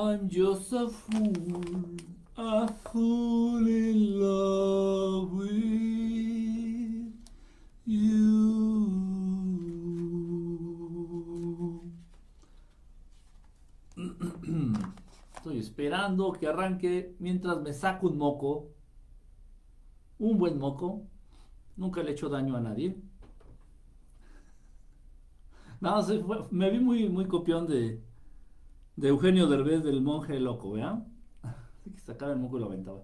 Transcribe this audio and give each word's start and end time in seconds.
I'm 0.00 0.28
just 0.28 0.72
a 0.72 0.88
fool, 0.88 1.96
a 2.36 2.68
fool 2.68 3.66
in 3.66 4.20
love 4.20 5.32
with 5.32 5.48
you. 7.84 8.28
Estoy 15.34 15.58
esperando 15.58 16.32
que 16.32 16.46
arranque 16.46 17.16
mientras 17.18 17.60
me 17.60 17.72
saco 17.72 18.06
un 18.06 18.18
moco. 18.18 18.68
Un 20.20 20.38
buen 20.38 20.60
moco. 20.60 21.02
Nunca 21.76 22.04
le 22.04 22.10
he 22.10 22.12
hecho 22.12 22.28
daño 22.28 22.54
a 22.56 22.60
nadie. 22.60 22.94
No, 25.80 26.06
me 26.52 26.70
vi 26.70 26.78
muy, 26.78 27.08
muy 27.08 27.26
copión 27.26 27.66
de, 27.66 28.00
de 28.98 29.10
Eugenio 29.10 29.46
Derbez 29.46 29.84
del 29.84 30.02
monje 30.02 30.40
loco, 30.40 30.72
¿vean? 30.72 31.06
que 31.84 32.00
sacaba 32.00 32.32
el 32.32 32.38
moco 32.40 32.56
y 32.56 32.60
lo 32.60 32.66
aventaba. 32.66 33.02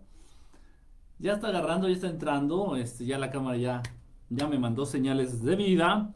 Ya 1.20 1.34
está 1.34 1.48
agarrando, 1.48 1.86
ya 1.88 1.94
está 1.94 2.08
entrando. 2.08 2.74
Este, 2.74 3.06
ya 3.06 3.16
la 3.16 3.30
cámara 3.30 3.56
ya, 3.56 3.82
ya 4.28 4.48
me 4.48 4.58
mandó 4.58 4.86
señales 4.86 5.44
de 5.44 5.54
vida. 5.54 6.12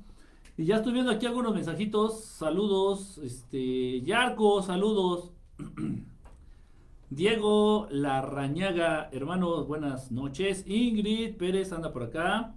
Y 0.56 0.64
ya 0.64 0.78
estoy 0.78 0.92
viendo 0.92 1.12
aquí 1.12 1.26
algunos 1.26 1.54
mensajitos. 1.54 2.24
Saludos. 2.24 3.18
Este. 3.18 4.00
Yarco, 4.02 4.62
saludos. 4.62 5.30
Diego 7.10 7.86
Larrañaga, 7.90 9.08
hermanos, 9.12 9.68
buenas 9.68 10.10
noches. 10.10 10.64
Ingrid 10.66 11.36
Pérez 11.36 11.72
anda 11.72 11.92
por 11.92 12.02
acá. 12.02 12.56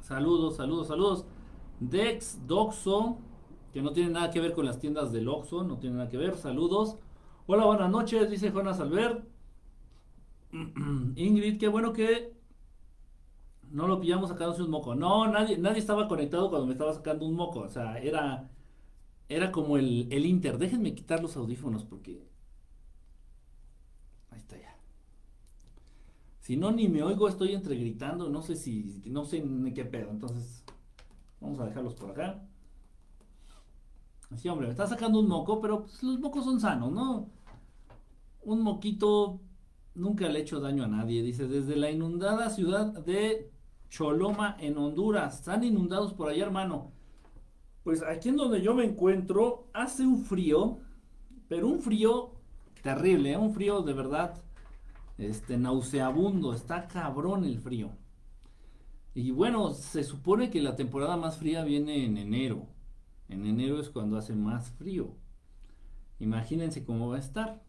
Saludos, 0.00 0.56
saludos, 0.56 0.88
saludos. 0.88 1.24
Dex 1.78 2.40
Doxo, 2.48 3.18
que 3.72 3.82
no 3.82 3.92
tiene 3.92 4.10
nada 4.10 4.30
que 4.30 4.40
ver 4.40 4.52
con 4.52 4.66
las 4.66 4.78
tiendas 4.78 5.12
del 5.12 5.28
Oxxo, 5.28 5.64
no 5.64 5.78
tiene 5.78 5.96
nada 5.96 6.08
que 6.08 6.16
ver. 6.16 6.36
Saludos. 6.36 6.96
Hola, 7.46 7.64
buenas 7.64 7.90
noches, 7.90 8.30
dice 8.30 8.50
Jonas 8.50 8.80
Albert. 8.80 9.24
Ingrid, 11.16 11.58
qué 11.58 11.68
bueno 11.68 11.92
que 11.92 12.34
no 13.70 13.86
lo 13.86 14.00
pillamos 14.00 14.30
sacándose 14.30 14.62
un 14.62 14.70
moco. 14.70 14.94
No, 14.94 15.28
nadie, 15.28 15.58
nadie 15.58 15.78
estaba 15.78 16.08
conectado 16.08 16.50
cuando 16.50 16.66
me 16.66 16.72
estaba 16.72 16.92
sacando 16.92 17.26
un 17.26 17.34
moco. 17.34 17.60
O 17.60 17.68
sea, 17.68 17.98
era, 17.98 18.50
era 19.28 19.52
como 19.52 19.76
el, 19.76 20.08
el 20.12 20.26
Inter. 20.26 20.58
Déjenme 20.58 20.94
quitar 20.94 21.22
los 21.22 21.36
audífonos 21.36 21.84
porque... 21.84 22.28
Ahí 24.30 24.38
está 24.38 24.56
ya. 24.58 24.76
Si 26.40 26.56
no, 26.56 26.72
ni 26.72 26.88
me 26.88 27.02
oigo, 27.02 27.28
estoy 27.28 27.54
entre 27.54 27.76
gritando. 27.76 28.28
No 28.28 28.42
sé 28.42 28.56
si, 28.56 29.02
no 29.06 29.24
sé 29.24 29.40
ni 29.40 29.72
qué 29.72 29.84
pedo. 29.84 30.10
Entonces, 30.10 30.64
Vamos 31.40 31.58
a 31.60 31.66
dejarlos 31.66 31.94
por 31.94 32.10
acá. 32.10 32.42
Así, 34.30 34.48
hombre, 34.48 34.66
me 34.66 34.72
está 34.72 34.86
sacando 34.86 35.20
un 35.20 35.28
moco, 35.28 35.60
pero 35.60 35.82
pues, 35.82 36.02
los 36.02 36.18
mocos 36.20 36.44
son 36.44 36.60
sanos, 36.60 36.92
¿no? 36.92 37.28
Un 38.42 38.62
moquito 38.62 39.40
nunca 39.94 40.28
le 40.28 40.38
ha 40.38 40.42
hecho 40.42 40.60
daño 40.60 40.84
a 40.84 40.88
nadie. 40.88 41.22
Dice, 41.22 41.48
desde 41.48 41.76
la 41.76 41.90
inundada 41.90 42.50
ciudad 42.50 42.86
de 43.04 43.50
Choloma, 43.90 44.56
en 44.60 44.78
Honduras. 44.78 45.40
Están 45.40 45.64
inundados 45.64 46.14
por 46.14 46.28
allá, 46.28 46.44
hermano. 46.44 46.92
Pues 47.82 48.02
aquí 48.02 48.28
en 48.28 48.36
donde 48.36 48.62
yo 48.62 48.74
me 48.74 48.84
encuentro, 48.84 49.68
hace 49.72 50.06
un 50.06 50.24
frío, 50.24 50.78
pero 51.48 51.66
un 51.66 51.80
frío 51.80 52.32
terrible, 52.82 53.32
¿eh? 53.32 53.36
un 53.36 53.52
frío 53.52 53.82
de 53.82 53.92
verdad, 53.92 54.40
este, 55.18 55.58
nauseabundo. 55.58 56.54
Está 56.54 56.86
cabrón 56.86 57.44
el 57.44 57.58
frío. 57.58 57.90
Y 59.12 59.32
bueno, 59.32 59.72
se 59.72 60.04
supone 60.04 60.50
que 60.50 60.62
la 60.62 60.76
temporada 60.76 61.16
más 61.16 61.38
fría 61.38 61.64
viene 61.64 62.04
en 62.04 62.16
enero. 62.16 62.68
En 63.30 63.46
enero 63.46 63.80
es 63.80 63.88
cuando 63.88 64.18
hace 64.18 64.34
más 64.34 64.70
frío. 64.72 65.14
Imagínense 66.18 66.84
cómo 66.84 67.08
va 67.08 67.16
a 67.16 67.20
estar. 67.20 67.62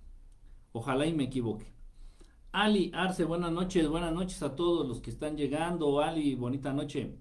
Ojalá 0.74 1.06
y 1.06 1.14
me 1.14 1.26
equivoque. 1.26 1.72
Ali 2.52 2.92
Arce, 2.94 3.24
buenas 3.24 3.52
noches, 3.52 3.88
buenas 3.88 4.14
noches 4.14 4.42
a 4.42 4.56
todos 4.56 4.88
los 4.88 5.02
que 5.02 5.12
están 5.12 5.38
llegando. 5.38 6.02
Ali, 6.02 6.36
bonita 6.36 6.74
noche. 6.74 7.16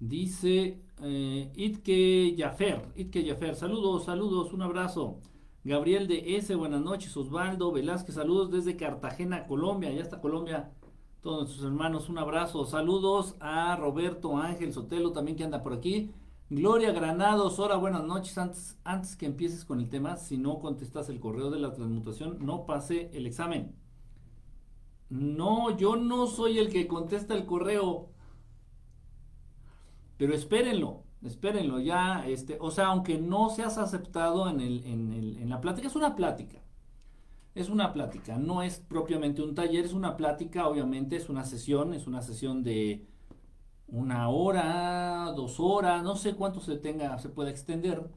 Dice 0.00 0.82
eh, 1.02 1.52
Itke 1.54 2.34
Yafer, 2.36 2.92
Itke 2.96 3.24
Yafer, 3.24 3.54
saludos, 3.54 4.04
saludos, 4.04 4.52
un 4.52 4.62
abrazo. 4.62 5.20
Gabriel 5.64 6.08
de 6.08 6.36
S, 6.36 6.54
buenas 6.56 6.82
noches. 6.82 7.16
Osvaldo 7.16 7.70
Velázquez, 7.70 8.16
saludos 8.16 8.50
desde 8.50 8.76
Cartagena, 8.76 9.46
Colombia. 9.46 9.92
Ya 9.92 10.02
está 10.02 10.20
Colombia 10.20 10.72
todos 11.22 11.44
nuestros 11.44 11.64
hermanos, 11.64 12.08
un 12.08 12.18
abrazo. 12.18 12.64
Saludos 12.64 13.36
a 13.38 13.76
Roberto 13.76 14.36
Ángel 14.36 14.72
Sotelo 14.72 15.12
también 15.12 15.36
que 15.36 15.44
anda 15.44 15.62
por 15.62 15.72
aquí. 15.72 16.10
Gloria 16.50 16.92
Granados, 16.92 17.58
hola, 17.58 17.76
buenas 17.76 18.04
noches. 18.04 18.38
Antes, 18.82 19.16
que 19.16 19.26
empieces 19.26 19.66
con 19.66 19.80
el 19.80 19.90
tema, 19.90 20.16
si 20.16 20.38
no 20.38 20.58
contestas 20.60 21.10
el 21.10 21.20
correo 21.20 21.50
de 21.50 21.58
la 21.58 21.74
transmutación, 21.74 22.38
no 22.40 22.64
pase 22.64 23.10
el 23.12 23.26
examen. 23.26 23.74
No, 25.10 25.76
yo 25.76 25.96
no 25.96 26.26
soy 26.26 26.58
el 26.58 26.70
que 26.70 26.88
contesta 26.88 27.34
el 27.34 27.44
correo. 27.44 28.08
Pero 30.16 30.34
espérenlo, 30.34 31.04
espérenlo 31.22 31.80
ya, 31.80 32.26
este, 32.26 32.56
o 32.60 32.70
sea, 32.70 32.86
aunque 32.86 33.18
no 33.18 33.50
seas 33.50 33.76
aceptado 33.76 34.48
en, 34.48 34.60
el, 34.60 34.84
en, 34.84 35.12
el, 35.12 35.36
en 35.38 35.48
la 35.50 35.60
plática, 35.60 35.86
es 35.88 35.96
una 35.96 36.16
plática 36.16 36.62
es 37.54 37.68
una 37.70 37.92
plática, 37.92 38.38
no 38.38 38.62
es 38.62 38.78
propiamente 38.78 39.42
un 39.42 39.54
taller, 39.54 39.84
es 39.84 39.92
una 39.92 40.16
plática, 40.16 40.68
obviamente 40.68 41.16
es 41.16 41.28
una 41.28 41.44
sesión, 41.44 41.92
es 41.92 42.06
una 42.06 42.22
sesión 42.22 42.62
de 42.62 43.04
una 43.88 44.28
hora, 44.28 45.32
dos 45.34 45.58
horas, 45.60 46.02
no 46.02 46.16
sé 46.16 46.34
cuánto 46.34 46.60
se 46.60 46.76
tenga, 46.76 47.18
se 47.18 47.28
puede 47.28 47.50
extender. 47.50 48.10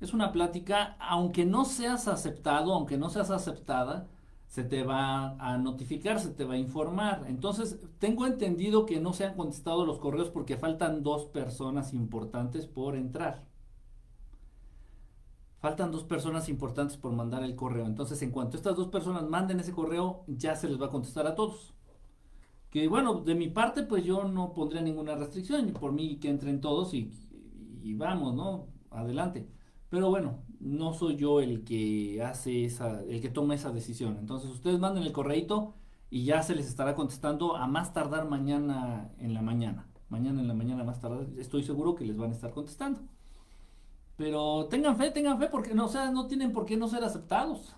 Es 0.00 0.12
una 0.12 0.32
plática, 0.32 0.96
aunque 1.00 1.46
no 1.46 1.64
seas 1.64 2.08
aceptado, 2.08 2.74
aunque 2.74 2.98
no 2.98 3.10
seas 3.10 3.30
aceptada, 3.30 4.08
se 4.46 4.62
te 4.64 4.84
va 4.84 5.36
a 5.38 5.58
notificar, 5.58 6.20
se 6.20 6.30
te 6.30 6.44
va 6.44 6.54
a 6.54 6.58
informar. 6.58 7.24
Entonces, 7.28 7.80
tengo 7.98 8.26
entendido 8.26 8.86
que 8.86 9.00
no 9.00 9.12
se 9.12 9.24
han 9.24 9.36
contestado 9.36 9.86
los 9.86 9.98
correos 9.98 10.30
porque 10.30 10.56
faltan 10.56 11.02
dos 11.02 11.26
personas 11.26 11.92
importantes 11.92 12.66
por 12.66 12.94
entrar. 12.96 13.44
Faltan 15.58 15.90
dos 15.90 16.04
personas 16.04 16.48
importantes 16.48 16.96
por 16.96 17.12
mandar 17.12 17.42
el 17.42 17.56
correo. 17.56 17.86
Entonces, 17.86 18.20
en 18.22 18.30
cuanto 18.30 18.56
estas 18.56 18.76
dos 18.76 18.88
personas 18.88 19.24
manden 19.28 19.60
ese 19.60 19.72
correo, 19.72 20.24
ya 20.28 20.54
se 20.56 20.68
les 20.68 20.80
va 20.80 20.86
a 20.86 20.90
contestar 20.90 21.26
a 21.26 21.34
todos. 21.34 21.73
Que 22.74 22.88
bueno, 22.88 23.20
de 23.20 23.36
mi 23.36 23.48
parte, 23.50 23.84
pues 23.84 24.04
yo 24.04 24.24
no 24.24 24.52
pondría 24.52 24.82
ninguna 24.82 25.14
restricción. 25.14 25.72
Por 25.74 25.92
mí 25.92 26.16
que 26.16 26.28
entren 26.28 26.60
todos 26.60 26.92
y, 26.92 27.08
vamos, 27.94 28.34
¿no? 28.34 28.66
Adelante. 28.90 29.48
Pero 29.90 30.10
bueno, 30.10 30.42
no 30.58 30.92
soy 30.92 31.14
yo 31.14 31.40
el 31.40 31.62
que 31.62 32.20
hace 32.20 32.64
esa, 32.64 33.00
el 33.04 33.20
que 33.20 33.28
toma 33.28 33.54
esa 33.54 33.70
decisión. 33.70 34.16
Entonces, 34.18 34.50
ustedes 34.50 34.80
manden 34.80 35.04
el 35.04 35.12
correito 35.12 35.76
y 36.10 36.24
ya 36.24 36.42
se 36.42 36.56
les 36.56 36.66
estará 36.66 36.96
contestando 36.96 37.54
a 37.54 37.68
más 37.68 37.92
tardar 37.92 38.28
mañana 38.28 39.12
en 39.18 39.34
la 39.34 39.42
mañana. 39.42 39.86
Mañana 40.08 40.40
en 40.40 40.48
la 40.48 40.54
mañana 40.54 40.82
más 40.82 40.98
tardar, 40.98 41.28
estoy 41.38 41.62
seguro 41.62 41.94
que 41.94 42.04
les 42.04 42.16
van 42.16 42.30
a 42.30 42.34
estar 42.34 42.50
contestando. 42.50 43.02
Pero 44.16 44.66
tengan 44.66 44.96
fe, 44.96 45.12
tengan 45.12 45.38
fe, 45.38 45.46
porque 45.46 45.74
no, 45.74 45.84
o 45.84 45.88
sea, 45.88 46.10
no 46.10 46.26
tienen 46.26 46.52
por 46.52 46.66
qué 46.66 46.76
no 46.76 46.88
ser 46.88 47.04
aceptados. 47.04 47.76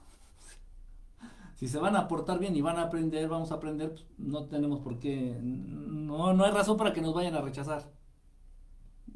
Si 1.56 1.68
se 1.68 1.78
van 1.78 1.96
a 1.96 2.06
portar 2.06 2.38
bien 2.38 2.54
y 2.54 2.60
van 2.60 2.78
a 2.78 2.82
aprender, 2.82 3.28
vamos 3.28 3.50
a 3.50 3.56
aprender, 3.56 3.90
pues, 3.90 4.06
no 4.18 4.44
tenemos 4.44 4.80
por 4.80 4.98
qué, 4.98 5.38
no, 5.42 6.32
no 6.34 6.44
hay 6.44 6.52
razón 6.52 6.76
para 6.76 6.92
que 6.92 7.00
nos 7.00 7.14
vayan 7.14 7.34
a 7.34 7.40
rechazar. 7.40 7.90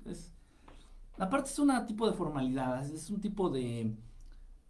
Es, 0.06 0.32
aparte 1.18 1.50
es 1.50 1.58
un 1.58 1.70
tipo 1.86 2.08
de 2.08 2.14
formalidad, 2.14 2.84
es 2.84 3.10
un 3.10 3.20
tipo 3.20 3.50
de, 3.50 3.94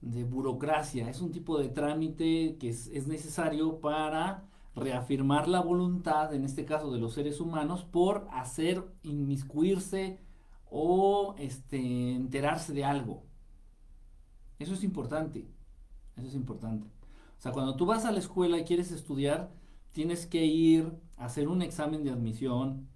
de 0.01 0.25
burocracia, 0.25 1.09
es 1.09 1.21
un 1.21 1.31
tipo 1.31 1.59
de 1.59 1.69
trámite 1.69 2.57
que 2.59 2.71
es, 2.71 2.89
es 2.89 3.07
necesario 3.07 3.81
para 3.81 4.45
reafirmar 4.75 5.49
la 5.49 5.61
voluntad, 5.61 6.35
en 6.35 6.45
este 6.45 6.65
caso 6.65 6.91
de 6.93 6.99
los 6.99 7.15
seres 7.15 7.41
humanos, 7.41 7.85
por 7.85 8.27
hacer, 8.33 8.85
inmiscuirse, 9.03 10.19
o 10.71 11.35
este, 11.39 12.15
enterarse 12.15 12.73
de 12.73 12.85
algo. 12.85 13.25
Eso 14.59 14.75
es 14.75 14.85
importante. 14.85 15.47
Eso 16.17 16.29
es 16.29 16.35
importante. 16.35 16.87
O 17.41 17.43
sea, 17.43 17.53
cuando 17.53 17.75
tú 17.75 17.87
vas 17.87 18.05
a 18.05 18.13
la 18.13 18.19
escuela 18.19 18.59
y 18.59 18.65
quieres 18.65 18.93
estudiar, 18.93 19.51
tienes 19.93 20.27
que 20.27 20.45
ir 20.45 20.93
a 21.17 21.25
hacer 21.25 21.49
un 21.49 21.63
examen 21.63 22.05
de 22.05 22.11
admisión, 22.11 22.87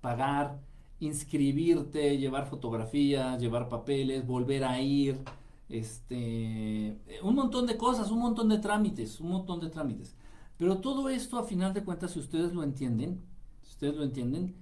pagar, 0.00 0.60
inscribirte, 1.00 2.16
llevar 2.16 2.46
fotografías, 2.46 3.40
llevar 3.40 3.68
papeles, 3.68 4.24
volver 4.24 4.62
a 4.62 4.80
ir, 4.80 5.20
este, 5.68 6.96
un 7.24 7.34
montón 7.34 7.66
de 7.66 7.76
cosas, 7.76 8.12
un 8.12 8.20
montón 8.20 8.48
de 8.48 8.58
trámites, 8.58 9.18
un 9.18 9.30
montón 9.30 9.58
de 9.58 9.68
trámites. 9.68 10.14
Pero 10.56 10.78
todo 10.78 11.08
esto, 11.08 11.36
a 11.36 11.42
final 11.42 11.74
de 11.74 11.82
cuentas, 11.82 12.12
si 12.12 12.20
ustedes 12.20 12.54
lo 12.54 12.62
entienden, 12.62 13.20
si 13.64 13.70
ustedes 13.70 13.96
lo 13.96 14.04
entienden, 14.04 14.54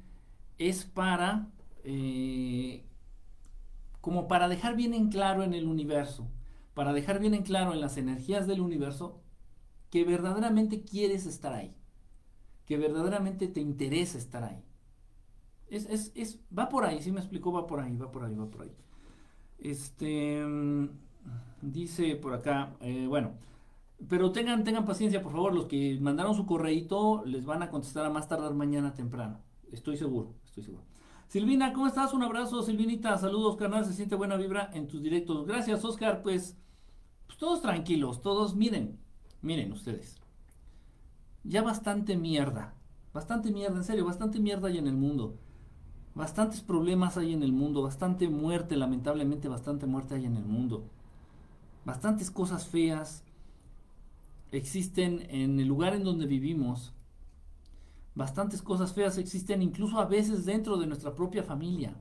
es 0.57 0.85
para 0.85 1.51
eh, 1.85 2.87
como 4.01 4.29
para 4.29 4.49
dejar 4.49 4.77
bien 4.77 4.95
en 4.95 5.11
claro 5.11 5.43
en 5.43 5.53
el 5.53 5.67
universo, 5.67 6.27
para 6.75 6.93
dejar 6.93 7.19
bien 7.21 7.35
en 7.35 7.43
claro 7.43 7.73
en 7.73 7.81
las 7.81 7.97
energías 7.97 8.47
del 8.47 8.61
universo 8.61 9.21
que 9.91 10.05
verdaderamente 10.05 10.83
quieres 10.83 11.27
estar 11.27 11.53
ahí, 11.53 11.75
que 12.67 12.79
verdaderamente 12.79 13.49
te 13.49 13.61
interesa 13.61 14.19
estar 14.19 14.45
ahí. 14.45 14.65
Es, 15.69 15.87
es, 15.87 16.13
es, 16.15 16.41
va 16.57 16.69
por 16.69 16.85
ahí, 16.85 17.03
si 17.03 17.13
me 17.13 17.21
explicó, 17.21 17.53
va 17.53 17.67
por 17.67 17.81
ahí, 17.81 17.97
va 17.97 18.11
por 18.11 18.25
ahí, 18.25 18.35
va 18.35 18.51
por 18.51 18.63
ahí. 18.63 18.73
Este, 19.59 20.43
Dice 21.61 22.17
por 22.17 22.35
acá, 22.35 22.75
eh, 22.81 23.07
bueno, 23.09 23.35
pero 24.09 24.33
tengan, 24.33 24.65
tengan 24.65 24.85
paciencia, 24.85 25.23
por 25.23 25.31
favor, 25.31 25.55
los 25.55 25.67
que 25.67 25.97
mandaron 26.01 26.35
su 26.35 26.45
correíto 26.45 27.23
les 27.25 27.45
van 27.45 27.63
a 27.63 27.71
contestar 27.71 28.05
a 28.05 28.11
más 28.11 28.27
tardar 28.27 28.53
mañana 28.53 28.95
temprano. 28.95 29.39
Estoy 29.71 29.97
seguro, 29.97 30.35
estoy 30.45 30.65
seguro. 30.65 30.83
Silvina, 31.29 31.73
¿cómo 31.73 31.87
estás? 31.87 32.13
Un 32.13 32.25
abrazo, 32.25 32.63
Silvinita. 32.63 33.17
Saludos, 33.17 33.57
canal. 33.57 33.87
Se 33.87 33.95
siente 33.95 34.17
buena 34.17 34.37
vibra 34.37 34.71
en 34.75 34.89
tus 34.89 35.03
directos. 35.03 35.47
Gracias, 35.47 35.85
Oscar. 35.85 36.21
Pues, 36.23 36.59
pues 37.33 37.39
todos 37.39 37.63
tranquilos, 37.63 38.21
todos 38.21 38.55
miren, 38.55 38.99
miren 39.41 39.73
ustedes. 39.73 40.17
Ya 41.45 41.63
bastante 41.63 42.15
mierda, 42.15 42.75
bastante 43.15 43.51
mierda, 43.51 43.79
en 43.79 43.85
serio, 43.85 44.05
bastante 44.05 44.39
mierda 44.39 44.69
hay 44.69 44.77
en 44.77 44.87
el 44.87 44.97
mundo. 44.97 45.39
Bastantes 46.15 46.61
problemas 46.61 47.17
hay 47.17 47.33
en 47.33 47.43
el 47.43 47.53
mundo, 47.53 47.83
bastante 47.83 48.29
muerte, 48.29 48.77
lamentablemente 48.77 49.49
bastante 49.49 49.87
muerte 49.87 50.15
hay 50.15 50.27
en 50.27 50.37
el 50.37 50.45
mundo. 50.45 50.85
Bastantes 51.87 52.31
cosas 52.31 52.69
feas 52.69 53.25
existen 54.51 55.27
en 55.31 55.59
el 55.59 55.67
lugar 55.69 55.95
en 55.95 56.05
donde 56.05 56.27
vivimos. 56.27 56.93
Bastantes 58.15 58.61
cosas 58.61 58.93
feas 58.93 59.17
existen 59.17 59.63
incluso 59.63 59.99
a 59.99 60.05
veces 60.05 60.45
dentro 60.45 60.77
de 60.77 60.87
nuestra 60.87 61.15
propia 61.15 61.43
familia. 61.43 61.97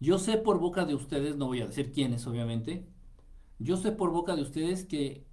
Yo 0.00 0.18
sé 0.18 0.36
por 0.36 0.58
boca 0.58 0.84
de 0.84 0.96
ustedes, 0.96 1.36
no 1.36 1.46
voy 1.46 1.60
a 1.60 1.66
decir 1.66 1.92
quiénes 1.92 2.26
obviamente, 2.26 2.88
yo 3.58 3.76
sé 3.76 3.92
por 3.92 4.10
boca 4.10 4.36
de 4.36 4.42
ustedes 4.42 4.84
que 4.84 5.26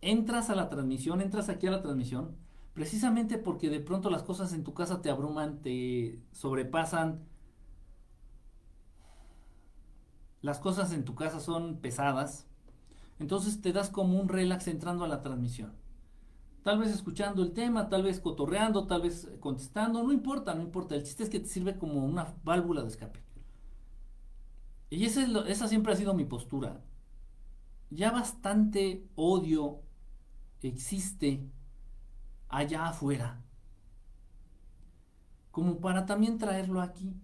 entras 0.00 0.50
a 0.50 0.54
la 0.54 0.68
transmisión, 0.68 1.20
entras 1.20 1.48
aquí 1.48 1.66
a 1.66 1.70
la 1.70 1.82
transmisión, 1.82 2.36
precisamente 2.74 3.38
porque 3.38 3.70
de 3.70 3.80
pronto 3.80 4.10
las 4.10 4.22
cosas 4.22 4.52
en 4.52 4.64
tu 4.64 4.74
casa 4.74 5.02
te 5.02 5.10
abruman, 5.10 5.60
te 5.62 6.20
sobrepasan. 6.32 7.26
Las 10.40 10.60
cosas 10.60 10.92
en 10.92 11.04
tu 11.04 11.14
casa 11.14 11.40
son 11.40 11.78
pesadas. 11.78 12.46
Entonces 13.18 13.60
te 13.60 13.72
das 13.72 13.90
como 13.90 14.20
un 14.20 14.28
relax 14.28 14.68
entrando 14.68 15.04
a 15.04 15.08
la 15.08 15.22
transmisión. 15.22 15.72
Tal 16.62 16.78
vez 16.78 16.90
escuchando 16.90 17.42
el 17.42 17.52
tema, 17.52 17.88
tal 17.88 18.02
vez 18.02 18.20
cotorreando, 18.20 18.86
tal 18.86 19.02
vez 19.02 19.28
contestando, 19.40 20.02
no 20.02 20.12
importa, 20.12 20.54
no 20.54 20.62
importa. 20.62 20.94
El 20.94 21.02
chiste 21.02 21.24
es 21.24 21.30
que 21.30 21.40
te 21.40 21.46
sirve 21.46 21.78
como 21.78 22.04
una 22.04 22.34
válvula 22.44 22.82
de 22.82 22.88
escape. 22.88 23.20
Y 24.90 25.04
esa 25.04 25.68
siempre 25.68 25.92
ha 25.92 25.96
sido 25.96 26.14
mi 26.14 26.24
postura. 26.24 26.80
Ya 27.90 28.10
bastante 28.10 29.06
odio 29.16 29.80
existe 30.62 31.48
allá 32.48 32.88
afuera, 32.88 33.42
como 35.50 35.80
para 35.80 36.06
también 36.06 36.38
traerlo 36.38 36.80
aquí. 36.80 37.14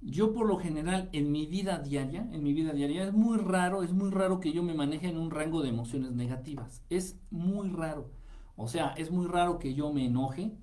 Yo 0.00 0.32
por 0.32 0.46
lo 0.46 0.58
general 0.58 1.08
en 1.12 1.30
mi 1.30 1.46
vida 1.46 1.78
diaria, 1.78 2.28
en 2.32 2.42
mi 2.42 2.52
vida 2.52 2.72
diaria 2.72 3.04
es 3.04 3.12
muy 3.12 3.38
raro, 3.38 3.82
es 3.84 3.92
muy 3.92 4.10
raro 4.10 4.40
que 4.40 4.52
yo 4.52 4.62
me 4.62 4.74
maneje 4.74 5.08
en 5.08 5.16
un 5.16 5.30
rango 5.30 5.62
de 5.62 5.68
emociones 5.68 6.12
negativas. 6.12 6.82
Es 6.90 7.20
muy 7.30 7.68
raro. 7.70 8.10
O 8.56 8.66
sea, 8.66 8.88
es 8.96 9.10
muy 9.10 9.26
raro 9.26 9.58
que 9.60 9.74
yo 9.74 9.92
me 9.92 10.06
enoje, 10.06 10.56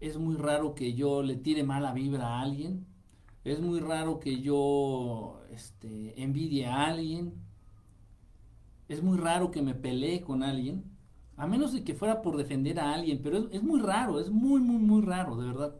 es 0.00 0.18
muy 0.18 0.36
raro 0.36 0.74
que 0.74 0.94
yo 0.94 1.22
le 1.22 1.36
tire 1.36 1.64
mala 1.64 1.92
vibra 1.94 2.26
a 2.28 2.40
alguien, 2.42 2.86
es 3.44 3.60
muy 3.60 3.80
raro 3.80 4.20
que 4.20 4.40
yo 4.40 5.40
este, 5.50 6.22
envidie 6.22 6.66
a 6.66 6.86
alguien, 6.86 7.34
es 8.88 9.02
muy 9.02 9.18
raro 9.18 9.50
que 9.50 9.62
me 9.62 9.74
pelee 9.74 10.22
con 10.22 10.42
alguien, 10.42 10.84
a 11.36 11.46
menos 11.46 11.72
de 11.72 11.84
que 11.84 11.94
fuera 11.94 12.20
por 12.22 12.36
defender 12.36 12.80
a 12.80 12.94
alguien, 12.94 13.20
pero 13.22 13.48
es, 13.50 13.62
muy 13.62 13.80
raro, 13.80 14.18
es 14.18 14.30
muy, 14.30 14.60
muy, 14.60 14.78
muy 14.78 15.02
raro, 15.02 15.36
de 15.36 15.46
verdad. 15.46 15.76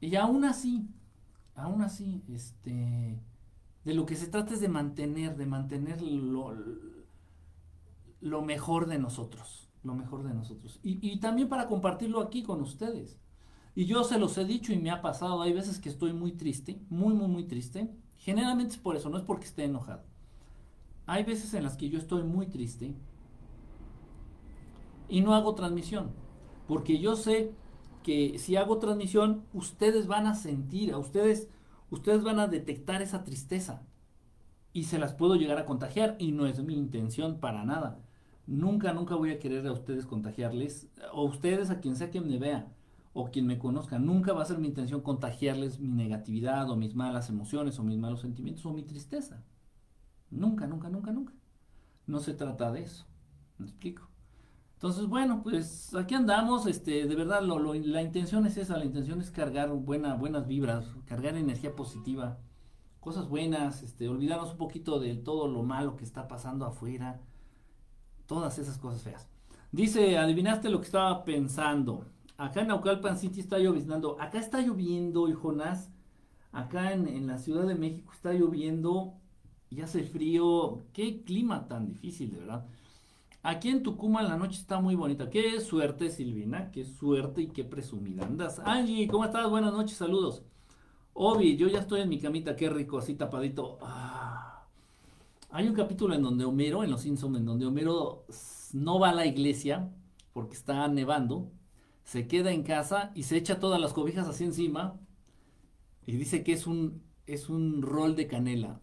Y 0.00 0.14
aún 0.14 0.44
así, 0.44 0.88
aún 1.56 1.82
así, 1.82 2.22
este, 2.28 3.20
de 3.84 3.94
lo 3.94 4.06
que 4.06 4.14
se 4.14 4.28
trata 4.28 4.54
es 4.54 4.60
de 4.60 4.68
mantener, 4.68 5.36
de 5.36 5.46
mantener 5.46 6.00
lo, 6.02 6.54
lo 8.20 8.42
mejor 8.42 8.86
de 8.86 8.98
nosotros, 8.98 9.68
lo 9.82 9.94
mejor 9.94 10.22
de 10.22 10.34
nosotros. 10.34 10.78
Y, 10.82 11.04
y 11.04 11.18
también 11.18 11.48
para 11.48 11.66
compartirlo 11.66 12.20
aquí 12.20 12.42
con 12.42 12.60
ustedes. 12.60 13.18
Y 13.78 13.84
yo 13.84 14.02
se 14.02 14.18
los 14.18 14.36
he 14.36 14.44
dicho 14.44 14.72
y 14.72 14.76
me 14.76 14.90
ha 14.90 15.00
pasado, 15.02 15.40
hay 15.40 15.52
veces 15.52 15.78
que 15.78 15.88
estoy 15.88 16.12
muy 16.12 16.32
triste, 16.32 16.80
muy, 16.90 17.14
muy, 17.14 17.28
muy 17.28 17.44
triste. 17.44 17.88
Generalmente 18.16 18.72
es 18.74 18.80
por 18.80 18.96
eso, 18.96 19.08
no 19.08 19.16
es 19.16 19.22
porque 19.22 19.44
esté 19.44 19.62
enojado. 19.62 20.02
Hay 21.06 21.22
veces 21.22 21.54
en 21.54 21.62
las 21.62 21.76
que 21.76 21.88
yo 21.88 21.96
estoy 21.96 22.24
muy 22.24 22.48
triste 22.48 22.96
y 25.08 25.20
no 25.20 25.32
hago 25.32 25.54
transmisión, 25.54 26.10
porque 26.66 26.98
yo 26.98 27.14
sé 27.14 27.52
que 28.02 28.40
si 28.40 28.56
hago 28.56 28.78
transmisión, 28.78 29.44
ustedes 29.52 30.08
van 30.08 30.26
a 30.26 30.34
sentir, 30.34 30.92
a 30.92 30.98
ustedes, 30.98 31.48
ustedes 31.88 32.24
van 32.24 32.40
a 32.40 32.48
detectar 32.48 33.00
esa 33.00 33.22
tristeza 33.22 33.86
y 34.72 34.86
se 34.86 34.98
las 34.98 35.14
puedo 35.14 35.36
llegar 35.36 35.58
a 35.58 35.66
contagiar 35.66 36.16
y 36.18 36.32
no 36.32 36.46
es 36.46 36.60
mi 36.64 36.74
intención 36.74 37.38
para 37.38 37.64
nada. 37.64 38.00
Nunca, 38.44 38.92
nunca 38.92 39.14
voy 39.14 39.30
a 39.30 39.38
querer 39.38 39.64
a 39.68 39.72
ustedes 39.72 40.04
contagiarles, 40.04 40.88
o 41.12 41.22
ustedes 41.22 41.70
a 41.70 41.78
quien 41.78 41.94
sea 41.94 42.10
quien 42.10 42.26
me 42.26 42.38
vea, 42.38 42.72
o 43.12 43.30
quien 43.30 43.46
me 43.46 43.58
conozca. 43.58 43.98
Nunca 43.98 44.32
va 44.32 44.42
a 44.42 44.46
ser 44.46 44.58
mi 44.58 44.68
intención 44.68 45.00
contagiarles 45.00 45.80
mi 45.80 45.88
negatividad, 45.88 46.70
o 46.70 46.76
mis 46.76 46.94
malas 46.94 47.28
emociones, 47.28 47.78
o 47.78 47.84
mis 47.84 47.98
malos 47.98 48.20
sentimientos, 48.20 48.64
o 48.66 48.72
mi 48.72 48.82
tristeza. 48.82 49.44
Nunca, 50.30 50.66
nunca, 50.66 50.88
nunca, 50.88 51.12
nunca. 51.12 51.34
No 52.06 52.20
se 52.20 52.34
trata 52.34 52.70
de 52.70 52.82
eso. 52.82 53.06
¿Me 53.58 53.66
explico? 53.66 54.08
Entonces, 54.74 55.06
bueno, 55.06 55.42
pues 55.42 55.92
aquí 55.96 56.14
andamos, 56.14 56.66
este, 56.68 57.06
de 57.06 57.14
verdad, 57.16 57.42
lo, 57.42 57.74
la 57.74 58.00
intención 58.00 58.46
es 58.46 58.56
esa, 58.56 58.78
la 58.78 58.84
intención 58.84 59.20
es 59.20 59.32
cargar 59.32 59.70
buena, 59.70 60.14
buenas 60.14 60.46
vibras, 60.46 60.86
cargar 61.04 61.34
energía 61.34 61.74
positiva, 61.74 62.38
cosas 63.00 63.28
buenas, 63.28 63.82
este, 63.82 64.08
olvidarnos 64.08 64.52
un 64.52 64.58
poquito 64.58 65.00
de 65.00 65.16
todo 65.16 65.48
lo 65.48 65.64
malo 65.64 65.96
que 65.96 66.04
está 66.04 66.28
pasando 66.28 66.64
afuera, 66.64 67.20
todas 68.26 68.58
esas 68.60 68.78
cosas 68.78 69.02
feas. 69.02 69.28
Dice, 69.72 70.16
adivinaste 70.16 70.70
lo 70.70 70.78
que 70.78 70.86
estaba 70.86 71.24
pensando. 71.24 72.06
Acá 72.38 72.62
en 72.62 72.68
Naucalpan 72.68 73.18
City 73.18 73.40
está 73.40 73.58
lloviznando. 73.58 74.16
Acá 74.20 74.38
está 74.38 74.60
lloviendo, 74.62 75.28
y 75.28 75.34
Jonás. 75.34 75.90
Acá 76.52 76.92
en, 76.92 77.06
en 77.06 77.26
la 77.26 77.36
Ciudad 77.36 77.66
de 77.66 77.74
México 77.74 78.12
está 78.14 78.32
lloviendo 78.32 79.12
y 79.68 79.82
hace 79.82 80.04
frío. 80.04 80.84
Qué 80.92 81.22
clima 81.24 81.66
tan 81.68 81.86
difícil, 81.86 82.30
de 82.30 82.38
verdad. 82.38 82.64
Aquí 83.42 83.68
en 83.68 83.82
Tucumán 83.82 84.28
la 84.28 84.36
noche 84.36 84.60
está 84.60 84.80
muy 84.80 84.94
bonita. 84.94 85.28
Qué 85.30 85.60
suerte, 85.60 86.10
Silvina. 86.10 86.70
Qué 86.70 86.84
suerte 86.84 87.42
y 87.42 87.46
qué 87.48 87.64
presumida 87.64 88.24
andas. 88.24 88.60
Angie, 88.64 89.08
¿cómo 89.08 89.24
estás? 89.24 89.50
Buenas 89.50 89.72
noches, 89.72 89.96
saludos. 89.96 90.42
Obi, 91.14 91.56
yo 91.56 91.66
ya 91.66 91.80
estoy 91.80 92.02
en 92.02 92.08
mi 92.08 92.20
camita, 92.20 92.54
qué 92.54 92.70
rico, 92.70 92.98
así 92.98 93.14
tapadito. 93.14 93.78
Ah. 93.82 94.64
Hay 95.50 95.66
un 95.66 95.74
capítulo 95.74 96.14
en 96.14 96.22
donde 96.22 96.44
Homero, 96.44 96.84
en 96.84 96.90
Los 96.90 97.00
Simpsons, 97.00 97.38
en 97.38 97.44
donde 97.44 97.66
Homero 97.66 98.24
no 98.72 99.00
va 99.00 99.10
a 99.10 99.14
la 99.14 99.26
iglesia 99.26 99.90
porque 100.32 100.54
está 100.54 100.86
nevando, 100.86 101.50
se 102.08 102.26
queda 102.26 102.52
en 102.52 102.62
casa 102.62 103.12
y 103.14 103.24
se 103.24 103.36
echa 103.36 103.60
todas 103.60 103.78
las 103.78 103.92
cobijas 103.92 104.26
así 104.26 104.42
encima 104.42 104.98
y 106.06 106.16
dice 106.16 106.42
que 106.42 106.54
es 106.54 106.66
un, 106.66 107.02
es 107.26 107.50
un 107.50 107.82
rol 107.82 108.16
de 108.16 108.26
canela. 108.26 108.80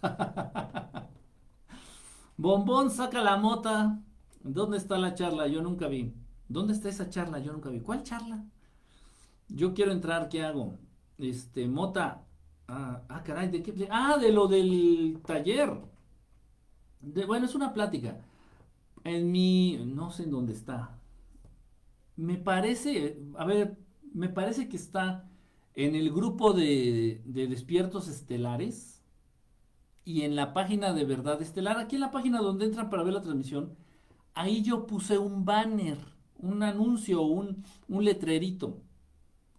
Bombón, 2.38 2.90
saca 2.90 3.22
la 3.22 3.36
mota. 3.36 4.00
¿Dónde 4.42 4.78
está 4.78 4.96
la 4.96 5.12
charla? 5.12 5.46
Yo 5.46 5.60
nunca 5.60 5.88
vi. 5.88 6.14
¿Dónde 6.48 6.72
está 6.72 6.88
esa 6.88 7.10
charla? 7.10 7.38
Yo 7.38 7.52
nunca 7.52 7.68
vi. 7.68 7.80
¿Cuál 7.80 8.02
charla? 8.02 8.46
Yo 9.48 9.74
quiero 9.74 9.92
entrar, 9.92 10.30
¿qué 10.30 10.42
hago? 10.42 10.78
Este, 11.18 11.68
mota. 11.68 12.24
Ah, 12.66 13.02
ah 13.10 13.22
caray, 13.24 13.50
¿de 13.50 13.62
qué? 13.62 13.88
Ah, 13.90 14.16
de 14.16 14.32
lo 14.32 14.48
del 14.48 15.20
taller. 15.26 15.70
bueno, 17.26 17.44
es 17.44 17.54
una 17.54 17.74
plática. 17.74 18.16
En 19.04 19.30
mi, 19.30 19.76
no 19.84 20.10
sé 20.10 20.22
en 20.22 20.30
dónde 20.30 20.54
está. 20.54 20.95
Me 22.16 22.36
parece, 22.38 23.18
a 23.36 23.44
ver, 23.44 23.78
me 24.14 24.28
parece 24.28 24.68
que 24.68 24.76
está 24.76 25.28
en 25.74 25.94
el 25.94 26.12
grupo 26.12 26.52
de, 26.52 27.22
de 27.26 27.46
despiertos 27.48 28.08
estelares 28.08 29.02
y 30.04 30.22
en 30.22 30.36
la 30.36 30.54
página 30.54 30.92
de 30.94 31.04
Verdad 31.04 31.42
Estelar, 31.42 31.78
aquí 31.78 31.96
en 31.96 32.00
la 32.02 32.10
página 32.12 32.40
donde 32.40 32.64
entran 32.66 32.90
para 32.90 33.02
ver 33.02 33.14
la 33.14 33.22
transmisión, 33.22 33.76
ahí 34.34 34.62
yo 34.62 34.86
puse 34.86 35.18
un 35.18 35.44
banner, 35.44 35.98
un 36.38 36.62
anuncio, 36.62 37.22
un, 37.22 37.64
un 37.88 38.04
letrerito, 38.04 38.80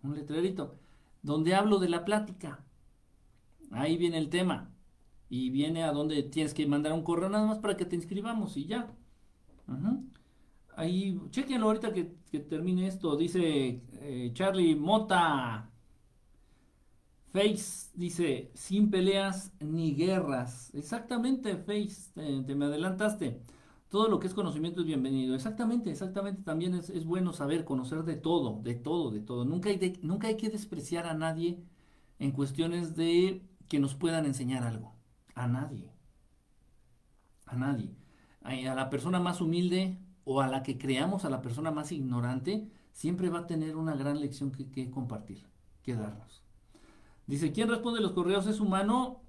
un 0.04 0.16
letrerito, 0.16 0.76
donde 1.22 1.56
hablo 1.56 1.80
de 1.80 1.90
la 1.90 2.06
plática. 2.06 2.64
Ahí 3.72 3.98
viene 3.98 4.18
el 4.18 4.30
tema. 4.30 4.72
Y 5.30 5.50
viene 5.50 5.84
a 5.84 5.92
donde 5.92 6.24
tienes 6.24 6.54
que 6.54 6.66
mandar 6.68 6.94
un 6.94 7.04
correo 7.04 7.30
nada 7.30 7.46
más 7.46 7.60
para 7.60 7.76
que 7.78 7.86
te 7.86 7.96
inscribamos 7.98 8.56
y 8.58 8.66
ya. 8.66 8.94
Ahí, 10.78 11.20
chequenlo 11.32 11.66
ahorita 11.68 11.92
que, 11.92 12.04
termine 12.40 12.86
esto. 12.88 13.18
Dice 13.18 13.82
eh, 13.94 14.30
Charlie 14.34 14.76
Mota. 14.76 15.72
Face 17.34 17.90
dice, 17.96 18.52
sin 18.54 18.92
peleas 18.92 19.52
ni 19.60 19.96
guerras. 19.96 20.72
Exactamente, 20.76 21.58
Face, 21.58 22.12
te, 22.14 22.54
me 22.54 22.66
adelantaste. 22.66 23.42
Todo 23.90 24.08
lo 24.08 24.20
que 24.20 24.28
es 24.28 24.36
conocimiento 24.36 24.82
es 24.82 24.88
bienvenido. 24.88 25.34
Exactamente, 25.34 25.90
exactamente. 25.90 26.44
También 26.44 26.76
es, 26.76 27.06
bueno 27.06 27.34
saber, 27.34 27.66
conocer 27.66 28.04
de 28.04 28.16
todo, 28.16 28.62
de 28.62 28.76
todo, 28.76 29.10
de 29.10 29.22
todo. 29.22 29.46
Nunca 29.46 29.70
hay, 29.70 30.00
nunca 30.04 30.28
hay 30.28 30.38
que 30.38 30.52
despreciar 30.52 31.08
a 31.08 31.16
nadie 31.16 31.60
en 32.20 32.32
cuestiones 32.32 32.96
de 32.96 33.42
que 33.68 33.80
nos 33.80 33.96
puedan 33.96 34.28
enseñar 34.28 34.62
algo. 34.64 34.94
A 35.34 35.48
nadie. 35.48 35.92
A 37.48 37.56
nadie. 37.56 37.96
A 38.44 38.76
la 38.76 38.92
persona 38.92 39.20
más 39.20 39.42
humilde 39.42 39.98
o 40.30 40.42
a 40.42 40.48
la 40.48 40.62
que 40.62 40.78
creamos, 40.78 41.24
a 41.24 41.30
la 41.30 41.42
persona 41.42 41.72
más 41.72 41.94
ignorante, 41.94 42.68
siempre 42.92 43.30
va 43.30 43.40
a 43.40 43.48
tener 43.48 43.78
una 43.78 43.96
gran 43.96 44.20
lección 44.20 44.52
que, 44.52 44.92
compartir, 44.92 45.46
que 45.82 45.96
darnos. 45.96 46.44
Dice, 47.28 47.54
¿quién 47.54 47.70
responde 47.70 48.02
los 48.02 48.12
correos 48.12 48.46
es 48.46 48.60
humano? 48.60 49.22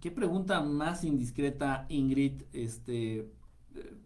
Qué 0.00 0.12
pregunta 0.12 0.62
más 0.62 1.02
indiscreta, 1.02 1.86
Ingrid. 1.88 2.42
Este, 2.52 3.32
eh, 3.74 3.96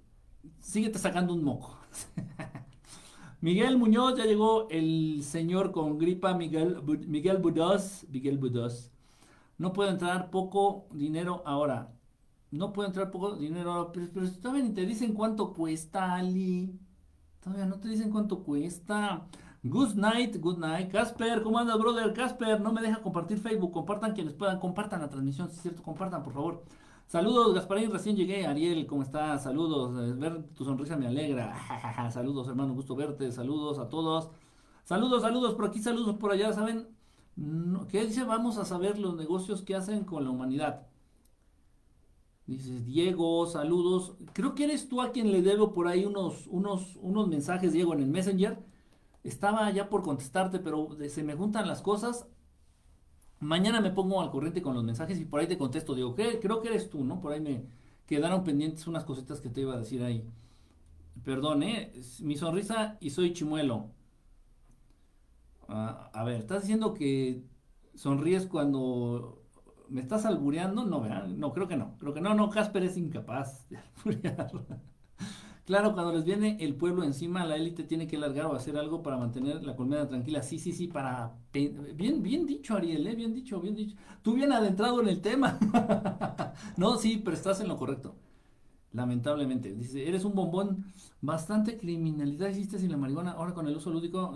síguete 0.60 0.98
sacando 0.98 1.34
un 1.34 1.44
moco. 1.44 1.78
Miguel 3.42 3.76
Muñoz, 3.76 4.16
ya 4.16 4.24
llegó 4.24 4.70
el 4.70 5.22
señor 5.24 5.70
con 5.70 5.98
gripa, 5.98 6.32
Miguel, 6.32 6.80
Miguel 7.06 7.36
Budos. 7.36 8.06
Miguel 8.08 8.38
Budos. 8.38 8.90
No 9.58 9.74
puedo 9.74 9.90
entrar 9.90 10.30
poco 10.30 10.86
dinero 10.92 11.42
ahora. 11.44 11.92
No 12.50 12.72
puedo 12.72 12.88
entrar 12.88 13.10
poco 13.10 13.36
dinero. 13.36 13.90
Pero, 13.92 14.08
pero 14.12 14.30
todavía 14.32 14.64
ni 14.64 14.70
te 14.70 14.86
dicen 14.86 15.14
cuánto 15.14 15.52
cuesta, 15.52 16.14
Ali. 16.14 16.78
Todavía 17.40 17.66
no 17.66 17.78
te 17.78 17.88
dicen 17.88 18.10
cuánto 18.10 18.42
cuesta. 18.42 19.26
Good 19.62 19.94
night, 19.94 20.36
good 20.40 20.58
night. 20.58 20.90
Casper, 20.90 21.42
¿cómo 21.42 21.58
andas, 21.58 21.78
brother? 21.78 22.12
Casper, 22.12 22.60
no 22.60 22.72
me 22.72 22.80
deja 22.80 23.02
compartir 23.02 23.38
Facebook. 23.38 23.72
Compartan 23.72 24.12
quienes 24.14 24.34
puedan. 24.34 24.60
Compartan 24.60 25.00
la 25.00 25.08
transmisión, 25.08 25.48
si 25.50 25.56
es 25.56 25.62
cierto. 25.62 25.82
Compartan, 25.82 26.22
por 26.22 26.32
favor. 26.32 26.64
Saludos, 27.08 27.54
Gasparín, 27.54 27.90
recién 27.90 28.16
llegué. 28.16 28.46
Ariel, 28.46 28.86
¿cómo 28.86 29.02
estás? 29.02 29.42
Saludos. 29.42 29.98
Eh, 29.98 30.12
ver 30.12 30.42
tu 30.54 30.64
sonrisa 30.64 30.96
me 30.96 31.06
alegra. 31.06 31.54
saludos, 32.12 32.48
hermano, 32.48 32.74
gusto 32.74 32.94
verte. 32.94 33.32
Saludos 33.32 33.78
a 33.78 33.88
todos. 33.88 34.30
Saludos, 34.84 35.22
saludos 35.22 35.54
por 35.54 35.66
aquí, 35.66 35.80
saludos 35.80 36.16
por 36.16 36.32
allá. 36.32 36.52
¿Saben? 36.52 36.88
¿Qué 37.88 38.04
dice? 38.04 38.24
Vamos 38.24 38.58
a 38.58 38.64
saber 38.64 38.98
los 38.98 39.16
negocios 39.16 39.62
que 39.62 39.74
hacen 39.74 40.04
con 40.04 40.24
la 40.24 40.30
humanidad. 40.30 40.87
Dices, 42.48 42.86
Diego, 42.86 43.46
saludos. 43.46 44.16
Creo 44.32 44.54
que 44.56 44.64
eres 44.64 44.88
tú 44.88 45.02
a 45.02 45.12
quien 45.12 45.30
le 45.32 45.42
debo 45.42 45.72
por 45.72 45.86
ahí 45.86 46.04
unos, 46.06 46.46
unos, 46.48 46.96
unos 46.96 47.28
mensajes, 47.28 47.72
Diego, 47.74 47.94
en 47.94 48.00
el 48.00 48.08
Messenger. 48.08 48.58
Estaba 49.24 49.70
ya 49.70 49.90
por 49.90 50.02
contestarte, 50.02 50.58
pero 50.58 50.88
se 51.08 51.22
me 51.22 51.34
juntan 51.36 51.68
las 51.68 51.82
cosas. 51.82 52.26
Mañana 53.40 53.80
me 53.80 53.90
pongo 53.90 54.20
al 54.20 54.30
corriente 54.30 54.62
con 54.62 54.74
los 54.74 54.84
mensajes 54.84 55.20
y 55.20 55.24
por 55.24 55.40
ahí 55.40 55.46
te 55.46 55.58
contesto. 55.58 55.94
Digo, 55.94 56.14
¿qué? 56.14 56.40
Creo 56.40 56.60
que 56.62 56.68
eres 56.68 56.90
tú, 56.90 57.04
¿no? 57.04 57.20
Por 57.20 57.32
ahí 57.32 57.40
me 57.40 57.66
quedaron 58.06 58.44
pendientes 58.44 58.86
unas 58.86 59.04
cositas 59.04 59.40
que 59.40 59.50
te 59.50 59.60
iba 59.62 59.74
a 59.74 59.78
decir 59.78 60.02
ahí. 60.02 60.24
Perdón, 61.24 61.62
¿eh? 61.62 61.92
Mi 62.22 62.36
sonrisa 62.36 62.96
y 63.00 63.10
soy 63.10 63.32
chimuelo. 63.34 63.90
Ah, 65.68 66.10
a 66.14 66.24
ver, 66.24 66.40
estás 66.40 66.62
diciendo 66.62 66.94
que 66.94 67.44
sonríes 67.94 68.46
cuando 68.46 69.37
me 69.90 70.00
estás 70.00 70.24
albureando. 70.24 70.84
No, 70.84 71.00
¿verdad? 71.00 71.26
No, 71.26 71.52
creo 71.52 71.68
que 71.68 71.76
no. 71.76 71.96
Creo 71.98 72.14
que 72.14 72.20
no, 72.20 72.34
no, 72.34 72.50
Casper 72.50 72.84
es 72.84 72.96
incapaz 72.96 73.68
de 73.68 73.78
alburear. 73.78 74.50
claro, 75.64 75.92
cuando 75.92 76.12
les 76.12 76.24
viene 76.24 76.56
el 76.60 76.74
pueblo 76.74 77.04
encima, 77.04 77.44
la 77.44 77.56
élite 77.56 77.84
tiene 77.84 78.06
que 78.06 78.18
largar 78.18 78.46
o 78.46 78.54
hacer 78.54 78.76
algo 78.76 79.02
para 79.02 79.16
mantener 79.16 79.64
la 79.64 79.76
colmena 79.76 80.06
tranquila. 80.06 80.42
Sí, 80.42 80.58
sí, 80.58 80.72
sí, 80.72 80.88
para... 80.88 81.34
Bien, 81.52 82.22
bien 82.22 82.46
dicho, 82.46 82.76
Ariel, 82.76 83.06
¿eh? 83.06 83.14
Bien 83.14 83.34
dicho, 83.34 83.60
bien 83.60 83.74
dicho. 83.74 83.96
Tú 84.22 84.34
bien 84.34 84.52
adentrado 84.52 85.00
en 85.00 85.08
el 85.08 85.20
tema. 85.20 85.58
no, 86.76 86.96
sí, 86.96 87.20
pero 87.24 87.36
estás 87.36 87.60
en 87.60 87.68
lo 87.68 87.76
correcto. 87.76 88.16
Lamentablemente. 88.92 89.74
Dice, 89.74 90.08
eres 90.08 90.24
un 90.24 90.34
bombón. 90.34 90.84
Bastante 91.20 91.76
criminalidad 91.76 92.48
hiciste 92.48 92.78
sin 92.78 92.90
la 92.90 92.96
marihuana. 92.96 93.32
Ahora 93.32 93.54
con 93.54 93.66
el 93.68 93.76
uso 93.76 93.90
lúdico. 93.90 94.32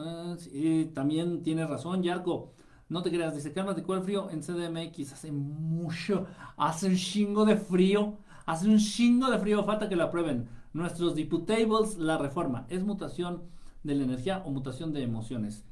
Eh, 0.52 0.90
también 0.94 1.42
tienes 1.42 1.68
razón, 1.68 2.02
Yarco. 2.02 2.52
No 2.93 3.03
te 3.03 3.11
creas. 3.11 3.35
Dice, 3.35 3.49
de 3.49 3.83
¿cuál 3.83 4.03
frío? 4.03 4.29
En 4.29 4.43
CDMX 4.43 5.15
hace 5.15 5.33
mucho. 5.33 6.27
Hace 6.59 6.89
un 6.89 6.97
chingo 6.97 7.47
de 7.47 7.57
frío. 7.57 8.19
Hace 8.45 8.69
un 8.69 8.79
chingo 8.79 9.31
de 9.31 9.39
frío. 9.39 9.65
Falta 9.65 9.89
que 9.89 9.97
lo 9.97 10.05
aprueben. 10.05 10.47
Nuestros 10.75 11.15
diputables, 11.15 11.97
la 11.97 12.19
reforma. 12.19 12.67
¿Es 12.69 12.85
mutación 12.85 13.45
de 13.83 13.95
la 13.95 14.05
energía 14.05 14.43
o 14.45 14.51
mutación 14.51 14.93
de 14.93 15.03
emociones? 15.03 15.65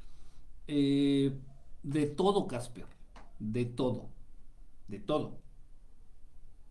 Eh, 0.66 1.38
de 1.82 2.06
todo, 2.06 2.46
Casper. 2.46 2.86
De 3.38 3.66
todo. 3.66 4.08
De 4.88 4.98
todo. 4.98 5.42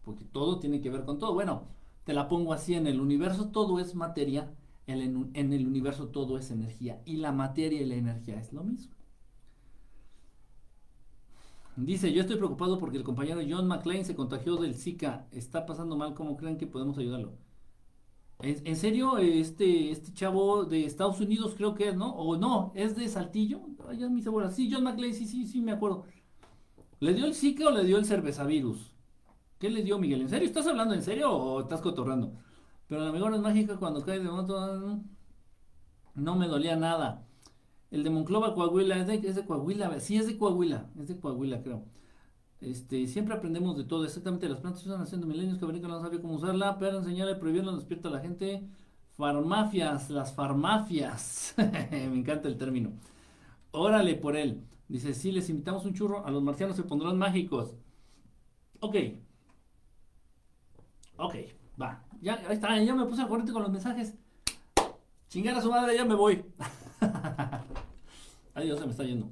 Porque 0.03 0.25
todo 0.25 0.57
tiene 0.57 0.81
que 0.81 0.89
ver 0.89 1.05
con 1.05 1.19
todo. 1.19 1.35
Bueno, 1.35 1.67
te 2.05 2.13
la 2.13 2.27
pongo 2.27 2.53
así, 2.53 2.73
en 2.73 2.87
el 2.87 2.99
universo 2.99 3.49
todo 3.49 3.79
es 3.79 3.93
materia, 3.93 4.51
en 4.87 5.53
el 5.53 5.67
universo 5.67 6.07
todo 6.07 6.39
es 6.39 6.49
energía, 6.49 7.03
y 7.05 7.17
la 7.17 7.31
materia 7.31 7.79
y 7.79 7.85
la 7.85 7.95
energía 7.95 8.39
es 8.39 8.51
lo 8.51 8.63
mismo. 8.63 8.98
Dice, 11.81 12.11
yo 12.11 12.21
estoy 12.21 12.35
preocupado 12.35 12.77
porque 12.77 12.97
el 12.97 13.05
compañero 13.05 13.39
John 13.47 13.67
McClane 13.67 14.03
se 14.03 14.15
contagió 14.15 14.57
del 14.57 14.75
Zika. 14.75 15.27
Está 15.31 15.65
pasando 15.65 15.95
mal, 15.95 16.13
¿cómo 16.13 16.35
creen 16.35 16.57
que 16.57 16.67
podemos 16.67 16.97
ayudarlo? 16.97 17.37
¿En, 18.41 18.75
serio? 18.75 19.17
Este, 19.17 19.89
este 19.91 20.13
chavo 20.13 20.65
de 20.65 20.85
Estados 20.85 21.21
Unidos 21.21 21.53
creo 21.55 21.75
que 21.75 21.89
es, 21.89 21.95
¿no? 21.95 22.11
O 22.15 22.35
no, 22.35 22.73
es 22.75 22.97
de 22.97 23.07
Saltillo. 23.07 23.61
Ay, 23.87 23.97
ya 23.97 24.09
me 24.09 24.21
Sí, 24.51 24.69
John 24.71 24.83
McClane, 24.83 25.13
sí, 25.13 25.25
sí, 25.25 25.45
sí, 25.45 25.61
me 25.61 25.71
acuerdo. 25.71 26.05
¿Le 26.99 27.13
dio 27.13 27.25
el 27.25 27.33
Zika 27.33 27.67
o 27.67 27.71
le 27.71 27.85
dio 27.85 27.97
el 27.97 28.05
cervezavirus? 28.05 28.93
¿Qué 29.57 29.69
le 29.69 29.81
dio 29.81 29.99
Miguel? 29.99 30.21
¿En 30.21 30.29
serio? 30.29 30.47
¿Estás 30.47 30.67
hablando 30.67 30.93
en 30.93 31.01
serio 31.01 31.31
o 31.31 31.61
estás 31.61 31.79
cotorrando? 31.79 32.33
Pero 32.87 33.05
la 33.05 33.11
mejor 33.13 33.33
es 33.33 33.39
mágica 33.39 33.77
cuando 33.77 34.03
cae 34.03 34.19
de 34.19 34.29
moto. 34.29 34.99
No 36.15 36.35
me 36.35 36.47
dolía 36.47 36.75
nada. 36.75 37.25
El 37.91 38.03
de 38.03 38.09
Monclova, 38.09 38.53
Coahuila, 38.53 38.97
es 38.97 39.07
de, 39.35 39.45
Coahuila. 39.45 39.99
Sí, 39.99 40.17
es 40.17 40.27
de 40.27 40.37
Coahuila. 40.37 40.89
Es 40.99 41.07
de 41.07 41.19
Coahuila, 41.19 41.63
creo. 41.63 41.83
Este, 42.61 43.07
siempre 43.07 43.35
aprendemos 43.35 43.77
de 43.77 43.83
todo. 43.85 44.05
Exactamente, 44.05 44.49
las 44.49 44.59
plantas 44.59 44.83
están 44.83 45.01
haciendo 45.01 45.27
milenios 45.27 45.57
que 45.59 45.65
no 45.87 46.01
sabía 46.01 46.21
cómo 46.21 46.35
usarla, 46.35 46.77
pero 46.79 46.99
enseñarle, 46.99 47.35
prohibirlo, 47.35 47.75
despierta 47.75 48.09
a 48.09 48.11
la 48.11 48.19
gente. 48.19 48.67
Farmafias, 49.17 50.09
las 50.09 50.33
farmafias. 50.33 51.55
me 51.57 52.19
encanta 52.19 52.47
el 52.47 52.57
término. 52.57 52.91
Órale 53.71 54.15
por 54.15 54.35
él. 54.37 54.63
Dice, 54.87 55.13
si 55.13 55.31
les 55.31 55.49
invitamos 55.49 55.85
un 55.85 55.93
churro, 55.93 56.25
a 56.25 56.31
los 56.31 56.43
marcianos 56.43 56.75
se 56.75 56.83
pondrán 56.83 57.17
mágicos. 57.17 57.75
Ok, 58.81 58.95
Ok, 61.19 61.35
va. 61.79 62.01
Ya, 62.21 62.35
ahí 62.47 62.53
está, 62.55 62.81
ya 62.81 62.95
me 62.95 63.05
puse 63.05 63.21
al 63.21 63.27
corriente 63.27 63.51
con 63.51 63.61
los 63.61 63.71
mensajes. 63.71 64.15
Chingar 65.29 65.55
a 65.55 65.61
su 65.61 65.69
madre, 65.69 65.95
ya 65.95 66.05
me 66.05 66.15
voy. 66.15 66.43
Adiós, 68.53 68.79
se 68.79 68.85
me 68.85 68.91
está 68.91 69.03
yendo. 69.03 69.29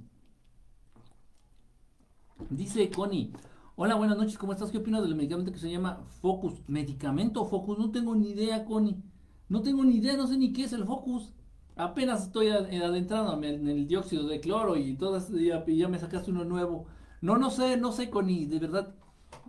Dice 2.49 2.89
Connie. 2.89 3.33
Hola, 3.75 3.95
buenas 3.95 4.17
noches, 4.17 4.37
¿cómo 4.37 4.53
estás? 4.53 4.71
¿Qué 4.71 4.77
opinas 4.77 5.03
del 5.03 5.15
medicamento 5.15 5.51
que 5.51 5.59
se 5.59 5.69
llama 5.69 6.03
Focus? 6.21 6.61
¿Medicamento 6.67 7.45
Focus? 7.45 7.77
No 7.77 7.91
tengo 7.91 8.15
ni 8.15 8.29
idea, 8.29 8.65
Connie. 8.65 9.03
No 9.49 9.61
tengo 9.61 9.83
ni 9.83 9.97
idea, 9.97 10.17
no 10.17 10.27
sé 10.27 10.37
ni 10.37 10.53
qué 10.53 10.63
es 10.63 10.73
el 10.73 10.85
Focus. 10.85 11.33
Apenas 11.75 12.23
estoy 12.23 12.49
adentrando 12.49 13.41
en 13.43 13.67
el 13.67 13.87
dióxido 13.87 14.27
de 14.27 14.39
cloro 14.39 14.77
y 14.77 14.95
todas 14.95 15.29
ya, 15.29 15.63
ya 15.65 15.87
me 15.87 15.99
sacaste 15.99 16.31
uno 16.31 16.43
nuevo. 16.43 16.85
No, 17.21 17.37
no 17.37 17.49
sé, 17.49 17.77
no 17.77 17.91
sé, 17.91 18.09
Connie, 18.09 18.45
de 18.45 18.59
verdad. 18.59 18.95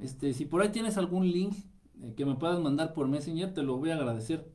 Este, 0.01 0.33
si 0.33 0.45
por 0.45 0.63
ahí 0.63 0.71
tienes 0.71 0.99
algún 0.99 1.31
link 1.31 1.55
eh, 2.03 2.15
que 2.17 2.25
me 2.25 2.37
puedas 2.37 2.61
mandar 2.61 2.93
por 2.95 3.09
Messenger, 3.09 3.53
te 3.53 3.63
lo 3.63 3.79
voy 3.79 3.91
a 3.91 3.97
agradecer. 3.97 4.51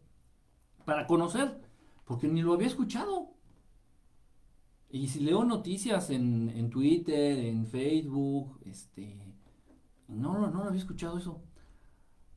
Para 0.85 1.07
conocer, 1.07 1.61
porque 2.05 2.27
ni 2.27 2.41
lo 2.41 2.53
había 2.53 2.67
escuchado. 2.67 3.33
Y 4.93 5.07
si 5.07 5.21
leo 5.21 5.43
noticias 5.43 6.11
en, 6.11 6.51
en 6.51 6.69
Twitter, 6.69 7.39
en 7.39 7.65
Facebook, 7.65 8.59
este, 8.63 9.17
no, 10.07 10.37
no, 10.37 10.51
no 10.51 10.65
había 10.65 10.79
escuchado 10.79 11.17
eso. 11.17 11.41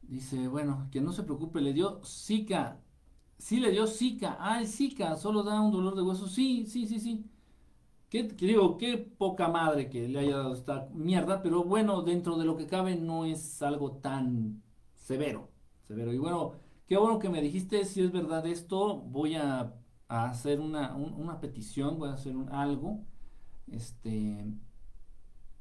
Dice, 0.01 0.49
bueno, 0.49 0.89
que 0.91 1.03
no 1.03 1.13
se 1.13 1.23
preocupe, 1.23 1.61
le 1.61 1.75
dio 1.75 2.01
Zika. 2.03 2.81
Sí 3.37 3.61
le 3.61 3.73
dio 3.73 3.87
Zika. 3.87 4.39
Ah, 4.41 4.59
el 4.59 4.69
Zika, 4.69 5.17
solo 5.19 5.43
da 5.43 5.61
un 5.61 5.71
dolor 5.71 5.97
de 5.97 6.01
hueso. 6.01 6.27
Sí, 6.29 6.65
sí, 6.65 6.87
sí, 6.87 6.99
sí. 6.99 7.27
Que, 8.09 8.23
digo, 8.23 8.79
qué 8.79 8.97
poca 8.97 9.49
madre 9.49 9.91
que 9.91 10.09
le 10.09 10.21
haya 10.21 10.39
dado 10.39 10.55
esta 10.55 10.89
mierda, 10.95 11.43
pero 11.43 11.63
bueno, 11.63 12.01
dentro 12.01 12.39
de 12.39 12.47
lo 12.47 12.57
que 12.57 12.67
cabe 12.67 12.97
no 12.97 13.27
es 13.27 13.61
algo 13.61 13.99
tan 13.99 14.63
severo, 14.95 15.51
severo. 15.83 16.11
Y 16.11 16.17
bueno, 16.19 16.53
qué 16.87 16.97
bueno 16.97 17.19
que 17.19 17.29
me 17.29 17.43
dijiste, 17.43 17.85
si 17.85 18.01
es 18.01 18.13
verdad 18.13 18.47
esto, 18.47 18.97
voy 18.97 19.35
a, 19.35 19.75
hacer 20.09 20.61
una, 20.61 21.41
petición, 21.41 21.99
voy 21.99 22.11
a 22.11 22.15
hacer 22.15 22.35
algo, 22.51 23.05
este, 23.71 24.47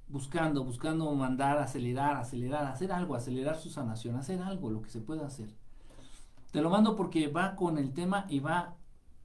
buscando, 0.08 0.64
buscando 0.64 1.14
mandar, 1.16 1.58
acelerar, 1.58 2.18
acelerar, 2.18 2.66
hacer 2.66 2.92
algo, 2.92 3.16
acelerar 3.16 3.58
su 3.58 3.70
sanación, 3.70 4.16
hacer 4.16 4.42
algo, 4.42 4.70
lo 4.70 4.82
que 4.82 4.90
se 4.90 5.02
pueda 5.02 5.26
hacer. 5.26 5.50
Te 6.52 6.62
lo 6.62 6.70
mando 6.70 6.96
porque 6.96 7.28
va 7.28 7.56
con 7.56 7.78
el 7.78 7.94
tema 7.94 8.26
y 8.30 8.40
va, 8.40 8.76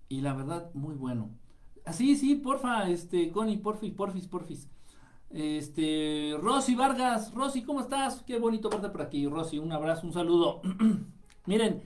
y 0.09 0.21
la 0.21 0.35
verdad, 0.35 0.71
muy 0.75 0.95
bueno. 0.95 1.31
Así, 1.85 2.17
sí, 2.17 2.35
porfa, 2.37 2.89
este, 2.89 3.31
Connie, 3.31 3.59
porfis, 3.59 3.93
porfis, 3.93 4.27
porfis. 4.27 4.69
Este, 5.31 6.35
Rosy 6.41 6.75
Vargas, 6.75 7.33
Rosy, 7.33 7.62
¿cómo 7.62 7.81
estás? 7.81 8.23
Qué 8.27 8.39
bonito 8.39 8.69
verte 8.69 8.89
por 8.89 9.03
aquí, 9.03 9.29
Rosy, 9.29 9.59
un 9.59 9.71
abrazo, 9.73 10.07
un 10.07 10.12
saludo. 10.12 10.61
Miren, 11.47 11.83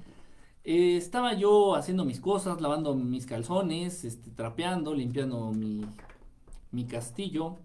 eh, 0.64 0.97
estaba 0.97 1.35
yo 1.35 1.75
haciendo 1.75 2.04
mis 2.04 2.21
cosas, 2.21 2.61
lavando 2.61 2.94
mis 2.94 3.26
calzones, 3.26 4.04
este, 4.04 4.30
trapeando, 4.30 4.94
limpiando 4.94 5.52
mi, 5.52 5.83
mi 6.73 6.87
castillo. 6.87 7.59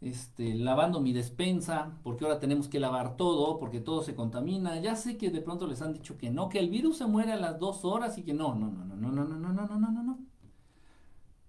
este, 0.00 0.54
lavando 0.54 1.00
mi 1.00 1.12
despensa, 1.12 1.98
porque 2.02 2.24
ahora 2.24 2.40
tenemos 2.40 2.68
que 2.68 2.80
lavar 2.80 3.16
todo, 3.16 3.58
porque 3.58 3.80
todo 3.80 4.02
se 4.02 4.14
contamina. 4.16 4.80
Ya 4.80 4.96
sé 4.96 5.16
que 5.16 5.30
de 5.30 5.40
pronto 5.42 5.66
les 5.66 5.80
han 5.82 5.92
dicho 5.94 6.18
que 6.18 6.30
no, 6.30 6.48
que 6.48 6.58
el 6.58 6.68
virus 6.70 6.98
se 6.98 7.06
muere 7.06 7.32
a 7.32 7.36
las 7.36 7.58
dos 7.58 7.84
horas 7.84 8.18
y 8.18 8.24
que 8.24 8.34
no, 8.34 8.54
no, 8.54 8.70
no, 8.70 8.84
no, 8.84 8.96
no, 8.96 9.12
no, 9.12 9.24
no, 9.24 9.38
no, 9.38 9.52
no, 9.52 9.78
no, 9.78 9.90
no, 9.92 10.02
no. 10.02 10.18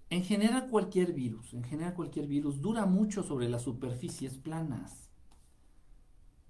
En 0.10 0.24
general 0.24 0.69
cualquier 0.69 1.12
virus, 1.12 1.53
en 1.53 1.65
general 1.65 1.93
cualquier 1.93 2.25
virus 2.25 2.62
dura 2.62 2.86
mucho 2.86 3.22
sobre 3.22 3.50
las 3.50 3.63
superficies 3.63 4.38
planas. 4.38 5.10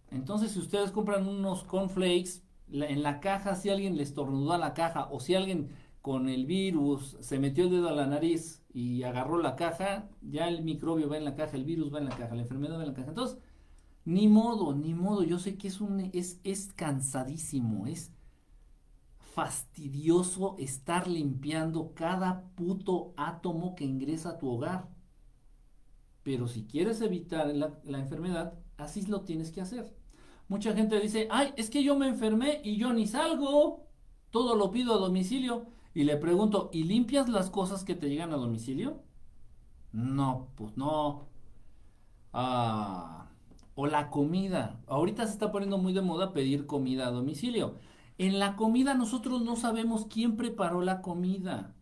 Entonces 0.10 0.52
si 0.52 0.60
ustedes 0.60 0.92
compran 0.92 1.28
unos 1.28 1.64
cornflakes, 1.64 2.42
en 2.72 3.04
la 3.04 3.20
caja, 3.20 3.56
si 3.56 3.70
alguien 3.70 3.98
les 3.98 4.10
estornudó 4.10 4.54
a 4.54 4.58
la 4.58 4.74
caja 4.74 5.08
o 5.12 5.20
si 5.20 5.36
alguien 5.36 5.70
con 6.02 6.28
el 6.28 6.46
virus 6.46 7.18
se 7.22 7.40
metió 7.40 7.64
el 7.64 7.72
dedo 7.72 7.88
a 7.90 7.94
la 7.94 8.08
nariz 8.08 8.62
y 8.74 9.04
agarró 9.04 9.38
la 9.38 9.56
caja, 9.56 10.10
ya 10.22 10.50
el 10.50 10.64
microbio 10.64 11.08
va 11.08 11.18
en 11.18 11.26
la 11.26 11.36
caja, 11.36 11.56
el 11.56 11.64
virus 11.66 11.94
va 11.94 12.00
en 12.00 12.06
la 12.06 12.18
caja, 12.18 12.36
la 12.36 12.42
enfermedad 12.42 12.78
va 12.78 12.84
en 12.84 12.90
la 12.90 12.94
caja. 12.94 13.10
Entonces, 13.10 13.38
ni 14.06 14.28
modo, 14.28 14.76
ni 14.76 14.94
modo, 14.94 15.24
yo 15.24 15.40
sé 15.40 15.58
que 15.58 15.70
es 15.70 15.80
un 15.80 16.10
es, 16.14 16.42
es 16.44 16.74
cansadísimo, 16.74 17.88
es 17.88 18.12
fastidioso 19.34 20.56
estar 20.60 21.08
limpiando 21.08 21.94
cada 21.96 22.44
puto 22.56 23.14
átomo 23.18 23.76
que 23.76 23.86
ingresa 23.86 24.32
a 24.32 24.38
tu 24.38 24.50
hogar. 24.50 24.90
Pero 26.24 26.48
si 26.48 26.66
quieres 26.66 27.02
evitar 27.02 27.48
la, 27.48 27.80
la 27.84 28.00
enfermedad, 28.00 28.60
así 28.78 29.04
lo 29.04 29.22
tienes 29.22 29.52
que 29.52 29.62
hacer. 29.62 29.96
Mucha 30.54 30.76
gente 30.76 31.00
dice, 31.00 31.28
ay, 31.32 31.52
es 31.58 31.72
que 31.72 31.84
yo 31.84 31.96
me 31.96 32.08
enfermé 32.08 32.62
y 32.64 32.78
yo 32.78 32.94
ni 32.94 33.08
salgo, 33.08 33.88
todo 34.30 34.56
lo 34.56 34.70
pido 34.70 34.94
a 34.94 35.00
domicilio. 35.00 35.66
Y 35.96 36.04
le 36.04 36.16
pregunto, 36.16 36.70
¿y 36.72 36.84
limpias 36.84 37.28
las 37.28 37.50
cosas 37.50 37.84
que 37.84 37.96
te 37.96 38.08
llegan 38.08 38.34
a 38.34 38.38
domicilio? 38.38 39.02
No, 39.94 40.50
pues 40.56 40.78
no. 40.78 41.26
Ah, 42.34 43.32
o 43.74 43.88
la 43.88 44.12
comida. 44.12 44.80
Ahorita 44.86 45.26
se 45.26 45.34
está 45.34 45.52
poniendo 45.52 45.80
muy 45.80 45.92
de 45.92 46.04
moda 46.04 46.34
pedir 46.34 46.68
comida 46.68 47.08
a 47.08 47.12
domicilio. 47.12 47.80
En 48.20 48.38
la 48.38 48.56
comida 48.56 48.94
nosotros 48.94 49.42
no 49.42 49.56
sabemos 49.56 50.06
quién 50.06 50.38
preparó 50.38 50.84
la 50.84 51.02
comida. 51.02 51.74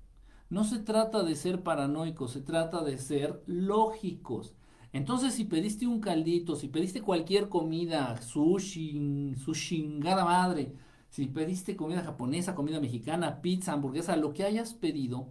No 0.50 0.64
se 0.64 0.80
trata 0.80 1.24
de 1.24 1.36
ser 1.36 1.62
paranoicos, 1.62 2.32
se 2.32 2.40
trata 2.40 2.86
de 2.86 2.98
ser 2.98 3.44
lógicos. 3.48 4.56
Entonces, 4.94 5.34
si 5.34 5.46
pediste 5.46 5.88
un 5.88 6.02
caldito, 6.02 6.56
si 6.56 6.68
pediste 6.68 7.02
cualquier 7.02 7.50
comida, 7.50 8.22
sushi, 8.22 9.36
su 9.38 9.54
chingada 9.54 10.26
madre, 10.26 10.74
si 11.10 11.28
pediste 11.28 11.76
comida 11.76 12.02
japonesa, 12.02 12.56
comida 12.56 12.80
mexicana, 12.80 13.42
pizza, 13.42 13.74
hamburguesa, 13.74 14.18
lo 14.18 14.34
que 14.34 14.44
hayas 14.44 14.74
pedido, 14.74 15.30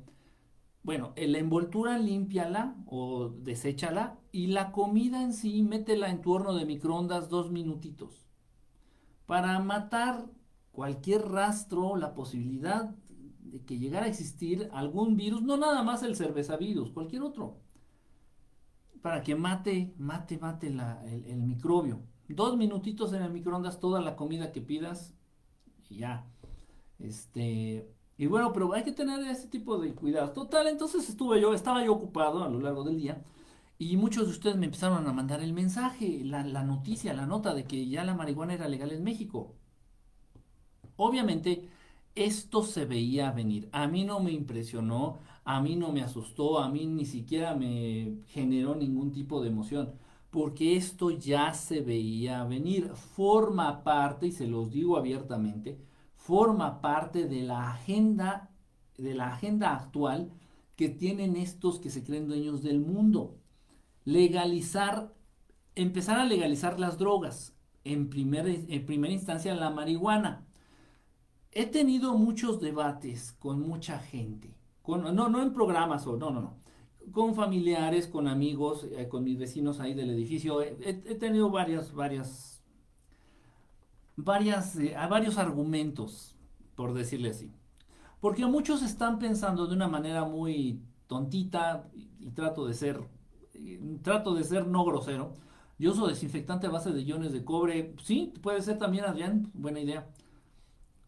bueno, 0.83 1.13
la 1.17 1.39
envoltura 1.39 1.99
límpiala 1.99 2.77
o 2.87 3.29
deséchala 3.29 4.19
y 4.33 4.47
la 4.49 4.73
comida 4.73 5.23
en 5.23 5.35
sí 5.35 5.63
métela 5.63 6.11
en 6.11 6.23
tu 6.23 6.33
horno 6.33 6.55
de 6.55 6.65
microondas 6.65 7.29
dos 7.29 7.51
minutitos 7.51 8.31
para 9.31 9.61
matar 9.61 10.27
cualquier 10.73 11.29
rastro, 11.29 11.95
la 11.95 12.15
posibilidad 12.15 12.97
de 13.41 13.63
que 13.65 13.79
llegara 13.79 14.07
a 14.07 14.09
existir 14.09 14.69
algún 14.73 15.17
virus, 15.17 15.43
no 15.43 15.57
nada 15.57 15.85
más 15.85 16.03
el 16.03 16.17
cerveza 16.17 16.57
virus, 16.57 16.91
cualquier 16.91 17.23
otro, 17.23 17.59
para 19.03 19.23
que 19.23 19.35
mate, 19.35 19.95
mate, 19.99 20.39
mate 20.39 20.69
el, 20.69 20.81
el 21.27 21.43
microbio. 21.43 22.03
Dos 22.29 22.57
minutitos 22.57 23.13
en 23.13 23.23
el 23.23 23.33
microondas, 23.33 23.81
toda 23.81 24.01
la 24.01 24.17
comida 24.17 24.53
que 24.53 24.61
pidas 24.61 25.15
y 25.89 25.99
ya. 25.99 26.27
Este, 26.99 27.89
y 28.19 28.27
bueno, 28.27 28.53
pero 28.53 28.73
hay 28.75 28.85
que 28.85 28.93
tener 28.93 29.21
ese 29.27 29.49
tipo 29.49 29.79
de 29.79 29.95
cuidado. 29.95 30.33
Total, 30.33 30.69
entonces 30.69 31.09
estuve 31.09 31.41
yo, 31.41 31.55
estaba 31.55 31.85
yo 31.85 31.93
ocupado 31.93 32.45
a 32.45 32.49
lo 32.49 32.61
largo 32.61 32.85
del 32.85 32.99
día 32.99 33.25
y 33.79 33.97
muchos 33.97 34.27
de 34.27 34.33
ustedes 34.33 34.57
me 34.57 34.67
empezaron 34.67 35.07
a 35.07 35.13
mandar 35.13 35.43
el 35.43 35.53
mensaje, 35.55 36.23
la, 36.25 36.45
la 36.45 36.65
noticia, 36.65 37.15
la 37.15 37.27
nota 37.27 37.55
de 37.55 37.65
que 37.65 37.89
ya 37.89 38.05
la 38.05 38.15
marihuana 38.15 38.55
era 38.55 38.69
legal 38.69 38.93
en 38.93 39.05
México. 39.05 39.55
Obviamente, 40.97 41.69
esto 42.15 42.63
se 42.63 42.85
veía 42.85 43.33
venir. 43.33 43.69
A 43.73 43.87
mí 43.87 44.05
no 44.05 44.21
me 44.21 44.33
impresionó, 44.33 45.19
a 45.45 45.61
mí 45.61 45.77
no 45.77 45.93
me 45.93 46.03
asustó, 46.03 46.59
a 46.59 46.69
mí 46.69 46.87
ni 46.87 47.05
siquiera 47.05 47.55
me 47.55 48.19
generó 48.29 48.75
ningún 48.75 49.13
tipo 49.13 49.43
de 49.43 49.49
emoción 49.49 49.95
porque 50.31 50.77
esto 50.77 51.11
ya 51.11 51.53
se 51.55 51.81
veía 51.81 52.45
venir, 52.45 52.91
forma 52.95 53.83
parte, 53.83 54.29
y 54.29 54.33
se 54.33 54.47
los 54.47 54.71
digo 54.71 54.97
abiertamente, 54.97 55.79
forma 56.15 56.81
parte 56.81 57.27
de 57.27 57.43
la 57.43 57.73
agenda, 57.73 58.51
de 58.97 59.15
la 59.15 59.33
agenda 59.35 59.75
actual 59.75 60.33
que 60.77 60.89
tienen 60.89 61.37
estos 61.37 61.81
que 61.81 61.91
se 61.91 62.05
creen 62.05 62.29
dueños 62.29 62.63
del 62.63 62.79
mundo. 62.81 63.39
Legalizar, 64.05 65.15
empezar 65.75 66.21
a 66.21 66.25
legalizar 66.25 66.79
las 66.79 66.97
drogas, 66.97 67.57
en, 67.83 68.11
en 68.15 68.87
primera 68.87 69.13
instancia 69.13 69.55
la 69.55 69.71
marihuana. 69.71 70.47
He 71.51 71.67
tenido 71.67 72.15
muchos 72.17 72.61
debates 72.61 73.33
con 73.33 73.61
mucha 73.61 73.99
gente, 73.99 74.55
no, 74.87 75.29
no 75.29 75.43
en 75.43 75.53
programas 75.53 76.07
o 76.07 76.17
no, 76.17 76.31
no, 76.31 76.41
no 76.41 76.61
con 77.13 77.35
familiares, 77.35 78.07
con 78.07 78.29
amigos, 78.29 78.87
eh, 78.93 79.09
con 79.09 79.25
mis 79.25 79.39
vecinos 79.39 79.81
ahí 79.81 79.95
del 79.95 80.11
edificio. 80.11 80.63
He, 80.63 80.95
tenido 81.19 81.51
varias, 81.51 81.93
varias, 81.93 82.63
varias, 84.17 84.77
eh, 84.77 84.95
varios 85.09 85.39
argumentos, 85.39 86.37
por 86.77 86.95
decirle 86.95 87.31
así. 87.31 87.53
Porque 88.21 88.47
muchos 88.47 88.83
están 88.83 89.19
pensando 89.19 89.67
de 89.67 89.75
una 89.75 89.89
manera 89.89 90.25
muy 90.25 90.83
tontita, 91.07 91.89
y, 91.93 92.31
trato 92.31 92.67
de 92.67 92.75
ser, 92.75 93.01
trato 94.03 94.35
de 94.35 94.45
ser 94.45 94.67
no 94.67 94.85
grosero. 94.85 95.35
Yo 95.79 95.93
uso 95.93 96.07
desinfectante 96.07 96.67
a 96.67 96.71
base 96.71 96.93
de 96.93 97.03
iones 97.03 97.33
de 97.33 97.45
cobre. 97.45 97.95
Sí, 98.03 98.35
puede 98.43 98.61
ser 98.61 98.79
también, 98.79 99.07
Adrián, 99.07 99.51
buena 99.55 99.81
idea. 99.81 100.07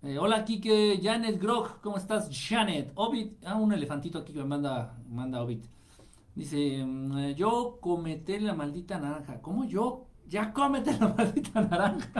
Eh, 0.05 0.19
hola, 0.19 0.45
Kike, 0.45 0.99
Janet 1.01 1.41
Grog, 1.41 1.81
¿cómo 1.81 1.97
estás? 1.97 2.29
Janet, 2.29 2.91
Ovid, 2.97 3.35
ah, 3.47 3.55
un 3.55 3.73
elefantito 3.73 4.19
aquí 4.19 4.33
que 4.33 4.41
me 4.41 4.47
manda, 4.47 4.99
manda 5.09 5.41
Ovid. 5.41 5.61
Dice, 6.35 6.85
mm, 6.85 7.35
yo 7.37 7.79
cometé 7.81 8.41
la 8.41 8.53
maldita 8.53 8.99
naranja. 8.99 9.41
¿Cómo 9.41 9.65
yo? 9.65 10.07
Ya 10.27 10.53
cómete 10.53 10.99
la 10.99 11.07
maldita 11.17 11.61
naranja. 11.61 12.11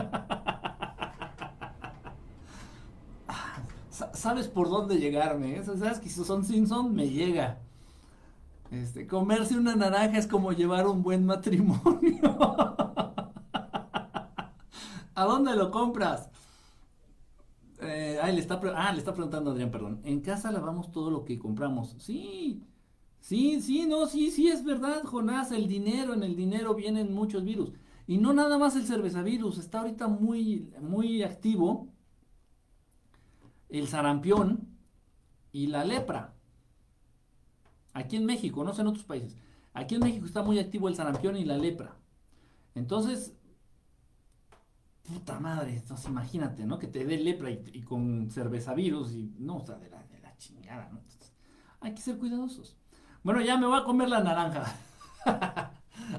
Sabes 4.13 4.47
por 4.47 4.69
dónde 4.69 4.97
llegarme, 4.97 5.57
¿eh? 5.57 5.63
Sabes 5.65 5.99
que 5.99 6.07
si 6.07 6.23
son 6.23 6.45
Simpson 6.45 6.93
me 6.93 7.09
llega. 7.09 7.59
Este, 8.71 9.05
comerse 9.05 9.57
una 9.57 9.75
naranja 9.75 10.17
es 10.19 10.27
como 10.27 10.53
llevar 10.53 10.87
un 10.87 11.03
buen 11.03 11.25
matrimonio. 11.25 12.21
¿A 15.15 15.25
dónde 15.25 15.53
lo 15.57 15.69
compras? 15.69 16.29
Eh, 17.83 18.19
le 18.33 18.39
está, 18.39 18.59
ah, 18.75 18.91
le 18.91 18.99
está 18.99 19.13
preguntando 19.13 19.51
Adrián, 19.51 19.71
perdón. 19.71 20.01
En 20.03 20.21
casa 20.21 20.51
lavamos 20.51 20.91
todo 20.91 21.11
lo 21.11 21.25
que 21.25 21.37
compramos. 21.39 21.95
Sí, 21.99 22.63
Sí, 23.23 23.61
sí, 23.61 23.85
no, 23.85 24.05
sí, 24.05 24.31
sí, 24.31 24.49
es 24.49 24.65
verdad, 24.65 25.03
Jonás, 25.05 25.53
el 25.53 25.69
dinero, 25.69 26.13
en 26.13 26.23
el 26.23 26.35
dinero 26.35 26.75
vienen 26.75 27.13
muchos 27.13 27.45
virus. 27.45 27.71
Y 28.05 28.17
no 28.17 28.33
nada 28.33 28.57
más 28.57 28.75
el 28.75 28.85
cervezavirus, 28.85 29.57
está 29.59 29.79
ahorita 29.79 30.09
muy, 30.09 30.73
muy 30.81 31.23
activo 31.23 31.87
el 33.69 33.87
sarampión 33.87 34.67
y 35.53 35.67
la 35.67 35.85
lepra. 35.85 36.35
Aquí 37.93 38.17
en 38.17 38.25
México, 38.25 38.65
no 38.65 38.73
sé 38.73 38.81
en 38.81 38.87
otros 38.87 39.05
países. 39.05 39.37
Aquí 39.73 39.95
en 39.95 40.01
México 40.01 40.25
está 40.25 40.43
muy 40.43 40.59
activo 40.59 40.89
el 40.89 40.95
sarampión 40.95 41.37
y 41.37 41.45
la 41.45 41.57
lepra. 41.57 41.95
Entonces, 42.75 43.33
puta 45.03 45.39
madre, 45.39 45.75
entonces 45.75 46.07
imagínate, 46.07 46.65
¿no? 46.65 46.79
Que 46.79 46.87
te 46.87 47.05
dé 47.05 47.17
lepra 47.17 47.51
y, 47.51 47.81
con 47.81 48.29
cervezavirus 48.31 49.13
y 49.13 49.33
no, 49.37 49.57
o 49.57 49.65
sea, 49.65 49.75
de 49.75 49.89
la, 49.89 50.01
de 50.03 50.19
la 50.19 50.35
chingada, 50.37 50.89
¿no? 50.91 51.01
hay 51.83 51.93
que 51.93 52.01
ser 52.01 52.17
cuidadosos. 52.17 52.77
Bueno, 53.23 53.41
ya 53.41 53.57
me 53.57 53.67
voy 53.67 53.77
a 53.77 53.83
comer 53.83 54.09
la 54.09 54.23
naranja. 54.23 54.73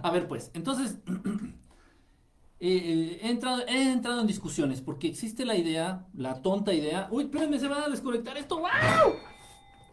a 0.02 0.10
ver, 0.10 0.28
pues, 0.28 0.50
entonces, 0.54 0.98
eh, 2.60 2.76
eh, 2.76 3.18
he, 3.22 3.30
entrado, 3.30 3.66
he, 3.66 3.92
entrado, 3.92 4.20
en 4.20 4.26
discusiones 4.26 4.80
porque 4.80 5.08
existe 5.08 5.44
la 5.44 5.56
idea, 5.56 6.06
la 6.14 6.42
tonta 6.42 6.74
idea. 6.74 7.08
Uy, 7.10 7.24
espérenme, 7.24 7.58
se 7.58 7.68
va 7.68 7.84
a 7.84 7.88
desconectar 7.88 8.36
esto. 8.36 8.58
¡Wow! 8.58 9.14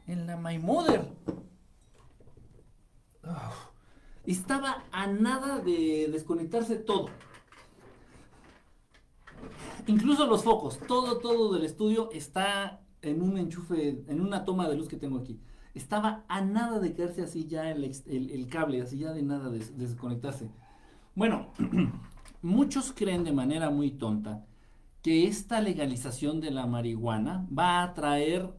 En 0.08 0.28
la 0.28 0.36
My 0.36 0.60
Mother. 0.60 1.10
estaba 4.26 4.84
a 4.92 5.08
nada 5.08 5.60
de 5.60 6.10
desconectarse 6.12 6.76
todo. 6.76 7.10
Incluso 9.88 10.26
los 10.28 10.44
focos, 10.44 10.80
todo, 10.88 11.18
todo 11.18 11.54
del 11.54 11.66
estudio 11.66 12.10
está 12.12 12.82
en 13.02 13.22
un 13.22 13.38
enchufe, 13.38 14.04
en 14.08 14.22
una 14.22 14.46
toma 14.46 14.68
de 14.70 14.76
luz 14.76 14.88
que 14.88 14.98
tengo 14.98 15.20
aquí 15.20 15.40
estaba 15.74 16.24
a 16.28 16.42
nada 16.42 16.80
de 16.80 16.94
quedarse 16.94 17.24
así 17.24 17.48
ya 17.48 17.70
el, 17.70 18.48
cable, 18.50 18.82
así 18.82 19.00
ya 19.00 19.14
de 19.14 19.24
nada 19.24 19.50
de, 19.50 19.60
desconectarse. 19.60 20.50
Bueno, 21.16 21.48
muchos 22.42 22.94
creen 22.94 23.24
de 23.24 23.32
manera 23.32 23.70
muy 23.70 23.92
tonta 23.92 24.46
que 25.02 25.28
esta 25.28 25.62
legalización 25.62 26.40
de 26.42 26.52
la 26.52 26.68
marihuana 26.68 27.48
va 27.58 27.84
a 27.84 27.94
traer, 27.94 28.54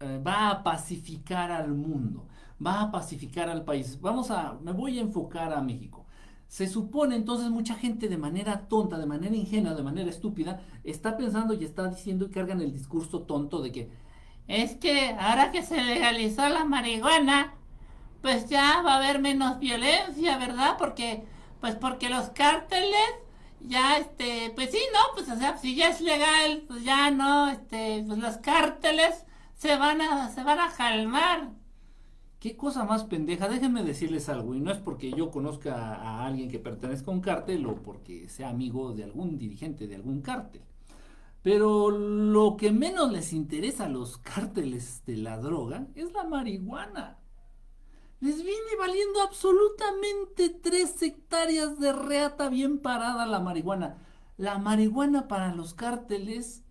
eh, 0.00 0.20
va 0.26 0.50
a 0.50 0.62
pacificar 0.62 1.52
al 1.52 1.72
mundo, 1.72 2.26
va 2.64 2.82
a 2.82 2.90
pacificar 2.90 3.48
al 3.48 3.64
país. 3.64 4.00
Vamos 4.00 4.30
a, 4.30 4.58
me 4.62 4.72
voy 4.72 4.98
a 4.98 5.02
enfocar 5.02 5.52
a 5.52 5.62
México. 5.62 6.05
Se 6.48 6.68
supone 6.68 7.16
entonces 7.16 7.50
mucha 7.50 7.74
gente 7.74 8.08
de 8.08 8.16
manera 8.16 8.68
tonta, 8.68 8.98
de 8.98 9.06
manera 9.06 9.34
ingenua, 9.34 9.74
de 9.74 9.82
manera 9.82 10.10
estúpida, 10.10 10.60
está 10.84 11.16
pensando 11.16 11.54
y 11.54 11.64
está 11.64 11.88
diciendo 11.88 12.26
y 12.26 12.30
cargan 12.30 12.60
el 12.60 12.72
discurso 12.72 13.22
tonto 13.22 13.60
de 13.60 13.72
que 13.72 13.90
es 14.48 14.76
que 14.76 15.10
ahora 15.18 15.50
que 15.50 15.62
se 15.62 15.82
legalizó 15.82 16.48
la 16.48 16.64
marihuana, 16.64 17.54
pues 18.22 18.48
ya 18.48 18.82
va 18.82 18.94
a 18.94 18.96
haber 18.98 19.20
menos 19.20 19.58
violencia, 19.58 20.38
¿verdad? 20.38 20.76
Porque, 20.78 21.24
pues 21.60 21.74
porque 21.74 22.08
los 22.08 22.30
cárteles 22.30 23.00
ya, 23.60 23.98
este, 23.98 24.52
pues 24.54 24.70
sí, 24.70 24.78
¿no? 24.92 25.00
Pues 25.14 25.28
o 25.28 25.36
sea, 25.36 25.58
si 25.58 25.74
ya 25.74 25.88
es 25.88 26.00
legal, 26.00 26.64
pues 26.68 26.84
ya 26.84 27.10
no, 27.10 27.48
este, 27.50 28.04
pues 28.06 28.18
los 28.18 28.36
cárteles 28.38 29.24
se 29.54 29.76
van 29.76 30.00
a, 30.00 30.30
se 30.30 30.42
van 30.44 30.60
a 30.60 30.70
calmar. 30.72 31.50
Qué 32.46 32.56
cosa 32.56 32.84
más 32.84 33.02
pendeja, 33.02 33.48
déjenme 33.48 33.82
decirles 33.82 34.28
algo, 34.28 34.54
y 34.54 34.60
no 34.60 34.70
es 34.70 34.78
porque 34.78 35.10
yo 35.10 35.32
conozca 35.32 35.96
a 35.96 36.24
alguien 36.24 36.48
que 36.48 36.60
pertenezca 36.60 37.10
a 37.10 37.14
un 37.14 37.20
cártel 37.20 37.66
o 37.66 37.74
porque 37.82 38.28
sea 38.28 38.50
amigo 38.50 38.92
de 38.92 39.02
algún 39.02 39.36
dirigente 39.36 39.88
de 39.88 39.96
algún 39.96 40.22
cártel. 40.22 40.62
Pero 41.42 41.90
lo 41.90 42.56
que 42.56 42.70
menos 42.70 43.10
les 43.10 43.32
interesa 43.32 43.86
a 43.86 43.88
los 43.88 44.18
cárteles 44.18 45.02
de 45.06 45.16
la 45.16 45.38
droga 45.38 45.88
es 45.96 46.12
la 46.12 46.22
marihuana. 46.22 47.18
Les 48.20 48.36
viene 48.36 48.76
valiendo 48.78 49.22
absolutamente 49.22 50.48
tres 50.48 51.02
hectáreas 51.02 51.80
de 51.80 51.92
reata 51.92 52.48
bien 52.48 52.78
parada 52.78 53.26
la 53.26 53.40
marihuana. 53.40 53.98
La 54.36 54.60
marihuana 54.60 55.26
para 55.26 55.52
los 55.52 55.74
cárteles 55.74 56.62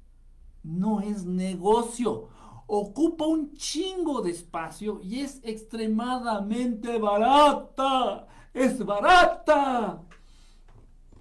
no 0.63 1.01
es 1.01 1.25
negocio 1.25 2.29
ocupa 2.67 3.25
un 3.25 3.53
chingo 3.53 4.21
de 4.21 4.31
espacio 4.31 4.99
y 5.01 5.21
es 5.21 5.39
extremadamente 5.43 6.97
barata. 6.97 8.27
Es 8.53 8.83
barata. 8.85 10.01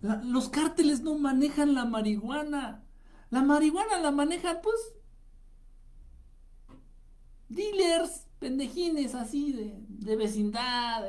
los 0.00 0.48
cárteles 0.48 1.00
no 1.00 1.18
manejan 1.18 1.74
la 1.74 1.84
marihuana. 1.84 2.84
La 3.30 3.42
marihuana 3.42 3.98
la 3.98 4.10
manejan 4.10 4.60
pues 4.62 4.76
dealers, 7.48 8.26
pendejines 8.38 9.14
así 9.14 9.52
de, 9.88 10.16
vecindad. 10.16 11.08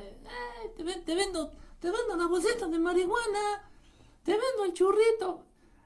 te, 0.76 0.84
te, 0.84 1.16
vendo, 1.16 1.52
te 1.80 1.92
vendo 1.92 2.14
una 2.14 2.28
bolsita 2.28 2.68
de 2.68 2.80
marihuana. 2.80 3.70
Te 4.24 4.32
vendo 4.32 4.66
el 4.66 4.74
churrito. 4.74 5.45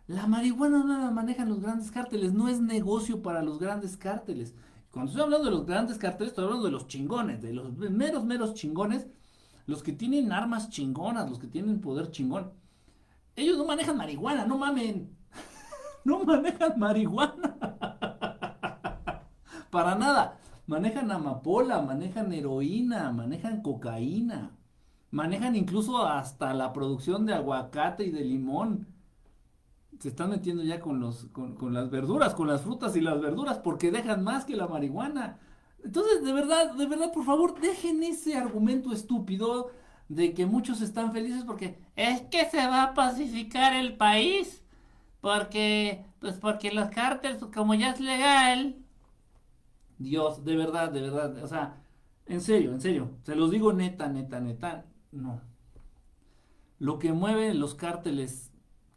La 0.10 0.26
marihuana 0.26 0.84
no 0.84 0.98
la 0.98 1.12
manejan 1.12 1.50
los 1.50 1.60
grandes 1.60 1.92
cárteles, 1.92 2.34
no 2.34 2.48
es 2.48 2.60
negocio 2.60 3.22
para 3.22 3.44
los 3.44 3.60
grandes 3.60 3.96
cárteles. 3.96 4.56
Cuando 4.90 5.12
estoy 5.12 5.24
hablando 5.24 5.46
de 5.46 5.52
los 5.52 5.68
grandes 5.68 6.00
cárteles, 6.00 6.32
estoy 6.32 6.46
hablando 6.46 6.66
de 6.66 6.72
los 6.72 6.88
chingones, 6.88 7.44
de 7.44 7.54
los 7.54 7.78
meros, 7.78 8.26
meros 8.26 8.56
chingones, 8.56 9.06
los 9.68 9.84
que 9.84 9.94
tienen 9.94 10.32
armas 10.32 10.72
chingonas, 10.72 11.30
los 11.30 11.38
que 11.38 11.46
tienen 11.46 11.80
poder 11.80 12.10
chingón. 12.10 12.52
Ellos 13.36 13.56
no 13.56 13.66
manejan 13.66 13.98
marihuana, 13.98 14.48
no 14.48 14.58
mamen. 14.58 15.16
no 16.04 16.24
manejan 16.24 16.80
marihuana. 16.80 17.56
para 19.70 19.94
nada. 19.94 20.40
Manejan 20.66 21.12
amapola, 21.12 21.84
manejan 21.84 22.34
heroína, 22.34 23.12
manejan 23.12 23.62
cocaína, 23.62 24.58
manejan 25.12 25.56
incluso 25.56 26.04
hasta 26.04 26.56
la 26.56 26.74
producción 26.74 27.28
de 27.28 27.36
aguacate 27.36 28.06
y 28.06 28.10
de 28.10 28.22
limón 28.22 28.88
se 30.00 30.10
están 30.10 30.30
metiendo 30.30 30.64
ya 30.64 30.80
con, 30.80 31.00
los, 31.00 31.28
con, 31.34 31.74
las 31.74 31.90
verduras, 31.90 32.34
con 32.34 32.48
las 32.48 32.62
frutas 32.62 32.96
y 32.96 33.02
las 33.02 33.20
verduras, 33.20 33.58
porque 33.60 33.92
dejan 33.92 34.24
más 34.24 34.46
que 34.46 34.56
la 34.56 34.68
marihuana. 34.68 35.38
Entonces, 35.84 36.24
de 36.24 36.34
verdad, 36.34 36.74
de 36.74 36.86
verdad, 36.88 37.12
por 37.14 37.26
favor, 37.26 37.60
dejen 37.60 38.02
ese 38.04 38.36
argumento 38.36 38.94
estúpido 38.94 39.72
de 40.08 40.34
que 40.34 40.46
muchos 40.46 40.82
están 40.82 41.12
felices 41.12 41.44
porque 41.46 41.78
es 41.96 42.22
que 42.22 42.46
se 42.46 42.66
va 42.66 42.84
a 42.84 42.94
pacificar 42.94 43.74
el 43.74 43.98
país. 43.98 44.64
Porque, 45.22 46.06
pues 46.20 46.36
porque 46.36 46.72
los 46.72 46.90
cárteles, 46.90 47.44
como 47.54 47.74
ya 47.74 47.92
es 47.92 48.00
legal. 48.00 48.78
Dios, 49.98 50.46
de 50.46 50.56
verdad, 50.56 50.92
de 50.92 51.02
verdad, 51.02 51.44
o 51.44 51.48
sea, 51.48 51.76
en 52.26 52.40
serio, 52.40 52.72
en 52.72 52.80
serio, 52.80 53.12
se 53.24 53.36
los 53.36 53.52
digo 53.52 53.74
neta, 53.74 54.08
neta, 54.08 54.40
neta, 54.40 54.86
no. 55.12 55.42
Lo 56.78 57.00
que 57.00 57.12
mueve 57.12 57.54
los 57.54 57.76
cárteles 57.76 58.49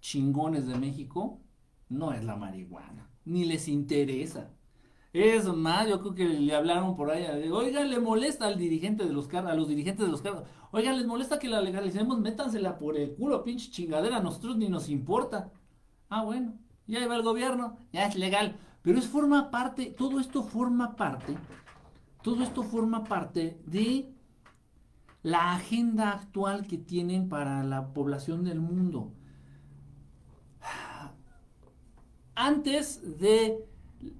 chingones 0.02 0.66
de 0.66 0.78
México 0.78 1.40
no 1.88 2.12
es 2.12 2.22
la 2.24 2.36
marihuana, 2.36 3.08
ni 3.24 3.44
les 3.46 3.68
interesa. 3.68 4.50
Es 5.12 5.46
más, 5.46 5.88
yo 5.88 6.00
creo 6.00 6.14
que 6.14 6.24
le 6.24 6.54
hablaron 6.54 6.96
por 6.96 7.10
ahí, 7.10 7.24
oiga, 7.50 7.84
le 7.84 8.00
molesta 8.00 8.46
al 8.46 8.58
dirigente 8.58 9.04
de 9.04 9.12
los 9.12 9.28
carros, 9.28 9.52
a 9.52 9.54
los 9.54 9.68
dirigentes 9.68 10.04
de 10.04 10.10
los 10.10 10.22
carros, 10.22 10.44
oiga, 10.70 10.92
les 10.92 11.06
molesta 11.06 11.38
que 11.38 11.48
la 11.48 11.60
legalicemos, 11.60 12.18
métansela 12.18 12.78
por 12.78 12.96
el 12.96 13.14
culo, 13.14 13.44
pinche 13.44 13.70
chingadera, 13.70 14.16
a 14.16 14.22
nosotros 14.22 14.56
ni 14.56 14.68
nos 14.68 14.88
importa. 14.88 15.52
Ah, 16.08 16.24
bueno, 16.24 16.54
ya 16.86 17.06
va 17.06 17.16
el 17.16 17.22
gobierno, 17.22 17.78
ya 17.92 18.06
es 18.06 18.16
legal, 18.16 18.56
pero 18.82 18.98
es 18.98 19.06
forma 19.06 19.50
parte, 19.50 19.86
todo 19.86 20.18
esto 20.18 20.42
forma 20.42 20.96
parte, 20.96 21.36
todo 22.22 22.42
esto 22.42 22.62
forma 22.62 23.04
parte 23.04 23.60
de 23.66 24.10
la 25.22 25.54
agenda 25.54 26.12
actual 26.12 26.66
que 26.66 26.78
tienen 26.78 27.28
para 27.28 27.62
la 27.62 27.92
población 27.92 28.44
del 28.44 28.60
mundo 28.60 29.12
antes 32.34 33.18
de 33.18 33.64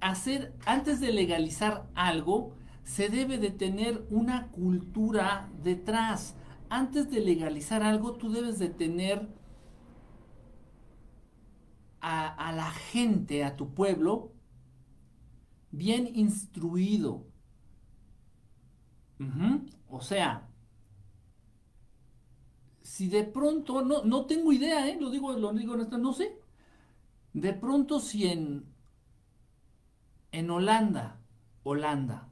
hacer, 0.01 0.53
antes 0.65 0.99
de 0.99 1.11
legalizar 1.11 1.87
algo, 1.95 2.55
se 2.83 3.09
debe 3.09 3.37
de 3.37 3.51
tener 3.51 4.05
una 4.09 4.47
cultura 4.47 5.49
detrás. 5.63 6.35
Antes 6.69 7.09
de 7.09 7.21
legalizar 7.21 7.83
algo, 7.83 8.13
tú 8.13 8.31
debes 8.31 8.59
de 8.59 8.69
tener 8.69 9.27
a, 12.01 12.51
la 12.53 12.69
gente, 12.71 13.45
a 13.45 13.55
tu 13.55 13.73
pueblo, 13.73 14.33
bien 15.71 16.09
instruido. 16.13 17.25
O 19.87 20.01
sea, 20.01 20.49
si 22.81 23.07
de 23.07 23.23
pronto, 23.23 23.83
no, 23.83 24.03
no 24.03 24.25
tengo 24.25 24.51
idea, 24.51 24.89
¿eh? 24.89 24.97
lo 24.99 25.09
digo, 25.09 25.31
lo 25.33 25.53
digo 25.53 25.77
no 25.77 26.13
sé, 26.13 26.37
de 27.33 27.53
pronto 27.53 27.99
si 27.99 28.27
en, 28.27 28.65
en 30.31 30.49
Holanda, 30.49 31.19
Holanda, 31.63 32.29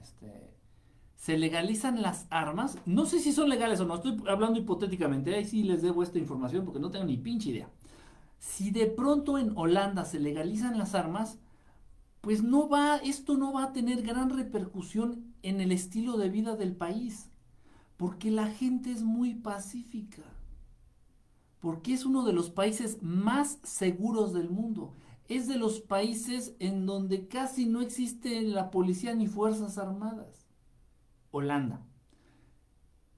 este, 0.00 0.56
se 1.16 1.36
legalizan 1.36 2.02
las 2.02 2.26
armas, 2.30 2.78
no 2.86 3.04
sé 3.06 3.20
si 3.20 3.32
son 3.32 3.48
legales 3.48 3.80
o 3.80 3.84
no, 3.84 3.96
estoy 3.96 4.22
hablando 4.28 4.58
hipotéticamente, 4.58 5.34
ahí 5.34 5.44
sí 5.44 5.62
les 5.62 5.82
debo 5.82 6.02
esta 6.02 6.18
información 6.18 6.64
porque 6.64 6.80
no 6.80 6.90
tengo 6.90 7.04
ni 7.04 7.18
pinche 7.18 7.50
idea. 7.50 7.70
Si 8.38 8.70
de 8.70 8.86
pronto 8.86 9.38
en 9.38 9.52
Holanda 9.56 10.04
se 10.04 10.18
legalizan 10.18 10.78
las 10.78 10.94
armas, 10.94 11.38
pues 12.22 12.42
no 12.42 12.68
va, 12.68 12.96
esto 12.96 13.36
no 13.36 13.52
va 13.52 13.64
a 13.64 13.72
tener 13.72 14.02
gran 14.02 14.30
repercusión 14.30 15.34
en 15.42 15.60
el 15.60 15.72
estilo 15.72 16.16
de 16.16 16.28
vida 16.28 16.56
del 16.56 16.74
país, 16.74 17.30
porque 17.96 18.30
la 18.30 18.46
gente 18.46 18.90
es 18.90 19.02
muy 19.02 19.34
pacífica 19.34 20.22
porque 21.62 21.94
es 21.94 22.04
uno 22.04 22.24
de 22.24 22.32
los 22.32 22.50
países 22.50 23.00
más 23.02 23.60
seguros 23.62 24.32
del 24.32 24.50
mundo. 24.50 24.96
Es 25.28 25.46
de 25.46 25.56
los 25.56 25.80
países 25.80 26.56
en 26.58 26.86
donde 26.86 27.28
casi 27.28 27.66
no 27.66 27.80
existe 27.80 28.42
la 28.42 28.72
policía 28.72 29.14
ni 29.14 29.28
fuerzas 29.28 29.78
armadas. 29.78 30.48
Holanda. 31.30 31.86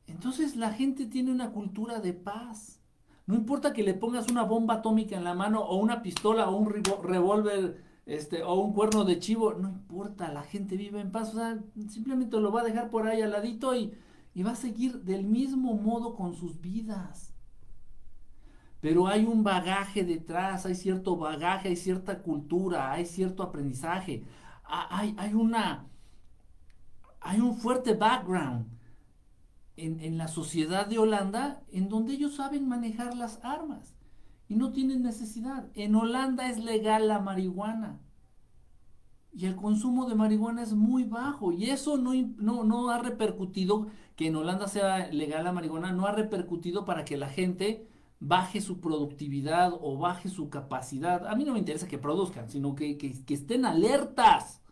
Entonces 0.07 0.57
la 0.57 0.75
gente 0.75 1.07
tiene 1.07 1.33
una 1.33 1.53
cultura 1.53 2.01
de 2.01 2.13
paz. 2.13 2.83
No 3.27 3.35
importa 3.35 3.73
que 3.73 3.83
le 3.83 3.95
pongas 3.95 4.31
una 4.31 4.43
bomba 4.43 4.75
atómica 4.75 5.17
en 5.17 5.25
la 5.25 5.33
mano 5.33 5.63
o 5.63 5.77
una 5.77 6.03
pistola 6.03 6.51
o 6.51 6.55
un 6.55 6.69
revólver 7.03 7.83
este, 8.05 8.43
o 8.43 8.61
un 8.61 8.75
cuerno 8.75 9.07
de 9.07 9.19
chivo, 9.21 9.55
no 9.55 9.71
importa, 9.71 10.31
la 10.31 10.43
gente 10.43 10.77
vive 10.77 11.01
en 11.01 11.11
paz. 11.11 11.31
O 11.33 11.39
sea, 11.39 11.65
simplemente 11.89 12.39
lo 12.39 12.53
va 12.53 12.61
a 12.61 12.65
dejar 12.65 12.91
por 12.91 13.07
ahí 13.07 13.23
al 13.23 13.31
ladito 13.31 13.75
y, 13.75 13.95
y 14.35 14.43
va 14.43 14.51
a 14.51 14.57
seguir 14.57 15.01
del 15.01 15.25
mismo 15.25 15.73
modo 15.73 16.15
con 16.15 16.35
sus 16.35 16.61
vidas 16.61 17.34
pero 18.85 19.07
hay 19.07 19.25
un 19.25 19.43
bagaje 19.43 20.05
detrás, 20.05 20.67
hay 20.67 20.75
cierto 20.75 21.17
bagaje, 21.17 21.69
hay 21.69 21.77
cierta 21.77 22.21
cultura, 22.21 22.93
hay 22.93 23.07
cierto 23.07 23.43
aprendizaje, 23.43 24.27
hay, 24.63 25.33
una, 25.33 25.87
hay 27.19 27.41
un 27.41 27.57
fuerte 27.57 27.95
background 27.95 28.67
en, 29.79 30.01
en, 30.01 30.19
la 30.19 30.29
sociedad 30.29 30.87
de 30.87 30.99
Holanda 30.99 31.63
en 31.73 31.89
donde 31.89 32.13
ellos 32.13 32.35
saben 32.35 32.69
manejar 32.69 33.17
las 33.17 33.43
armas 33.43 33.97
y 34.49 34.57
no 34.57 34.71
tienen 34.71 35.03
necesidad. 35.03 35.67
En 35.73 35.95
Holanda 35.95 36.51
es 36.51 36.63
legal 36.63 37.09
la 37.09 37.21
marihuana 37.21 38.03
y 39.33 39.47
el 39.47 39.57
consumo 39.57 40.05
de 40.05 40.15
marihuana 40.15 40.63
es 40.63 40.75
muy 40.75 41.05
bajo 41.05 41.53
y 41.53 41.71
eso 41.71 41.97
no, 41.97 42.13
no, 42.37 42.65
no 42.65 42.91
ha 42.91 42.99
repercutido, 42.99 43.87
que 44.15 44.27
en 44.27 44.37
Holanda 44.37 44.69
sea 44.69 45.11
legal 45.11 45.45
la 45.45 45.53
marihuana, 45.53 45.91
no 45.93 46.05
ha 46.05 46.13
repercutido 46.13 46.85
para 46.85 47.07
que 47.07 47.17
la 47.17 47.31
gente 47.31 47.89
baje 48.27 48.63
su 48.63 48.81
productividad 48.81 49.75
o 49.81 49.99
baje 49.99 50.31
su 50.31 50.49
capacidad. 50.49 51.27
A 51.27 51.37
mí 51.37 51.45
no 51.45 51.53
me 51.53 51.59
interesa 51.59 51.87
que 51.87 51.99
produzcan, 51.99 52.49
sino 52.49 52.75
que, 52.75 52.97
estén 53.29 53.67
alertas. 53.67 54.63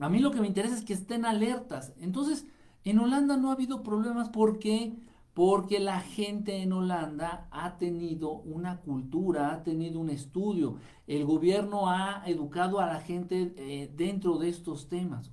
A 0.00 0.08
mí 0.08 0.18
lo 0.18 0.32
que 0.32 0.40
me 0.40 0.48
interesa 0.48 0.74
es 0.74 0.84
que 0.84 0.92
estén 0.92 1.24
alertas. 1.24 1.92
Entonces, 2.00 2.46
en 2.84 2.98
Holanda 2.98 3.36
no 3.36 3.50
ha 3.50 3.54
habido 3.54 3.82
problemas. 3.82 4.28
¿Por 4.28 4.58
qué? 4.58 4.96
porque 5.34 5.78
la 5.78 6.00
gente 6.00 6.62
en 6.62 6.72
Holanda 6.72 7.46
ha 7.52 7.76
tenido 7.76 8.32
una 8.32 8.80
cultura, 8.80 9.52
ha 9.52 9.62
tenido 9.62 10.00
un 10.00 10.10
estudio. 10.10 10.78
El 11.06 11.24
gobierno 11.26 11.88
ha 11.88 12.24
educado 12.26 12.80
a 12.80 12.86
la 12.86 13.00
gente 13.00 13.54
eh, 13.56 13.88
dentro 13.94 14.38
de 14.38 14.48
estos 14.48 14.88
temas. 14.88 15.30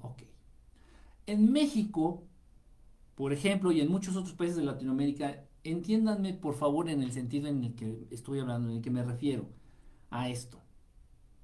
En 1.25 1.51
México, 1.51 2.21
por 3.15 3.33
ejemplo, 3.33 3.71
y 3.71 3.81
en 3.81 3.89
muchos 3.89 4.15
otros 4.15 4.35
países 4.35 4.57
de 4.57 4.63
Latinoamérica, 4.65 5.44
entiéndanme 5.65 6.33
por 6.33 6.55
favor 6.55 6.89
en 6.89 7.01
el 7.01 7.11
sentido 7.11 7.47
en 7.47 7.63
el 7.63 7.75
que 7.75 8.07
estoy 8.11 8.39
hablando, 8.39 8.69
en 8.69 8.77
el 8.77 8.81
que 8.81 8.91
me 8.91 9.03
refiero 9.03 9.49
a 10.09 10.29
esto. 10.29 10.61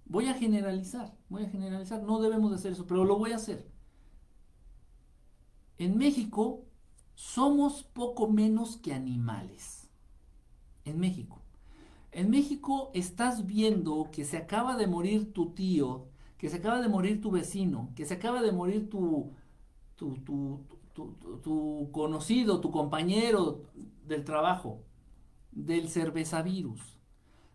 Voy 0.05 0.27
a 0.27 0.33
generalizar, 0.35 1.13
voy 1.29 1.43
a 1.43 1.49
generalizar, 1.49 2.03
no 2.03 2.21
debemos 2.21 2.51
de 2.51 2.57
hacer 2.57 2.73
eso, 2.73 2.85
pero 2.85 3.03
lo 3.03 3.17
voy 3.17 3.31
a 3.31 3.37
hacer. 3.37 3.67
En 5.77 5.97
México 5.97 6.63
somos 7.15 7.83
poco 7.83 8.29
menos 8.29 8.77
que 8.77 8.93
animales. 8.93 9.89
En 10.85 10.99
México. 10.99 11.41
En 12.11 12.29
México 12.29 12.91
estás 12.93 13.47
viendo 13.47 14.09
que 14.11 14.25
se 14.25 14.37
acaba 14.37 14.75
de 14.75 14.87
morir 14.87 15.33
tu 15.33 15.51
tío, 15.51 16.07
que 16.37 16.49
se 16.49 16.57
acaba 16.57 16.81
de 16.81 16.89
morir 16.89 17.21
tu 17.21 17.31
vecino, 17.31 17.89
que 17.95 18.05
se 18.05 18.15
acaba 18.15 18.41
de 18.41 18.51
morir 18.51 18.89
tu, 18.89 19.31
tu, 19.95 20.17
tu, 20.93 21.89
conocido, 21.91 22.59
tu 22.59 22.71
compañero 22.71 23.61
del 24.11 24.25
trabajo, 24.25 24.83
del 25.51 25.89
cervezavirus. 25.89 26.99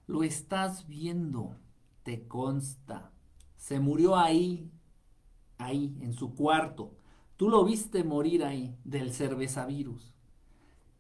Lo 0.07 0.23
estás 0.23 0.88
viendo, 0.88 1.57
te 2.03 2.27
consta. 2.27 3.12
Se 3.57 3.79
murió 3.79 4.16
ahí, 4.16 4.71
ahí, 5.59 5.97
en 6.01 6.14
su 6.14 6.35
cuarto. 6.35 6.95
Tú 7.37 7.51
lo 7.51 7.64
viste 7.64 8.05
morir 8.05 8.42
ahí 8.42 8.77
del 8.85 9.12
cervezavirus. 9.12 10.14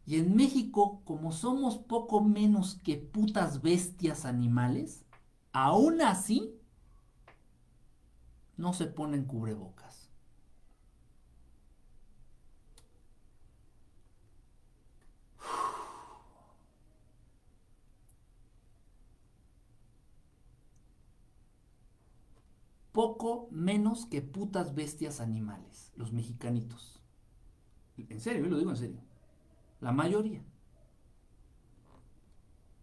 Y 0.04 0.16
en 0.16 0.36
México, 0.36 1.00
como 1.04 1.32
somos 1.32 1.78
poco 1.78 2.22
menos 2.22 2.76
que 2.84 2.96
putas 2.96 3.62
bestias 3.62 4.24
animales, 4.24 5.04
aún 5.52 6.00
así 6.02 6.54
no 8.56 8.72
se 8.72 8.86
ponen 8.86 9.24
cubrebocas. 9.24 10.05
Poco 22.96 23.46
menos 23.50 24.06
que 24.06 24.22
putas 24.22 24.74
bestias 24.74 25.20
animales, 25.20 25.92
los 25.96 26.14
mexicanitos. 26.14 26.98
En 27.98 28.20
serio, 28.22 28.44
yo 28.44 28.48
lo 28.48 28.56
digo 28.56 28.70
en 28.70 28.76
serio. 28.78 29.00
La 29.82 29.92
mayoría. 29.92 30.42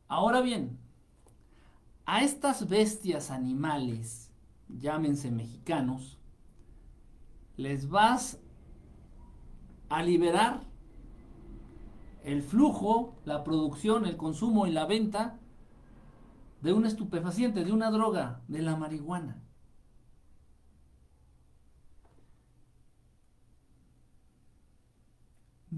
Ahora 0.08 0.42
bien, 0.42 0.78
a 2.06 2.24
estas 2.24 2.70
bestias 2.70 3.32
animales, 3.32 4.32
llámense 4.70 5.32
mexicanos, 5.32 6.20
les 7.58 7.90
vas 7.90 8.40
a 9.90 10.04
liberar 10.04 10.62
el 12.24 12.44
flujo, 12.44 13.16
la 13.26 13.44
producción, 13.44 14.06
el 14.06 14.18
consumo 14.18 14.68
y 14.68 14.72
la 14.72 14.86
venta 14.86 15.40
de 16.62 16.72
un 16.72 16.86
estupefaciente, 16.86 17.66
de 17.66 17.72
una 17.72 17.90
droga, 17.90 18.44
de 18.48 18.62
la 18.62 18.76
marihuana. 18.76 19.44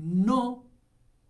No 0.03 0.65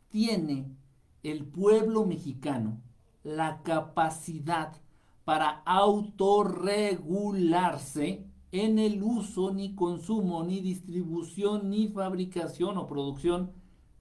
tiene 0.10 0.75
el 1.23 1.45
pueblo 1.45 2.06
mexicano 2.06 2.82
la 3.23 3.62
capacidad 3.63 4.75
para 5.23 5.62
autorregularse 5.65 8.25
en 8.51 8.78
el 8.80 9.01
uso, 9.04 9.54
ni 9.54 9.75
consumo, 9.75 10.43
ni 10.43 10.60
distribución, 10.62 11.69
ni 11.69 11.88
fabricación 11.88 12.78
o 12.78 12.88
producción 12.88 13.51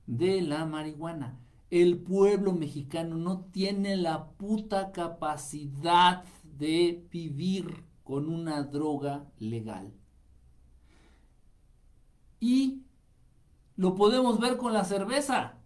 de 0.07 0.43
la 0.43 0.67
marihuana. 0.67 1.39
El 1.71 1.99
pueblo 1.99 2.53
mexicano 2.53 3.17
no 3.17 3.45
tiene 3.47 3.97
la 3.97 4.29
puta 4.33 4.93
capacidad 4.93 6.25
de 6.59 7.07
vivir 7.11 7.85
con 8.05 8.29
una 8.29 8.63
droga 8.63 9.27
legal. 9.39 9.93
Y 12.39 12.84
lo 13.77 13.95
podemos 13.95 14.39
ver 14.39 14.57
con 14.57 14.73
la 14.73 14.85
cerveza. 14.85 15.59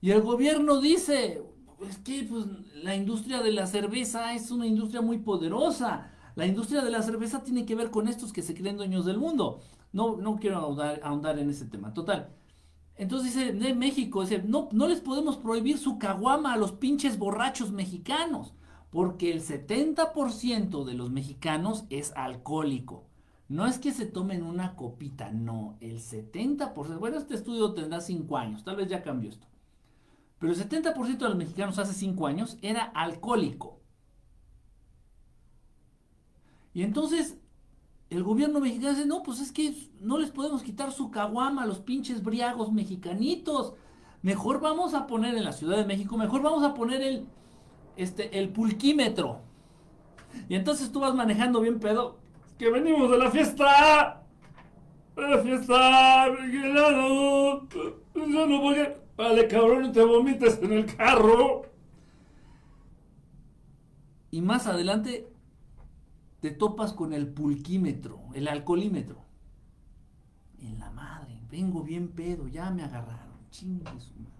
Y 0.00 0.10
el 0.10 0.22
gobierno 0.22 0.80
dice, 0.80 1.42
es 1.88 1.98
que 1.98 2.24
pues, 2.24 2.46
la 2.74 2.94
industria 2.94 3.42
de 3.42 3.52
la 3.52 3.66
cerveza 3.66 4.34
es 4.34 4.50
una 4.50 4.66
industria 4.66 5.00
muy 5.00 5.18
poderosa. 5.18 6.10
La 6.34 6.46
industria 6.46 6.82
de 6.82 6.90
la 6.90 7.02
cerveza 7.02 7.42
tiene 7.42 7.64
que 7.64 7.74
ver 7.74 7.90
con 7.90 8.08
estos 8.08 8.32
que 8.32 8.42
se 8.42 8.54
creen 8.54 8.76
dueños 8.76 9.04
del 9.06 9.18
mundo. 9.18 9.60
No, 9.92 10.16
no 10.16 10.36
quiero 10.36 10.58
ahondar, 10.58 11.38
en 11.38 11.50
ese 11.50 11.64
tema. 11.64 11.94
Total. 11.94 12.34
Entonces 12.96 13.34
dice, 13.34 13.52
de 13.52 13.74
México, 13.74 14.22
dice, 14.22 14.42
no, 14.42 14.68
no 14.72 14.88
les 14.88 15.00
podemos 15.00 15.36
prohibir 15.36 15.78
su 15.78 15.98
caguama 15.98 16.52
a 16.52 16.56
los 16.56 16.72
pinches 16.72 17.18
borrachos 17.18 17.70
mexicanos, 17.70 18.54
porque 18.90 19.32
el 19.32 19.42
70% 19.42 20.84
de 20.84 20.94
los 20.94 21.10
mexicanos 21.10 21.84
es 21.90 22.12
alcohólico. 22.16 23.05
No 23.48 23.66
es 23.66 23.78
que 23.78 23.92
se 23.92 24.06
tomen 24.06 24.42
una 24.42 24.74
copita, 24.74 25.30
no, 25.30 25.76
el 25.80 26.00
70%, 26.00 26.98
bueno, 26.98 27.16
este 27.16 27.34
estudio 27.34 27.74
tendrá 27.74 28.00
5 28.00 28.36
años, 28.36 28.64
tal 28.64 28.76
vez 28.76 28.88
ya 28.88 29.02
cambió 29.02 29.30
esto, 29.30 29.46
pero 30.40 30.52
el 30.52 30.58
70% 30.58 31.18
de 31.18 31.28
los 31.28 31.36
mexicanos 31.36 31.78
hace 31.78 31.92
5 31.92 32.26
años 32.26 32.58
era 32.60 32.82
alcohólico. 32.84 33.80
Y 36.74 36.82
entonces 36.82 37.38
el 38.10 38.22
gobierno 38.22 38.60
mexicano 38.60 38.94
dice, 38.94 39.06
no, 39.06 39.22
pues 39.22 39.40
es 39.40 39.50
que 39.50 39.74
no 40.00 40.18
les 40.18 40.30
podemos 40.30 40.62
quitar 40.62 40.92
su 40.92 41.10
caguama 41.10 41.62
a 41.62 41.66
los 41.66 41.80
pinches 41.80 42.22
briagos 42.22 42.72
mexicanitos. 42.72 43.74
Mejor 44.22 44.60
vamos 44.60 44.94
a 44.94 45.06
poner 45.06 45.34
en 45.36 45.44
la 45.44 45.52
Ciudad 45.52 45.76
de 45.76 45.86
México, 45.86 46.16
mejor 46.16 46.42
vamos 46.42 46.62
a 46.62 46.74
poner 46.74 47.00
el, 47.02 47.26
este, 47.96 48.38
el 48.38 48.50
pulquímetro. 48.50 49.40
Y 50.48 50.54
entonces 50.54 50.92
tú 50.92 51.00
vas 51.00 51.14
manejando 51.14 51.60
bien 51.60 51.80
pedo, 51.80 52.18
que 52.58 52.70
venimos 52.70 53.10
de 53.10 53.18
la 53.18 53.30
fiesta. 53.30 54.22
De 55.14 55.22
la 55.22 55.38
fiesta, 55.38 56.26
Yo 58.14 58.46
no 58.46 58.60
voy 58.60 58.78
a... 58.78 58.96
Vale, 59.16 59.48
cabrón, 59.48 59.82
no 59.82 59.92
te 59.92 60.04
vomites 60.04 60.58
en 60.62 60.72
el 60.72 60.94
carro. 60.94 61.62
Y 64.30 64.42
más 64.42 64.66
adelante 64.66 65.32
te 66.40 66.50
topas 66.50 66.92
con 66.92 67.14
el 67.14 67.28
pulquímetro, 67.28 68.20
el 68.34 68.46
alcoholímetro. 68.46 69.24
En 70.60 70.78
la 70.78 70.90
madre, 70.90 71.40
vengo 71.50 71.82
bien 71.82 72.08
pedo, 72.08 72.46
ya 72.46 72.70
me 72.70 72.82
agarraron. 72.82 73.36
Chingue 73.50 73.98
su 74.00 74.14
madre. 74.16 74.36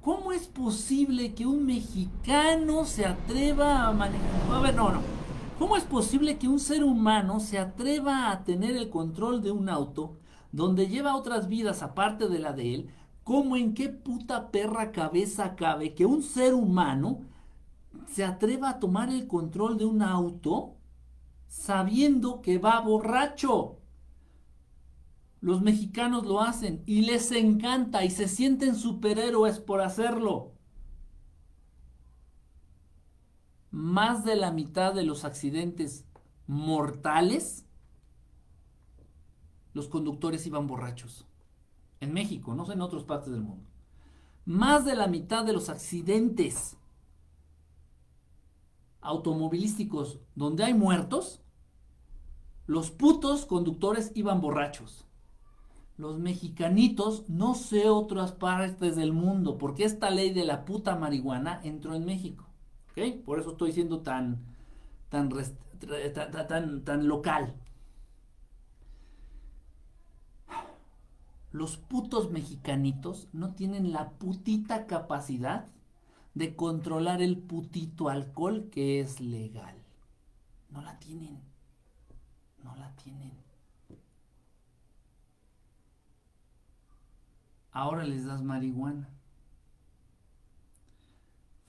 ¿Cómo 0.00 0.32
es 0.32 0.48
posible 0.48 1.34
que 1.34 1.46
un 1.46 1.64
mexicano 1.64 2.84
se 2.84 3.06
atreva 3.06 3.86
a 3.86 3.92
manejar? 3.92 4.52
A 4.52 4.60
ver, 4.60 4.74
no, 4.74 4.90
no. 4.90 5.25
¿Cómo 5.58 5.78
es 5.78 5.84
posible 5.84 6.36
que 6.36 6.48
un 6.48 6.60
ser 6.60 6.84
humano 6.84 7.40
se 7.40 7.58
atreva 7.58 8.30
a 8.30 8.44
tener 8.44 8.76
el 8.76 8.90
control 8.90 9.42
de 9.42 9.52
un 9.52 9.70
auto 9.70 10.18
donde 10.52 10.86
lleva 10.86 11.16
otras 11.16 11.48
vidas 11.48 11.82
aparte 11.82 12.28
de 12.28 12.38
la 12.38 12.52
de 12.52 12.74
él? 12.74 12.90
¿Cómo 13.24 13.56
en 13.56 13.72
qué 13.72 13.88
puta 13.88 14.50
perra 14.50 14.92
cabeza 14.92 15.56
cabe 15.56 15.94
que 15.94 16.04
un 16.04 16.22
ser 16.22 16.52
humano 16.52 17.22
se 18.06 18.22
atreva 18.22 18.68
a 18.68 18.78
tomar 18.80 19.08
el 19.08 19.26
control 19.26 19.78
de 19.78 19.86
un 19.86 20.02
auto 20.02 20.74
sabiendo 21.48 22.42
que 22.42 22.58
va 22.58 22.78
borracho? 22.80 23.78
Los 25.40 25.62
mexicanos 25.62 26.26
lo 26.26 26.42
hacen 26.42 26.82
y 26.84 27.00
les 27.00 27.32
encanta 27.32 28.04
y 28.04 28.10
se 28.10 28.28
sienten 28.28 28.74
superhéroes 28.74 29.58
por 29.58 29.80
hacerlo. 29.80 30.55
Más 33.76 34.24
de 34.24 34.36
la 34.36 34.52
mitad 34.52 34.94
de 34.94 35.02
los 35.02 35.26
accidentes 35.26 36.06
mortales, 36.46 37.66
los 39.74 39.86
conductores 39.88 40.46
iban 40.46 40.66
borrachos. 40.66 41.26
En 42.00 42.14
México, 42.14 42.54
no 42.54 42.64
sé 42.64 42.72
en 42.72 42.80
otras 42.80 43.04
partes 43.04 43.32
del 43.32 43.42
mundo. 43.42 43.68
Más 44.46 44.86
de 44.86 44.94
la 44.94 45.08
mitad 45.08 45.44
de 45.44 45.52
los 45.52 45.68
accidentes 45.68 46.78
automovilísticos 49.02 50.20
donde 50.34 50.64
hay 50.64 50.72
muertos, 50.72 51.42
los 52.64 52.90
putos 52.90 53.44
conductores 53.44 54.10
iban 54.14 54.40
borrachos. 54.40 55.04
Los 55.98 56.18
mexicanitos, 56.18 57.28
no 57.28 57.54
sé 57.54 57.90
otras 57.90 58.32
partes 58.32 58.96
del 58.96 59.12
mundo, 59.12 59.58
porque 59.58 59.84
esta 59.84 60.08
ley 60.08 60.32
de 60.32 60.46
la 60.46 60.64
puta 60.64 60.96
marihuana 60.96 61.60
entró 61.62 61.94
en 61.94 62.06
México. 62.06 62.45
Por 63.24 63.38
eso 63.38 63.50
estoy 63.50 63.72
siendo 63.72 64.00
tan, 64.00 64.38
tan, 65.10 65.30
tan, 66.48 66.84
tan 66.84 67.08
local. 67.08 67.54
los 71.56 71.78
putos 71.78 72.30
mexicanitos 72.30 73.28
no 73.32 73.54
tienen 73.54 73.90
la 73.90 74.10
putita 74.10 74.86
capacidad 74.86 75.66
de 76.34 76.54
controlar 76.54 77.22
el 77.22 77.38
putito 77.38 78.10
alcohol 78.10 78.68
que 78.70 79.00
es 79.00 79.20
legal. 79.20 79.74
No 80.68 80.82
la 80.82 80.98
tienen. 80.98 81.40
No 82.62 82.76
la 82.76 82.94
tienen. 82.96 83.32
Ahora 87.72 88.04
les 88.04 88.26
das 88.26 88.42
marihuana. 88.42 89.08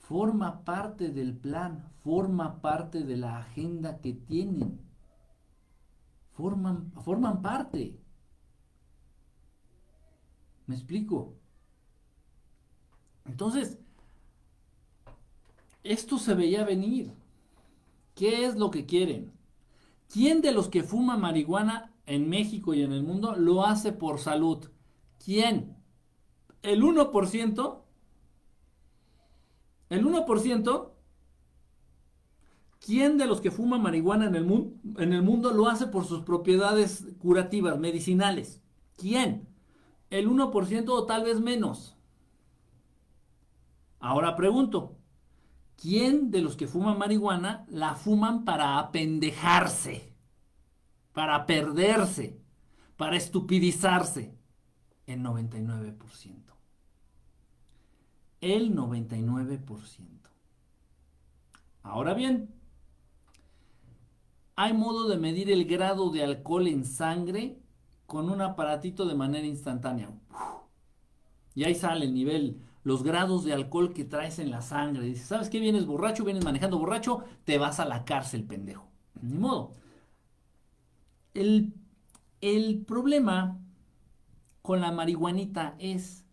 Forma 0.08 0.64
parte 0.64 1.10
del 1.10 1.36
plan, 1.36 1.84
forma 2.02 2.62
parte 2.62 3.02
de 3.02 3.18
la 3.18 3.40
agenda 3.40 4.00
que 4.00 4.14
tienen. 4.14 4.80
Forman, 6.32 6.90
forman 6.92 7.42
parte. 7.42 8.00
¿Me 10.66 10.76
explico? 10.76 11.34
Entonces, 13.26 13.76
esto 15.84 16.16
se 16.16 16.32
veía 16.32 16.64
venir. 16.64 17.12
¿Qué 18.14 18.46
es 18.46 18.56
lo 18.56 18.70
que 18.70 18.86
quieren? 18.86 19.30
¿Quién 20.10 20.40
de 20.40 20.52
los 20.52 20.68
que 20.68 20.84
fuma 20.84 21.18
marihuana 21.18 21.92
en 22.06 22.30
México 22.30 22.72
y 22.72 22.80
en 22.80 22.92
el 22.92 23.02
mundo 23.02 23.36
lo 23.36 23.66
hace 23.66 23.92
por 23.92 24.20
salud? 24.20 24.70
¿Quién? 25.22 25.76
¿El 26.62 26.82
1%? 26.82 27.87
¿El 29.88 30.06
1%? 30.06 30.90
¿Quién 32.80 33.18
de 33.18 33.26
los 33.26 33.40
que 33.40 33.50
fuma 33.50 33.78
marihuana 33.78 34.26
en 34.26 34.34
el, 34.34 35.22
mundo 35.22 35.52
lo 35.52 35.68
hace 35.68 35.86
por 35.86 36.04
sus 36.04 36.22
propiedades 36.22 37.06
curativas, 37.18 37.78
medicinales? 37.78 38.60
¿Quién? 38.96 39.48
¿El 40.10 40.28
1% 40.28 40.88
o 40.88 41.04
tal 41.04 41.24
vez 41.24 41.40
menos? 41.40 41.96
Ahora 44.00 44.36
pregunto, 44.36 44.98
¿Quién 45.80 46.32
de 46.32 46.40
los 46.40 46.56
que 46.56 46.66
fuman 46.66 46.98
marihuana 46.98 47.64
la 47.68 47.94
fuman 47.94 48.44
para 48.44 48.80
apendejarse, 48.80 50.12
para 51.12 51.46
perderse, 51.46 52.40
para 52.96 53.16
estupidizarse? 53.16 54.36
El 55.06 55.22
99%. 55.22 56.47
El 58.40 58.74
99%. 58.74 60.06
Ahora 61.82 62.14
bien, 62.14 62.54
hay 64.56 64.72
modo 64.72 65.08
de 65.08 65.16
medir 65.16 65.50
el 65.50 65.64
grado 65.64 66.10
de 66.10 66.22
alcohol 66.22 66.66
en 66.66 66.84
sangre 66.84 67.58
con 68.06 68.30
un 68.30 68.40
aparatito 68.40 69.06
de 69.06 69.14
manera 69.14 69.46
instantánea. 69.46 70.10
Y 71.54 71.64
ahí 71.64 71.74
sale 71.74 72.06
el 72.06 72.14
nivel 72.14 72.60
los 72.84 73.02
grados 73.02 73.44
de 73.44 73.52
alcohol 73.52 73.92
que 73.92 74.04
traes 74.04 74.38
en 74.38 74.50
la 74.50 74.62
sangre. 74.62 75.04
Dices, 75.04 75.26
¿sabes 75.26 75.50
qué? 75.50 75.60
Vienes 75.60 75.86
borracho, 75.86 76.24
vienes 76.24 76.44
manejando 76.44 76.78
borracho, 76.78 77.24
te 77.44 77.58
vas 77.58 77.80
a 77.80 77.84
la 77.84 78.04
cárcel, 78.04 78.44
pendejo. 78.44 78.88
Ni 79.20 79.36
modo. 79.36 79.72
El, 81.34 81.74
el 82.40 82.84
problema 82.86 83.58
con 84.62 84.80
la 84.80 84.92
marihuanita 84.92 85.76
es 85.78 86.24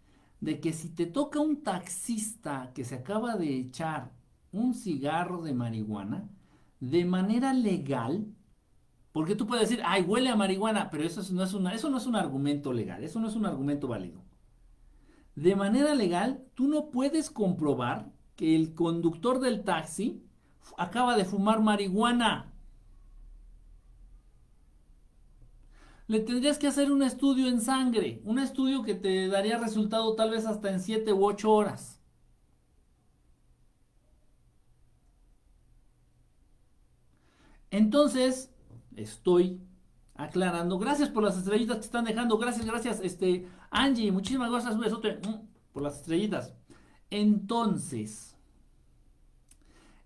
de 0.42 0.60
que 0.60 0.74
si 0.74 0.90
te 0.90 1.06
toca 1.06 1.40
un 1.40 1.64
taxista 1.64 2.72
que 2.74 2.84
se 2.84 2.96
acaba 2.96 3.36
de 3.36 3.58
echar 3.58 4.12
un 4.52 4.74
cigarro 4.74 5.42
de 5.42 5.54
marihuana, 5.54 6.30
de 6.80 7.06
manera 7.06 7.54
legal, 7.54 8.28
porque 9.12 9.36
tú 9.36 9.48
puedes 9.48 9.70
decir, 9.70 9.84
ay, 9.86 10.04
huele 10.04 10.30
a 10.30 10.36
marihuana, 10.36 10.90
pero 10.90 11.04
eso 11.04 11.22
no 11.34 11.44
es, 11.44 11.54
una, 11.54 11.74
eso 11.74 11.90
no 11.90 11.98
es 11.98 12.06
un 12.06 12.16
argumento 12.16 12.74
legal, 12.74 13.04
eso 13.04 13.20
no 13.20 13.28
es 13.28 13.36
un 13.36 13.46
argumento 13.46 13.88
válido 13.88 14.26
de 15.36 15.56
manera 15.56 15.94
legal, 15.94 16.44
tú 16.56 16.68
no 16.68 16.90
puedes 16.90 17.30
comprobar 17.30 18.12
que 18.36 18.56
el 18.56 18.74
conductor 18.74 19.40
del 19.40 19.64
taxi 19.64 20.24
acaba 20.78 21.16
de 21.18 21.26
fumar 21.26 21.62
marihuana. 21.62 22.54
Le 26.08 26.20
tendrías 26.20 26.60
que 26.60 26.68
hacer 26.68 26.92
un 26.92 27.02
estudio 27.02 27.48
en 27.48 27.62
sangre, 27.62 28.22
un 28.26 28.40
estudio 28.40 28.84
que 28.84 28.94
te 28.96 29.28
daría 29.28 29.58
resultado 29.58 30.16
tal 30.16 30.30
vez 30.32 30.46
hasta 30.46 30.72
en 30.72 30.80
7 30.80 31.12
u 31.14 31.26
8 31.26 31.52
horas. 31.52 32.00
Entonces, 37.72 38.52
estoy 38.96 39.60
aclarando. 40.14 40.78
Gracias 40.80 41.10
por 41.10 41.24
las 41.24 41.38
estrellitas 41.38 41.78
que 41.78 41.86
están 41.86 42.06
dejando. 42.06 42.38
Gracias, 42.38 42.66
gracias, 42.66 43.00
este, 43.02 43.48
Angie. 43.70 44.12
Muchísimas 44.12 44.50
gracias, 44.52 44.76
mm, 44.78 45.48
por 45.74 45.84
las 45.84 45.98
estrellitas. 45.98 46.54
Entonces, 47.10 48.35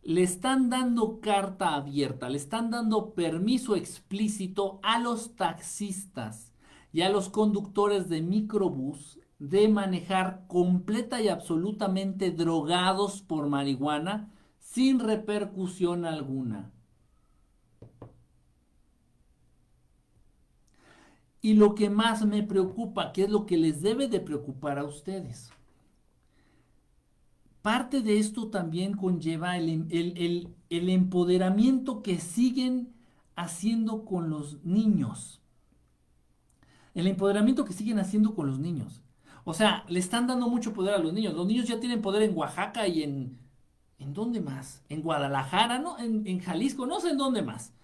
le 0.04 0.24
están 0.24 0.70
dando 0.70 1.20
carta 1.20 1.76
abierta, 1.76 2.30
le 2.30 2.38
están 2.38 2.72
dando 2.72 3.14
permiso 3.14 3.76
explícito 3.76 4.80
a 4.82 5.00
los 5.00 5.36
taxistas 5.36 6.54
y 6.92 7.02
a 7.02 7.10
los 7.10 7.30
conductores 7.30 8.10
de 8.10 8.22
microbús 8.22 9.20
de 9.40 9.70
manejar 9.70 10.46
completa 10.48 11.22
y 11.22 11.30
absolutamente 11.30 12.32
drogados 12.32 13.22
por 13.22 13.48
marihuana 13.48 14.32
sin 14.60 15.00
repercusión 15.00 16.06
alguna. 16.06 16.72
Y 21.42 21.54
lo 21.54 21.74
que 21.74 21.90
más 21.90 22.26
me 22.26 22.44
preocupa, 22.44 23.14
que 23.14 23.24
es 23.24 23.30
lo 23.30 23.46
que 23.46 23.58
les 23.58 23.82
debe 23.82 24.10
de 24.10 24.20
preocupar 24.20 24.78
a 24.78 24.84
ustedes. 24.84 25.52
Parte 27.70 28.02
de 28.02 28.18
esto 28.18 28.48
también 28.48 28.96
conlleva 28.96 29.56
el, 29.56 29.86
el, 29.92 30.90
empoderamiento 30.90 32.02
que 32.02 32.18
siguen 32.18 32.96
haciendo 33.36 34.06
con 34.06 34.32
los 34.32 34.66
niños. 34.66 35.40
El 36.96 37.06
empoderamiento 37.06 37.66
que 37.66 37.74
siguen 37.74 38.00
haciendo 38.00 38.34
con 38.34 38.48
los 38.48 38.58
niños. 38.58 39.04
O 39.44 39.54
sea, 39.54 39.86
le 39.88 40.00
están 40.00 40.26
dando 40.26 40.50
mucho 40.50 40.74
poder 40.74 40.96
a 40.96 40.98
los 40.98 41.14
niños. 41.14 41.36
Los 41.36 41.46
niños 41.46 41.68
ya 41.68 41.80
tienen 41.80 42.02
poder 42.02 42.24
en 42.24 42.36
Oaxaca 42.36 42.88
y 42.88 43.04
en... 43.04 43.38
¿En 44.00 44.16
dónde 44.16 44.42
más? 44.42 44.82
En 44.90 45.04
Guadalajara, 45.04 45.78
¿no? 45.78 46.00
En, 46.00 46.26
en 46.26 46.40
Jalisco, 46.40 46.88
no 46.88 47.00
sé 47.00 47.12
en 47.12 47.20
dónde 47.20 47.44
más. 47.44 47.76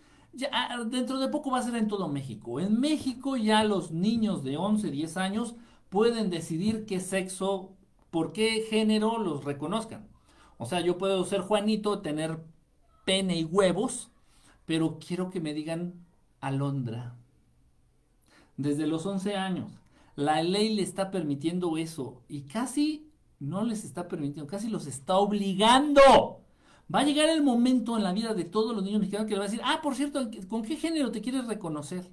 Ah, 0.52 0.84
dentro 0.88 1.20
de 1.20 1.28
poco 1.28 1.52
va 1.52 1.60
a 1.60 1.62
ser 1.62 1.76
en 1.76 1.88
todo 1.88 2.08
México. 2.08 2.60
En 2.60 2.80
México 2.80 3.38
ya 3.38 3.64
los 3.64 3.92
niños 3.92 4.44
de 4.44 4.58
11, 4.58 4.90
10 4.90 5.18
años 5.18 5.54
pueden 5.90 6.32
decidir 6.32 6.88
qué 6.88 7.00
sexo, 7.00 7.76
por 8.16 8.32
qué 8.32 8.66
género 8.70 9.18
los 9.18 9.44
reconozcan. 9.44 10.08
O 10.58 10.66
sea, 10.66 10.80
yo 10.80 10.98
puedo 10.98 11.26
ser 11.26 11.42
Juanito, 11.42 12.00
tener 12.00 12.40
pene 13.04 13.36
y 13.36 13.44
huevos, 13.44 14.10
pero 14.66 15.00
quiero 15.06 15.30
que 15.30 15.42
me 15.42 15.54
digan 15.54 15.96
Alondra. 16.40 17.18
Desde 18.56 18.88
los 18.88 19.06
11 19.06 19.36
años. 19.36 19.70
La 20.16 20.42
ley 20.44 20.74
le 20.74 20.82
está 20.82 21.12
permitiendo 21.12 21.76
eso 21.76 22.22
y 22.30 22.44
casi 22.44 23.12
no 23.42 23.66
les 23.66 23.84
está 23.84 24.08
permitiendo, 24.08 24.50
casi 24.50 24.70
los 24.70 24.88
está 24.88 25.18
obligando 25.18 26.40
Va 26.88 27.00
a 27.00 27.04
llegar 27.04 27.28
el 27.28 27.44
momento 27.44 27.98
en 27.98 28.04
la 28.04 28.14
vida 28.14 28.34
de 28.34 28.46
todos 28.46 28.74
los 28.74 28.82
niños 28.82 29.02
mexicanos 29.02 29.28
que 29.28 29.34
le 29.34 29.40
va 29.40 29.46
a 29.46 29.50
decir, 29.50 29.62
ah, 29.66 29.82
por 29.84 29.96
cierto, 29.96 30.30
¿con 30.48 30.62
qué 30.62 30.78
género 30.78 31.12
te 31.12 31.20
quieres 31.20 31.48
reconocer? 31.48 32.10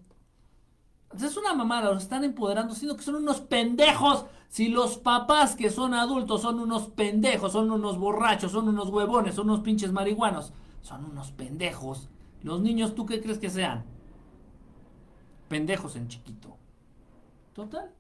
Es 1.21 1.37
una 1.37 1.55
mamada, 1.55 1.93
los 1.93 2.03
están 2.03 2.25
empoderando, 2.25 2.75
sino 2.75 2.97
que 2.97 3.03
son 3.03 3.17
unos 3.17 3.41
pendejos. 3.41 4.27
Si 4.49 4.69
los 4.69 4.99
papás 4.99 5.57
que 5.57 5.71
son 5.71 5.95
adultos 5.95 6.43
son 6.43 6.61
unos 6.61 6.89
pendejos, 6.89 7.53
son 7.53 7.71
unos 7.71 7.99
borrachos, 7.99 8.53
son 8.53 8.69
unos 8.69 8.89
huevones, 8.91 9.35
son 9.35 9.49
unos 9.49 9.61
pinches 9.61 9.93
marihuanos, 9.93 10.53
son 10.83 11.05
unos 11.05 11.33
pendejos. 11.33 12.09
Los 12.43 12.61
niños, 12.61 12.95
¿tú 12.95 13.07
qué 13.07 13.21
crees 13.21 13.39
que 13.39 13.51
sean? 13.51 13.85
Pendejos 15.49 15.97
en 15.97 16.09
chiquito. 16.09 16.57
Total. 17.55 17.95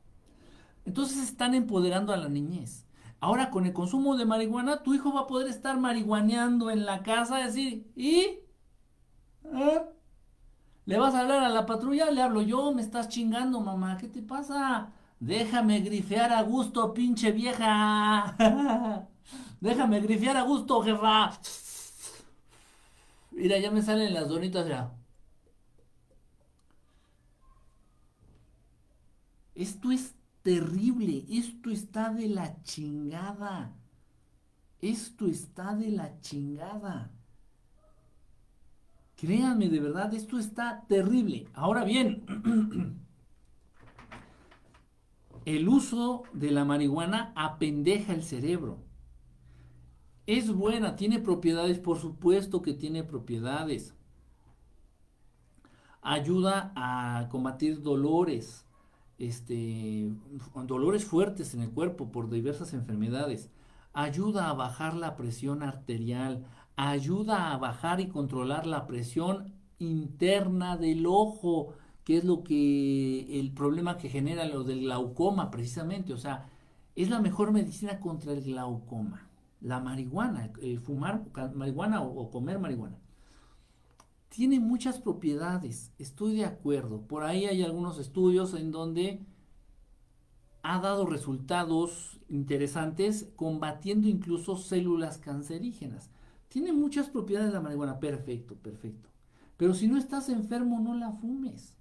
Entonces 0.84 1.18
están 1.22 1.54
empoderando 1.54 2.12
a 2.12 2.16
la 2.16 2.28
niñez. 2.28 2.86
Ahora 3.20 3.50
con 3.50 3.66
el 3.66 3.72
consumo 3.72 4.16
de 4.16 4.24
marihuana, 4.24 4.82
tu 4.82 4.94
hijo 4.94 5.12
va 5.12 5.20
a 5.20 5.26
poder 5.26 5.48
estar 5.48 5.78
marihuaneando 5.78 6.70
en 6.70 6.84
la 6.84 7.02
casa, 7.02 7.38
decir, 7.38 7.90
¿y? 7.94 8.40
¿Eh? 9.44 9.82
¿Le 10.85 10.99
vas 10.99 11.14
a 11.14 11.20
hablar 11.20 11.43
a 11.45 11.49
la 11.49 11.66
patrulla? 11.66 12.11
Le 12.11 12.22
hablo 12.22 12.43
yo, 12.43 12.72
me 12.72 12.83
estás 12.83 13.09
chingando, 13.09 13.61
mamá, 13.61 13.97
¿qué 13.99 14.09
te 14.09 14.22
pasa? 14.22 14.93
Déjame 15.20 15.80
grifear 15.80 16.33
a 16.33 16.43
gusto, 16.43 16.93
pinche 16.93 17.30
vieja. 17.33 18.37
Déjame 19.61 20.01
grifear 20.01 20.37
a 20.37 20.43
gusto, 20.43 20.83
jefa. 20.83 21.39
Mira, 23.33 23.59
ya 23.59 23.70
me 23.70 23.83
salen 23.83 24.14
las 24.14 24.28
donitas 24.28 24.66
ya. 24.68 24.93
Esto 29.55 29.91
es 29.93 30.14
terrible, 30.43 31.24
esto 31.30 31.70
está 31.70 32.11
de 32.12 32.28
la 32.28 32.62
chingada. 32.62 33.72
Esto 34.83 35.26
está 35.26 35.74
de 35.74 35.91
la 35.91 36.20
chingada. 36.20 37.11
Créanme, 39.22 39.68
de 39.68 39.78
verdad, 39.78 40.12
esto 40.14 40.36
está 40.36 40.84
terrible. 40.88 41.46
Ahora 41.54 41.84
bien, 41.84 42.24
el 45.44 45.68
uso 45.68 46.24
de 46.32 46.50
la 46.50 46.64
marihuana 46.64 47.32
apendeja 47.36 48.14
el 48.14 48.24
cerebro. 48.24 48.80
Es 50.26 50.52
buena, 50.52 50.96
tiene 50.96 51.20
propiedades, 51.20 51.78
por 51.78 52.00
supuesto 52.00 52.62
que 52.62 52.74
tiene 52.74 53.04
propiedades. 53.04 53.94
Ayuda 56.00 56.72
a 56.74 57.28
combatir 57.30 57.80
dolores, 57.80 58.66
este, 59.18 60.10
dolores 60.66 61.04
fuertes 61.04 61.54
en 61.54 61.60
el 61.60 61.70
cuerpo 61.70 62.10
por 62.10 62.28
diversas 62.28 62.74
enfermedades. 62.74 63.52
Ayuda 63.92 64.50
a 64.50 64.54
bajar 64.54 64.94
la 64.94 65.14
presión 65.14 65.62
arterial, 65.62 66.44
ayuda 66.76 67.52
a 67.52 67.58
bajar 67.58 68.00
y 68.00 68.08
controlar 68.08 68.66
la 68.66 68.86
presión 68.86 69.54
interna 69.78 70.76
del 70.76 71.06
ojo, 71.06 71.74
que 72.04 72.18
es 72.18 72.24
lo 72.24 72.42
que 72.42 73.40
el 73.40 73.52
problema 73.52 73.98
que 73.98 74.08
genera 74.08 74.44
lo 74.46 74.64
del 74.64 74.80
glaucoma 74.80 75.50
precisamente, 75.50 76.12
o 76.12 76.18
sea, 76.18 76.48
es 76.94 77.10
la 77.10 77.20
mejor 77.20 77.52
medicina 77.52 78.00
contra 78.00 78.32
el 78.32 78.42
glaucoma, 78.42 79.28
la 79.60 79.80
marihuana, 79.80 80.52
el 80.60 80.80
fumar 80.80 81.24
marihuana 81.54 82.02
o, 82.02 82.30
comer 82.30 82.58
marihuana. 82.58 82.98
Tiene 84.28 84.60
muchas 84.60 84.98
propiedades, 84.98 85.92
estoy 85.98 86.36
de 86.36 86.46
acuerdo. 86.46 87.02
Por 87.02 87.22
ahí 87.22 87.44
hay 87.44 87.62
algunos 87.62 87.98
estudios 87.98 88.54
en 88.54 88.70
donde 88.70 89.20
ha 90.62 90.80
dado 90.80 91.06
resultados 91.06 92.20
interesantes 92.28 93.30
combatiendo 93.36 94.08
incluso 94.08 94.56
células 94.56 95.18
cancerígenas. 95.18 96.10
Tiene 96.53 96.72
muchas 96.72 97.09
propiedades 97.09 97.53
la 97.53 97.61
marihuana, 97.61 97.98
perfecto, 97.98 98.55
perfecto. 98.57 99.09
Pero 99.57 99.74
si 99.74 99.86
no 99.88 99.96
estás 99.96 100.28
enfermo, 100.28 100.80
no 100.80 100.94
la 100.94 101.12
fumes 101.12 101.74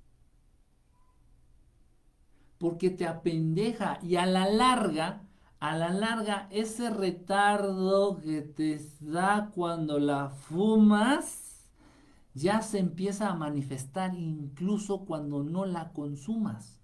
porque 2.62 2.92
te 2.92 3.08
apendeja 3.08 3.98
y 4.04 4.18
a 4.18 4.28
la 4.28 4.48
larga, 4.48 5.24
a 5.60 5.76
la 5.76 5.90
larga, 5.90 6.48
ese 6.52 6.92
retardo 6.92 8.22
que 8.22 8.44
te 8.44 8.80
da 9.00 9.50
cuando 9.56 9.98
la 9.98 10.30
fumas, 10.30 11.72
ya 12.36 12.62
se 12.62 12.78
empieza 12.78 13.30
a 13.30 13.36
manifestar 13.36 14.14
incluso 14.14 15.06
cuando 15.06 15.44
no 15.44 15.66
la 15.66 15.92
consumas. 15.92 16.80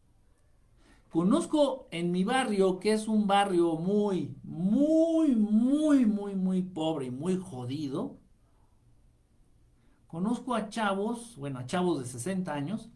Conozco 1.10 1.88
en 1.92 2.12
mi 2.12 2.24
barrio, 2.24 2.80
que 2.80 2.94
es 2.94 3.08
un 3.08 3.28
barrio 3.28 3.76
muy, 3.76 4.36
muy, 4.44 5.36
muy, 5.36 6.06
muy, 6.06 6.36
muy 6.36 6.62
pobre 6.62 7.06
y 7.08 7.12
muy 7.12 7.38
jodido. 7.38 8.18
Conozco 10.08 10.56
a 10.56 10.70
chavos, 10.70 11.36
bueno, 11.38 11.60
a 11.60 11.66
chavos 11.66 12.00
de 12.00 12.06
60 12.06 12.54
años, 12.54 12.90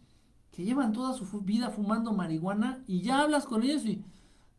que 0.52 0.64
llevan 0.64 0.94
toda 0.94 1.14
su 1.14 1.26
vida 1.42 1.70
fumando 1.70 2.14
marihuana 2.14 2.84
y 2.88 3.02
ya 3.02 3.22
hablas 3.22 3.46
con 3.46 3.64
ellos 3.64 3.86
y 3.86 4.04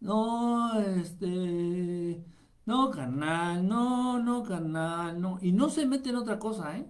no, 0.00 0.78
este, 0.80 2.24
no, 2.66 2.90
canal, 2.90 3.66
no, 3.68 4.18
no, 4.18 4.42
canal, 4.42 5.20
no, 5.20 5.38
y 5.42 5.52
no 5.52 5.70
se 5.70 5.86
meten 5.86 6.12
en 6.12 6.16
otra 6.22 6.38
cosa, 6.38 6.76
¿eh? 6.78 6.86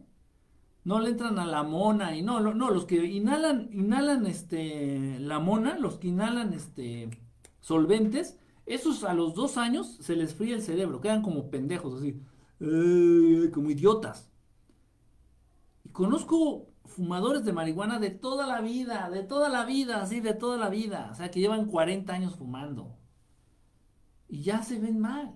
No 0.85 1.01
le 1.01 1.11
entran 1.11 1.39
a 1.39 1.47
la 1.47 1.62
mona 1.62 2.16
y 2.16 2.22
no, 2.22 2.41
no, 2.41 2.70
los 2.70 2.87
que 2.87 3.05
inhalan, 3.05 3.68
inhalan 3.72 4.26
este, 4.26 5.18
la 5.20 5.39
mona, 5.39 5.78
los 5.78 5.99
que 5.99 6.09
inhalan 6.09 6.53
este, 6.55 7.09
solventes, 7.61 8.37
esos 8.66 9.05
a 9.05 9.14
los 9.14 9.35
dos 9.35 9.57
años 9.59 9.97
se 10.01 10.16
les 10.16 10.35
fría 10.35 10.55
el 10.57 10.62
cerebro, 10.62 11.01
quedan 11.01 11.22
como 11.22 11.51
pendejos, 11.51 11.95
así, 12.01 12.20
como 12.59 13.70
idiotas. 13.70 14.30
Y 15.85 15.91
conozco 15.91 16.68
fumadores 16.85 17.45
de 17.45 17.53
marihuana 17.53 17.99
de 17.99 18.11
toda 18.11 18.47
la 18.47 18.61
vida, 18.61 19.11
de 19.11 19.22
toda 19.22 19.49
la 19.49 19.64
vida, 19.64 20.03
así, 20.03 20.20
de 20.20 20.35
toda 20.35 20.59
la 20.59 20.68
vida. 20.68 21.09
O 21.12 21.14
sea, 21.14 21.30
que 21.30 21.41
llevan 21.41 21.66
40 21.66 22.12
años 22.12 22.37
fumando. 22.37 22.97
Y 24.28 24.43
ya 24.43 24.62
se 24.62 24.78
ven 24.78 25.01
mal. 25.01 25.35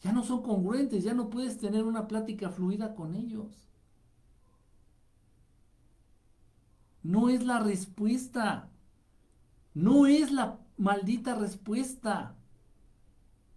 Ya 0.00 0.12
no 0.12 0.22
son 0.24 0.42
congruentes, 0.42 1.04
ya 1.04 1.14
no 1.14 1.30
puedes 1.30 1.58
tener 1.58 1.84
una 1.84 2.08
plática 2.08 2.50
fluida 2.50 2.94
con 2.94 3.14
ellos. 3.14 3.69
No 7.02 7.28
es 7.28 7.44
la 7.44 7.60
respuesta. 7.60 8.70
No 9.74 10.06
es 10.06 10.32
la 10.32 10.58
maldita 10.76 11.34
respuesta. 11.34 12.36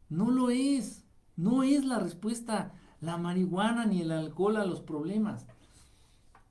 No 0.10 0.32
lo 0.32 0.50
es. 0.50 1.06
No 1.36 1.64
es 1.64 1.86
la 1.86 2.00
respuesta 2.00 2.74
la 3.04 3.18
marihuana 3.18 3.86
ni 3.86 4.02
el 4.02 4.12
alcohol 4.12 4.58
a 4.58 4.66
los 4.66 4.82
problemas. 4.82 5.46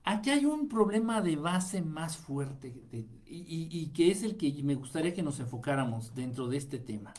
Aquí 0.05 0.31
hay 0.31 0.45
un 0.45 0.69
problema 0.69 1.23
de 1.23 1.37
base 1.37 1.81
más 1.81 2.17
fuerte 2.17 2.75
y, 3.27 3.87
que 3.95 4.11
es 4.11 4.23
el 4.23 4.37
que 4.37 4.53
me 4.63 4.75
gustaría 4.75 5.15
que 5.15 5.23
nos 5.23 5.41
enfocáramos 5.41 6.15
dentro 6.15 6.49
de 6.49 6.59
este 6.59 6.79
tema. 6.79 7.15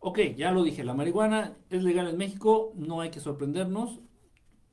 Ok, 0.00 0.18
ya 0.36 0.50
lo 0.50 0.64
dije, 0.64 0.84
la 0.84 0.94
marihuana 0.94 1.56
es 1.70 1.82
legal 1.82 2.08
en 2.08 2.16
México, 2.16 2.72
no 2.74 3.00
hay 3.00 3.10
que 3.10 3.20
sorprendernos, 3.20 4.00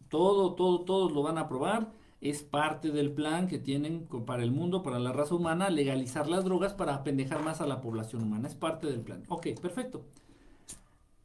todo, 0.10 0.56
todo, 0.56 0.84
todos 0.84 1.12
lo 1.12 1.22
van 1.24 1.38
a 1.38 1.42
aprobar, 1.42 1.94
es 2.22 2.44
parte 2.44 2.92
del 2.92 3.12
plan 3.12 3.48
que 3.48 3.60
tienen 3.60 4.08
para 4.26 4.44
el 4.44 4.52
mundo, 4.52 4.84
para 4.84 5.00
la 5.00 5.12
raza 5.12 5.36
humana, 5.36 5.70
legalizar 5.70 6.28
las 6.28 6.46
drogas 6.46 6.74
para 6.74 6.96
apendejar 6.96 7.44
más 7.44 7.60
a 7.62 7.68
la 7.68 7.82
población 7.82 8.24
humana, 8.24 8.48
es 8.48 8.56
parte 8.56 8.88
del 8.88 9.02
plan. 9.02 9.24
Ok, 9.28 9.48
perfecto. 9.62 10.06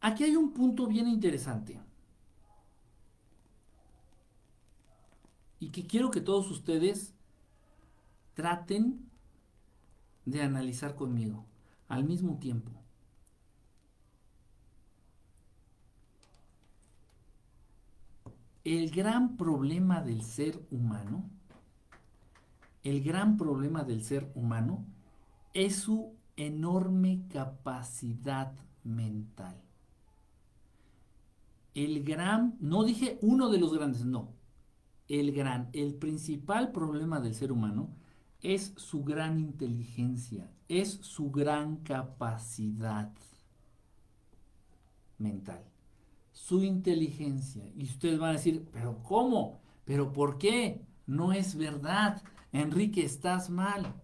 Aquí 0.00 0.24
hay 0.24 0.36
un 0.36 0.52
punto 0.52 0.86
bien 0.86 1.06
interesante. 1.06 1.78
y 5.58 5.70
que 5.70 5.86
quiero 5.86 6.10
que 6.10 6.20
todos 6.20 6.50
ustedes 6.50 7.14
traten 8.34 9.08
de 10.24 10.42
analizar 10.42 10.94
conmigo 10.94 11.44
al 11.88 12.04
mismo 12.04 12.38
tiempo. 12.38 12.70
El 18.66 18.90
gran 18.90 19.36
problema 19.36 20.02
del 20.02 20.22
ser 20.22 20.60
humano, 20.72 21.30
el 22.82 23.00
gran 23.00 23.36
problema 23.36 23.84
del 23.84 24.02
ser 24.02 24.32
humano 24.34 24.84
es 25.54 25.76
su 25.76 26.16
enorme 26.34 27.22
capacidad 27.32 28.52
mental. 28.82 29.62
El 31.74 32.02
gran, 32.02 32.56
no 32.58 32.82
dije 32.82 33.20
uno 33.22 33.50
de 33.50 33.58
los 33.58 33.72
grandes, 33.72 34.04
no, 34.04 34.32
el 35.06 35.30
gran, 35.30 35.68
el 35.72 35.94
principal 35.94 36.72
problema 36.72 37.20
del 37.20 37.36
ser 37.36 37.52
humano 37.52 37.94
es 38.42 38.74
su 38.76 39.04
gran 39.04 39.38
inteligencia, 39.38 40.50
es 40.66 40.90
su 41.02 41.30
gran 41.30 41.76
capacidad 41.84 43.12
mental, 45.18 45.62
su 46.36 46.62
inteligencia. 46.62 47.64
Y 47.74 47.84
ustedes 47.84 48.18
van 48.18 48.28
a 48.28 48.32
decir, 48.34 48.68
pero 48.70 49.02
¿cómo? 49.02 49.62
¿Pero 49.86 50.12
por 50.12 50.36
qué? 50.36 50.82
No 51.06 51.32
es 51.32 51.56
verdad. 51.56 52.22
Enrique, 52.52 53.02
estás 53.02 53.48
mal. 53.48 53.94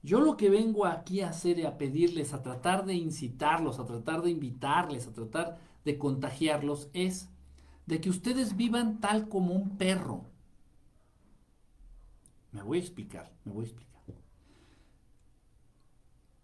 Yo 0.00 0.20
lo 0.20 0.36
que 0.36 0.50
vengo 0.50 0.86
aquí 0.86 1.20
a 1.20 1.30
hacer 1.30 1.58
y 1.58 1.64
a 1.64 1.76
pedirles, 1.76 2.32
a 2.32 2.44
tratar 2.44 2.86
de 2.86 2.94
incitarlos, 2.94 3.80
a 3.80 3.86
tratar 3.86 4.22
de 4.22 4.30
invitarles, 4.30 5.08
a 5.08 5.12
tratar 5.12 5.58
de 5.84 5.98
contagiarlos, 5.98 6.90
es 6.92 7.28
de 7.86 8.00
que 8.00 8.08
ustedes 8.08 8.56
vivan 8.56 9.00
tal 9.00 9.28
como 9.28 9.52
un 9.52 9.76
perro. 9.76 10.26
Me 12.52 12.62
voy 12.62 12.78
a 12.78 12.82
explicar, 12.82 13.32
me 13.44 13.52
voy 13.52 13.64
a 13.64 13.66
explicar. 13.66 13.88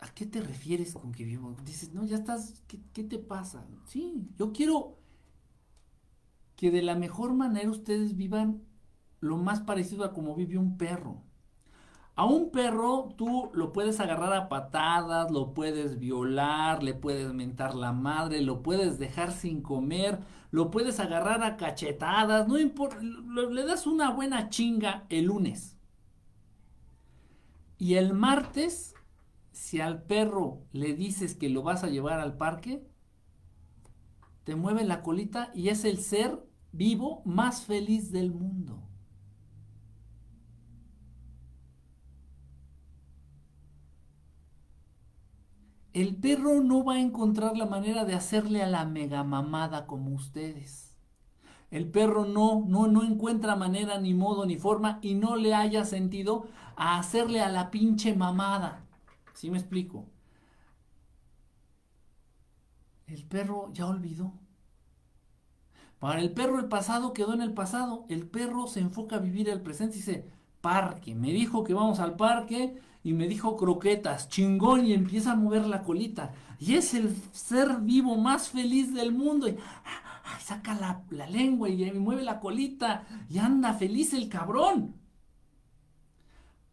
¿A 0.01 0.13
qué 0.13 0.27
te 0.27 0.41
refieres 0.41 0.93
con 0.95 1.13
que 1.13 1.25
vivo? 1.25 1.57
Dices, 1.65 1.95
no, 1.95 2.05
ya 2.05 2.17
estás, 2.17 2.63
¿qué, 2.93 3.05
te 3.05 3.19
pasa? 3.19 3.65
Sí, 3.87 4.29
yo 4.37 4.53
quiero 4.53 5.04
que 6.57 6.71
de 6.71 6.83
la 6.83 6.95
mejor 6.95 7.35
manera 7.35 7.71
ustedes 7.71 8.17
vivan 8.17 8.63
lo 9.21 9.37
más 9.37 9.61
parecido 9.61 10.05
a 10.05 10.13
como 10.13 10.35
vive 10.35 10.59
un 10.59 10.77
perro. 10.77 11.23
A 12.17 12.27
un 12.27 12.53
perro 12.53 13.09
tú 13.17 13.51
lo 13.55 13.73
puedes 13.73 13.99
agarrar 13.99 14.33
a 14.35 14.49
patadas, 14.49 15.33
lo 15.33 15.53
puedes 15.53 15.99
violar, 15.99 16.83
le 16.83 16.95
puedes 16.95 17.33
mentar 17.35 17.75
la 17.75 17.93
madre, 17.93 18.41
lo 18.41 18.63
puedes 18.63 18.99
dejar 19.01 19.33
sin 19.33 19.63
comer, 19.63 20.21
lo 20.53 20.71
puedes 20.71 21.01
agarrar 21.01 21.43
a 21.43 21.57
cachetadas, 21.57 22.47
no 22.47 22.59
importa, 22.59 23.01
le 23.01 23.65
das 23.65 23.89
una 23.89 24.11
buena 24.11 24.49
chinga 24.49 25.07
el 25.09 25.25
lunes. 25.25 25.77
Y 27.79 27.95
el 27.95 28.15
martes, 28.15 28.95
si 29.51 29.81
al 29.81 30.03
perro 30.05 30.63
le 30.73 30.95
dices 30.95 31.35
que 31.35 31.49
lo 31.49 31.65
vas 31.65 31.83
a 31.83 31.89
llevar 31.89 32.21
al 32.21 32.37
parque, 32.37 32.87
te 34.45 34.55
mueve 34.55 34.85
la 34.85 35.03
colita 35.03 35.51
y 35.55 35.69
es 35.69 35.85
el 35.85 35.99
ser 35.99 36.47
vivo 36.73 37.23
más 37.25 37.63
feliz 37.63 38.13
del 38.13 38.33
mundo. 38.33 38.85
el 45.95 46.17
perro 46.17 46.61
no 46.61 46.85
va 46.85 46.95
a 46.95 47.01
encontrar 47.01 47.57
la 47.57 47.67
manera 47.67 48.05
de 48.05 48.15
hacerle 48.15 48.63
a 48.63 48.67
la 48.67 48.85
mega 48.85 49.23
mamada 49.23 49.87
como 49.87 50.11
ustedes. 50.11 50.99
El 51.71 51.89
perro 51.89 52.27
no, 52.27 52.65
no, 52.67 52.89
no 52.89 53.05
encuentra 53.05 53.55
manera, 53.55 54.01
ni 54.01 54.13
modo, 54.13 54.45
ni 54.45 54.57
forma, 54.57 54.99
y 55.03 55.15
no 55.15 55.37
le 55.37 55.55
haya 55.55 55.85
sentido 55.85 56.49
a 56.77 56.99
hacerle 56.99 57.41
a 57.41 57.49
la 57.49 57.71
pinche 57.71 58.15
mamada. 58.15 58.85
¿Sí 59.35 59.51
me 59.51 59.59
explico? 59.59 60.07
El 63.15 63.25
perro 63.25 63.71
ya 63.73 63.87
olvidó. 63.87 64.33
Para 65.99 66.21
el 66.21 66.33
perro 66.33 66.59
el 66.59 66.67
pasado 66.67 67.13
quedó 67.13 67.33
en 67.33 67.41
el 67.41 67.55
pasado. 67.55 68.05
El 68.09 68.27
perro 68.27 68.67
se 68.67 68.81
enfoca 68.81 69.17
a 69.17 69.21
vivir 69.21 69.49
el 69.49 69.63
presente 69.63 69.97
y 69.97 70.01
dice, 70.01 70.29
parque. 70.61 71.15
Me 71.15 71.33
dijo 71.33 71.65
que 71.65 71.75
vamos 71.75 72.01
al 72.01 72.17
parque 72.17 72.79
y 73.03 73.13
me 73.13 73.29
dijo 73.29 73.57
croquetas, 73.57 74.29
chingón, 74.29 74.85
y 74.85 74.93
empieza 74.93 75.33
a 75.33 75.37
mover 75.37 75.67
la 75.67 75.83
colita. 75.83 76.33
Y 76.59 76.75
es 76.75 76.95
el 76.95 77.17
ser 77.33 77.81
vivo 77.81 78.17
más 78.17 78.49
feliz 78.49 78.93
del 78.93 79.13
mundo. 79.13 79.49
Y 79.49 79.57
saca 80.41 80.75
la, 80.75 81.27
lengua 81.27 81.69
y 81.69 81.91
mueve 81.93 82.23
la 82.23 82.41
colita 82.41 83.07
y 83.31 83.39
anda 83.39 83.75
feliz 83.75 84.13
el 84.13 84.29
cabrón. 84.29 84.97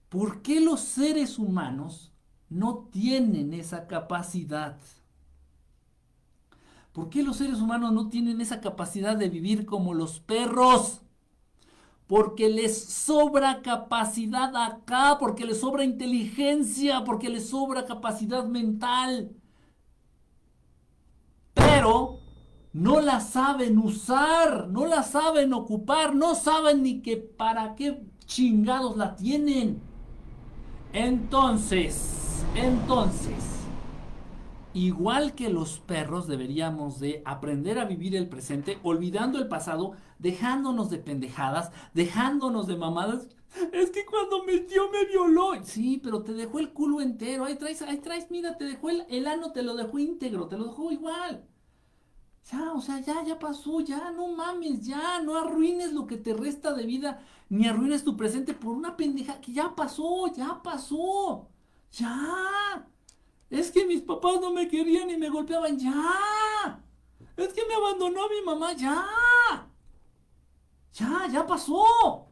¿Por 0.10 0.42
qué 0.42 0.60
los 0.60 0.82
seres 0.82 1.40
humanos 1.40 2.12
no 2.50 2.90
tienen 2.92 3.54
esa 3.54 3.88
capacidad? 3.88 4.78
¿Por 6.92 7.10
qué 7.10 7.24
los 7.24 7.38
seres 7.38 7.62
humanos 7.62 7.94
no 7.94 8.10
tienen 8.10 8.42
esa 8.42 8.62
capacidad 8.62 9.16
de 9.18 9.30
vivir 9.30 9.66
como 9.66 9.94
los 9.94 10.20
perros? 10.20 11.02
porque 12.12 12.50
les 12.50 12.78
sobra 12.78 13.62
capacidad 13.62 14.54
acá, 14.54 15.16
porque 15.18 15.46
les 15.46 15.62
sobra 15.62 15.86
inteligencia, 15.86 17.06
porque 17.06 17.30
les 17.30 17.48
sobra 17.48 17.86
capacidad 17.86 18.44
mental. 18.44 19.32
Pero 21.54 22.20
no 22.74 23.00
la 23.00 23.22
saben 23.22 23.78
usar, 23.78 24.68
no 24.68 24.86
la 24.88 25.04
saben 25.04 25.54
ocupar, 25.54 26.14
no 26.14 26.36
saben 26.36 26.84
ni 26.84 27.02
que 27.02 27.16
para 27.16 27.76
qué 27.76 28.04
chingados 28.26 28.98
la 28.98 29.16
tienen. 29.16 29.82
Entonces, 30.92 32.46
entonces, 32.56 33.61
igual 34.74 35.36
que 35.36 35.50
los 35.50 35.80
perros 35.80 36.28
deberíamos 36.28 37.00
de 37.00 37.22
aprender 37.26 37.80
a 37.80 37.86
vivir 37.86 38.16
el 38.16 38.30
presente, 38.30 38.80
olvidando 38.84 39.38
el 39.40 39.48
pasado, 39.48 39.94
dejándonos 40.20 40.90
de 40.90 40.98
pendejadas, 41.00 41.72
dejándonos 41.94 42.68
de 42.68 42.78
mamadas. 42.78 43.28
Es 43.74 43.92
que 43.92 44.06
cuando 44.06 44.44
tío 44.68 44.90
me 44.92 45.06
violó. 45.06 45.54
Sí, 45.64 46.00
pero 46.04 46.24
te 46.24 46.34
dejó 46.34 46.60
el 46.60 46.72
culo 46.74 47.02
entero. 47.02 47.46
Ahí 47.46 47.56
traes, 47.56 47.82
ahí 47.82 47.98
traes, 47.98 48.32
mira, 48.32 48.58
te 48.58 48.66
dejó 48.66 48.90
el, 48.90 49.06
el 49.10 49.28
ano, 49.28 49.52
te 49.52 49.64
lo 49.64 49.76
dejó 49.76 50.00
íntegro, 50.00 50.48
te 50.48 50.58
lo 50.58 50.66
dejó 50.66 50.92
igual. 50.92 51.46
Ya, 52.52 52.74
o 52.74 52.82
sea, 52.82 53.00
ya, 53.00 53.24
ya 53.24 53.40
pasó, 53.40 53.82
ya, 53.82 54.12
no 54.12 54.28
mames, 54.30 54.86
ya, 54.86 55.22
no 55.22 55.38
arruines 55.38 55.94
lo 55.94 56.08
que 56.08 56.18
te 56.18 56.34
resta 56.34 56.74
de 56.74 56.86
vida, 56.86 57.22
ni 57.50 57.68
arruines 57.68 58.04
tu 58.04 58.18
presente 58.18 58.54
por 58.54 58.74
una 58.76 58.98
pendeja 58.98 59.40
que 59.42 59.54
ya 59.54 59.76
pasó, 59.76 60.28
ya 60.34 60.62
pasó. 60.64 61.48
Ya. 61.92 62.88
Es 63.52 63.70
que 63.70 63.86
mis 63.86 64.02
papás 64.02 64.40
no 64.40 64.54
me 64.54 64.70
querían 64.70 65.10
y 65.10 65.18
me 65.18 65.30
golpeaban. 65.30 65.78
Ya. 65.78 66.82
Es 67.36 67.54
que 67.54 67.66
me 67.68 67.76
abandonó 67.76 68.22
mi 68.30 68.42
mamá. 68.46 68.74
Ya. 68.74 69.06
Ya, 70.94 71.28
ya 71.30 71.46
pasó. 71.46 72.28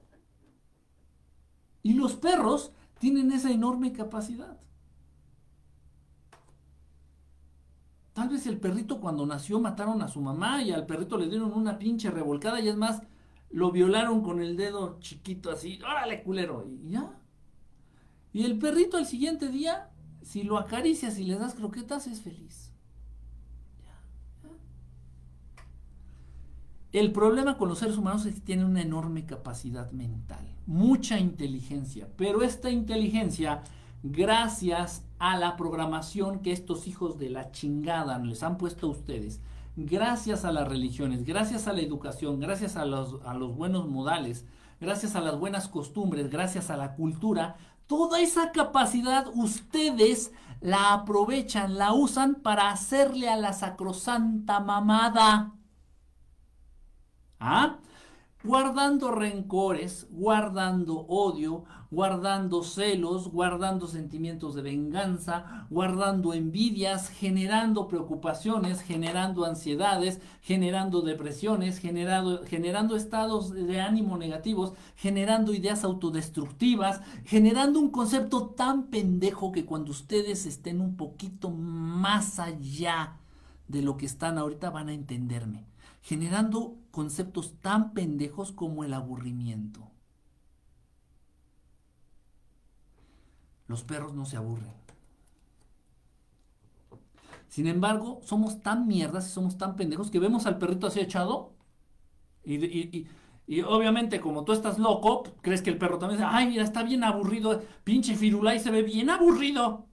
Y 1.84 1.94
los 1.94 2.16
perros 2.16 2.72
tienen 3.00 3.34
esa 3.34 3.52
enorme 3.52 3.92
capacidad. 3.92 4.58
Tal 8.14 8.30
vez 8.30 8.48
el 8.48 8.60
perrito 8.60 9.00
cuando 9.00 9.26
nació 9.26 9.60
mataron 9.60 10.02
a 10.02 10.08
su 10.08 10.22
mamá 10.22 10.62
y 10.64 10.72
al 10.72 10.86
perrito 10.86 11.18
le 11.18 11.30
dieron 11.30 11.54
una 11.54 11.80
pinche 11.80 12.12
revolcada 12.12 12.60
y 12.60 12.68
es 12.68 12.76
más, 12.76 13.02
lo 13.50 13.72
violaron 13.72 14.22
con 14.22 14.42
el 14.42 14.58
dedo 14.58 15.00
chiquito 15.00 15.52
así, 15.52 15.82
órale 15.82 16.22
culero, 16.24 16.66
y 16.68 16.92
ya. 16.92 17.18
Y 18.34 18.44
el 18.44 18.60
perrito 18.60 18.98
al 18.98 19.06
siguiente 19.06 19.48
día 19.48 19.90
si 20.30 20.44
lo 20.44 20.60
acaricias 20.60 21.18
y 21.18 21.24
le 21.24 21.40
das 21.40 21.56
croquetas, 21.56 22.06
es 22.06 22.22
feliz. 22.22 22.72
El 26.92 27.12
problema 27.12 27.58
con 27.58 27.68
los 27.68 27.80
seres 27.80 27.98
humanos 27.98 28.28
es 28.28 28.36
que 28.36 28.42
tienen 28.42 28.68
una 28.68 28.84
enorme 28.84 29.26
capacidad 29.26 29.90
mental, 29.92 30.48
mucha 30.68 31.18
inteligencia, 31.18 32.10
pero 32.16 32.44
esta 32.44 32.70
inteligencia, 32.70 33.64
gracias 34.04 35.04
a 35.18 35.36
la 35.36 35.58
programación 35.58 36.42
que 36.42 36.52
estos 36.52 36.86
hijos 36.88 37.18
de 37.18 37.32
la 37.32 37.52
chingada 37.52 38.20
les 38.20 38.44
han 38.44 38.60
puesto 38.60 38.86
a 38.86 38.92
ustedes, 38.92 39.42
gracias 39.76 40.46
a 40.46 40.52
las 40.52 40.68
religiones, 40.68 41.26
gracias 41.26 41.68
a 41.68 41.74
la 41.74 41.82
educación, 41.82 42.40
gracias 42.40 42.76
a 42.76 42.86
los, 42.86 43.20
a 43.26 43.34
los 43.34 43.56
buenos 43.56 43.88
modales, 43.88 44.46
gracias 44.80 45.16
a 45.16 45.22
las 45.22 45.40
buenas 45.40 45.68
costumbres, 45.68 46.30
gracias 46.30 46.70
a 46.70 46.78
la 46.78 46.94
cultura, 46.94 47.56
Toda 47.90 48.22
esa 48.22 48.52
capacidad 48.52 49.26
ustedes 49.34 50.32
la 50.62 50.94
aprovechan, 50.94 51.76
la 51.76 51.92
usan 51.92 52.36
para 52.36 52.70
hacerle 52.70 53.28
a 53.28 53.36
la 53.36 53.52
sacrosanta 53.52 54.60
mamada. 54.60 55.56
¿Ah? 57.40 57.80
Guardando 58.50 59.12
rencores, 59.12 60.08
guardando 60.10 61.06
odio, 61.08 61.66
guardando 61.92 62.64
celos, 62.64 63.28
guardando 63.28 63.86
sentimientos 63.86 64.56
de 64.56 64.64
venganza, 64.64 65.68
guardando 65.70 66.34
envidias, 66.34 67.10
generando 67.10 67.88
preocupaciones, 67.88 68.82
generando 68.82 69.46
ansiedades, 69.46 70.20
generando 70.42 71.04
depresiones, 71.04 71.78
generando, 71.78 72.96
estados 72.96 73.52
de 73.52 73.82
ánimo 73.82 74.18
negativos, 74.18 74.74
generando 74.96 75.54
ideas 75.54 75.84
autodestructivas, 75.84 77.02
generando 77.26 77.80
un 77.80 77.92
concepto 77.92 78.48
tan 78.48 78.88
pendejo 78.88 79.52
que 79.52 79.64
cuando 79.64 79.92
ustedes 79.92 80.48
estén 80.48 80.82
un 80.82 80.96
poquito 80.98 81.52
más 81.52 82.40
allá 82.40 83.20
de 83.68 83.84
lo 83.84 83.96
que 83.96 84.08
están 84.08 84.40
ahorita 84.40 84.72
van 84.72 84.90
a 84.90 84.94
entenderme 84.94 85.69
generando 86.02 86.78
conceptos 86.92 87.60
tan 87.62 87.94
pendejos 87.94 88.52
como 88.52 88.84
el 88.84 88.94
aburrimiento. 88.94 89.92
Los 93.68 93.84
perros 93.84 94.14
no 94.14 94.26
se 94.26 94.38
aburren. 94.38 94.74
Sin 97.48 97.68
embargo, 97.68 98.20
somos 98.24 98.62
tan 98.62 98.88
mierdas 98.88 99.28
y 99.28 99.32
somos 99.32 99.58
tan 99.58 99.76
pendejos 99.76 100.12
que 100.12 100.20
vemos 100.20 100.46
al 100.46 100.58
perrito 100.58 100.88
así 100.88 101.00
echado 101.00 101.54
y, 102.44 103.08
obviamente 103.64 104.22
como 104.22 104.44
tú 104.44 104.54
estás 104.54 104.80
loco, 104.80 105.24
crees 105.42 105.62
que 105.62 105.72
el 105.72 105.78
perro 105.78 105.98
también 105.98 106.20
dice, 106.20 106.30
ay, 106.32 106.48
mira, 106.48 106.64
está 106.64 106.84
bien 106.84 107.04
aburrido, 107.04 107.62
pinche 107.84 108.14
y 108.14 108.60
se 108.60 108.72
ve 108.72 108.84
bien 108.84 109.10
aburrido. 109.10 109.88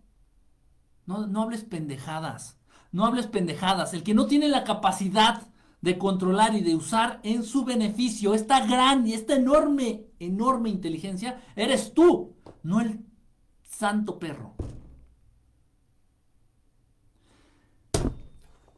No, 1.07 1.27
no 1.27 1.43
hables 1.43 1.65
pendejadas, 1.65 2.59
no 2.93 3.07
hables 3.07 3.27
pendejadas. 3.27 3.95
El 3.95 4.03
que 4.03 4.15
no 4.15 4.27
tiene 4.27 4.49
la 4.49 4.65
capacidad 4.65 5.43
de 5.87 5.99
controlar 5.99 6.53
y 6.57 6.63
de 6.63 6.75
usar 6.75 7.21
en 7.23 7.45
su 7.45 7.65
beneficio 7.65 8.35
esta 8.35 8.67
gran 8.67 9.07
y 9.07 9.13
esta 9.13 9.37
enorme, 9.37 10.07
enorme 10.19 10.69
inteligencia, 10.69 11.41
eres 11.55 11.95
tú, 11.95 12.35
no 12.65 12.81
el 12.81 13.05
santo 13.63 14.19
perro. 14.19 14.55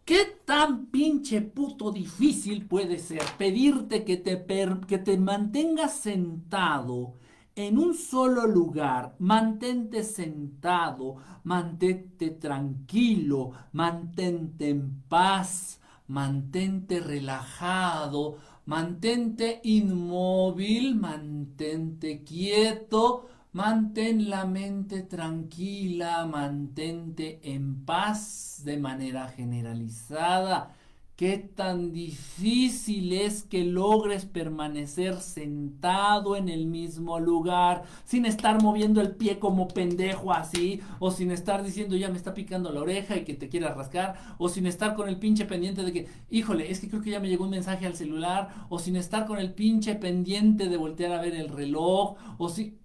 ¿Qué 0.04 0.42
tan 0.44 0.88
pinche 0.88 1.40
puto 1.40 1.90
difícil 1.90 2.66
puede 2.66 2.98
ser 2.98 3.22
pedirte 3.38 4.04
que 4.04 4.18
te, 4.18 4.44
que 4.86 4.98
te 4.98 5.16
mantengas 5.16 5.96
sentado 5.96 7.14
en 7.56 7.78
un 7.78 7.94
solo 7.94 8.46
lugar? 8.46 9.16
Mantente 9.18 10.04
sentado, 10.04 11.16
mantente 11.44 12.32
tranquilo, 12.32 13.52
mantente 13.72 14.68
en 14.68 15.04
paz 15.08 15.80
mantente 16.08 17.00
relajado, 17.00 18.38
mantente 18.66 19.60
inmóvil, 19.62 20.96
mantente 20.96 22.24
quieto, 22.24 23.28
mantén 23.52 24.28
la 24.28 24.44
mente 24.44 25.02
tranquila, 25.02 26.26
mantente 26.26 27.40
en 27.42 27.84
paz 27.84 28.62
de 28.64 28.76
manera 28.78 29.28
generalizada. 29.28 30.74
Qué 31.18 31.36
tan 31.36 31.90
difícil 31.90 33.12
es 33.12 33.42
que 33.42 33.64
logres 33.64 34.24
permanecer 34.24 35.16
sentado 35.16 36.36
en 36.36 36.48
el 36.48 36.66
mismo 36.66 37.18
lugar, 37.18 37.82
sin 38.04 38.24
estar 38.24 38.62
moviendo 38.62 39.00
el 39.00 39.16
pie 39.16 39.40
como 39.40 39.66
pendejo 39.66 40.32
así, 40.32 40.80
o 41.00 41.10
sin 41.10 41.32
estar 41.32 41.64
diciendo 41.64 41.96
ya 41.96 42.08
me 42.08 42.16
está 42.16 42.34
picando 42.34 42.70
la 42.70 42.82
oreja 42.82 43.16
y 43.16 43.24
que 43.24 43.34
te 43.34 43.48
quieras 43.48 43.76
rascar, 43.76 44.36
o 44.38 44.48
sin 44.48 44.64
estar 44.68 44.94
con 44.94 45.08
el 45.08 45.18
pinche 45.18 45.44
pendiente 45.44 45.82
de 45.82 45.92
que, 45.92 46.06
híjole, 46.30 46.70
es 46.70 46.78
que 46.78 46.88
creo 46.88 47.02
que 47.02 47.10
ya 47.10 47.18
me 47.18 47.28
llegó 47.28 47.46
un 47.46 47.50
mensaje 47.50 47.84
al 47.84 47.96
celular, 47.96 48.66
o 48.68 48.78
sin 48.78 48.94
estar 48.94 49.26
con 49.26 49.40
el 49.40 49.54
pinche 49.54 49.96
pendiente 49.96 50.68
de 50.68 50.76
voltear 50.76 51.10
a 51.10 51.20
ver 51.20 51.34
el 51.34 51.48
reloj, 51.48 52.14
o 52.38 52.48
si... 52.48 52.78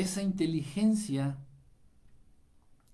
esa 0.00 0.22
inteligencia 0.22 1.38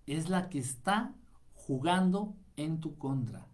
es 0.07 0.29
la 0.29 0.49
que 0.49 0.61
está 0.61 1.13
jugando 1.53 2.37
en 2.57 2.79
tu 2.79 2.97
contra. 2.97 3.49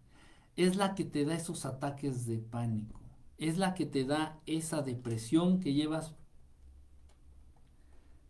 Es 0.57 0.77
la 0.77 0.95
que 0.95 1.05
te 1.05 1.25
da 1.25 1.35
esos 1.35 1.65
ataques 1.65 2.27
de 2.27 2.39
pánico. 2.39 3.01
Es 3.39 3.57
la 3.57 3.73
que 3.73 3.87
te 3.87 4.05
da 4.05 4.39
esa 4.45 4.83
depresión 4.83 5.61
que 5.61 5.73
llevas 5.73 6.15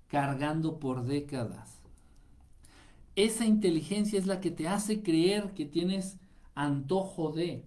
cargando 0.06 0.78
por 0.78 1.04
décadas. 1.04 1.80
Esa 3.16 3.44
inteligencia 3.44 4.20
es 4.20 4.26
la 4.26 4.40
que 4.40 4.52
te 4.52 4.68
hace 4.68 5.02
creer 5.02 5.52
que 5.52 5.64
tienes 5.64 6.18
antojo 6.54 7.32
de. 7.32 7.64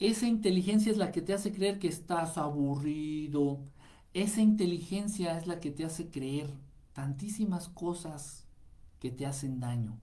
Esa 0.00 0.26
inteligencia 0.26 0.90
es 0.90 0.98
la 0.98 1.12
que 1.12 1.22
te 1.22 1.34
hace 1.34 1.52
creer 1.52 1.78
que 1.78 1.86
estás 1.86 2.36
aburrido. 2.36 3.60
Esa 4.12 4.40
inteligencia 4.40 5.38
es 5.38 5.46
la 5.46 5.60
que 5.60 5.70
te 5.70 5.84
hace 5.84 6.08
creer 6.08 6.50
tantísimas 6.92 7.68
cosas 7.68 8.46
que 8.98 9.10
te 9.10 9.26
hacen 9.26 9.60
daño. 9.60 9.98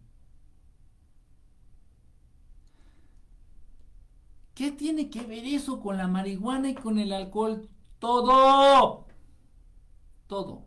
¿Qué 4.53 4.71
tiene 4.71 5.09
que 5.09 5.21
ver 5.21 5.45
eso 5.45 5.79
con 5.79 5.97
la 5.97 6.07
marihuana 6.07 6.69
y 6.69 6.73
con 6.73 6.97
el 6.97 7.13
alcohol? 7.13 7.69
Todo. 7.99 9.05
Todo. 10.25 10.65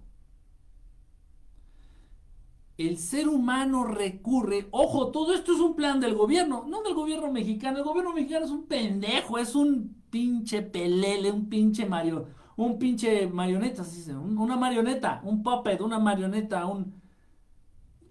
El 2.78 2.98
ser 2.98 3.28
humano 3.28 3.84
recurre, 3.84 4.68
ojo, 4.70 5.10
todo 5.10 5.34
esto 5.34 5.52
es 5.52 5.60
un 5.60 5.74
plan 5.76 6.00
del 6.00 6.14
gobierno, 6.14 6.64
no 6.66 6.82
del 6.82 6.94
gobierno 6.94 7.30
mexicano. 7.30 7.78
El 7.78 7.84
gobierno 7.84 8.14
mexicano 8.14 8.46
es 8.46 8.50
un 8.50 8.66
pendejo, 8.66 9.38
es 9.38 9.54
un 9.54 10.02
pinche 10.08 10.62
pelele, 10.62 11.30
un 11.30 11.48
pinche 11.48 11.84
mario, 11.84 12.28
un 12.64 12.78
pinche 12.78 13.26
marioneta, 13.26 13.82
así 13.82 14.10
una 14.12 14.56
marioneta, 14.56 15.22
un 15.24 15.42
puppet, 15.42 15.80
una 15.80 15.98
marioneta, 15.98 16.66
un... 16.66 17.00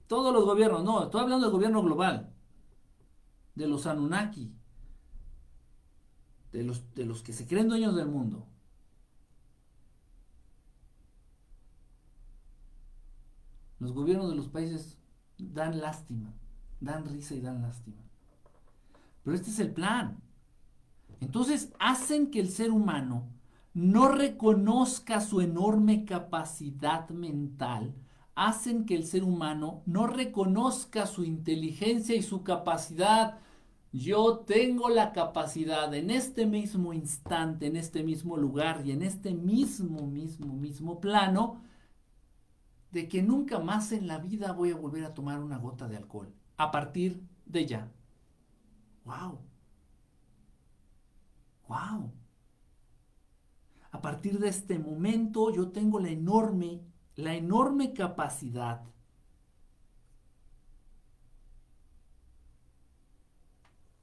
Todos 0.07 0.33
los 0.33 0.43
gobiernos, 0.43 0.83
no, 0.83 1.03
estoy 1.03 1.21
hablando 1.21 1.45
del 1.45 1.53
gobierno 1.53 1.83
global, 1.83 2.33
de 3.53 3.67
los 3.67 3.85
Anunnaki, 3.85 4.51
de 6.51 6.63
los, 6.63 6.95
de 6.95 7.05
los 7.05 7.21
que 7.21 7.31
se 7.31 7.45
creen 7.45 7.69
dueños 7.69 7.95
del 7.95 8.07
mundo. 8.07 8.47
Los 13.77 13.91
gobiernos 13.93 14.29
de 14.29 14.35
los 14.35 14.47
países 14.47 14.97
dan 15.37 15.79
lástima, 15.79 16.33
dan 16.79 17.05
risa 17.05 17.35
y 17.35 17.41
dan 17.41 17.61
lástima. 17.61 18.01
Pero 19.23 19.35
este 19.35 19.51
es 19.51 19.59
el 19.59 19.71
plan. 19.71 20.19
Entonces 21.19 21.71
hacen 21.77 22.31
que 22.31 22.39
el 22.39 22.49
ser 22.49 22.71
humano 22.71 23.27
no 23.74 24.09
reconozca 24.09 25.22
su 25.22 25.41
enorme 25.41 26.05
capacidad 26.05 27.09
mental, 27.09 27.93
hacen 28.36 28.86
que 28.86 28.95
el 28.95 29.05
ser 29.05 29.24
humano 29.24 29.84
no 29.86 30.07
reconozca 30.07 31.05
su 31.05 31.24
inteligencia 31.24 32.15
y 32.15 32.24
su 32.24 32.43
capacidad. 32.43 33.39
Yo 33.91 34.39
tengo 34.39 34.89
la 34.89 35.11
capacidad 35.11 35.93
en 35.93 36.09
este 36.09 36.45
mismo 36.45 36.93
instante, 36.93 37.67
en 37.67 37.76
este 37.76 38.03
mismo 38.03 38.38
lugar 38.38 38.86
y 38.86 38.91
en 38.91 39.01
este 39.03 39.34
mismo, 39.34 40.07
mismo, 40.07 40.53
mismo 40.53 40.99
plano, 40.99 41.61
de 42.91 43.07
que 43.07 43.22
nunca 43.22 43.59
más 43.59 43.91
en 43.91 44.07
la 44.07 44.20
vida 44.20 44.51
voy 44.53 44.72
a 44.72 44.76
volver 44.76 45.05
a 45.05 45.13
tomar 45.13 45.39
una 45.39 45.57
gota 45.57 45.88
de 45.88 45.97
alcohol. 45.97 46.34
A 46.57 46.72
partir 46.72 47.22
de 47.45 47.65
ya. 47.65 47.91
¡Wow! 49.05 49.39
¡Wow! 51.67 52.18
A 53.99 54.01
partir 54.01 54.39
de 54.39 54.47
este 54.47 54.79
momento 54.79 55.53
yo 55.53 55.71
tengo 55.71 55.99
la 55.99 56.07
enorme, 56.07 56.79
la 57.17 57.35
enorme 57.35 57.91
capacidad 57.91 58.81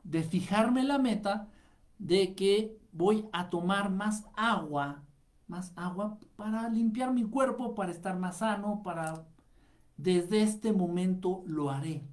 de 0.04 0.22
fijarme 0.22 0.84
la 0.84 0.98
meta 0.98 1.48
de 1.98 2.34
que 2.34 2.78
voy 2.92 3.26
a 3.32 3.48
tomar 3.48 3.90
más 3.90 4.26
agua, 4.34 5.02
más 5.48 5.72
agua 5.76 6.18
para 6.36 6.68
limpiar 6.68 7.14
mi 7.14 7.24
cuerpo, 7.24 7.74
para 7.74 7.90
estar 7.90 8.18
más 8.18 8.36
sano, 8.40 8.82
para... 8.82 9.26
Desde 9.96 10.42
este 10.42 10.74
momento 10.74 11.42
lo 11.46 11.70
haré. 11.70 12.04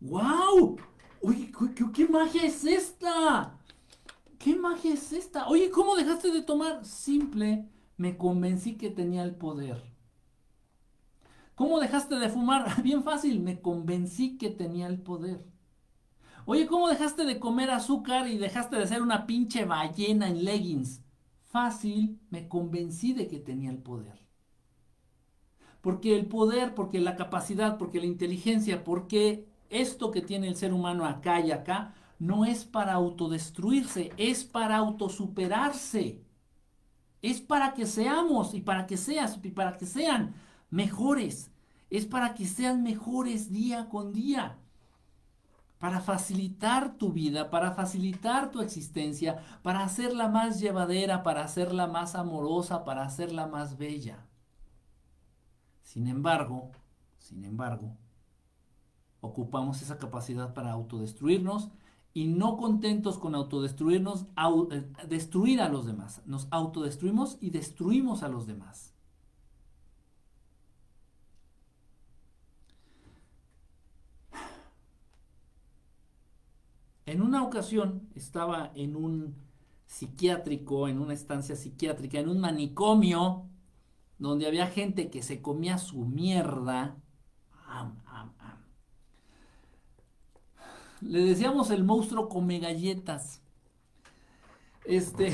¡Wow! 0.00 0.76
Oye, 1.22 1.50
qué 1.94 2.06
magia 2.06 2.44
es 2.44 2.62
esta? 2.62 3.55
¿Qué 4.38 4.54
magia 4.56 4.94
es 4.94 5.12
esta? 5.12 5.48
Oye, 5.48 5.70
¿cómo 5.70 5.96
dejaste 5.96 6.30
de 6.30 6.42
tomar? 6.42 6.84
Simple, 6.84 7.68
me 7.96 8.16
convencí 8.16 8.76
que 8.76 8.90
tenía 8.90 9.22
el 9.22 9.34
poder. 9.34 9.82
¿Cómo 11.54 11.80
dejaste 11.80 12.16
de 12.16 12.28
fumar? 12.28 12.82
Bien 12.82 13.02
fácil, 13.02 13.40
me 13.40 13.60
convencí 13.60 14.36
que 14.36 14.50
tenía 14.50 14.86
el 14.86 15.00
poder. 15.00 15.44
Oye, 16.44 16.66
¿cómo 16.66 16.88
dejaste 16.88 17.24
de 17.24 17.40
comer 17.40 17.70
azúcar 17.70 18.28
y 18.28 18.38
dejaste 18.38 18.76
de 18.76 18.86
ser 18.86 19.02
una 19.02 19.26
pinche 19.26 19.64
ballena 19.64 20.28
en 20.28 20.44
leggings? 20.44 21.02
Fácil, 21.40 22.20
me 22.30 22.46
convencí 22.48 23.14
de 23.14 23.26
que 23.26 23.38
tenía 23.38 23.70
el 23.70 23.78
poder. 23.78 24.20
Porque 25.80 26.16
el 26.16 26.26
poder, 26.26 26.74
porque 26.74 27.00
la 27.00 27.16
capacidad, 27.16 27.78
porque 27.78 28.00
la 28.00 28.06
inteligencia, 28.06 28.84
porque 28.84 29.48
esto 29.70 30.10
que 30.10 30.20
tiene 30.22 30.48
el 30.48 30.56
ser 30.56 30.72
humano 30.72 31.04
acá 31.06 31.40
y 31.40 31.50
acá, 31.50 31.94
no 32.18 32.44
es 32.44 32.64
para 32.64 32.94
autodestruirse, 32.94 34.12
es 34.16 34.44
para 34.44 34.76
autosuperarse. 34.76 36.22
Es 37.22 37.40
para 37.40 37.74
que 37.74 37.86
seamos 37.86 38.54
y 38.54 38.60
para 38.60 38.86
que 38.86 38.96
seas 38.96 39.38
y 39.42 39.50
para 39.50 39.76
que 39.76 39.86
sean 39.86 40.34
mejores. 40.70 41.50
Es 41.90 42.06
para 42.06 42.34
que 42.34 42.46
sean 42.46 42.82
mejores 42.82 43.50
día 43.50 43.88
con 43.88 44.12
día. 44.12 44.58
Para 45.78 46.00
facilitar 46.00 46.96
tu 46.96 47.12
vida, 47.12 47.50
para 47.50 47.72
facilitar 47.72 48.50
tu 48.50 48.62
existencia, 48.62 49.42
para 49.62 49.84
hacerla 49.84 50.28
más 50.28 50.58
llevadera, 50.58 51.22
para 51.22 51.44
hacerla 51.44 51.86
más 51.86 52.14
amorosa, 52.14 52.84
para 52.84 53.04
hacerla 53.04 53.46
más 53.46 53.76
bella. 53.76 54.26
Sin 55.82 56.06
embargo, 56.06 56.70
sin 57.18 57.44
embargo, 57.44 57.96
ocupamos 59.20 59.82
esa 59.82 59.98
capacidad 59.98 60.54
para 60.54 60.72
autodestruirnos 60.72 61.70
y 62.16 62.28
no 62.28 62.56
contentos 62.56 63.18
con 63.18 63.34
autodestruirnos, 63.34 64.24
eh, 64.70 64.90
destruir 65.06 65.60
a 65.60 65.68
los 65.68 65.84
demás. 65.84 66.22
Nos 66.24 66.48
autodestruimos 66.50 67.36
y 67.42 67.50
destruimos 67.50 68.22
a 68.22 68.28
los 68.28 68.46
demás. 68.46 68.94
En 77.04 77.20
una 77.20 77.42
ocasión 77.42 78.08
estaba 78.14 78.72
en 78.74 78.96
un 78.96 79.34
psiquiátrico, 79.84 80.88
en 80.88 81.00
una 81.00 81.12
estancia 81.12 81.54
psiquiátrica, 81.54 82.18
en 82.18 82.30
un 82.30 82.40
manicomio, 82.40 83.44
donde 84.16 84.46
había 84.46 84.68
gente 84.68 85.10
que 85.10 85.22
se 85.22 85.42
comía 85.42 85.76
su 85.76 86.06
mierda 86.06 86.96
Le 91.00 91.20
decíamos 91.20 91.70
el 91.70 91.84
monstruo 91.84 92.28
come 92.28 92.58
galletas. 92.58 93.42
Este, 94.84 95.32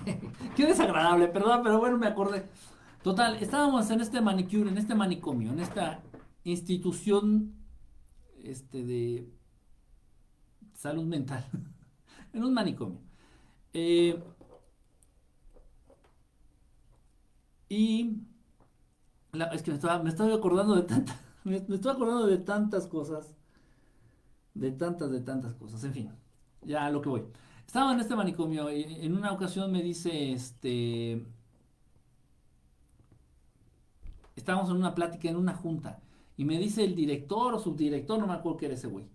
qué 0.56 0.66
desagradable, 0.66 1.28
perdón, 1.28 1.62
pero 1.62 1.78
bueno, 1.78 1.98
me 1.98 2.06
acordé. 2.06 2.48
Total, 3.02 3.36
estábamos 3.36 3.90
en 3.90 4.00
este 4.02 4.20
manicure, 4.20 4.70
en 4.70 4.78
este 4.78 4.94
manicomio, 4.94 5.52
en 5.52 5.60
esta 5.60 6.02
institución 6.44 7.54
este, 8.42 8.84
de 8.84 9.28
salud 10.74 11.04
mental, 11.04 11.46
en 12.32 12.44
un 12.44 12.52
manicomio. 12.52 13.00
Eh, 13.72 14.22
y 17.68 18.18
es 19.52 19.62
que 19.62 19.70
me 19.70 19.76
estaba, 19.76 20.02
me 20.02 20.10
estaba 20.10 20.34
acordando 20.34 20.74
de 20.74 20.82
tantas, 20.82 21.16
me, 21.44 21.60
me 21.60 21.76
acordando 21.76 22.26
de 22.26 22.38
tantas 22.38 22.86
cosas 22.86 23.34
de 24.60 24.72
tantas, 24.72 25.10
de 25.10 25.20
tantas 25.20 25.54
cosas. 25.54 25.82
En 25.84 25.92
fin, 25.92 26.10
ya 26.62 26.86
a 26.86 26.90
lo 26.90 27.00
que 27.00 27.08
voy. 27.08 27.22
Estaba 27.66 27.92
en 27.92 28.00
este 28.00 28.14
manicomio 28.14 28.70
y 28.70 28.82
en 29.00 29.16
una 29.16 29.32
ocasión 29.32 29.72
me 29.72 29.82
dice, 29.82 30.32
este, 30.32 31.24
estábamos 34.36 34.70
en 34.70 34.76
una 34.76 34.94
plática, 34.94 35.30
en 35.30 35.36
una 35.36 35.54
junta, 35.54 36.00
y 36.36 36.44
me 36.44 36.58
dice 36.58 36.84
el 36.84 36.94
director 36.94 37.54
o 37.54 37.58
subdirector, 37.58 38.18
no 38.18 38.26
me 38.26 38.34
acuerdo 38.34 38.58
qué 38.58 38.66
era 38.66 38.74
ese 38.74 38.88
güey, 38.88 39.06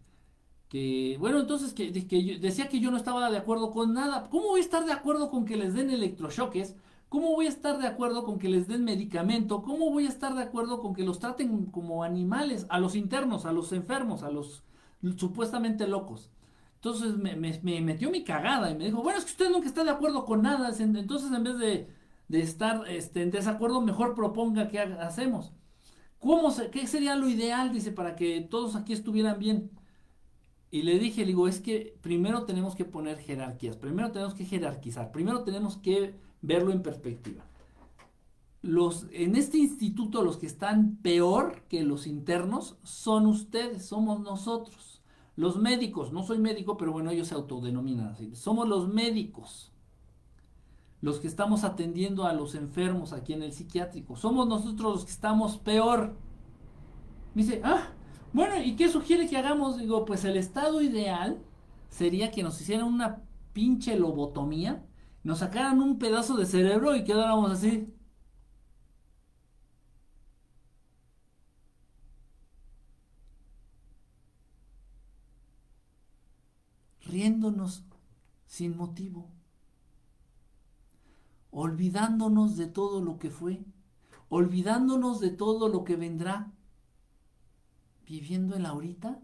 que, 0.69 1.17
bueno, 1.19 1.39
entonces 1.39 1.73
que, 1.73 1.91
que 2.07 2.39
decía 2.39 2.69
que 2.69 2.79
yo 2.79 2.89
no 2.89 2.97
estaba 2.97 3.29
de 3.29 3.37
acuerdo 3.37 3.71
con 3.71 3.93
nada. 3.93 4.29
¿Cómo 4.29 4.47
voy 4.47 4.61
a 4.61 4.63
estar 4.63 4.83
de 4.83 4.93
acuerdo 4.93 5.29
con 5.29 5.45
que 5.45 5.57
les 5.57 5.75
den 5.75 5.91
electrochoques? 5.91 6.75
¿Cómo 7.07 7.31
voy 7.33 7.45
a 7.45 7.49
estar 7.49 7.77
de 7.77 7.87
acuerdo 7.87 8.23
con 8.23 8.39
que 8.39 8.49
les 8.49 8.67
den 8.67 8.83
medicamento? 8.83 9.61
¿Cómo 9.61 9.91
voy 9.91 10.05
a 10.07 10.09
estar 10.09 10.33
de 10.33 10.41
acuerdo 10.41 10.79
con 10.79 10.95
que 10.95 11.03
los 11.03 11.19
traten 11.19 11.67
como 11.67 12.03
animales, 12.03 12.65
a 12.69 12.79
los 12.79 12.95
internos, 12.95 13.45
a 13.45 13.51
los 13.51 13.71
enfermos, 13.73 14.23
a 14.23 14.31
los 14.31 14.63
supuestamente 15.17 15.87
locos. 15.87 16.29
Entonces 16.75 17.17
me, 17.17 17.35
metió 17.81 18.11
mi 18.11 18.23
cagada 18.23 18.69
y 18.69 18.75
me 18.75 18.85
dijo, 18.85 19.01
bueno, 19.01 19.17
es 19.17 19.25
que 19.25 19.31
usted 19.31 19.49
nunca 19.49 19.67
está 19.67 19.83
de 19.83 19.89
acuerdo 19.89 20.23
con 20.25 20.43
nada. 20.43 20.69
Entonces 20.77 21.31
en 21.31 21.43
vez 21.43 21.57
de, 21.57 22.41
estar 22.41 22.87
este, 22.87 23.23
en 23.23 23.31
desacuerdo, 23.31 23.81
mejor 23.81 24.13
proponga 24.13 24.67
qué 24.67 24.79
hacemos. 24.79 25.51
¿Cómo 26.19 26.51
se, 26.51 26.69
¿Qué 26.69 26.85
sería 26.87 27.15
lo 27.15 27.27
ideal? 27.27 27.71
Dice, 27.71 27.91
para 27.91 28.15
que 28.15 28.41
todos 28.41 28.75
aquí 28.75 28.93
estuvieran 28.93 29.39
bien. 29.39 29.71
Y 30.71 30.83
le 30.83 30.99
dije, 30.99 31.21
le 31.21 31.27
digo, 31.27 31.47
es 31.47 31.59
que 31.59 31.97
primero 32.01 32.43
tenemos 32.43 32.75
que 32.75 32.85
poner 32.85 33.17
jerarquías, 33.17 33.77
primero 33.77 34.11
tenemos 34.11 34.33
que 34.33 34.45
jerarquizar, 34.45 35.11
primero 35.11 35.43
tenemos 35.43 35.77
que 35.77 36.15
verlo 36.41 36.71
en 36.71 36.83
perspectiva. 36.83 37.45
Los, 38.61 39.07
en 39.11 39.35
este 39.35 39.57
instituto 39.57 40.21
los 40.21 40.37
que 40.37 40.47
están 40.47 40.97
peor 40.97 41.61
que 41.69 41.83
los 41.83 42.07
internos 42.07 42.77
son 42.83 43.25
ustedes, 43.25 43.85
somos 43.85 44.19
nosotros. 44.19 44.94
Los 45.35 45.57
médicos, 45.57 46.13
no 46.13 46.23
soy 46.23 46.39
médico, 46.39 46.77
pero 46.77 46.91
bueno, 46.91 47.11
ellos 47.11 47.27
se 47.27 47.35
autodenominan 47.35 48.07
así. 48.07 48.35
Somos 48.35 48.67
los 48.67 48.87
médicos 48.87 49.71
los 51.01 51.19
que 51.19 51.27
estamos 51.27 51.63
atendiendo 51.63 52.25
a 52.25 52.33
los 52.33 52.55
enfermos 52.55 53.13
aquí 53.13 53.33
en 53.33 53.43
el 53.43 53.53
psiquiátrico. 53.53 54.15
Somos 54.15 54.47
nosotros 54.47 54.93
los 54.93 55.05
que 55.05 55.11
estamos 55.11 55.57
peor. 55.57 56.15
Me 57.35 57.43
dice, 57.43 57.61
ah, 57.63 57.89
bueno, 58.33 58.61
¿y 58.63 58.75
qué 58.75 58.89
sugiere 58.89 59.27
que 59.27 59.37
hagamos? 59.37 59.77
Digo, 59.77 60.03
pues 60.03 60.25
el 60.25 60.35
estado 60.35 60.81
ideal 60.81 61.37
sería 61.89 62.31
que 62.31 62.43
nos 62.43 62.59
hicieran 62.59 62.87
una 62.87 63.21
pinche 63.53 63.97
lobotomía, 63.99 64.83
nos 65.23 65.39
sacaran 65.39 65.81
un 65.81 65.99
pedazo 65.99 66.37
de 66.37 66.45
cerebro 66.45 66.95
y 66.95 67.03
quedáramos 67.03 67.51
así. 67.51 67.93
Riéndonos 77.05 77.83
sin 78.45 78.75
motivo, 78.75 79.29
olvidándonos 81.51 82.57
de 82.57 82.67
todo 82.67 83.01
lo 83.01 83.17
que 83.17 83.29
fue, 83.29 83.63
olvidándonos 84.29 85.19
de 85.19 85.29
todo 85.29 85.69
lo 85.69 85.83
que 85.83 85.95
vendrá, 85.95 86.51
viviendo 88.05 88.55
el 88.55 88.65
ahorita, 88.65 89.19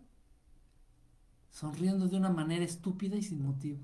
sonriendo 1.50 2.08
de 2.08 2.18
una 2.18 2.30
manera 2.30 2.64
estúpida 2.64 3.18
y 3.18 3.24
sin 3.24 3.44
motivo. 3.44 3.80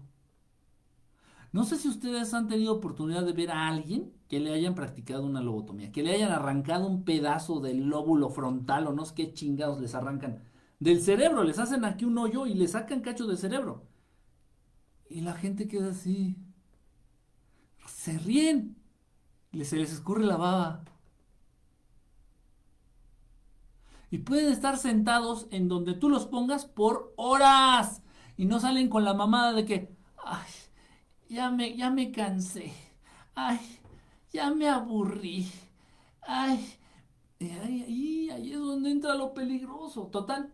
No 1.51 1.63
sé 1.63 1.77
si 1.77 1.87
ustedes 1.87 2.33
han 2.33 2.47
tenido 2.47 2.73
oportunidad 2.73 3.25
de 3.25 3.33
ver 3.33 3.51
a 3.51 3.67
alguien 3.67 4.13
que 4.27 4.39
le 4.39 4.53
hayan 4.53 4.75
practicado 4.75 5.25
una 5.25 5.41
lobotomía, 5.41 5.91
que 5.91 6.03
le 6.03 6.13
hayan 6.13 6.31
arrancado 6.31 6.87
un 6.87 7.03
pedazo 7.03 7.59
del 7.59 7.87
lóbulo 7.87 8.29
frontal 8.29 8.87
o 8.87 8.93
no 8.93 9.05
sé 9.05 9.15
qué 9.15 9.33
chingados 9.33 9.79
les 9.79 9.95
arrancan 9.95 10.43
del 10.79 11.01
cerebro, 11.01 11.43
les 11.43 11.59
hacen 11.59 11.85
aquí 11.85 12.05
un 12.05 12.17
hoyo 12.17 12.45
y 12.45 12.53
le 12.53 12.67
sacan 12.67 13.01
cacho 13.01 13.27
del 13.27 13.37
cerebro. 13.37 13.85
Y 15.09 15.21
la 15.21 15.33
gente 15.33 15.67
queda 15.67 15.91
así. 15.91 16.35
Se 17.87 18.17
ríen. 18.19 18.75
Se 19.63 19.77
les 19.77 19.91
escurre 19.91 20.23
la 20.25 20.37
baba. 20.37 20.83
y 24.09 24.19
pueden 24.19 24.51
estar 24.51 24.77
sentados 24.77 25.47
en 25.51 25.67
donde 25.67 25.93
tú 25.93 26.09
los 26.09 26.25
pongas 26.27 26.65
por 26.65 27.13
horas 27.17 28.01
y 28.37 28.45
no 28.45 28.59
salen 28.59 28.89
con 28.89 29.03
la 29.03 29.13
mamada 29.13 29.53
de 29.53 29.65
que, 29.65 29.95
ay, 30.23 30.47
ya 31.29 31.51
me, 31.51 31.75
ya 31.75 31.89
me 31.89 32.11
cansé, 32.11 32.73
ay, 33.35 33.59
ya 34.31 34.51
me 34.51 34.69
aburrí, 34.69 35.51
ay, 36.21 36.73
ahí, 37.39 38.29
ahí 38.29 38.53
es 38.53 38.59
donde 38.59 38.91
entra 38.91 39.15
lo 39.15 39.33
peligroso, 39.33 40.07
total. 40.07 40.53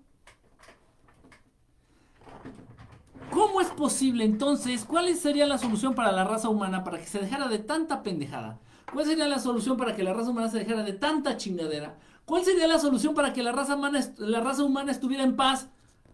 ¿Cómo 3.32 3.62
es 3.62 3.68
posible 3.70 4.26
entonces? 4.26 4.86
¿Cuál 4.86 5.14
sería 5.16 5.48
la 5.48 5.58
solución 5.58 5.96
para 5.96 6.12
la 6.12 6.24
raza 6.24 6.50
humana 6.50 6.84
para 6.84 7.00
que 7.00 7.08
se 7.08 7.20
dejara 7.20 7.48
de 7.48 7.60
tanta 7.60 8.04
pendejada? 8.04 8.60
¿Cuál 8.94 9.06
sería 9.06 9.28
la 9.28 9.40
solución 9.40 9.76
para 9.76 9.96
que 9.96 10.04
la 10.04 10.14
raza 10.14 10.30
humana 10.30 10.50
se 10.50 10.60
dejara 10.60 10.84
de 10.84 10.94
tanta 10.94 11.36
chingadera? 11.36 11.98
¿Cuál 12.26 12.46
sería 12.46 12.68
la 12.68 12.80
solución 12.80 13.16
para 13.16 13.34
que 13.34 13.44
la 13.44 13.52
raza 13.52 13.76
humana, 13.76 14.00
la 14.18 14.40
raza 14.40 14.64
humana 14.64 14.92
estuviera 14.92 15.24
en 15.24 15.36
paz? 15.36 15.70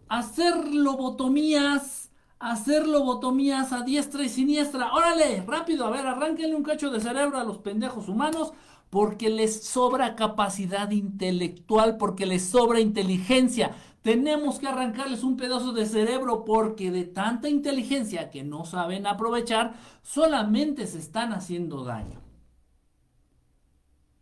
Hacer 0.08 0.74
lobotomías, 0.74 2.10
hacer 2.40 2.88
lobotomías 2.88 3.74
a 3.74 3.82
diestra 3.82 4.24
y 4.24 4.30
siniestra. 4.30 4.94
Órale, 4.94 5.44
rápido, 5.46 5.86
a 5.86 5.90
ver, 5.90 6.08
arránquenle 6.08 6.56
un 6.56 6.64
cacho 6.64 6.90
de 6.90 7.02
cerebro 7.02 7.38
a 7.38 7.44
los 7.44 7.58
pendejos 7.58 8.08
humanos 8.08 8.54
porque 8.90 9.30
les 9.30 9.64
sobra 9.66 10.16
capacidad 10.16 10.90
intelectual, 10.90 11.98
porque 11.98 12.26
les 12.26 12.44
sobra 12.44 12.80
inteligencia. 12.80 13.76
Tenemos 14.02 14.60
que 14.60 14.68
arrancarles 14.68 15.24
un 15.24 15.36
pedazo 15.38 15.74
de 15.74 15.86
cerebro 15.86 16.46
porque 16.46 16.92
de 16.92 17.06
tanta 17.06 17.50
inteligencia 17.50 18.30
que 18.30 18.44
no 18.44 18.66
saben 18.66 19.06
aprovechar, 19.08 19.76
solamente 20.04 20.88
se 20.88 21.00
están 21.00 21.34
haciendo 21.34 21.84
daño. 21.84 22.20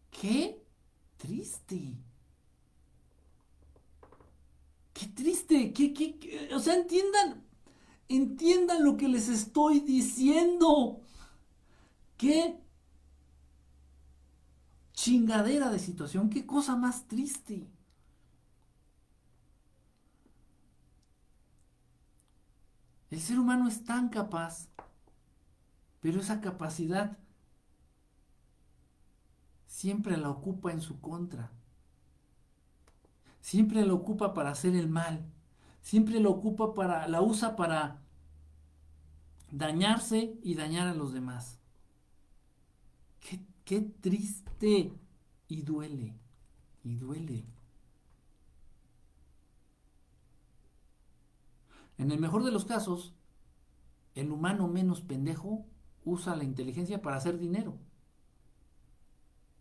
¿Qué? 0.09 0.57
triste. 1.17 1.97
Qué 4.93 5.07
triste, 5.07 5.73
qué, 5.73 5.93
qué, 5.93 6.49
o 6.55 6.59
sea, 6.59 6.73
entiendan, 6.75 7.43
entiendan 8.09 8.83
lo 8.83 8.97
que 8.97 9.07
les 9.07 9.29
estoy 9.29 9.81
diciendo. 9.81 11.01
Qué 12.17 12.57
chingadera 14.93 15.69
de 15.69 15.79
situación, 15.79 16.29
qué 16.29 16.45
cosa 16.45 16.75
más 16.75 17.07
triste. 17.07 17.67
El 23.09 23.21
ser 23.21 23.39
humano 23.39 23.67
es 23.67 23.85
tan 23.85 24.09
capaz, 24.09 24.67
pero 26.01 26.19
esa 26.19 26.41
capacidad 26.41 27.17
siempre 29.65 30.17
la 30.17 30.29
ocupa 30.29 30.71
en 30.71 30.81
su 30.81 30.99
contra. 30.99 31.51
Siempre 33.39 33.85
la 33.85 33.93
ocupa 33.93 34.33
para 34.33 34.51
hacer 34.51 34.75
el 34.75 34.89
mal. 34.89 35.25
Siempre 35.81 36.19
la 36.19 36.27
ocupa 36.29 36.73
para, 36.73 37.07
la 37.07 37.21
usa 37.21 37.55
para 37.55 38.01
dañarse 39.51 40.37
y 40.43 40.55
dañar 40.55 40.87
a 40.87 40.93
los 40.93 41.13
demás. 41.13 41.59
Qué, 43.21 43.39
qué 43.63 43.81
triste 43.81 44.91
y 45.47 45.61
duele, 45.61 46.13
y 46.83 46.95
duele. 46.95 47.45
En 51.97 52.11
el 52.11 52.19
mejor 52.19 52.43
de 52.43 52.51
los 52.51 52.65
casos, 52.65 53.13
el 54.15 54.31
humano 54.31 54.67
menos 54.67 55.01
pendejo 55.01 55.65
usa 56.05 56.35
la 56.35 56.43
inteligencia 56.43 57.01
para 57.01 57.17
hacer 57.17 57.37
dinero 57.37 57.77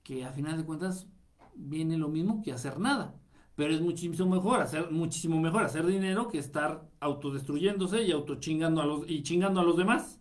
que 0.02 0.24
a 0.24 0.32
final 0.32 0.56
de 0.56 0.64
cuentas 0.64 1.08
viene 1.56 1.98
lo 1.98 2.08
mismo 2.08 2.42
que 2.42 2.52
hacer 2.52 2.78
nada. 2.78 3.14
Pero 3.56 3.74
es 3.74 3.80
muchísimo 3.80 4.28
mejor 4.36 4.60
hacer, 4.60 4.90
muchísimo 4.92 5.40
mejor 5.40 5.64
hacer 5.64 5.86
dinero 5.86 6.28
que 6.28 6.38
estar 6.38 6.88
autodestruyéndose 7.00 8.02
y 8.02 8.12
autochingando 8.12 8.82
a 8.82 8.86
los, 8.86 9.10
y 9.10 9.22
chingando 9.22 9.60
a 9.60 9.64
los 9.64 9.76
demás. 9.76 10.20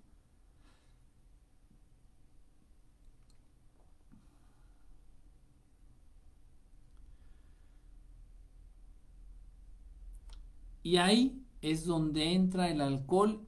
Y 10.84 10.98
ahí 10.98 11.45
es 11.72 11.86
donde 11.86 12.34
entra 12.34 12.70
el 12.70 12.80
alcohol 12.80 13.42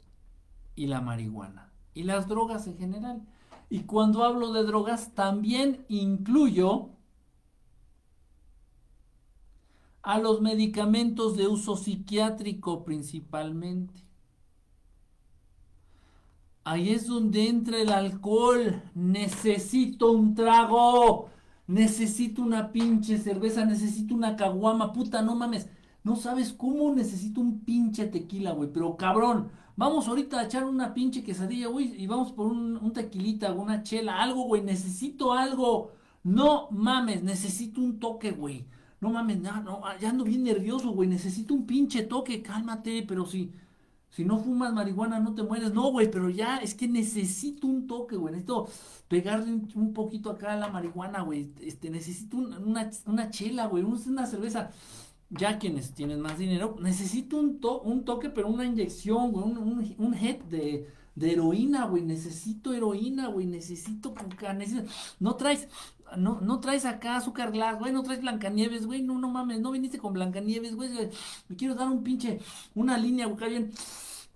y 0.75 0.87
la 0.87 1.01
marihuana. 1.01 1.71
Y 1.93 2.03
las 2.03 2.27
drogas 2.27 2.65
en 2.65 2.77
general. 2.77 3.21
Y 3.69 3.81
cuando 3.81 4.23
hablo 4.23 4.53
de 4.53 4.63
drogas, 4.63 5.13
también 5.13 5.85
incluyo 5.87 6.89
a 10.01 10.17
los 10.17 10.41
medicamentos 10.41 11.37
de 11.37 11.47
uso 11.47 11.77
psiquiátrico 11.77 12.83
principalmente. 12.83 13.93
Ahí 16.63 16.89
es 16.89 17.05
donde 17.05 17.47
entra 17.47 17.77
el 17.77 17.91
alcohol. 17.91 18.81
Necesito 18.95 20.11
un 20.11 20.33
trago. 20.33 21.29
Necesito 21.67 22.41
una 22.41 22.71
pinche 22.71 23.19
cerveza. 23.19 23.63
Necesito 23.63 24.15
una 24.15 24.35
caguama. 24.35 24.91
Puta, 24.91 25.21
no 25.21 25.35
mames. 25.35 25.69
No 26.07 26.15
sabes 26.15 26.53
cómo 26.53 26.95
necesito 26.95 27.41
un 27.41 27.65
pinche 27.65 28.05
tequila, 28.05 28.53
güey. 28.53 28.71
Pero 28.71 28.95
cabrón. 28.95 29.49
Vamos 29.75 30.07
ahorita 30.07 30.39
a 30.39 30.45
echar 30.45 30.63
una 30.65 30.91
pinche 30.95 31.23
quesadilla, 31.23 31.67
güey, 31.67 32.01
y 32.01 32.07
vamos 32.07 32.31
por 32.31 32.47
un, 32.47 32.93
tequilita, 32.93 33.53
una 33.53 33.83
chela, 33.83 34.23
algo, 34.23 34.45
güey, 34.45 34.63
necesito 34.63 35.33
algo. 35.33 35.91
No 36.23 36.67
mames, 36.71 37.21
necesito 37.21 37.79
un 37.81 37.99
toque, 37.99 38.31
güey. 38.31 38.65
No 39.01 39.11
mames, 39.11 39.39
no, 39.39 39.61
no, 39.61 39.81
ya 40.01 40.09
ando 40.09 40.23
bien 40.23 40.43
nervioso, 40.43 40.89
güey, 40.93 41.07
necesito 41.07 41.53
un 41.53 41.67
pinche 41.67 42.01
toque, 42.01 42.41
cálmate, 42.41 43.05
pero 43.07 43.27
si, 43.27 43.51
si 44.09 44.25
no 44.25 44.39
fumas 44.39 44.73
marihuana 44.73 45.19
no 45.19 45.35
te 45.35 45.43
mueres. 45.43 45.71
No, 45.71 45.91
güey, 45.91 46.09
pero 46.09 46.29
ya, 46.31 46.57
es 46.57 46.73
que 46.73 46.87
necesito 46.87 47.67
un 47.67 47.85
toque, 47.85 48.15
güey, 48.15 48.33
necesito 48.33 48.67
pegarle 49.07 49.53
un, 49.75 49.93
poquito 49.93 50.31
acá 50.31 50.53
a 50.53 50.57
la 50.57 50.69
marihuana, 50.69 51.21
güey. 51.21 51.51
Este, 51.61 51.91
necesito 51.91 52.37
una, 52.37 52.89
una 53.05 53.29
chela, 53.29 53.67
güey, 53.67 53.83
una 53.83 54.25
cerveza 54.25 54.71
ya 55.29 55.59
quienes 55.59 55.93
tienen 55.93 56.21
más 56.21 56.37
dinero, 56.37 56.77
necesito 56.81 57.37
un, 57.37 57.59
un 57.83 58.05
toque, 58.05 58.29
pero 58.29 58.47
una 58.47 58.65
inyección, 58.65 59.35
un, 59.35 59.57
un, 59.57 59.95
un 59.97 60.13
head 60.13 60.39
de, 60.49 60.87
de 61.17 61.31
heroína, 61.31 61.85
güey. 61.85 62.03
Necesito 62.03 62.73
heroína, 62.73 63.27
güey. 63.27 63.47
Necesito. 63.47 64.13
Necesito... 64.55 64.87
No 65.19 65.35
traes, 65.35 65.67
no, 66.15 66.39
no 66.41 66.59
traes 66.59 66.85
acá 66.85 67.17
azúcar 67.17 67.51
glass, 67.51 67.79
güey. 67.79 67.91
No 67.91 68.03
traes 68.03 68.21
Blancanieves, 68.21 68.85
güey. 68.85 69.01
No, 69.01 69.17
no 69.17 69.27
mames. 69.27 69.59
No 69.59 69.71
viniste 69.71 69.97
con 69.97 70.13
Blancanieves, 70.13 70.75
güey. 70.75 70.89
Me 71.49 71.55
quiero 71.55 71.73
dar 71.75 71.89
un 71.89 72.03
pinche, 72.03 72.39
una 72.75 72.97
línea, 72.97 73.25
güey. 73.25 73.35
Acá 73.37 73.47
bien, 73.47 73.71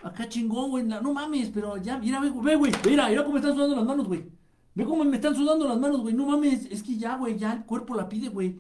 acá 0.04 0.28
chingón, 0.28 0.72
güey. 0.72 0.84
No 0.84 1.14
mames, 1.14 1.52
pero 1.52 1.78
ya, 1.78 2.00
mira, 2.00 2.20
ve, 2.20 2.30
güey. 2.30 2.72
Mira, 2.86 3.08
mira 3.10 3.24
cómo 3.24 3.38
están 3.38 3.54
sudando 3.54 3.76
las 3.76 3.86
manos, 3.86 4.08
güey. 4.08 4.26
Ve 4.74 4.86
cómo 4.86 5.04
me 5.04 5.18
están 5.18 5.36
sudando 5.36 5.68
las 5.68 5.80
manos, 5.80 6.02
güey. 6.02 6.16
No 6.16 6.26
mames. 6.26 6.66
Es 6.66 6.82
que 6.82 6.98
ya, 6.98 7.16
güey. 7.16 7.38
Ya 7.38 7.54
el 7.54 7.64
cuerpo 7.66 7.94
la 7.94 8.10
pide, 8.10 8.30
güey. 8.30 8.60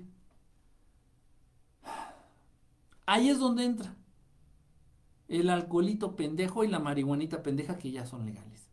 Ahí 3.05 3.29
es 3.29 3.39
donde 3.39 3.65
entra 3.65 3.95
el 5.27 5.49
alcoholito 5.49 6.15
pendejo 6.15 6.63
y 6.63 6.67
la 6.67 6.79
marihuanita 6.79 7.41
pendeja 7.41 7.77
que 7.77 7.91
ya 7.91 8.05
son 8.05 8.25
legales. 8.25 8.69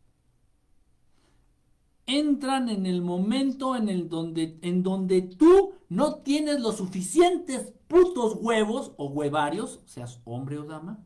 Entran 2.07 2.69
en 2.69 2.87
el 2.87 3.03
momento 3.03 3.77
en, 3.77 3.89
el 3.89 4.09
donde, 4.09 4.59
en 4.63 4.83
donde 4.83 5.23
tú 5.23 5.75
no 5.89 6.17
tienes 6.17 6.61
los 6.61 6.79
suficientes 6.79 7.73
putos 7.87 8.37
huevos 8.41 8.93
o 8.97 9.07
huevarios, 9.07 9.81
seas 9.85 10.21
hombre 10.25 10.59
o 10.59 10.65
dama, 10.65 10.99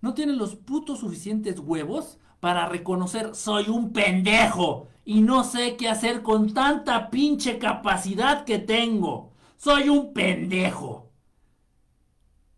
no 0.00 0.14
tienes 0.14 0.36
los 0.36 0.56
putos 0.56 1.00
suficientes 1.00 1.60
huevos 1.60 2.18
para 2.40 2.66
reconocer 2.66 3.34
soy 3.34 3.68
un 3.68 3.92
pendejo 3.92 4.88
y 5.04 5.20
no 5.20 5.44
sé 5.44 5.76
qué 5.76 5.88
hacer 5.88 6.22
con 6.22 6.54
tanta 6.54 7.10
pinche 7.10 7.58
capacidad 7.58 8.44
que 8.44 8.58
tengo. 8.58 9.32
Soy 9.56 9.88
un 9.88 10.14
pendejo. 10.14 11.09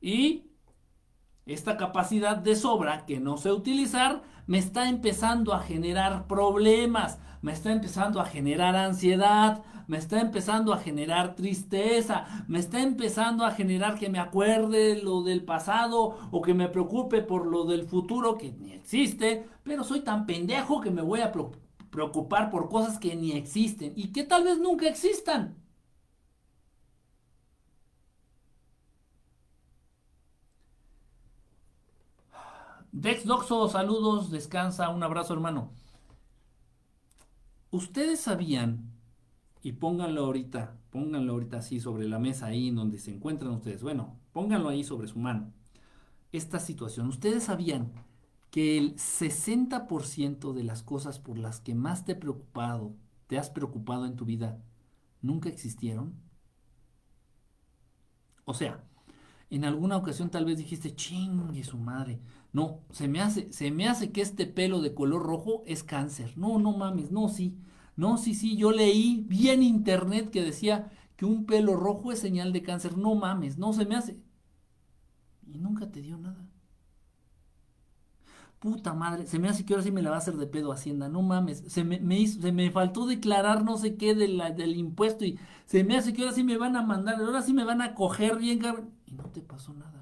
Y 0.03 0.51
esta 1.47 1.77
capacidad 1.77 2.37
de 2.37 2.57
sobra 2.57 3.07
que 3.07 3.21
no 3.21 3.37
sé 3.37 3.53
utilizar 3.53 4.23
me 4.47 4.59
está 4.59 4.89
empezando 4.89 5.55
a 5.55 5.61
generar 5.61 6.27
problemas, 6.27 7.21
me 7.41 7.53
está 7.53 7.73
empezando 7.73 8.21
a 8.21 8.27
generar 8.27 8.75
ansiedad, 8.75 9.63
me 9.87 9.99
está 9.99 10.21
empezando 10.21 10.73
a 10.73 10.79
generar 10.79 11.37
tristeza, 11.37 12.45
me 12.49 12.59
está 12.59 12.83
empezando 12.83 13.45
a 13.45 13.53
generar 13.53 13.99
que 13.99 14.09
me 14.09 14.19
acuerde 14.19 15.01
lo 15.01 15.23
del 15.23 15.45
pasado 15.45 16.19
o 16.31 16.43
que 16.43 16.55
me 16.55 16.69
preocupe 16.69 17.23
por 17.23 17.47
lo 17.47 17.65
del 17.65 17.85
futuro 17.85 18.37
que 18.37 18.53
ni 18.53 18.73
existe, 18.73 19.47
pero 19.63 19.85
soy 19.85 20.01
tan 20.01 20.27
pendejo 20.27 20.81
que 20.81 20.91
me 20.91 21.03
voy 21.03 21.21
a 21.21 21.33
preocupar 21.91 22.51
por 22.51 22.69
cosas 22.69 22.99
que 22.99 23.15
ni 23.15 23.33
existen 23.33 23.93
y 23.95 24.13
que 24.13 24.25
tal 24.25 24.43
vez 24.45 24.59
nunca 24.59 24.89
existan. 24.89 25.62
Dex 32.93 33.25
Doxo, 33.25 33.71
saludos, 33.71 34.31
descansa, 34.31 34.91
un 34.91 35.03
abrazo 35.03 35.33
hermano. 35.33 35.73
Ustedes 37.71 38.21
sabían, 38.21 38.93
y 39.63 39.73
pónganlo 39.73 40.27
ahorita, 40.27 40.77
pónganlo 40.91 41.33
ahorita 41.33 41.57
así 41.57 41.81
sobre 41.81 42.07
la 42.07 42.19
mesa 42.19 42.47
ahí 42.47 42.69
en 42.69 42.77
donde 42.77 42.99
se 42.99 43.11
encuentran 43.11 43.53
ustedes, 43.53 43.83
bueno, 43.83 44.19
pónganlo 44.33 44.69
ahí 44.69 44.85
sobre 44.85 45.09
su 45.09 45.19
mano, 45.19 45.55
esta 46.33 46.61
situación. 46.61 47.09
Ustedes 47.09 47.45
sabían 47.45 47.91
que 48.51 48.77
el 48.77 48.95
60% 48.97 50.53
de 50.53 50.63
las 50.63 50.83
cosas 50.83 51.19
por 51.19 51.39
las 51.39 51.61
que 51.61 51.75
más 51.75 52.05
te 52.05 52.13
he 52.13 52.17
preocupado, 52.17 52.95
te 53.27 53.39
has 53.39 53.49
preocupado 53.49 54.05
en 54.05 54.17
tu 54.17 54.27
vida, 54.27 54.63
nunca 55.23 55.49
existieron. 55.49 56.13
O 58.45 58.53
sea, 58.53 58.85
en 59.49 59.65
alguna 59.65 59.99
ocasión 59.99 60.31
tal 60.31 60.45
vez 60.45 60.59
dijiste, 60.59 60.95
chingue 60.95 61.63
su 61.63 61.77
madre, 61.79 62.21
no, 62.53 62.81
se 62.91 63.09
me 63.09 63.21
hace, 63.21 63.51
se 63.53 63.71
me 63.71 63.89
hace 63.89 64.13
que 64.13 64.21
este 64.21 64.47
pelo 64.47 64.81
de 64.83 64.95
color 64.95 65.23
rojo 65.23 65.63
es 65.67 65.83
cáncer. 65.83 66.37
No, 66.37 66.59
no 66.59 66.73
mames, 66.73 67.11
no, 67.11 67.29
sí. 67.29 67.57
No, 67.97 68.19
sí, 68.19 68.35
sí, 68.35 68.57
yo 68.57 68.73
leí, 68.73 69.25
vi 69.27 69.51
en 69.51 69.63
internet 69.63 70.31
que 70.31 70.43
decía 70.43 70.91
que 71.17 71.25
un 71.25 71.47
pelo 71.47 71.77
rojo 71.77 72.13
es 72.13 72.19
señal 72.19 72.53
de 72.53 72.63
cáncer. 72.63 72.99
No 72.99 73.15
mames, 73.15 73.59
no 73.59 73.73
se 73.73 73.87
me 73.87 73.97
hace. 73.97 74.19
Y 75.47 75.59
nunca 75.59 75.91
te 75.91 76.03
dio 76.03 76.19
nada. 76.19 76.47
Puta 78.59 78.95
madre, 78.95 79.27
se 79.27 79.39
me 79.41 79.49
hace 79.49 79.65
que 79.65 79.75
ahora 79.75 79.83
sí 79.83 79.91
me 79.91 80.03
la 80.03 80.11
va 80.11 80.17
a 80.17 80.19
hacer 80.21 80.37
de 80.37 80.47
pedo 80.47 80.73
Hacienda. 80.73 81.09
No 81.09 81.23
mames, 81.23 81.65
se 81.67 81.83
me, 81.85 82.19
hizo, 82.19 82.41
se 82.41 82.53
me 82.53 82.71
faltó 82.71 83.07
declarar 83.07 83.65
no 83.65 83.77
sé 83.77 83.97
qué 83.97 84.15
del 84.15 84.77
impuesto 84.77 85.25
y 85.25 85.39
se 85.67 85.83
me 85.85 85.97
hace 85.97 86.13
que 86.13 86.23
ahora 86.23 86.35
sí 86.35 86.45
me 86.45 86.59
van 86.59 86.77
a 86.77 86.83
mandar, 86.83 87.17
ahora 87.17 87.43
sí 87.43 87.53
me 87.55 87.65
van 87.65 87.83
a 87.83 87.95
coger 87.95 88.37
bien, 88.39 88.59
cabrón. 88.61 88.91
Y 89.07 89.13
no 89.15 89.25
te 89.25 89.41
pasó 89.43 89.75
nada. 89.75 90.02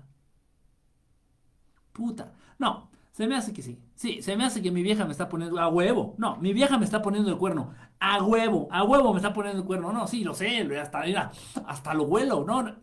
No, 2.58 2.90
se 3.12 3.26
me 3.26 3.36
hace 3.36 3.52
que 3.52 3.62
sí. 3.62 3.78
Sí, 3.94 4.22
se 4.22 4.36
me 4.36 4.44
hace 4.44 4.62
que 4.62 4.70
mi 4.70 4.82
vieja 4.82 5.04
me 5.04 5.12
está 5.12 5.28
poniendo 5.28 5.58
a 5.60 5.68
huevo. 5.68 6.14
No, 6.18 6.36
mi 6.36 6.52
vieja 6.52 6.78
me 6.78 6.84
está 6.84 7.02
poniendo 7.02 7.30
el 7.30 7.38
cuerno. 7.38 7.72
A 7.98 8.22
huevo, 8.24 8.68
a 8.70 8.84
huevo 8.84 9.12
me 9.12 9.18
está 9.18 9.32
poniendo 9.32 9.60
el 9.60 9.66
cuerno. 9.66 9.92
No, 9.92 10.06
sí, 10.06 10.24
lo 10.24 10.34
sé, 10.34 10.60
hasta, 10.78 11.02
mira, 11.02 11.32
hasta 11.66 11.94
lo 11.94 12.04
huelo. 12.04 12.44
No, 12.44 12.76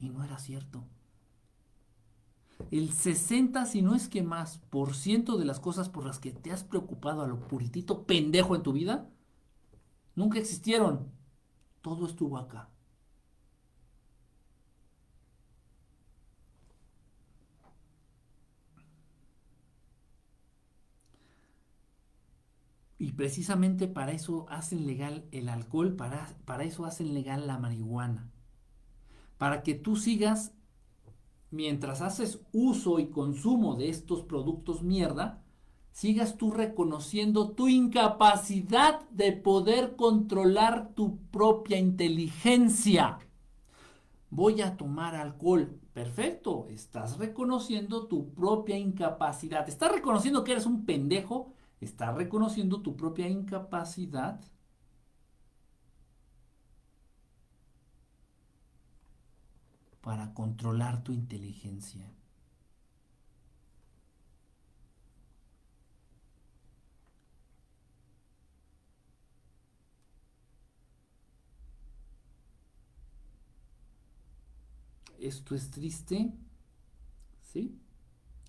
Y 0.00 0.08
no 0.10 0.24
era 0.24 0.38
cierto. 0.38 0.84
El 2.70 2.92
60, 2.92 3.66
si 3.66 3.82
no 3.82 3.94
es 3.94 4.08
que 4.08 4.22
más, 4.22 4.58
por 4.70 4.94
ciento 4.94 5.36
de 5.38 5.44
las 5.44 5.60
cosas 5.60 5.88
por 5.90 6.04
las 6.06 6.18
que 6.18 6.32
te 6.32 6.50
has 6.52 6.64
preocupado 6.64 7.22
a 7.22 7.26
lo 7.28 7.40
puritito 7.46 8.06
pendejo 8.06 8.54
en 8.56 8.62
tu 8.62 8.72
vida, 8.72 9.08
nunca 10.14 10.38
existieron. 10.38 11.10
Todo 11.82 12.06
estuvo 12.06 12.38
acá. 12.38 12.70
Y 22.98 23.12
precisamente 23.12 23.86
para 23.86 24.12
eso 24.12 24.46
hacen 24.48 24.84
legal 24.84 25.24
el 25.30 25.48
alcohol, 25.48 25.94
para, 25.94 26.36
para 26.44 26.64
eso 26.64 26.84
hacen 26.84 27.14
legal 27.14 27.46
la 27.46 27.58
marihuana. 27.58 28.28
Para 29.38 29.62
que 29.62 29.74
tú 29.74 29.94
sigas, 29.94 30.52
mientras 31.52 32.00
haces 32.00 32.40
uso 32.52 32.98
y 32.98 33.06
consumo 33.06 33.76
de 33.76 33.88
estos 33.88 34.22
productos 34.22 34.82
mierda, 34.82 35.44
sigas 35.92 36.36
tú 36.36 36.50
reconociendo 36.50 37.50
tu 37.50 37.68
incapacidad 37.68 39.08
de 39.10 39.32
poder 39.32 39.94
controlar 39.94 40.92
tu 40.94 41.18
propia 41.30 41.78
inteligencia. 41.78 43.20
Voy 44.30 44.60
a 44.60 44.76
tomar 44.76 45.14
alcohol. 45.14 45.80
Perfecto, 45.92 46.66
estás 46.68 47.16
reconociendo 47.16 48.06
tu 48.06 48.34
propia 48.34 48.76
incapacidad. 48.76 49.68
Estás 49.68 49.92
reconociendo 49.92 50.42
que 50.42 50.52
eres 50.52 50.66
un 50.66 50.84
pendejo 50.84 51.54
Estás 51.80 52.14
reconociendo 52.14 52.82
tu 52.82 52.96
propia 52.96 53.28
incapacidad 53.28 54.40
para 60.00 60.34
controlar 60.34 61.04
tu 61.04 61.12
inteligencia. 61.12 62.04
Esto 75.20 75.54
es 75.54 75.70
triste, 75.70 76.32
¿sí? 77.42 77.80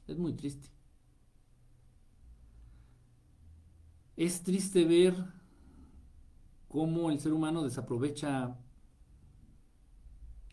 Es 0.08 0.18
muy 0.18 0.34
triste. 0.34 0.70
Es 4.20 4.44
triste 4.44 4.84
ver 4.84 5.16
cómo 6.68 7.10
el 7.10 7.22
ser 7.22 7.32
humano 7.32 7.64
desaprovecha 7.64 8.58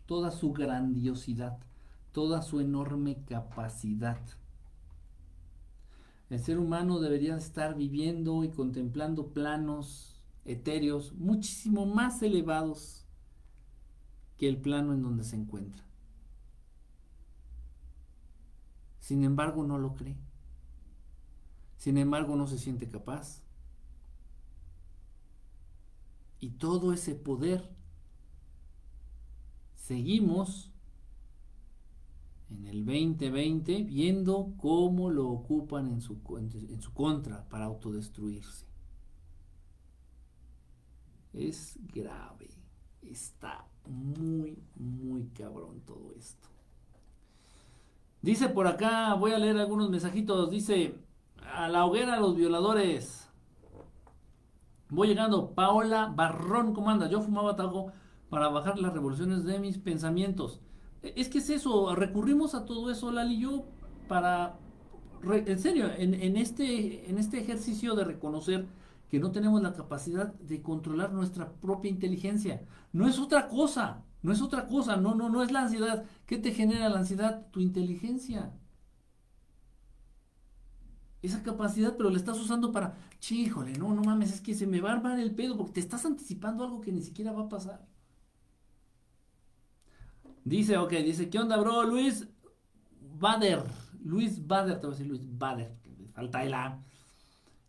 toda 0.05 0.31
su 0.31 0.53
grandiosidad, 0.53 1.59
toda 2.13 2.43
su 2.43 2.61
enorme 2.61 3.25
capacidad. 3.25 4.21
El 6.29 6.39
ser 6.39 6.59
humano 6.59 7.01
debería 7.01 7.35
estar 7.35 7.75
viviendo 7.75 8.45
y 8.45 8.51
contemplando 8.51 9.33
planos 9.33 10.23
etéreos 10.45 11.11
muchísimo 11.15 11.85
más 11.85 12.21
elevados 12.21 13.05
que 14.37 14.47
el 14.47 14.61
plano 14.61 14.93
en 14.93 15.01
donde 15.01 15.25
se 15.25 15.35
encuentra. 15.35 15.83
Sin 19.01 19.25
embargo, 19.25 19.65
no 19.65 19.77
lo 19.77 19.93
cree. 19.93 20.15
Sin 21.75 21.97
embargo, 21.97 22.37
no 22.37 22.47
se 22.47 22.57
siente 22.57 22.87
capaz 22.87 23.45
y 26.39 26.51
todo 26.51 26.93
ese 26.93 27.15
poder 27.15 27.69
seguimos 29.75 30.71
en 32.49 32.65
el 32.65 32.85
2020 32.85 33.83
viendo 33.83 34.53
cómo 34.57 35.09
lo 35.09 35.29
ocupan 35.29 35.87
en 35.87 36.01
su, 36.01 36.17
en 36.39 36.81
su 36.81 36.93
contra 36.93 37.47
para 37.49 37.65
autodestruirse. 37.65 38.65
Es 41.33 41.77
grave, 41.93 42.49
está 43.01 43.65
muy, 43.85 44.57
muy 44.75 45.27
cabrón 45.27 45.81
todo 45.85 46.13
esto. 46.17 46.47
Dice 48.21 48.49
por 48.49 48.67
acá, 48.67 49.13
voy 49.13 49.31
a 49.31 49.39
leer 49.39 49.57
algunos 49.57 49.89
mensajitos, 49.89 50.49
dice 50.49 50.95
A 51.53 51.69
la 51.69 51.85
hoguera 51.85 52.19
los 52.19 52.35
violadores. 52.35 53.26
Voy 54.89 55.07
llegando. 55.07 55.51
Paola 55.51 56.11
Barrón, 56.15 56.73
¿cómo 56.73 56.89
andas? 56.89 57.09
Yo 57.09 57.21
fumaba 57.21 57.55
tabaco 57.55 57.91
para 58.29 58.49
bajar 58.49 58.79
las 58.79 58.93
revoluciones 58.93 59.43
de 59.43 59.59
mis 59.59 59.77
pensamientos. 59.77 60.61
E, 61.03 61.13
es 61.17 61.29
que 61.29 61.39
es 61.39 61.49
eso, 61.49 61.93
recurrimos 61.95 62.55
a 62.55 62.65
todo 62.65 62.89
eso, 62.91 63.11
Lali 63.11 63.35
y 63.35 63.41
yo, 63.41 63.65
para, 64.07 64.57
en 65.23 65.59
serio, 65.59 65.89
en, 65.97 66.13
en, 66.13 66.37
este, 66.37 67.09
en 67.09 67.17
este 67.17 67.39
ejercicio 67.39 67.95
de 67.95 68.05
reconocer 68.05 68.65
que 69.09 69.19
no 69.19 69.31
tenemos 69.31 69.61
la 69.61 69.73
capacidad 69.73 70.33
de 70.33 70.61
controlar 70.61 71.13
nuestra 71.13 71.51
propia 71.53 71.89
inteligencia. 71.89 72.65
No 72.91 73.07
es 73.07 73.19
otra 73.19 73.47
cosa, 73.47 74.03
no 74.21 74.33
es 74.33 74.41
otra 74.41 74.67
cosa, 74.67 74.97
no, 74.97 75.15
no, 75.15 75.29
no 75.29 75.43
es 75.43 75.51
la 75.51 75.61
ansiedad. 75.61 76.03
¿Qué 76.25 76.37
te 76.37 76.51
genera 76.51 76.89
la 76.89 76.99
ansiedad? 76.99 77.47
Tu 77.51 77.61
inteligencia. 77.61 78.51
Esa 81.21 81.41
capacidad, 81.43 81.97
pero 81.97 82.09
la 82.09 82.17
estás 82.17 82.39
usando 82.39 82.71
para, 82.71 82.95
chíjole, 83.19 83.73
no, 83.77 83.93
no 83.93 84.03
mames, 84.03 84.33
es 84.33 84.41
que 84.41 84.53
se 84.53 84.67
me 84.67 84.81
va 84.81 84.91
a 84.91 84.93
armar 84.93 85.19
el 85.19 85.33
pedo 85.33 85.57
porque 85.57 85.73
te 85.73 85.79
estás 85.79 86.05
anticipando 86.05 86.63
algo 86.63 86.81
que 86.81 86.91
ni 86.91 87.01
siquiera 87.01 87.31
va 87.31 87.43
a 87.43 87.49
pasar. 87.49 87.87
Dice, 90.43 90.77
ok, 90.77 90.91
dice, 90.93 91.29
¿qué 91.29 91.39
onda, 91.39 91.57
bro? 91.57 91.83
Luis 91.83 92.27
Bader. 93.19 93.63
Luis 94.03 94.45
Bader, 94.47 94.79
te 94.79 94.87
voy 94.87 94.95
a 94.95 94.97
decir 94.97 95.07
Luis 95.07 95.21
Bader. 95.37 95.75
Falta 96.13 96.43
el 96.43 96.53
A. 96.53 96.81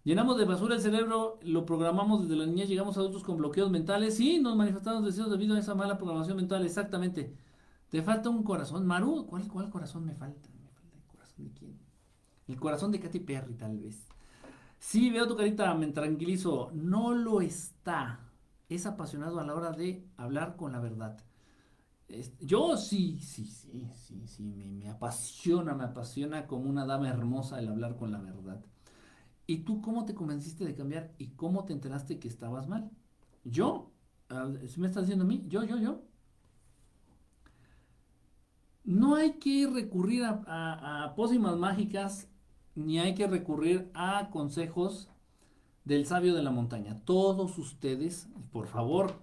Llenamos 0.04 0.38
de 0.38 0.44
basura 0.44 0.76
el 0.76 0.80
cerebro, 0.80 1.38
lo 1.42 1.66
programamos 1.66 2.22
desde 2.22 2.36
la 2.36 2.46
niñez, 2.46 2.68
llegamos 2.68 2.96
a 2.96 3.00
adultos 3.00 3.24
con 3.24 3.36
bloqueos 3.36 3.70
mentales. 3.70 4.16
Sí, 4.16 4.38
nos 4.38 4.56
manifestamos 4.56 5.04
deseos 5.04 5.30
debido 5.30 5.56
a 5.56 5.58
esa 5.58 5.74
mala 5.74 5.98
programación 5.98 6.36
mental, 6.36 6.64
exactamente. 6.64 7.34
Te 7.90 8.02
falta 8.02 8.30
un 8.30 8.42
corazón. 8.42 8.86
Maru, 8.86 9.26
¿cuál, 9.26 9.48
cuál 9.48 9.70
corazón 9.70 10.04
me 10.06 10.14
falta? 10.14 10.48
¿Me 10.62 10.70
falta 10.70 10.96
el 10.96 11.04
corazón 11.04 11.44
de 11.44 11.52
quién? 11.52 11.87
El 12.48 12.58
corazón 12.58 12.90
de 12.92 13.00
Katy 13.00 13.20
Perry, 13.20 13.54
tal 13.54 13.78
vez. 13.78 14.06
Sí, 14.78 15.10
veo 15.10 15.28
tu 15.28 15.36
carita, 15.36 15.74
me 15.74 15.88
tranquilizo. 15.88 16.70
No 16.74 17.14
lo 17.14 17.40
está. 17.40 18.20
Es 18.68 18.86
apasionado 18.86 19.40
a 19.40 19.44
la 19.46 19.54
hora 19.54 19.72
de 19.72 20.06
hablar 20.16 20.56
con 20.56 20.72
la 20.72 20.80
verdad. 20.80 21.18
Yo 22.40 22.76
sí, 22.78 23.20
sí, 23.20 23.44
sí, 23.44 23.86
sí, 23.94 24.26
sí, 24.26 24.42
me, 24.42 24.64
me 24.70 24.88
apasiona, 24.88 25.74
me 25.74 25.84
apasiona 25.84 26.46
como 26.46 26.70
una 26.70 26.86
dama 26.86 27.08
hermosa 27.10 27.58
el 27.60 27.68
hablar 27.68 27.96
con 27.96 28.10
la 28.12 28.18
verdad. 28.20 28.64
¿Y 29.46 29.58
tú 29.58 29.82
cómo 29.82 30.06
te 30.06 30.14
convenciste 30.14 30.64
de 30.64 30.74
cambiar 30.74 31.14
y 31.18 31.28
cómo 31.30 31.64
te 31.64 31.72
enteraste 31.74 32.18
que 32.18 32.28
estabas 32.28 32.68
mal? 32.68 32.90
Yo, 33.44 33.92
me 34.78 34.86
estás 34.86 35.04
diciendo 35.04 35.24
a 35.24 35.28
mí, 35.28 35.44
yo, 35.48 35.64
yo, 35.64 35.78
yo. 35.78 36.02
No 38.84 39.14
hay 39.16 39.34
que 39.38 39.68
recurrir 39.72 40.24
a, 40.24 41.04
a 41.04 41.14
pócimas 41.14 41.56
mágicas 41.56 42.28
ni 42.78 42.98
hay 43.00 43.14
que 43.14 43.26
recurrir 43.26 43.90
a 43.92 44.30
consejos 44.30 45.08
del 45.84 46.06
sabio 46.06 46.34
de 46.34 46.42
la 46.42 46.50
montaña. 46.50 47.02
Todos 47.04 47.58
ustedes, 47.58 48.28
por 48.52 48.66
favor, 48.66 49.20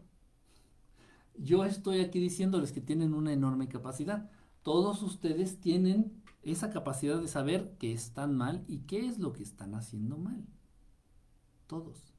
yo 1.37 1.63
estoy 1.63 2.01
aquí 2.01 2.19
diciéndoles 2.19 2.71
que 2.71 2.81
tienen 2.81 3.13
una 3.13 3.31
enorme 3.31 3.67
capacidad. 3.67 4.29
Todos 4.61 5.03
ustedes 5.03 5.59
tienen 5.59 6.21
esa 6.43 6.69
capacidad 6.69 7.21
de 7.21 7.27
saber 7.27 7.77
que 7.77 7.93
están 7.93 8.35
mal 8.35 8.63
y 8.67 8.79
qué 8.79 9.07
es 9.07 9.19
lo 9.19 9.31
que 9.31 9.43
están 9.43 9.73
haciendo 9.73 10.17
mal. 10.17 10.45
Todos. 11.67 12.13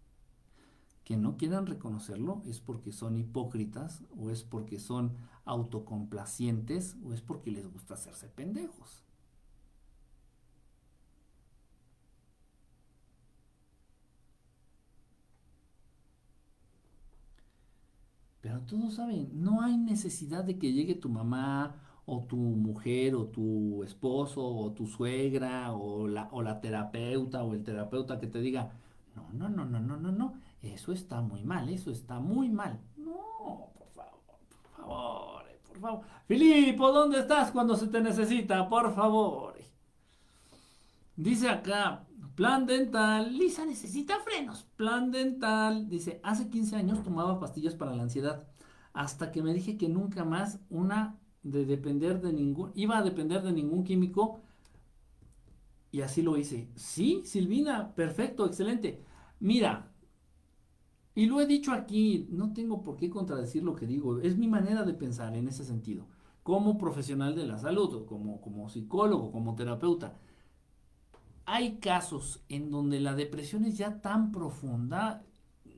Que 1.04 1.16
no 1.16 1.36
quieran 1.36 1.66
reconocerlo 1.66 2.42
es 2.46 2.60
porque 2.60 2.92
son 2.92 3.16
hipócritas 3.16 4.02
o 4.16 4.30
es 4.30 4.42
porque 4.42 4.78
son 4.78 5.16
autocomplacientes 5.44 6.96
o 7.04 7.12
es 7.12 7.20
porque 7.20 7.50
les 7.50 7.70
gusta 7.70 7.94
hacerse 7.94 8.28
pendejos. 8.28 9.05
Pero 18.46 18.60
todos 18.60 18.94
saben, 18.94 19.28
no 19.32 19.60
hay 19.60 19.76
necesidad 19.76 20.44
de 20.44 20.56
que 20.56 20.72
llegue 20.72 20.94
tu 20.94 21.08
mamá 21.08 21.74
o 22.04 22.22
tu 22.22 22.36
mujer 22.36 23.16
o 23.16 23.24
tu 23.24 23.82
esposo 23.82 24.40
o 24.40 24.70
tu 24.70 24.86
suegra 24.86 25.72
o 25.72 26.06
la, 26.06 26.28
o 26.30 26.42
la 26.42 26.60
terapeuta 26.60 27.42
o 27.42 27.54
el 27.54 27.64
terapeuta 27.64 28.20
que 28.20 28.28
te 28.28 28.40
diga, 28.40 28.70
no, 29.16 29.28
no, 29.32 29.48
no, 29.48 29.64
no, 29.64 29.80
no, 29.80 29.96
no, 29.96 30.12
no, 30.12 30.34
eso 30.62 30.92
está 30.92 31.20
muy 31.22 31.42
mal, 31.42 31.68
eso 31.70 31.90
está 31.90 32.20
muy 32.20 32.48
mal. 32.48 32.78
No, 32.96 33.72
por 33.76 33.88
favor, 33.88 34.20
por 34.28 34.76
favor, 34.76 35.44
por 35.66 35.80
favor. 35.80 36.04
Filipo, 36.28 36.92
¿dónde 36.92 37.18
estás 37.18 37.50
cuando 37.50 37.74
se 37.74 37.88
te 37.88 38.00
necesita? 38.00 38.68
Por 38.68 38.94
favor. 38.94 39.56
Dice 41.16 41.48
acá, 41.48 42.05
plan 42.36 42.66
dental, 42.66 43.36
Lisa 43.36 43.64
necesita 43.66 44.20
frenos. 44.20 44.64
Plan 44.76 45.10
dental, 45.10 45.88
dice, 45.88 46.20
hace 46.22 46.48
15 46.48 46.76
años 46.76 47.02
tomaba 47.02 47.40
pastillas 47.40 47.74
para 47.74 47.96
la 47.96 48.04
ansiedad, 48.04 48.46
hasta 48.92 49.32
que 49.32 49.42
me 49.42 49.52
dije 49.52 49.76
que 49.76 49.88
nunca 49.88 50.24
más 50.24 50.60
una 50.70 51.18
de 51.42 51.64
depender 51.64 52.20
de 52.20 52.32
ningún, 52.32 52.72
iba 52.74 52.98
a 52.98 53.02
depender 53.02 53.42
de 53.42 53.52
ningún 53.52 53.84
químico 53.84 54.40
y 55.90 56.02
así 56.02 56.22
lo 56.22 56.36
hice. 56.36 56.68
Sí, 56.74 57.22
Silvina, 57.24 57.94
perfecto, 57.94 58.46
excelente. 58.46 59.02
Mira, 59.40 59.90
y 61.14 61.26
lo 61.26 61.40
he 61.40 61.46
dicho 61.46 61.72
aquí, 61.72 62.26
no 62.30 62.52
tengo 62.52 62.82
por 62.82 62.96
qué 62.96 63.08
contradecir 63.08 63.62
lo 63.62 63.74
que 63.74 63.86
digo, 63.86 64.20
es 64.20 64.36
mi 64.36 64.48
manera 64.48 64.82
de 64.82 64.92
pensar 64.92 65.34
en 65.34 65.48
ese 65.48 65.64
sentido, 65.64 66.06
como 66.42 66.76
profesional 66.76 67.34
de 67.34 67.46
la 67.46 67.56
salud, 67.58 68.04
como, 68.04 68.42
como 68.42 68.68
psicólogo, 68.68 69.32
como 69.32 69.54
terapeuta. 69.54 70.18
Hay 71.46 71.78
casos 71.78 72.44
en 72.48 72.72
donde 72.72 72.98
la 72.98 73.14
depresión 73.14 73.64
es 73.64 73.78
ya 73.78 74.00
tan 74.00 74.32
profunda, 74.32 75.24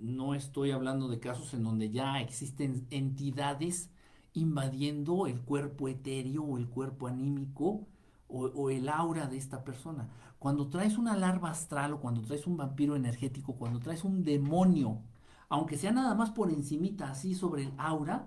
no 0.00 0.34
estoy 0.34 0.70
hablando 0.70 1.08
de 1.08 1.20
casos 1.20 1.52
en 1.52 1.62
donde 1.62 1.90
ya 1.90 2.20
existen 2.20 2.86
entidades 2.90 3.90
invadiendo 4.32 5.26
el 5.26 5.42
cuerpo 5.42 5.88
etéreo 5.88 6.42
o 6.42 6.56
el 6.56 6.68
cuerpo 6.68 7.06
anímico 7.06 7.86
o, 8.28 8.70
el 8.70 8.88
aura 8.88 9.26
de 9.26 9.36
esta 9.36 9.62
persona. 9.62 10.08
Cuando 10.38 10.68
traes 10.68 10.96
una 10.96 11.16
larva 11.16 11.50
astral 11.50 11.92
o 11.92 12.00
cuando 12.00 12.22
traes 12.22 12.46
un 12.46 12.56
vampiro 12.56 12.96
energético, 12.96 13.56
cuando 13.56 13.78
traes 13.78 14.04
un 14.04 14.24
demonio, 14.24 15.02
aunque 15.50 15.76
sea 15.76 15.92
nada 15.92 16.14
más 16.14 16.30
por 16.30 16.50
encimita, 16.50 17.10
así 17.10 17.34
sobre 17.34 17.64
el 17.64 17.72
aura, 17.76 18.26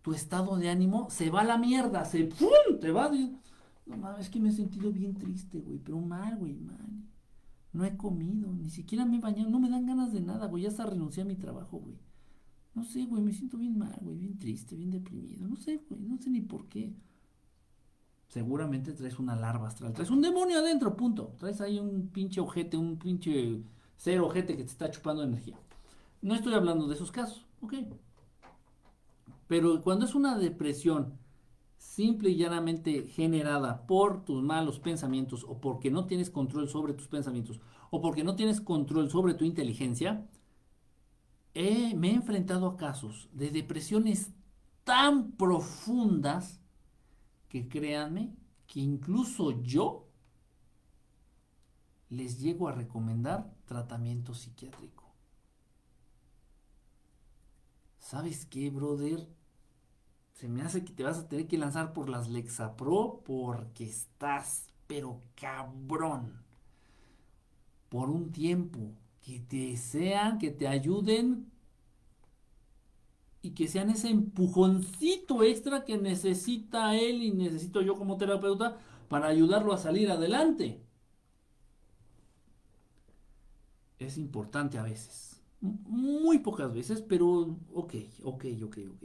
tu 0.00 0.14
estado 0.14 0.56
de 0.56 0.70
ánimo 0.70 1.08
se 1.10 1.28
va 1.30 1.40
a 1.40 1.44
la 1.44 1.58
mierda, 1.58 2.04
se 2.06 2.24
¡pum! 2.24 2.78
te 2.80 2.92
va. 2.92 3.10
No 3.86 3.96
mames, 3.96 4.26
es 4.26 4.30
que 4.30 4.40
me 4.40 4.48
he 4.48 4.52
sentido 4.52 4.92
bien 4.92 5.14
triste, 5.14 5.60
güey, 5.60 5.78
pero 5.78 6.00
mal, 6.00 6.36
güey, 6.36 6.54
mal. 6.54 7.04
No 7.72 7.84
he 7.84 7.96
comido, 7.96 8.52
ni 8.52 8.70
siquiera 8.70 9.04
me 9.04 9.16
he 9.16 9.20
bañado, 9.20 9.48
no 9.48 9.60
me 9.60 9.70
dan 9.70 9.86
ganas 9.86 10.12
de 10.12 10.20
nada, 10.20 10.46
güey, 10.46 10.64
ya 10.64 10.68
hasta 10.68 10.86
renuncié 10.86 11.22
a 11.22 11.26
mi 11.26 11.36
trabajo, 11.36 11.78
güey. 11.78 11.96
No 12.74 12.84
sé, 12.84 13.06
güey, 13.06 13.22
me 13.22 13.32
siento 13.32 13.56
bien 13.56 13.78
mal, 13.78 13.98
güey, 14.02 14.16
bien 14.16 14.38
triste, 14.38 14.76
bien 14.76 14.90
deprimido. 14.90 15.46
No 15.46 15.56
sé, 15.56 15.82
güey, 15.88 16.02
no 16.02 16.18
sé 16.18 16.30
ni 16.30 16.40
por 16.40 16.68
qué. 16.68 16.94
Seguramente 18.28 18.92
traes 18.92 19.18
una 19.18 19.36
larva 19.36 19.68
astral, 19.68 19.92
traes 19.92 20.10
un 20.10 20.20
demonio 20.20 20.58
adentro, 20.58 20.96
punto. 20.96 21.34
Traes 21.38 21.60
ahí 21.60 21.78
un 21.78 22.08
pinche 22.08 22.40
ojete, 22.40 22.76
un 22.76 22.98
pinche 22.98 23.62
ser 23.96 24.20
ojete 24.20 24.56
que 24.56 24.64
te 24.64 24.70
está 24.70 24.90
chupando 24.90 25.22
energía. 25.22 25.58
No 26.22 26.34
estoy 26.34 26.54
hablando 26.54 26.88
de 26.88 26.94
esos 26.94 27.12
casos, 27.12 27.46
ok. 27.60 27.74
Pero 29.46 29.82
cuando 29.82 30.04
es 30.04 30.14
una 30.14 30.36
depresión 30.36 31.14
simple 31.86 32.30
y 32.30 32.36
llanamente 32.36 33.06
generada 33.06 33.86
por 33.86 34.24
tus 34.24 34.42
malos 34.42 34.78
pensamientos 34.78 35.44
o 35.48 35.60
porque 35.60 35.90
no 35.90 36.06
tienes 36.06 36.30
control 36.30 36.68
sobre 36.68 36.92
tus 36.92 37.08
pensamientos 37.08 37.60
o 37.90 38.00
porque 38.00 38.24
no 38.24 38.36
tienes 38.36 38.60
control 38.60 39.10
sobre 39.10 39.34
tu 39.34 39.44
inteligencia, 39.44 40.28
me 41.54 42.10
he 42.10 42.14
enfrentado 42.14 42.66
a 42.66 42.76
casos 42.76 43.30
de 43.32 43.50
depresiones 43.50 44.30
tan 44.84 45.32
profundas 45.32 46.60
que 47.48 47.68
créanme 47.68 48.34
que 48.66 48.80
incluso 48.80 49.62
yo 49.62 50.08
les 52.10 52.40
llego 52.40 52.68
a 52.68 52.72
recomendar 52.72 53.54
tratamiento 53.64 54.34
psiquiátrico. 54.34 55.04
¿Sabes 57.98 58.44
qué, 58.44 58.70
brother? 58.70 59.26
Se 60.36 60.48
me 60.48 60.60
hace 60.60 60.84
que 60.84 60.92
te 60.92 61.02
vas 61.02 61.18
a 61.18 61.28
tener 61.28 61.48
que 61.48 61.56
lanzar 61.56 61.94
por 61.94 62.10
las 62.10 62.28
Lexapro 62.28 63.22
porque 63.24 63.84
estás, 63.84 64.68
pero 64.86 65.22
cabrón, 65.34 66.44
por 67.88 68.10
un 68.10 68.32
tiempo 68.32 68.92
que 69.22 69.40
te 69.40 69.78
sean, 69.78 70.38
que 70.38 70.50
te 70.50 70.68
ayuden 70.68 71.50
y 73.40 73.52
que 73.52 73.66
sean 73.66 73.88
ese 73.88 74.10
empujoncito 74.10 75.42
extra 75.42 75.84
que 75.86 75.96
necesita 75.96 76.94
él 76.94 77.22
y 77.22 77.30
necesito 77.32 77.80
yo 77.80 77.96
como 77.96 78.18
terapeuta 78.18 78.76
para 79.08 79.28
ayudarlo 79.28 79.72
a 79.72 79.78
salir 79.78 80.10
adelante. 80.10 80.82
Es 83.98 84.18
importante 84.18 84.76
a 84.78 84.82
veces. 84.82 85.40
Muy 85.60 86.40
pocas 86.40 86.72
veces, 86.74 87.00
pero 87.00 87.56
ok, 87.72 87.94
ok, 88.22 88.44
ok, 88.62 88.78
ok. 88.92 89.04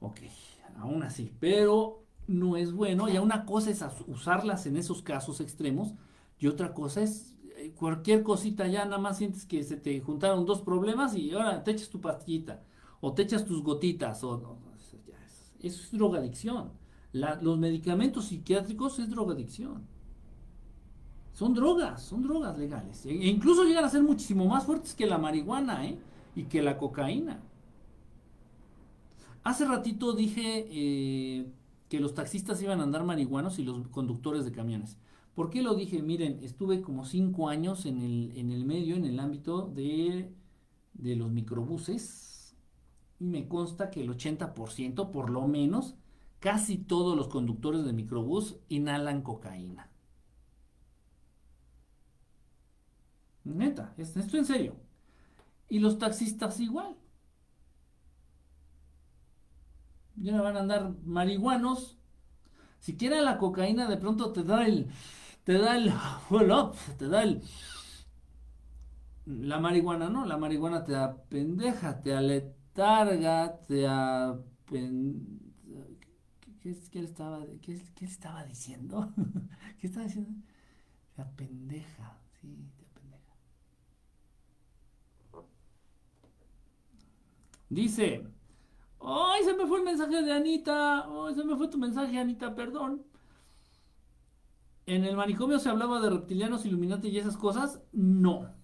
Ok, 0.00 0.20
aún 0.78 1.02
así. 1.02 1.32
Pero 1.40 2.04
no 2.26 2.56
es 2.56 2.72
bueno. 2.72 3.08
Ya 3.08 3.20
una 3.20 3.44
cosa 3.44 3.70
es 3.70 3.84
usarlas 4.06 4.66
en 4.66 4.76
esos 4.76 5.02
casos 5.02 5.40
extremos 5.40 5.94
Y 6.38 6.48
otra 6.48 6.74
cosa 6.74 7.02
es 7.02 7.36
eh, 7.56 7.72
cualquier 7.76 8.22
cosita 8.22 8.66
ya 8.66 8.84
nada 8.84 8.98
más 8.98 9.18
sientes 9.18 9.46
que 9.46 9.62
se 9.62 9.76
te 9.76 10.00
juntaron 10.00 10.44
dos 10.44 10.60
problemas 10.60 11.16
y 11.16 11.32
ahora 11.32 11.64
te 11.64 11.70
echas 11.70 11.88
tu 11.88 12.00
pastillita 12.00 12.62
o 13.00 13.12
te 13.14 13.22
echas 13.22 13.44
tus 13.44 13.62
gotitas 13.62 14.22
o 14.24 14.36
no, 14.38 14.58
eso, 14.76 14.98
es, 15.60 15.92
drogadicción. 15.92 16.72
los 17.12 17.58
medicamentos 17.58 18.26
psiquiátricos 18.26 18.98
es 18.98 19.08
drogadicción. 19.10 19.86
Son 21.32 21.52
drogas, 21.52 22.02
son 22.02 22.22
drogas 22.22 22.58
legales. 22.58 23.04
E 23.04 23.12
incluso 23.12 23.64
llegan 23.64 23.84
a 23.84 23.90
ser 23.90 24.02
muchísimo 24.02 24.46
más 24.46 24.64
fuertes 24.64 24.94
que 24.94 25.06
la 25.06 25.18
marihuana 25.18 25.86
¿eh? 25.86 25.98
y 26.34 26.44
que 26.44 26.62
la 26.62 26.78
cocaína. 26.78 27.40
Hace 29.46 29.64
ratito 29.64 30.12
dije 30.12 30.66
eh, 30.68 31.46
que 31.88 32.00
los 32.00 32.14
taxistas 32.14 32.60
iban 32.62 32.80
a 32.80 32.82
andar 32.82 33.04
marihuanos 33.04 33.60
y 33.60 33.64
los 33.64 33.86
conductores 33.90 34.44
de 34.44 34.50
camiones. 34.50 34.98
¿Por 35.36 35.50
qué 35.50 35.62
lo 35.62 35.76
dije? 35.76 36.02
Miren, 36.02 36.40
estuve 36.42 36.82
como 36.82 37.04
cinco 37.04 37.48
años 37.48 37.86
en 37.86 38.02
el, 38.02 38.32
en 38.34 38.50
el 38.50 38.64
medio, 38.64 38.96
en 38.96 39.04
el 39.04 39.20
ámbito 39.20 39.68
de, 39.68 40.34
de 40.94 41.14
los 41.14 41.30
microbuses. 41.30 42.56
Y 43.20 43.26
me 43.28 43.46
consta 43.46 43.88
que 43.88 44.02
el 44.02 44.10
80%, 44.10 45.12
por 45.12 45.30
lo 45.30 45.46
menos, 45.46 45.94
casi 46.40 46.76
todos 46.76 47.16
los 47.16 47.28
conductores 47.28 47.84
de 47.84 47.92
microbús 47.92 48.56
inhalan 48.68 49.22
cocaína. 49.22 49.92
Neta, 53.44 53.94
esto 53.96 54.38
en 54.38 54.44
serio. 54.44 54.74
Y 55.68 55.78
los 55.78 56.00
taxistas 56.00 56.58
igual. 56.58 56.96
Ya 60.16 60.40
van 60.40 60.56
a 60.56 60.60
andar 60.60 60.94
marihuanos. 61.04 61.98
Siquiera 62.80 63.20
la 63.20 63.38
cocaína 63.38 63.88
de 63.88 63.96
pronto 63.96 64.32
te 64.32 64.44
da 64.44 64.66
el 64.66 64.88
te 65.44 65.54
da 65.58 65.76
el 65.76 65.92
te 66.98 67.08
da 67.08 67.22
el... 67.22 67.42
La 69.26 69.58
marihuana 69.60 70.08
no, 70.08 70.24
la 70.24 70.36
marihuana 70.36 70.84
te 70.84 70.92
da 70.92 71.16
pendeja, 71.28 72.00
te 72.02 72.14
aletarga, 72.14 73.58
te 73.66 73.80
da... 73.82 74.38
¿Qué, 76.60 76.76
qué, 76.90 77.00
estaba, 77.00 77.44
qué, 77.62 77.80
qué 77.94 78.04
estaba 78.04 78.44
diciendo? 78.44 79.12
¿Qué 79.80 79.86
estaba 79.86 80.06
diciendo? 80.06 80.32
Te 81.14 81.24
pendeja, 81.24 82.18
sí, 82.40 82.70
te 82.76 82.84
pendeja. 82.98 83.34
Dice, 87.68 88.24
¡ay, 89.00 89.44
se 89.44 89.54
me 89.54 89.66
fue 89.66 89.78
el 89.78 89.84
mensaje 89.84 90.22
de 90.22 90.32
Anita! 90.32 91.06
¡ay, 91.06 91.34
se 91.34 91.44
me 91.44 91.56
fue 91.56 91.68
tu 91.68 91.78
mensaje, 91.78 92.18
Anita, 92.18 92.54
perdón! 92.54 93.04
¿En 94.86 95.04
el 95.04 95.16
manicomio 95.16 95.58
se 95.58 95.68
hablaba 95.68 96.00
de 96.00 96.10
reptilianos, 96.10 96.64
iluminantes 96.64 97.12
y 97.12 97.18
esas 97.18 97.36
cosas? 97.36 97.82
No. 97.92 98.54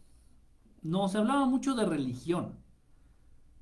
No, 0.81 1.09
se 1.09 1.19
hablaba 1.19 1.47
mucho 1.47 1.75
de 1.75 1.85
religión. 1.85 2.61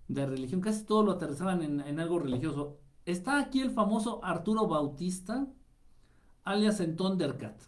De 0.09 0.27
religión, 0.27 0.61
casi 0.61 0.85
todo 0.85 1.03
lo 1.03 1.12
aterrizaban 1.12 1.62
en, 1.62 2.01
algo 2.01 2.18
religioso. 2.18 2.79
Está 3.07 3.39
aquí 3.39 3.61
el 3.61 3.71
famoso 3.71 4.23
Arturo 4.23 4.66
Bautista, 4.66 5.47
alias 6.45 6.81
el 6.81 6.97
Thundercat. 6.97 7.62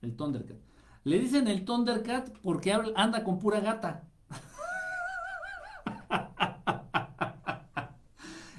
El 0.00 0.16
Thundercat. 0.16 0.58
Le 1.04 1.18
dicen 1.18 1.46
el 1.46 1.66
Thundercat 1.66 2.30
porque 2.38 2.72
anda 2.72 3.24
con 3.24 3.38
pura 3.38 3.60
gata. 3.60 4.07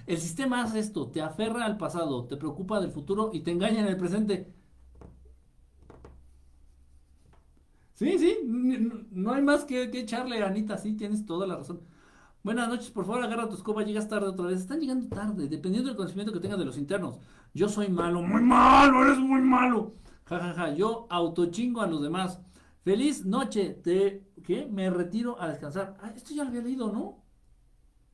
El 0.10 0.18
sistema 0.18 0.64
hace 0.64 0.80
esto, 0.80 1.12
te 1.12 1.22
aferra 1.22 1.66
al 1.66 1.78
pasado, 1.78 2.26
te 2.26 2.36
preocupa 2.36 2.80
del 2.80 2.90
futuro 2.90 3.30
y 3.32 3.42
te 3.42 3.52
engaña 3.52 3.82
en 3.82 3.86
el 3.86 3.96
presente. 3.96 4.52
Sí, 7.94 8.18
sí, 8.18 8.40
no 8.44 9.34
hay 9.34 9.44
más 9.44 9.66
que, 9.66 9.84
echarle, 9.84 10.42
Anita, 10.42 10.80
sí, 10.80 10.96
tienes 10.96 11.28
toda 11.28 11.46
la 11.46 11.58
razón. 11.58 11.82
Buenas 12.42 12.70
noches, 12.70 12.90
por 12.90 13.06
favor, 13.06 13.22
agarra 13.22 13.48
tu 13.50 13.54
escoba, 13.54 13.84
llegas 13.84 14.10
tarde 14.10 14.30
otra 14.30 14.48
vez. 14.48 14.62
Están 14.62 14.80
llegando 14.80 15.08
tarde, 15.10 15.48
dependiendo 15.48 15.90
del 15.90 15.98
conocimiento 15.98 16.34
que 16.34 16.40
tengas 16.40 16.58
de 16.58 16.66
los 16.66 16.80
internos. 16.80 17.20
Yo 17.54 17.70
soy 17.70 17.90
malo, 17.90 18.24
muy 18.24 18.42
malo, 18.42 19.04
eres 19.06 19.20
muy 19.20 19.42
malo. 19.42 19.94
Ja, 20.26 20.40
ja, 20.40 20.54
ja, 20.56 20.74
yo 20.74 21.06
autochingo 21.12 21.82
a 21.82 21.88
los 21.88 22.02
demás. 22.02 22.42
Feliz 22.82 23.26
noche, 23.26 23.76
te, 23.84 24.28
¿qué? 24.44 24.66
Me 24.66 24.90
retiro 24.90 25.40
a 25.40 25.50
descansar. 25.50 25.98
Ah, 26.02 26.12
esto 26.16 26.34
ya 26.34 26.44
lo 26.44 26.50
había 26.50 26.64
leído, 26.64 26.92
¿no? 26.92 27.24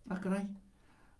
Ah, 0.09 0.19
caray. 0.19 0.64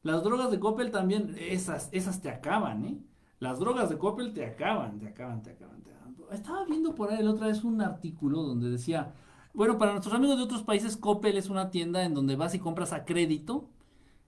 Las 0.06 0.24
drogas 0.24 0.51
de 0.51 0.60
Coppel 0.60 0.91
también, 0.91 1.36
esas, 1.39 1.89
esas 1.91 2.22
te 2.22 2.30
acaban, 2.30 2.86
¿eh? 2.86 2.97
Las 3.39 3.60
drogas 3.60 3.89
de 3.89 3.97
Coppel 3.97 4.34
te 4.34 4.45
acaban, 4.45 4.99
te 4.99 5.08
acaban, 5.08 5.41
te 5.41 5.49
acaban, 5.49 5.82
te 5.82 5.91
acaban 5.91 6.16
estaba 6.32 6.64
viendo 6.66 6.93
por 6.93 7.12
ahí 7.12 7.24
la 7.24 7.32
otra 7.32 7.47
vez 7.47 7.64
un 7.64 7.82
artículo 7.82 8.43
donde 8.43 8.70
decía, 8.70 9.14
bueno, 9.56 9.80
para 9.80 9.93
nuestros 9.93 10.14
amigos 10.14 10.38
de 10.38 10.43
otros 10.43 10.62
países, 10.62 10.95
Coppel 10.95 11.38
es 11.38 11.49
una 11.49 11.72
tienda 11.72 12.03
en 12.03 12.14
donde 12.14 12.36
vas 12.36 12.53
y 12.53 12.60
compras 12.60 12.93
a 12.93 13.03
crédito. 13.03 13.72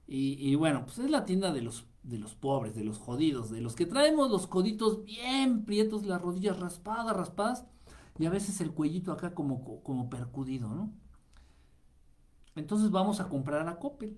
Y, 0.09 0.55
bueno, 0.55 0.83
pues 0.85 0.97
es 0.97 1.11
la 1.11 1.25
tienda 1.25 1.53
de 1.53 1.61
los, 1.61 1.85
de 2.01 2.17
los 2.17 2.33
pobres, 2.33 2.73
de 2.73 2.83
los 2.83 2.97
jodidos, 2.97 3.51
de 3.51 3.61
los 3.61 3.75
que 3.75 3.85
traemos 3.85 4.31
los 4.31 4.47
coditos 4.47 5.03
bien 5.03 5.63
prietos, 5.63 6.07
las 6.07 6.21
rodillas 6.21 6.59
raspadas, 6.59 7.15
raspadas, 7.15 7.67
y 8.17 8.25
a 8.25 8.31
veces 8.31 8.61
el 8.61 8.71
cuellito 8.71 9.11
acá 9.11 9.35
como, 9.35 9.83
como 9.83 10.09
percudido, 10.09 10.69
¿no? 10.69 10.91
Entonces 12.55 12.89
vamos 12.89 13.19
a 13.19 13.29
comprar 13.29 13.67
a 13.67 13.77
Coppel. 13.77 14.17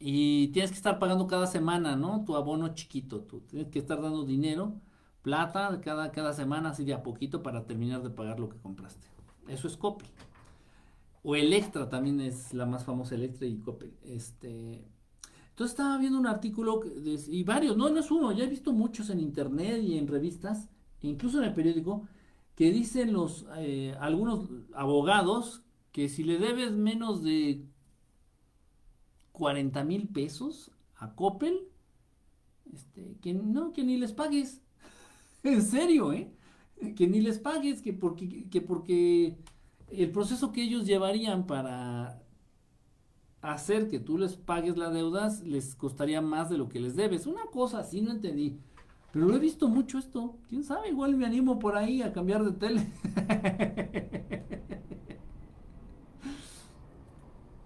Y 0.00 0.48
tienes 0.48 0.70
que 0.70 0.76
estar 0.76 0.98
pagando 0.98 1.26
cada 1.26 1.46
semana, 1.46 1.96
¿no? 1.96 2.24
Tu 2.24 2.36
abono 2.36 2.74
chiquito, 2.74 3.20
tú 3.22 3.40
tienes 3.40 3.68
que 3.68 3.78
estar 3.78 4.00
dando 4.00 4.24
dinero 4.24 4.74
plata 5.22 5.80
cada, 5.82 6.10
cada 6.10 6.32
semana, 6.32 6.70
así 6.70 6.84
de 6.84 6.94
a 6.94 7.02
poquito 7.02 7.42
para 7.42 7.66
terminar 7.66 8.02
de 8.02 8.10
pagar 8.10 8.40
lo 8.40 8.48
que 8.48 8.56
compraste. 8.56 9.06
Eso 9.46 9.68
es 9.68 9.76
Coppel. 9.76 10.08
O 11.22 11.36
Electra 11.36 11.88
también 11.88 12.20
es 12.20 12.54
la 12.54 12.64
más 12.64 12.84
famosa 12.84 13.14
Electra 13.14 13.46
y 13.46 13.58
Coppel. 13.58 13.92
Este, 14.04 14.84
entonces 15.50 15.72
estaba 15.72 15.98
viendo 15.98 16.18
un 16.18 16.26
artículo 16.26 16.80
y 17.04 17.42
varios, 17.44 17.76
no, 17.76 17.90
no 17.90 17.98
es 18.00 18.10
uno, 18.10 18.32
ya 18.32 18.44
he 18.44 18.48
visto 18.48 18.72
muchos 18.72 19.10
en 19.10 19.20
internet 19.20 19.82
y 19.82 19.98
en 19.98 20.06
revistas, 20.06 20.68
incluso 21.02 21.38
en 21.38 21.44
el 21.44 21.52
periódico, 21.52 22.06
que 22.54 22.70
dicen 22.70 23.12
los 23.12 23.46
eh, 23.56 23.94
algunos 24.00 24.48
abogados 24.74 25.62
que 25.92 26.08
si 26.08 26.24
le 26.24 26.38
debes 26.38 26.72
menos 26.72 27.22
de 27.22 27.66
40 29.38 29.84
mil 29.84 30.08
pesos 30.08 30.72
a 30.96 31.14
Coppel, 31.14 31.60
este, 32.74 33.16
que 33.22 33.32
no, 33.32 33.72
que 33.72 33.84
ni 33.84 33.96
les 33.96 34.12
pagues. 34.12 34.60
En 35.44 35.62
serio, 35.62 36.12
¿eh? 36.12 36.32
Que 36.96 37.06
ni 37.06 37.20
les 37.20 37.38
pagues, 37.38 37.80
que 37.80 37.92
porque, 37.92 38.48
que 38.50 38.60
porque 38.60 39.38
el 39.88 40.10
proceso 40.10 40.50
que 40.50 40.62
ellos 40.62 40.84
llevarían 40.84 41.46
para 41.46 42.20
hacer 43.40 43.88
que 43.88 44.00
tú 44.00 44.18
les 44.18 44.36
pagues 44.36 44.76
la 44.76 44.90
deuda 44.90 45.32
les 45.44 45.76
costaría 45.76 46.20
más 46.20 46.50
de 46.50 46.58
lo 46.58 46.68
que 46.68 46.80
les 46.80 46.96
debes. 46.96 47.26
Una 47.26 47.46
cosa 47.52 47.78
así, 47.78 48.00
no 48.00 48.10
entendí. 48.10 48.58
Pero 49.12 49.26
lo 49.26 49.36
he 49.36 49.38
visto 49.38 49.68
mucho 49.68 49.98
esto. 49.98 50.36
¿Quién 50.48 50.64
sabe? 50.64 50.90
Igual 50.90 51.16
me 51.16 51.24
animo 51.24 51.58
por 51.58 51.76
ahí 51.76 52.02
a 52.02 52.12
cambiar 52.12 52.44
de 52.44 52.52
tele. 52.52 52.86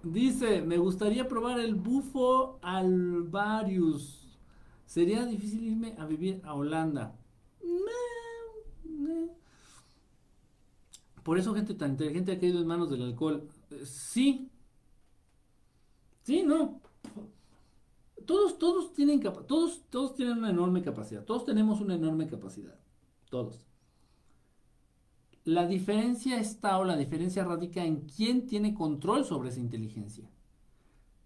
Dice, 0.02 0.62
me 0.62 0.78
gustaría 0.78 1.28
probar 1.28 1.60
el 1.60 1.74
bufo 1.74 2.58
alvarius. 2.62 4.38
Sería 4.84 5.24
difícil 5.24 5.64
irme 5.64 5.94
a 5.98 6.06
vivir 6.06 6.40
a 6.44 6.54
Holanda. 6.54 7.16
Por 11.22 11.38
eso 11.38 11.54
gente 11.54 11.74
tan 11.74 11.92
inteligente 11.92 12.32
ha 12.32 12.40
caído 12.40 12.60
en 12.60 12.66
manos 12.66 12.90
del 12.90 13.02
alcohol. 13.02 13.48
Eh, 13.70 13.86
sí. 13.86 14.50
Sí, 16.22 16.42
no. 16.42 16.80
Todos, 18.26 18.58
todos 18.58 18.92
tienen 18.92 19.20
todos, 19.20 19.82
todos 19.88 20.14
tienen 20.14 20.38
una 20.38 20.50
enorme 20.50 20.82
capacidad. 20.82 21.24
Todos 21.24 21.44
tenemos 21.44 21.80
una 21.80 21.94
enorme 21.94 22.26
capacidad. 22.28 22.78
Todos. 23.30 23.64
La 25.44 25.66
diferencia 25.66 26.38
está 26.38 26.78
o 26.78 26.84
la 26.84 26.96
diferencia 26.96 27.44
radica 27.44 27.84
en 27.84 28.02
quién 28.02 28.46
tiene 28.46 28.74
control 28.74 29.24
sobre 29.24 29.48
esa 29.48 29.58
inteligencia. 29.58 30.30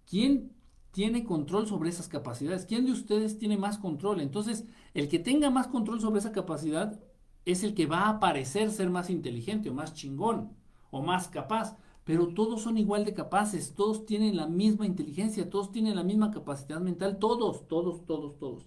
¿Quién 0.07 0.53
tiene 0.91 1.25
control 1.25 1.67
sobre 1.67 1.91
esas 1.91 2.09
capacidades? 2.09 2.65
¿Quién 2.65 2.87
de 2.87 2.93
ustedes 2.93 3.39
tiene 3.39 3.59
más 3.59 3.77
control? 3.77 4.23
Entonces, 4.23 4.65
el 4.95 5.09
que 5.09 5.19
tenga 5.19 5.51
más 5.51 5.67
control 5.67 6.01
sobre 6.01 6.21
esa 6.21 6.33
capacidad 6.33 6.99
es 7.45 7.63
el 7.63 7.75
que 7.75 7.85
va 7.85 8.09
a 8.09 8.19
parecer 8.19 8.71
ser 8.71 8.89
más 8.89 9.11
inteligente 9.11 9.69
o 9.69 9.75
más 9.75 9.93
chingón 9.93 10.57
o 10.91 11.03
más 11.03 11.29
capaz, 11.29 11.77
pero 12.05 12.29
todos 12.29 12.63
son 12.63 12.79
igual 12.79 13.05
de 13.05 13.13
capaces, 13.13 13.75
todos 13.75 14.07
tienen 14.07 14.37
la 14.37 14.47
misma 14.47 14.87
inteligencia, 14.87 15.51
todos 15.51 15.73
tienen 15.73 15.95
la 15.95 16.05
misma 16.05 16.31
capacidad 16.31 16.81
mental, 16.81 17.19
todos, 17.19 17.69
todos, 17.69 18.07
todos, 18.07 18.39
todos. 18.39 18.67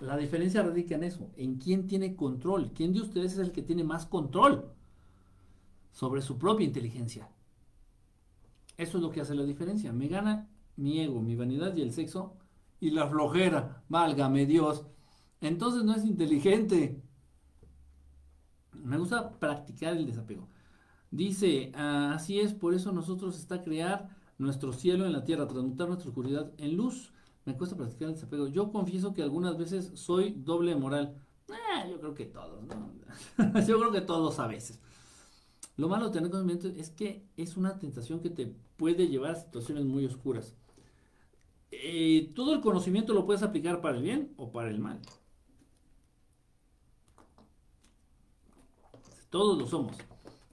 La 0.00 0.16
diferencia 0.16 0.62
radica 0.62 0.94
en 0.94 1.04
eso, 1.04 1.30
en 1.36 1.56
quién 1.56 1.86
tiene 1.86 2.16
control, 2.16 2.72
quién 2.74 2.92
de 2.92 3.00
ustedes 3.00 3.32
es 3.32 3.38
el 3.38 3.52
que 3.52 3.62
tiene 3.62 3.82
más 3.82 4.04
control 4.06 4.72
sobre 5.92 6.20
su 6.20 6.38
propia 6.38 6.66
inteligencia. 6.66 7.30
Eso 8.76 8.98
es 8.98 9.02
lo 9.02 9.10
que 9.10 9.22
hace 9.22 9.34
la 9.34 9.44
diferencia. 9.44 9.92
Me 9.92 10.08
gana 10.08 10.50
mi 10.76 11.00
ego, 11.00 11.22
mi 11.22 11.34
vanidad 11.34 11.74
y 11.74 11.80
el 11.80 11.92
sexo 11.92 12.36
y 12.78 12.90
la 12.90 13.08
flojera. 13.08 13.82
Válgame 13.88 14.44
Dios. 14.44 14.84
Entonces 15.40 15.84
no 15.84 15.94
es 15.94 16.04
inteligente. 16.04 17.02
Me 18.72 18.98
gusta 18.98 19.38
practicar 19.38 19.96
el 19.96 20.06
desapego. 20.06 20.48
Dice, 21.10 21.72
ah, 21.74 22.12
así 22.14 22.40
es, 22.40 22.52
por 22.52 22.74
eso 22.74 22.92
nosotros 22.92 23.38
está 23.38 23.62
crear 23.62 24.10
nuestro 24.38 24.72
cielo 24.72 25.06
en 25.06 25.12
la 25.12 25.24
tierra, 25.24 25.48
transmutar 25.48 25.88
nuestra 25.88 26.10
oscuridad 26.10 26.52
en 26.58 26.76
luz. 26.76 27.12
Me 27.46 27.56
cuesta 27.56 27.76
practicar 27.76 28.08
el 28.08 28.14
desapego. 28.14 28.48
Yo 28.48 28.72
confieso 28.72 29.14
que 29.14 29.22
algunas 29.22 29.56
veces 29.56 29.92
soy 29.94 30.34
doble 30.36 30.74
moral. 30.74 31.16
Eh, 31.48 31.90
yo 31.90 32.00
creo 32.00 32.14
que 32.14 32.26
todos, 32.26 32.62
¿no? 32.64 32.92
yo 33.66 33.78
creo 33.78 33.92
que 33.92 34.00
todos 34.00 34.38
a 34.40 34.48
veces. 34.48 34.80
Lo 35.76 35.88
malo 35.88 36.06
de 36.06 36.12
tener 36.12 36.30
conocimiento 36.30 36.68
es 36.68 36.90
que 36.90 37.24
es 37.36 37.56
una 37.56 37.78
tentación 37.78 38.20
que 38.20 38.30
te 38.30 38.52
puede 38.76 39.08
llevar 39.08 39.30
a 39.30 39.36
situaciones 39.36 39.84
muy 39.84 40.04
oscuras. 40.04 40.56
Eh, 41.70 42.32
todo 42.34 42.54
el 42.54 42.60
conocimiento 42.60 43.14
lo 43.14 43.26
puedes 43.26 43.42
aplicar 43.42 43.80
para 43.80 43.96
el 43.96 44.02
bien 44.02 44.32
o 44.36 44.50
para 44.50 44.68
el 44.68 44.80
mal. 44.80 45.00
Todos 49.30 49.56
lo 49.58 49.66
somos. 49.66 49.96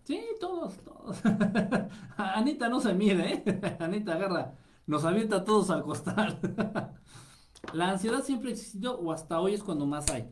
Sí, 0.03 0.21
todos, 0.39 0.77
todos. 0.79 1.21
Anita 2.17 2.69
no 2.69 2.79
se 2.81 2.93
mide, 2.93 3.33
¿eh? 3.33 3.77
Anita 3.79 4.13
agarra, 4.13 4.55
nos 4.87 5.05
avienta 5.05 5.37
a 5.37 5.43
todos 5.43 5.69
al 5.69 5.83
costal. 5.83 6.39
la 7.73 7.91
ansiedad 7.91 8.23
siempre 8.23 8.49
ha 8.49 8.53
existido 8.53 8.99
o 8.99 9.11
hasta 9.11 9.39
hoy 9.39 9.53
es 9.53 9.63
cuando 9.63 9.85
más 9.85 10.09
hay. 10.09 10.29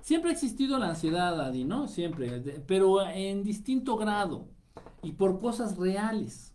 Siempre 0.00 0.30
ha 0.30 0.32
existido 0.32 0.78
la 0.78 0.90
ansiedad, 0.90 1.38
Adi, 1.40 1.64
¿no? 1.64 1.86
Siempre, 1.86 2.40
pero 2.66 3.06
en 3.06 3.42
distinto 3.42 3.96
grado 3.96 4.48
y 5.02 5.12
por 5.12 5.38
cosas 5.38 5.76
reales. 5.76 6.54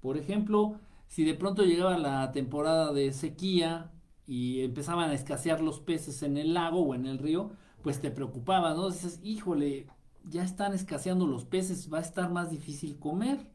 Por 0.00 0.18
ejemplo, 0.18 0.78
si 1.06 1.24
de 1.24 1.34
pronto 1.34 1.62
llegaba 1.62 1.96
la 1.96 2.32
temporada 2.32 2.92
de 2.92 3.12
sequía 3.12 3.92
y 4.26 4.60
empezaban 4.60 5.10
a 5.10 5.14
escasear 5.14 5.60
los 5.60 5.80
peces 5.80 6.22
en 6.22 6.36
el 6.36 6.54
lago 6.54 6.80
o 6.80 6.94
en 6.94 7.06
el 7.06 7.18
río, 7.18 7.52
pues 7.82 8.00
te 8.00 8.10
preocupaba, 8.10 8.74
¿no? 8.74 8.90
Dices, 8.90 9.20
híjole, 9.22 9.86
ya 10.28 10.44
están 10.44 10.72
escaseando 10.74 11.26
los 11.26 11.44
peces, 11.44 11.92
va 11.92 11.98
a 11.98 12.02
estar 12.02 12.30
más 12.30 12.50
difícil 12.50 12.98
comer. 12.98 13.50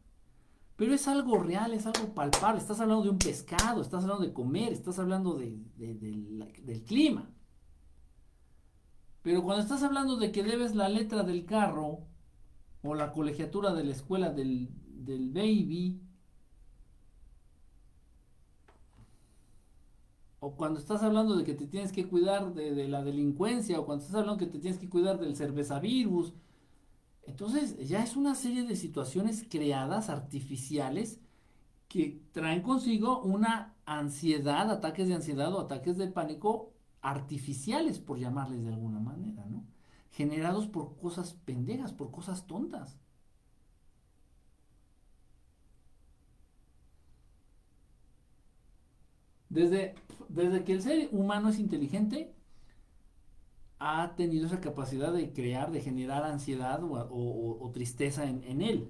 Pero 0.78 0.94
es 0.94 1.08
algo 1.08 1.40
real, 1.40 1.74
es 1.74 1.86
algo 1.86 2.14
palpable. 2.14 2.60
Estás 2.60 2.80
hablando 2.80 3.04
de 3.04 3.10
un 3.10 3.18
pescado, 3.18 3.82
estás 3.82 4.04
hablando 4.04 4.24
de 4.24 4.32
comer, 4.32 4.72
estás 4.72 5.00
hablando 5.00 5.34
de, 5.34 5.60
del 5.76 6.84
clima. 6.86 7.30
Pero 9.24 9.44
cuando 9.44 9.64
estás 9.64 9.84
hablando 9.84 10.16
de 10.16 10.32
que 10.32 10.44
debes 10.44 10.76
la 10.76 10.88
letra 10.88 11.24
del 11.24 11.46
carro 11.46 12.06
o 12.84 12.96
la 12.96 13.12
colegiatura 13.12 13.74
de 13.74 13.84
la 13.84 13.92
escuela 13.92 14.30
del, 14.30 14.70
del 14.86 15.32
baby, 15.32 16.00
o 20.40 20.56
cuando 20.56 20.80
estás 20.80 21.02
hablando 21.04 21.36
de 21.36 21.44
que 21.44 21.56
te 21.56 21.66
tienes 21.66 21.92
que 21.92 22.08
cuidar 22.08 22.54
de, 22.54 22.88
la 22.88 23.04
delincuencia, 23.04 23.80
o 23.80 23.86
cuando 23.86 24.06
estás 24.06 24.20
hablando 24.20 24.38
que 24.38 24.52
te 24.52 24.60
tienes 24.60 24.80
que 24.80 24.90
cuidar 24.90 25.20
del 25.20 25.36
cervezavirus, 25.36 26.34
entonces 27.28 27.78
ya 27.88 28.04
es 28.04 28.16
una 28.16 28.36
serie 28.36 28.64
de 28.64 28.76
situaciones 28.76 29.46
creadas, 29.50 30.10
artificiales, 30.10 31.20
que 31.90 32.22
traen 32.34 32.62
consigo 32.64 33.22
una 33.24 33.76
ansiedad, 33.86 34.72
ataques 34.72 35.08
de 35.10 35.16
ansiedad 35.16 35.54
o 35.54 35.62
ataques 35.62 35.98
de 35.98 36.08
pánico 36.08 36.74
artificiales, 37.02 38.00
por 38.00 38.20
llamarles 38.20 38.64
de 38.64 38.70
alguna 38.74 39.00
manera, 39.00 39.46
¿no? 39.48 39.66
Generados 40.12 40.68
por 40.68 40.98
cosas 40.98 41.34
pendejas, 41.46 41.94
por 41.94 42.12
cosas 42.12 42.48
tontas. 42.48 42.98
Desde, 49.50 49.96
desde 50.30 50.64
que 50.64 50.74
el 50.74 50.82
ser 50.82 51.10
humano 51.12 51.50
es 51.50 51.60
inteligente, 51.60 52.34
ha 53.80 54.16
tenido 54.16 54.48
esa 54.48 54.60
capacidad 54.60 55.14
de 55.14 55.32
crear, 55.32 55.72
de 55.72 55.82
generar 55.82 56.24
ansiedad 56.24 56.80
o, 56.84 57.72
tristeza 57.74 58.26
en, 58.26 58.62
él. 58.62 58.88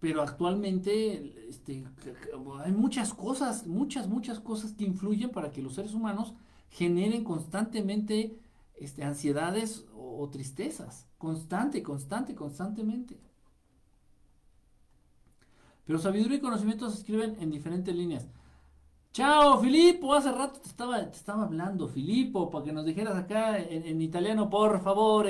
Pero 0.00 0.22
actualmente 0.22 1.48
este, 1.48 1.84
hay 2.64 2.72
muchas 2.72 3.12
cosas, 3.14 3.66
muchas, 3.66 4.08
muchas 4.08 4.40
cosas 4.40 4.72
que 4.72 4.84
influyen 4.84 5.30
para 5.30 5.52
que 5.52 5.62
los 5.62 5.74
seres 5.74 5.94
humanos 5.94 6.34
generen 6.70 7.24
constantemente 7.24 8.38
este, 8.76 9.04
ansiedades 9.04 9.84
o, 9.96 10.28
tristezas. 10.30 11.08
Constante, 11.18 11.82
constante, 11.82 12.34
constantemente. 12.34 13.20
Pero 15.84 15.98
sabiduría 15.98 16.38
y 16.38 16.40
conocimiento 16.40 16.88
se 16.90 16.98
escriben 16.98 17.36
en 17.40 17.50
diferentes 17.50 17.94
líneas. 17.94 18.28
Chao, 19.12 19.60
Filippo, 19.60 20.14
hace 20.14 20.32
rato 20.32 20.58
te 20.58 20.68
estaba, 20.68 20.98
te 21.10 21.16
estaba 21.16 21.42
hablando, 21.44 21.86
Filippo, 21.86 22.50
para 22.50 22.64
que 22.64 22.72
nos 22.72 22.86
dijeras 22.86 23.14
acá 23.14 23.58
en, 23.58 24.00
italiano, 24.00 24.48
por 24.48 24.80
favor, 24.80 25.26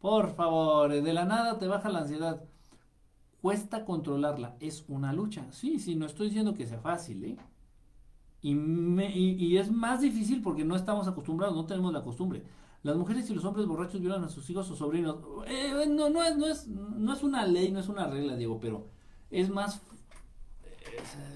por 0.00 0.34
favor, 0.34 0.90
de 0.90 1.12
la 1.12 1.24
nada 1.24 1.56
te 1.56 1.68
baja 1.68 1.88
la 1.88 2.00
ansiedad. 2.00 2.42
Cuesta 3.40 3.84
controlarla, 3.84 4.56
es 4.58 4.84
una 4.88 5.12
lucha. 5.12 5.46
Sí, 5.52 5.78
sí, 5.78 5.94
no 5.94 6.06
estoy 6.06 6.28
diciendo 6.28 6.54
que 6.54 6.66
sea 6.66 6.80
fácil, 6.80 7.24
¿eh? 7.24 7.36
Y, 8.40 8.54
y, 8.54 9.56
es 9.56 9.70
más 9.70 10.00
difícil 10.00 10.42
porque 10.42 10.64
no 10.64 10.74
estamos 10.74 11.06
acostumbrados, 11.06 11.54
no 11.54 11.64
tenemos 11.64 11.92
la 11.92 12.02
costumbre. 12.02 12.42
Las 12.82 12.96
mujeres 12.96 13.30
y 13.30 13.34
los 13.34 13.44
hombres 13.44 13.66
borrachos 13.66 14.00
violan 14.00 14.24
a 14.24 14.30
sus 14.30 14.50
hijos 14.50 14.68
o 14.68 14.74
sobrinos. 14.74 15.18
Eh, 15.46 15.86
no, 15.88 16.10
no, 16.10 16.24
es, 16.24 16.36
no, 16.36 16.48
es, 16.48 16.66
no 16.66 17.12
es 17.12 17.22
una 17.22 17.46
ley, 17.46 17.70
no 17.70 17.78
es 17.78 17.88
una 17.88 18.08
regla, 18.08 18.34
Diego, 18.34 18.58
pero 18.58 18.88
es 19.30 19.48
más, 19.48 19.80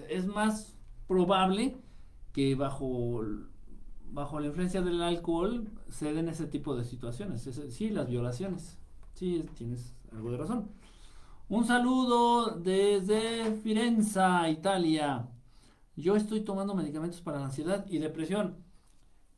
es 0.09 0.27
más 0.27 0.76
probable 1.07 1.77
que 2.33 2.55
bajo, 2.55 3.23
bajo 4.11 4.41
la 4.41 4.47
influencia 4.47 4.83
del 4.83 5.03
alcohol 5.03 5.69
se 5.89 6.13
den 6.13 6.29
ese 6.29 6.47
tipo 6.47 6.77
de 6.77 6.85
situaciones. 6.85 7.43
sí, 7.71 7.91
las 7.91 8.09
violaciones. 8.09 8.79
Sí, 9.15 9.45
tienes 9.57 9.95
algo 10.13 10.31
de 10.31 10.37
razón. 10.37 10.71
Un 11.49 11.65
saludo 11.65 12.51
desde 12.59 13.53
Firenze, 13.63 14.21
Italia. 14.51 15.29
Yo 15.97 16.17
estoy 16.17 16.41
tomando 16.43 16.75
medicamentos 16.75 17.21
para 17.21 17.39
la 17.39 17.47
ansiedad 17.47 17.87
y 17.89 17.99
depresión. 17.99 18.57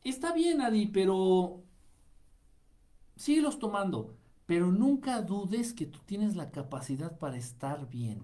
Está 0.02 0.32
bien, 0.32 0.60
Adi, 0.60 0.86
pero 0.86 1.62
síguelos 3.16 3.58
tomando. 3.58 4.16
Pero 4.46 4.72
nunca 4.72 5.20
dudes 5.20 5.74
que 5.74 5.84
tú 5.86 5.98
tienes 6.06 6.34
la 6.34 6.50
capacidad 6.50 7.18
para 7.18 7.36
estar 7.36 7.88
bien. 7.90 8.22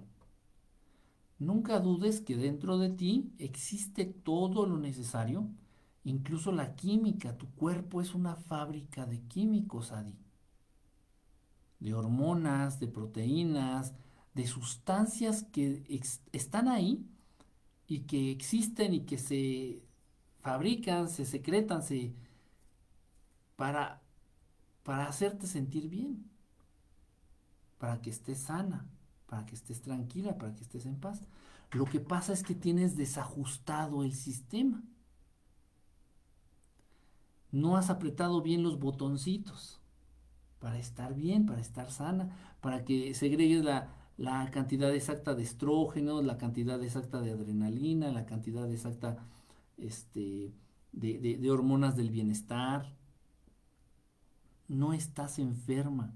Nunca 1.44 1.78
dudes 1.78 2.22
que 2.22 2.36
dentro 2.36 2.78
de 2.78 2.88
ti 2.88 3.30
existe 3.38 4.06
todo 4.06 4.64
lo 4.64 4.78
necesario, 4.78 5.50
incluso 6.02 6.52
la 6.52 6.74
química. 6.74 7.36
Tu 7.36 7.50
cuerpo 7.50 8.00
es 8.00 8.14
una 8.14 8.34
fábrica 8.34 9.04
de 9.04 9.20
químicos, 9.20 9.92
Adi. 9.92 10.16
De 11.80 11.92
hormonas, 11.92 12.80
de 12.80 12.88
proteínas, 12.88 13.92
de 14.32 14.46
sustancias 14.46 15.42
que 15.44 15.84
están 16.32 16.66
ahí 16.68 17.04
y 17.86 18.00
que 18.00 18.30
existen 18.30 18.94
y 18.94 19.00
que 19.00 19.18
se 19.18 19.82
fabrican, 20.40 21.10
se 21.10 21.26
secretan, 21.26 21.82
se 21.82 22.14
para 23.56 24.00
para 24.82 25.06
hacerte 25.08 25.46
sentir 25.46 25.88
bien, 25.88 26.30
para 27.78 28.00
que 28.00 28.10
estés 28.10 28.38
sana 28.38 28.86
para 29.34 29.46
que 29.46 29.56
estés 29.56 29.82
tranquila, 29.82 30.38
para 30.38 30.54
que 30.54 30.62
estés 30.62 30.86
en 30.86 30.94
paz. 30.94 31.20
Lo 31.72 31.86
que 31.86 31.98
pasa 31.98 32.32
es 32.32 32.44
que 32.44 32.54
tienes 32.54 32.96
desajustado 32.96 34.04
el 34.04 34.12
sistema. 34.14 34.84
No 37.50 37.76
has 37.76 37.90
apretado 37.90 38.42
bien 38.42 38.62
los 38.62 38.78
botoncitos 38.78 39.80
para 40.60 40.78
estar 40.78 41.16
bien, 41.16 41.46
para 41.46 41.60
estar 41.60 41.90
sana, 41.90 42.56
para 42.60 42.84
que 42.84 43.12
segregues 43.14 43.64
la, 43.64 43.92
la 44.18 44.48
cantidad 44.52 44.94
exacta 44.94 45.34
de 45.34 45.42
estrógenos, 45.42 46.24
la 46.24 46.38
cantidad 46.38 46.80
exacta 46.80 47.20
de 47.20 47.32
adrenalina, 47.32 48.12
la 48.12 48.26
cantidad 48.26 48.70
exacta 48.70 49.16
este, 49.78 50.54
de, 50.92 51.38
de 51.40 51.50
hormonas 51.50 51.96
del 51.96 52.10
bienestar. 52.10 52.94
No 54.68 54.92
estás 54.92 55.40
enferma 55.40 56.14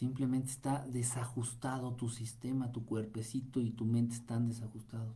Simplemente 0.00 0.48
está 0.48 0.86
desajustado 0.86 1.92
tu 1.92 2.08
sistema, 2.08 2.72
tu 2.72 2.86
cuerpecito 2.86 3.60
y 3.60 3.68
tu 3.68 3.84
mente 3.84 4.14
están 4.14 4.48
desajustados. 4.48 5.14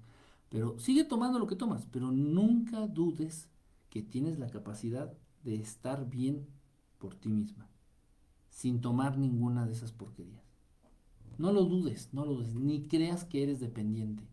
Pero 0.51 0.79
sigue 0.79 1.05
tomando 1.05 1.39
lo 1.39 1.47
que 1.47 1.57
tomas, 1.57 1.87
pero 1.91 2.13
nunca 2.13 2.87
dudes 2.87 3.49
que 3.89 4.03
tienes 4.03 4.39
la 4.39 4.51
capacidad 4.51 5.11
de 5.43 5.55
estar 5.55 6.11
bien 6.11 6.47
por 6.99 7.15
ti 7.15 7.31
misma, 7.31 7.67
sin 8.51 8.83
tomar 8.83 9.17
ninguna 9.17 9.65
de 9.65 9.73
esas 9.73 9.91
porquerías. 9.91 10.45
No 11.39 11.51
lo 11.51 11.65
dudes, 11.65 12.11
no 12.13 12.27
lo 12.27 12.35
dudes, 12.35 12.55
ni 12.55 12.87
creas 12.87 13.25
que 13.25 13.43
eres 13.43 13.61
dependiente. 13.61 14.29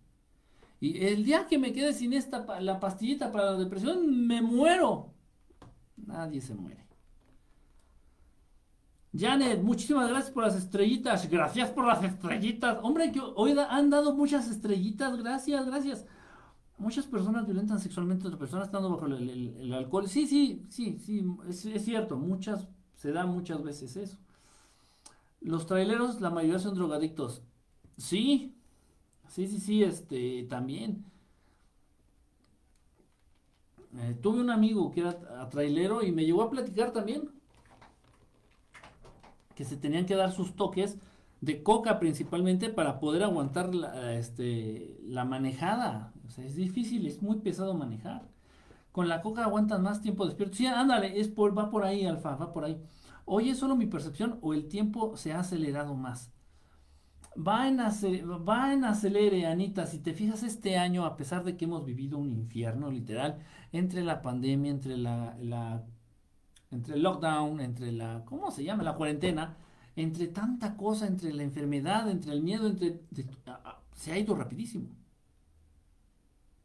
Y 0.82 1.06
el 1.06 1.24
día 1.24 1.48
que 1.48 1.60
me 1.60 1.72
quede 1.72 1.94
sin 1.94 2.12
esta 2.12 2.60
la 2.60 2.82
pastillita 2.82 3.32
para 3.32 3.52
la 3.52 3.58
depresión, 3.58 4.28
me 4.28 4.42
muero. 4.42 5.14
Nadie 5.96 6.42
se 6.42 6.56
muere. 6.56 6.81
Janet, 9.14 9.62
muchísimas 9.62 10.10
gracias 10.10 10.32
por 10.32 10.44
las 10.44 10.56
estrellitas. 10.56 11.30
Gracias 11.30 11.70
por 11.70 11.86
las 11.86 12.04
estrellitas. 12.04 12.80
Hombre, 12.82 13.12
que 13.12 13.20
hoy 13.20 13.56
han 13.58 13.90
dado 13.90 14.16
muchas 14.16 14.50
estrellitas. 14.50 15.18
Gracias, 15.18 15.66
gracias. 15.66 16.06
Muchas 16.78 17.06
personas 17.06 17.46
violentan 17.46 17.80
sexualmente 17.80 18.24
a 18.24 18.28
otras 18.28 18.40
personas 18.40 18.68
estando 18.68 18.90
bajo 18.90 19.06
el, 19.08 19.74
alcohol. 19.74 20.08
Sí, 20.08 20.26
sí, 20.28 20.66
sí, 20.70 20.98
sí, 20.98 21.26
es, 21.48 21.84
cierto. 21.84 22.18
Muchas 22.18 22.68
Se 22.96 23.12
da 23.12 23.26
muchas 23.26 23.62
veces 23.64 23.98
eso. 23.98 24.18
Los 25.42 25.66
traileros, 25.66 26.22
la 26.22 26.30
mayoría 26.30 26.60
son 26.60 26.76
drogadictos. 26.76 27.44
Sí, 27.98 28.56
sí, 29.28 29.48
sí, 29.48 29.60
sí, 29.60 29.84
este, 29.84 30.44
también. 30.44 31.06
Eh, 33.98 34.18
tuve 34.22 34.40
un 34.40 34.50
amigo 34.50 34.90
que 34.92 35.02
era 35.02 35.50
trailero 35.50 36.02
y 36.02 36.14
me 36.14 36.24
llegó 36.24 36.44
a 36.44 36.50
platicar 36.50 36.94
también 36.94 37.41
que 39.62 39.66
se 39.66 39.78
tenían 39.78 40.08
que 40.08 40.16
dar 40.16 40.32
sus 40.32 40.56
toques 40.56 40.98
de 41.40 41.62
coca 41.62 42.00
principalmente 42.00 42.70
para 42.70 43.00
poder 43.00 43.22
aguantar 43.22 43.76
la, 43.76 44.16
este, 44.16 44.98
la 45.04 45.24
manejada. 45.24 46.14
Es 46.40 46.56
difícil, 46.56 47.06
es 47.06 47.22
muy 47.22 47.42
pesado 47.42 47.76
manejar. 47.76 48.28
Con 48.92 49.08
la 49.08 49.22
coca 49.22 49.44
aguantan 49.44 49.84
más 49.84 50.02
tiempo 50.02 50.26
despierto. 50.26 50.56
Sí, 50.56 50.66
ándale, 50.66 51.20
es 51.20 51.28
por, 51.28 51.56
va 51.56 51.70
por 51.70 51.84
ahí, 51.84 52.08
Alfa, 52.08 52.36
va 52.38 52.52
por 52.52 52.66
ahí. 52.66 52.82
Oye, 53.26 53.52
¿es 53.52 53.60
solo 53.60 53.76
mi 53.76 53.86
percepción 53.86 54.40
o 54.42 54.56
el 54.56 54.68
tiempo 54.68 55.16
se 55.16 55.32
ha 55.32 55.42
acelerado 55.42 55.94
más? 55.94 56.34
Va 57.38 57.68
en, 57.68 57.78
va 57.78 58.74
en 58.74 58.84
acelere, 58.84 59.46
Anita. 59.46 59.86
Si 59.86 60.00
te 60.00 60.16
fijas, 60.16 60.42
este 60.42 60.80
año, 60.80 61.06
a 61.06 61.16
pesar 61.16 61.44
de 61.44 61.56
que 61.56 61.66
hemos 61.66 61.86
vivido 61.86 62.18
un 62.18 62.32
infierno, 62.32 62.90
literal, 62.90 63.38
entre 63.72 64.04
la 64.04 64.24
pandemia, 64.24 64.72
entre 64.72 64.98
la 64.98 65.86
entre 66.72 66.96
el 66.96 67.04
lockdown, 67.04 67.60
entre 67.60 67.92
la, 67.92 68.24
¿cómo 68.26 68.50
se 68.52 68.64
llama? 68.64 68.84
La 68.84 68.96
cuarentena, 68.96 69.58
entre 69.96 70.28
tanta 70.28 70.78
cosa, 70.78 71.06
entre 71.06 71.34
la 71.34 71.44
enfermedad, 71.44 72.10
entre 72.10 72.32
el 72.32 72.42
miedo, 72.42 72.68
entre, 72.68 73.02
se 73.94 74.12
ha 74.12 74.18
ido 74.18 74.36
rapidísimo. 74.36 74.90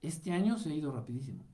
Este 0.02 0.32
año 0.32 0.58
se 0.58 0.70
ha 0.70 0.74
ido 0.74 0.92
rapidísimo. 0.92 1.44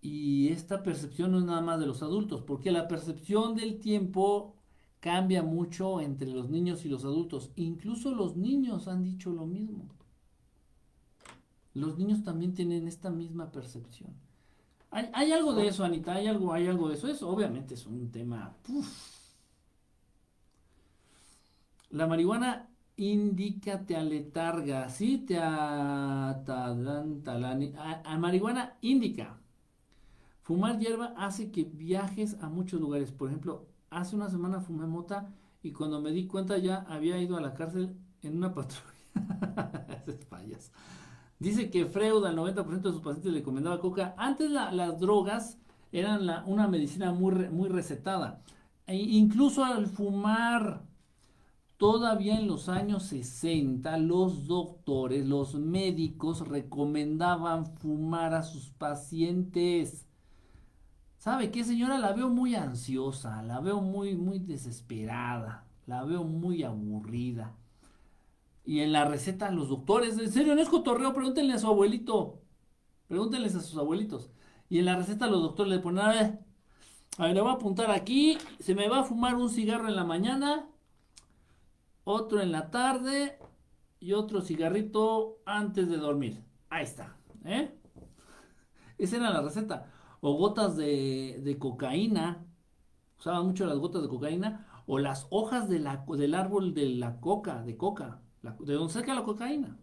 Y 0.00 0.48
esta 0.48 0.82
percepción 0.82 1.32
no 1.32 1.38
es 1.38 1.44
nada 1.44 1.60
más 1.60 1.78
de 1.78 1.86
los 1.86 2.02
adultos, 2.02 2.42
porque 2.42 2.72
la 2.72 2.88
percepción 2.88 3.54
del 3.54 3.78
tiempo 3.78 4.54
cambia 5.00 5.42
mucho 5.42 6.00
entre 6.00 6.28
los 6.28 6.50
niños 6.50 6.84
y 6.84 6.88
los 6.88 7.04
adultos. 7.04 7.50
Incluso 7.56 8.14
los 8.14 8.36
niños 8.36 8.88
han 8.88 9.04
dicho 9.04 9.30
lo 9.30 9.46
mismo. 9.46 9.88
Los 11.74 11.98
niños 11.98 12.24
también 12.24 12.54
tienen 12.54 12.88
esta 12.88 13.10
misma 13.10 13.52
percepción. 13.52 14.27
Hay, 14.90 15.32
algo 15.32 15.54
de 15.54 15.68
eso, 15.68 15.84
Anita, 15.84 16.14
hay 16.14 16.26
algo, 16.26 16.52
hay 16.52 16.66
algo 16.66 16.88
de 16.88 16.94
eso. 16.94 17.08
Eso 17.08 17.28
obviamente 17.28 17.74
es 17.74 17.86
un 17.86 18.10
tema. 18.10 18.54
La 21.90 22.06
marihuana 22.06 22.68
indica, 22.96 23.84
te 23.84 23.96
aletarga, 23.96 24.88
¿sí? 24.88 25.18
Te 25.18 25.38
atalanta. 25.38 27.38
La, 27.38 27.58
a, 28.04 28.18
marihuana 28.18 28.76
indica. 28.80 29.38
Fumar 30.42 30.78
hierba 30.78 31.12
hace 31.16 31.50
que 31.50 31.64
viajes 31.64 32.42
a 32.42 32.48
muchos 32.48 32.80
lugares. 32.80 33.12
Por 33.12 33.28
ejemplo, 33.28 33.66
hace 33.90 34.16
una 34.16 34.30
semana 34.30 34.60
fumé 34.60 34.86
mota 34.86 35.28
y 35.62 35.72
cuando 35.72 36.00
me 36.00 36.12
di 36.12 36.26
cuenta 36.26 36.56
ya 36.56 36.86
había 36.88 37.20
ido 37.20 37.36
a 37.36 37.42
la 37.42 37.54
cárcel 37.54 37.94
en 38.22 38.38
una 38.38 38.54
patrulla. 38.54 38.82
es 40.06 40.16
payas. 40.24 40.72
Dice 41.38 41.70
que 41.70 41.86
Freud 41.86 42.24
al 42.24 42.36
90% 42.36 42.82
de 42.82 42.90
sus 42.92 43.00
pacientes 43.00 43.32
le 43.32 43.38
recomendaba 43.38 43.80
coca. 43.80 44.14
Antes 44.18 44.50
las 44.50 44.98
drogas 44.98 45.58
eran 45.92 46.28
una 46.46 46.66
medicina 46.66 47.12
muy, 47.12 47.48
muy 47.48 47.68
recetada. 47.68 48.42
E 48.86 48.96
incluso 48.96 49.64
al 49.64 49.86
fumar, 49.86 50.82
todavía 51.76 52.38
en 52.40 52.48
los 52.48 52.68
años 52.68 53.04
60, 53.04 53.96
los 53.98 54.46
doctores, 54.46 55.26
los 55.26 55.54
médicos 55.54 56.48
recomendaban 56.48 57.66
fumar 57.66 58.34
a 58.34 58.42
sus 58.42 58.70
pacientes. 58.70 60.08
¿Sabe 61.18 61.50
qué, 61.50 61.64
señora? 61.64 61.98
La 61.98 62.12
veo 62.12 62.28
muy 62.30 62.56
ansiosa, 62.56 63.42
la 63.42 63.60
veo 63.60 63.80
muy, 63.80 64.16
muy 64.16 64.38
desesperada, 64.40 65.66
la 65.86 66.02
veo 66.04 66.24
muy 66.24 66.64
aburrida. 66.64 67.57
Y 68.68 68.80
en 68.80 68.92
la 68.92 69.06
receta, 69.06 69.50
los 69.50 69.70
doctores, 69.70 70.18
en 70.18 70.30
serio, 70.30 70.54
no 70.54 70.60
es 70.60 70.68
cotorreo, 70.68 71.14
pregúntenle 71.14 71.54
a 71.54 71.58
su 71.58 71.68
abuelito. 71.68 72.42
Pregúntenles 73.06 73.54
a 73.54 73.62
sus 73.62 73.78
abuelitos. 73.78 74.30
Y 74.68 74.78
en 74.78 74.84
la 74.84 74.94
receta, 74.94 75.26
los 75.26 75.40
doctores 75.40 75.72
le 75.72 75.78
ponen, 75.78 76.04
a 76.04 76.08
ver, 76.10 76.38
a 77.16 77.24
ver, 77.24 77.34
le 77.34 77.40
voy 77.40 77.48
a 77.48 77.54
apuntar 77.54 77.90
aquí, 77.90 78.36
se 78.60 78.74
me 78.74 78.86
va 78.86 78.98
a 79.00 79.04
fumar 79.04 79.36
un 79.36 79.48
cigarro 79.48 79.88
en 79.88 79.96
la 79.96 80.04
mañana, 80.04 80.68
otro 82.04 82.42
en 82.42 82.52
la 82.52 82.70
tarde 82.70 83.38
y 84.00 84.12
otro 84.12 84.42
cigarrito 84.42 85.38
antes 85.46 85.88
de 85.88 85.96
dormir. 85.96 86.44
Ahí 86.68 86.84
está, 86.84 87.16
¿eh? 87.46 87.74
Esa 88.98 89.16
era 89.16 89.30
la 89.30 89.40
receta. 89.40 89.90
O 90.20 90.34
gotas 90.34 90.76
de, 90.76 91.40
de 91.42 91.58
cocaína, 91.58 92.44
usaban 93.18 93.46
mucho 93.46 93.64
las 93.64 93.78
gotas 93.78 94.02
de 94.02 94.08
cocaína, 94.08 94.82
o 94.86 94.98
las 94.98 95.26
hojas 95.30 95.70
del 95.70 95.86
árbol 95.86 96.74
de 96.74 96.86
la 96.90 97.18
coca, 97.18 97.62
de 97.62 97.78
coca 97.78 98.20
de 98.42 98.74
dónde 98.74 98.92
saca 98.92 99.14
la 99.14 99.24
cocaína. 99.24 99.78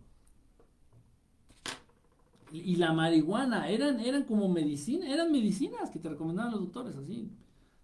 Y 2.52 2.77
la 2.77 2.94
marihuana, 2.94 3.68
eran, 3.68 3.99
eran 3.99 4.23
como 4.23 4.48
medicina, 4.48 5.11
eran 5.11 5.32
medicinas 5.32 5.90
que 5.90 5.99
te 5.99 6.07
recomendaban 6.07 6.52
los 6.53 6.61
doctores, 6.61 6.95
así, 6.95 7.30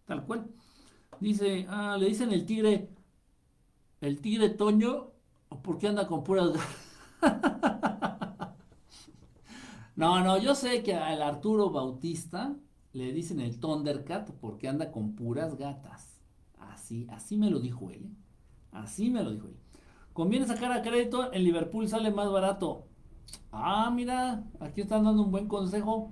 tal 0.06 0.26
cual. 0.26 0.48
Dice, 1.20 1.66
ah, 1.68 1.98
le 2.00 2.08
dicen 2.08 2.32
el 2.32 2.46
tigre, 2.46 2.90
el 4.00 4.22
tigre 4.22 4.50
Toño, 4.50 5.12
porque 5.62 5.88
anda 5.88 6.08
con 6.08 6.24
puras 6.24 6.52
No, 9.96 10.24
no, 10.24 10.38
yo 10.38 10.56
sé 10.56 10.84
que 10.84 10.96
al 10.96 11.22
Arturo 11.22 11.70
Bautista 11.70 12.56
le 12.94 13.14
dicen 13.14 13.40
el 13.40 13.60
Thundercat 13.60 14.32
porque 14.40 14.68
anda 14.68 14.92
con 14.92 15.16
puras 15.16 15.58
gatas. 15.58 16.22
Así, 16.58 17.08
así 17.12 17.38
me 17.38 17.50
lo 17.50 17.60
dijo 17.60 17.92
él. 17.92 18.06
¿eh? 18.06 18.16
Así 18.72 19.10
me 19.10 19.24
lo 19.24 19.32
dijo 19.32 19.48
él. 19.48 19.61
Conviene 20.14 20.46
sacar 20.46 20.72
a 20.72 20.82
crédito, 20.82 21.32
en 21.34 21.44
Liverpool 21.44 21.88
sale 21.88 22.12
más 22.12 22.30
barato. 22.32 22.86
Ah, 23.52 23.90
mira, 23.94 24.44
aquí 24.60 24.82
están 24.82 25.04
dando 25.04 25.24
un 25.24 25.32
buen 25.32 25.48
consejo. 25.48 26.12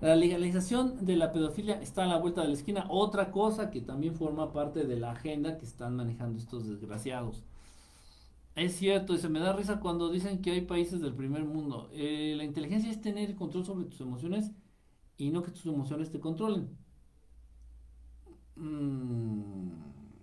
La 0.00 0.16
legalización 0.16 1.04
de 1.04 1.16
la 1.16 1.32
pedofilia 1.32 1.80
está 1.80 2.04
a 2.04 2.06
la 2.06 2.18
vuelta 2.18 2.42
de 2.42 2.48
la 2.48 2.54
esquina. 2.54 2.86
Otra 2.88 3.30
cosa 3.32 3.70
que 3.70 3.80
también 3.80 4.14
forma 4.14 4.52
parte 4.52 4.84
de 4.84 4.96
la 4.98 5.10
agenda 5.12 5.58
que 5.58 5.64
están 5.66 5.96
manejando 5.96 6.38
estos 6.38 6.68
desgraciados. 6.68 7.44
Es 8.54 8.76
cierto, 8.76 9.16
se 9.16 9.28
me 9.28 9.40
da 9.40 9.52
risa 9.52 9.80
cuando 9.80 10.10
dicen 10.10 10.40
que 10.42 10.52
hay 10.52 10.62
países 10.62 11.00
del 11.00 11.14
primer 11.14 11.44
mundo. 11.44 11.90
Eh, 11.92 12.34
la 12.36 12.44
inteligencia 12.44 12.90
es 12.90 13.00
tener 13.00 13.34
control 13.36 13.64
sobre 13.64 13.84
tus 13.86 14.00
emociones 14.00 14.52
y 15.16 15.30
no 15.30 15.42
que 15.42 15.50
tus 15.50 15.66
emociones 15.66 16.10
te 16.10 16.20
controlen. 16.20 16.76
Mm, 18.56 19.70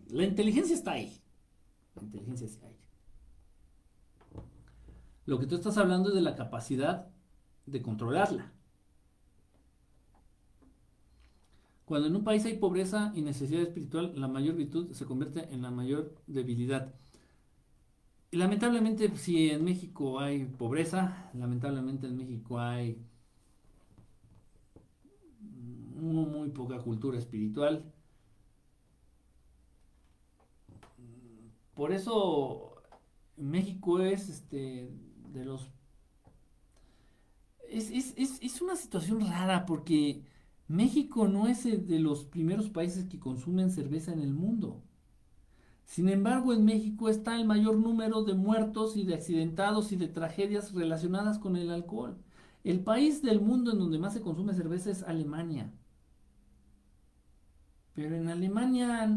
la 0.10 0.23
inteligencia 0.23 0.76
está 0.76 0.91
ahí. 0.94 1.22
La 1.95 2.03
inteligencia 2.03 2.45
está 2.48 2.68
ahí. 2.68 2.75
Lo 5.26 5.40
que 5.40 5.48
tú 5.48 5.56
estás 5.56 5.78
hablando 5.78 6.10
es 6.10 6.16
de 6.16 6.22
la 6.22 6.36
capacidad 6.36 7.08
de 7.66 7.82
controlarla. 7.82 8.52
Cuando 11.86 12.08
en 12.08 12.16
un 12.16 12.24
país 12.24 12.44
hay 12.46 12.58
pobreza 12.58 13.12
y 13.16 13.22
necesidad 13.22 13.62
espiritual, 13.62 14.14
la 14.16 14.28
mayor 14.28 14.56
virtud 14.56 14.92
se 14.92 15.06
convierte 15.06 15.54
en 15.54 15.62
la 15.62 15.72
mayor 15.72 16.16
debilidad. 16.26 16.94
Y 18.32 18.38
lamentablemente, 18.38 19.16
si 19.18 19.50
en 19.50 19.64
México 19.64 20.20
hay 20.20 20.46
pobreza, 20.46 21.30
lamentablemente 21.34 22.08
en 22.08 22.18
México 22.18 22.60
hay 22.60 23.00
muy, 25.96 26.50
poca 26.50 26.80
cultura 26.80 27.18
espiritual. 27.18 27.84
Por 31.74 31.92
eso 31.92 32.76
México 33.38 34.00
es 34.00 34.30
este 34.30 34.90
de 35.36 35.45
los... 35.45 35.70
Es, 37.70 37.91
es, 38.16 38.62
una 38.62 38.76
situación 38.76 39.28
rara 39.28 39.66
porque 39.66 40.24
México 40.68 41.28
no 41.28 41.48
es 41.48 41.64
de 41.64 41.99
los 41.99 42.24
primeros 42.24 42.70
países 42.70 43.06
que 43.06 43.20
consumen 43.20 43.70
cerveza 43.70 44.14
en 44.14 44.22
el 44.22 44.34
mundo. 44.34 44.82
Sin 45.84 46.10
embargo, 46.10 46.53
en 46.53 46.64
México 46.64 47.10
está 47.10 47.36
el 47.36 47.45
mayor 47.45 47.78
número 47.78 48.24
de 48.24 48.34
muertos 48.34 48.95
y 48.95 49.03
de 49.03 49.16
accidentados 49.16 49.91
y 49.91 49.98
de 49.98 50.07
tragedias 50.07 50.74
relacionadas 50.74 51.38
con 51.38 51.57
el 51.57 51.70
alcohol. 51.70 52.18
El 52.64 52.80
país 52.80 53.22
del 53.22 53.41
mundo 53.41 53.72
en 53.72 53.80
donde 53.80 53.99
más 53.99 54.14
se 54.14 54.22
consume 54.22 54.53
cerveza 54.53 54.90
es 54.90 55.03
Alemania. 55.03 55.72
Pero 57.94 58.16
en 58.16 58.30
Alemania, 58.30 59.07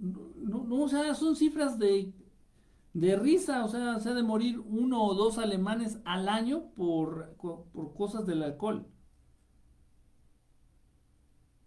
no, 0.00 0.64
no 0.64 0.82
o 0.82 0.88
sea, 0.88 1.14
son 1.14 1.36
cifras 1.36 1.78
de 1.78 2.12
de 2.96 3.14
risa, 3.14 3.62
o 3.62 3.68
sea, 3.68 4.00
se 4.00 4.08
ha 4.08 4.14
de 4.14 4.22
morir 4.22 4.58
uno 4.58 5.04
o 5.04 5.14
dos 5.14 5.36
alemanes 5.36 6.00
al 6.06 6.30
año 6.30 6.70
por, 6.74 7.36
por 7.36 7.92
cosas 7.94 8.26
del 8.26 8.42
alcohol. 8.42 8.86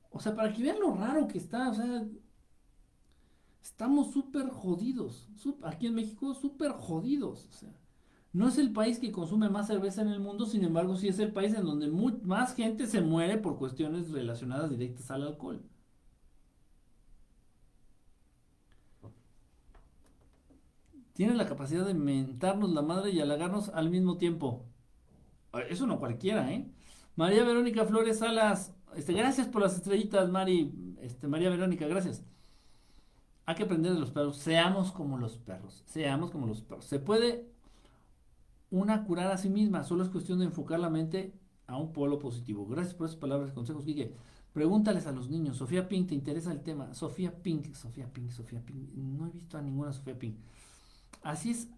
O 0.10 0.20
sea, 0.20 0.36
para 0.36 0.52
que 0.52 0.64
vean 0.64 0.80
lo 0.80 0.96
raro 0.96 1.28
que 1.28 1.38
está, 1.38 1.70
o 1.70 1.74
sea, 1.76 2.04
estamos 3.62 4.12
súper 4.12 4.50
jodidos. 4.50 5.30
Aquí 5.62 5.86
en 5.86 5.96
México, 5.96 6.34
súper 6.34 6.72
jodidos. 6.72 7.46
O 7.46 7.52
sea, 7.52 7.76
no 8.34 8.48
es 8.48 8.58
el 8.58 8.74
país 8.74 8.98
que 8.98 9.12
consume 9.12 9.50
más 9.50 9.68
cerveza 9.68 10.02
en 10.02 10.10
el 10.10 10.20
mundo, 10.20 10.48
sin 10.48 10.64
embargo, 10.64 10.96
sí 10.96 11.10
es 11.10 11.20
el 11.20 11.32
país 11.32 11.54
en 11.54 11.64
donde 11.64 11.90
más 12.24 12.56
gente 12.56 12.88
se 12.88 13.02
muere 13.02 13.38
por 13.38 13.60
cuestiones 13.60 14.10
relacionadas 14.10 14.72
directas 14.72 15.12
al 15.12 15.22
alcohol. 15.28 15.64
Tiene 21.20 21.36
la 21.36 21.48
capacidad 21.48 21.86
de 21.86 21.94
mentarnos 21.94 22.70
la 22.70 22.82
madre 22.82 23.10
y 23.10 23.20
halagarnos 23.20 23.68
al 23.68 23.90
mismo 23.90 24.16
tiempo. 24.16 24.64
Eso 25.70 25.86
no 25.86 26.00
cualquiera, 26.00 26.50
¿eh? 26.54 26.72
María 27.18 27.44
Verónica 27.44 27.84
Flores 27.84 28.20
Salas, 28.20 28.74
este, 28.96 29.12
gracias 29.12 29.50
por 29.50 29.62
las 29.62 29.76
estrellitas, 29.76 30.30
Mari, 30.30 30.96
este, 31.02 31.28
María 31.28 31.50
Verónica, 31.50 31.88
gracias. 31.88 32.24
Hay 33.46 33.56
que 33.56 33.64
aprender 33.64 33.92
de 33.92 34.00
los 34.00 34.12
perros, 34.12 34.38
seamos 34.38 34.94
como 34.94 35.18
los 35.18 35.38
perros, 35.38 35.84
seamos 35.88 36.32
como 36.32 36.48
los 36.48 36.62
perros. 36.62 36.86
Se 36.86 37.00
puede 37.00 37.52
una 38.70 39.04
curar 39.04 39.30
a 39.30 39.38
sí 39.38 39.50
misma, 39.50 39.84
solo 39.84 40.06
es 40.06 40.10
cuestión 40.10 40.40
de 40.40 40.46
enfocar 40.46 40.80
la 40.80 40.90
mente 40.90 41.34
a 41.68 41.76
un 41.76 41.92
polo 41.92 42.18
positivo. 42.18 42.66
Gracias 42.66 42.96
por 42.96 43.08
esas 43.08 43.20
palabras 43.20 43.52
consejos, 43.52 43.84
Quique. 43.84 44.16
Pregúntales 44.54 45.06
a 45.06 45.12
los 45.12 45.30
niños. 45.30 45.58
Sofía 45.58 45.90
Pink, 45.90 46.08
¿te 46.08 46.16
interesa 46.16 46.54
el 46.54 46.62
tema? 46.62 46.94
Sofía 46.94 47.44
Pink, 47.44 47.74
Sofía 47.74 48.08
Pink, 48.08 48.32
Sofía 48.32 48.66
Pink. 48.66 48.94
No 48.96 49.28
he 49.28 49.32
visto 49.32 49.58
a 49.58 49.62
ninguna 49.62 49.92
Sofía 49.92 50.18
Pink. 50.18 50.38
Así 51.22 51.52
es, 51.52 51.70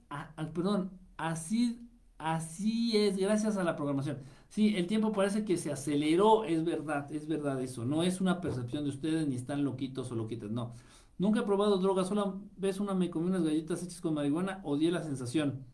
perdón, 0.54 0.92
así, 1.18 1.90
así 2.18 2.96
es, 2.98 3.18
gracias 3.18 3.58
a 3.58 3.64
la 3.64 3.76
programación. 3.76 4.20
Sí, 4.50 4.76
el 4.76 4.88
tiempo 4.88 5.12
parece 5.12 5.46
que 5.46 5.58
se 5.58 5.72
aceleró, 5.72 6.44
es 6.44 6.64
verdad, 6.66 7.12
es 7.12 7.28
verdad 7.28 7.62
eso. 7.62 7.86
No 7.86 8.04
es 8.04 8.22
una 8.22 8.42
percepción 8.42 8.84
de 8.84 8.90
ustedes 8.90 9.28
ni 9.28 9.36
están 9.36 9.64
loquitos 9.64 10.12
o 10.12 10.16
loquitas, 10.16 10.52
no. 10.52 10.74
Nunca 11.18 11.42
he 11.42 11.44
probado 11.44 11.78
drogas, 11.78 12.08
solo 12.08 12.42
ves 12.58 12.80
una, 12.80 12.94
me 12.94 13.10
comí 13.10 13.28
unas 13.28 13.44
galletas 13.44 13.84
hechas 13.84 14.02
con 14.02 14.14
marihuana, 14.14 14.60
odié 14.64 14.92
la 14.92 15.04
sensación. 15.04 15.66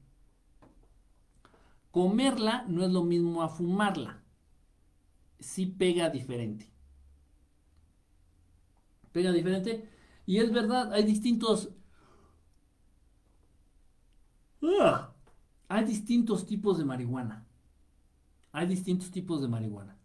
Comerla 1.92 2.66
no 2.68 2.84
es 2.84 2.92
lo 2.92 3.04
mismo 3.04 3.42
a 3.42 3.50
fumarla. 3.50 4.24
Sí 5.40 5.66
pega 5.66 6.10
diferente. 6.10 6.70
Pega 9.12 9.32
diferente. 9.32 9.90
Y 10.26 10.38
es 10.38 10.52
verdad, 10.52 10.94
hay 10.94 11.04
distintos 11.04 11.70
Hay 15.70 15.86
distintos 15.86 16.46
tipos 16.46 16.78
de 16.78 16.86
marihuana. 16.86 17.46
Hay 18.52 18.68
distintos 18.68 19.12
tipos 19.12 19.42
de 19.42 19.48
marihuana. 19.48 19.98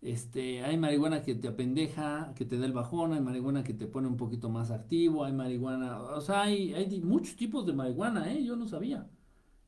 Este, 0.00 0.62
hay 0.64 0.76
marihuana 0.76 1.22
que 1.22 1.34
te 1.36 1.48
apendeja, 1.48 2.32
que 2.34 2.44
te 2.44 2.58
da 2.58 2.66
el 2.66 2.72
bajón, 2.72 3.12
hay 3.12 3.20
marihuana 3.20 3.62
que 3.62 3.72
te 3.72 3.86
pone 3.86 4.08
un 4.08 4.16
poquito 4.16 4.50
más 4.50 4.72
activo, 4.72 5.24
hay 5.24 5.32
marihuana, 5.32 6.00
o 6.00 6.20
sea, 6.20 6.42
hay, 6.42 7.00
muchos 7.04 7.36
tipos 7.36 7.66
de 7.66 7.72
marihuana, 7.72 8.32
¿eh? 8.32 8.42
Yo 8.44 8.56
no 8.56 8.66
sabía 8.66 9.08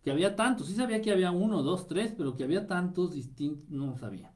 que 0.05 0.11
había 0.11 0.37
tantos, 0.37 0.67
sí 0.69 0.75
sabía 0.75 1.01
que 1.01 1.11
había 1.11 1.31
uno, 1.31 1.63
dos, 1.63 1.89
tres, 1.89 2.13
pero 2.17 2.37
que 2.37 2.45
había 2.45 2.67
tantos 2.67 3.15
distintos, 3.15 3.71
no 3.71 3.97
sabía. 3.97 4.33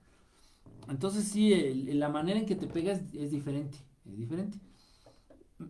Entonces 0.88 1.24
sí, 1.24 1.84
la 1.94 2.08
manera 2.08 2.40
en 2.40 2.46
que 2.46 2.56
te 2.56 2.66
pegas 2.66 3.02
es, 3.12 3.30
diferente, 3.30 3.76
es 4.06 4.16
diferente. 4.16 4.58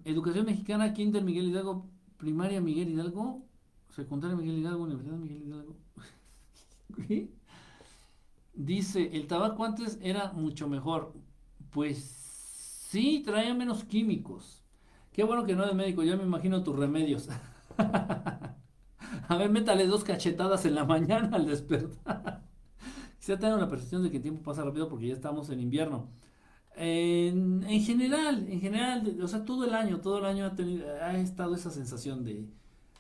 Educación 0.04 0.46
mexicana, 0.46 0.92
Kinder 0.94 1.24
Miguel 1.24 1.48
Hidalgo, 1.48 1.90
primaria 2.16 2.60
Miguel 2.60 2.90
Hidalgo, 2.90 3.44
secundaria 3.98 4.36
Miguel 4.36 4.58
Hidalgo, 4.58 4.84
Universidad 4.84 5.16
Miguel 5.16 5.42
Hidalgo. 5.42 5.76
Dice, 8.54 9.10
el 9.12 9.26
tabaco 9.26 9.64
antes 9.64 9.98
era 10.00 10.32
mucho 10.32 10.68
mejor. 10.68 11.14
Pues 11.70 11.98
sí, 12.90 13.22
traía 13.24 13.54
menos 13.54 13.84
químicos. 13.84 14.62
Qué 15.12 15.24
bueno 15.24 15.44
que 15.44 15.56
no 15.56 15.64
eres 15.64 15.74
médico, 15.74 16.04
ya 16.04 16.16
me 16.16 16.22
imagino 16.22 16.62
tus 16.62 16.76
remedios. 16.76 17.28
A 19.28 19.36
ver, 19.36 19.50
métale 19.50 19.86
dos 19.86 20.04
cachetadas 20.04 20.64
en 20.64 20.76
la 20.76 20.84
mañana 20.84 21.36
al 21.36 21.46
despertar. 21.46 22.44
Quizá 23.18 23.36
tenga 23.36 23.56
la 23.56 23.68
percepción 23.68 24.04
de 24.04 24.10
que 24.10 24.18
el 24.18 24.22
tiempo 24.22 24.42
pasa 24.42 24.62
rápido 24.62 24.88
porque 24.88 25.08
ya 25.08 25.14
estamos 25.14 25.50
en 25.50 25.60
invierno. 25.60 26.08
En, 26.76 27.64
en, 27.64 27.82
general, 27.82 28.46
en 28.48 28.60
general, 28.60 29.18
o 29.20 29.26
sea, 29.26 29.44
todo 29.44 29.64
el 29.64 29.74
año, 29.74 30.00
todo 30.00 30.18
el 30.18 30.24
año 30.24 30.46
ha, 30.46 30.54
tenido, 30.54 30.86
ha 31.02 31.18
estado 31.18 31.56
esa 31.56 31.70
sensación 31.70 32.22
de, 32.24 32.48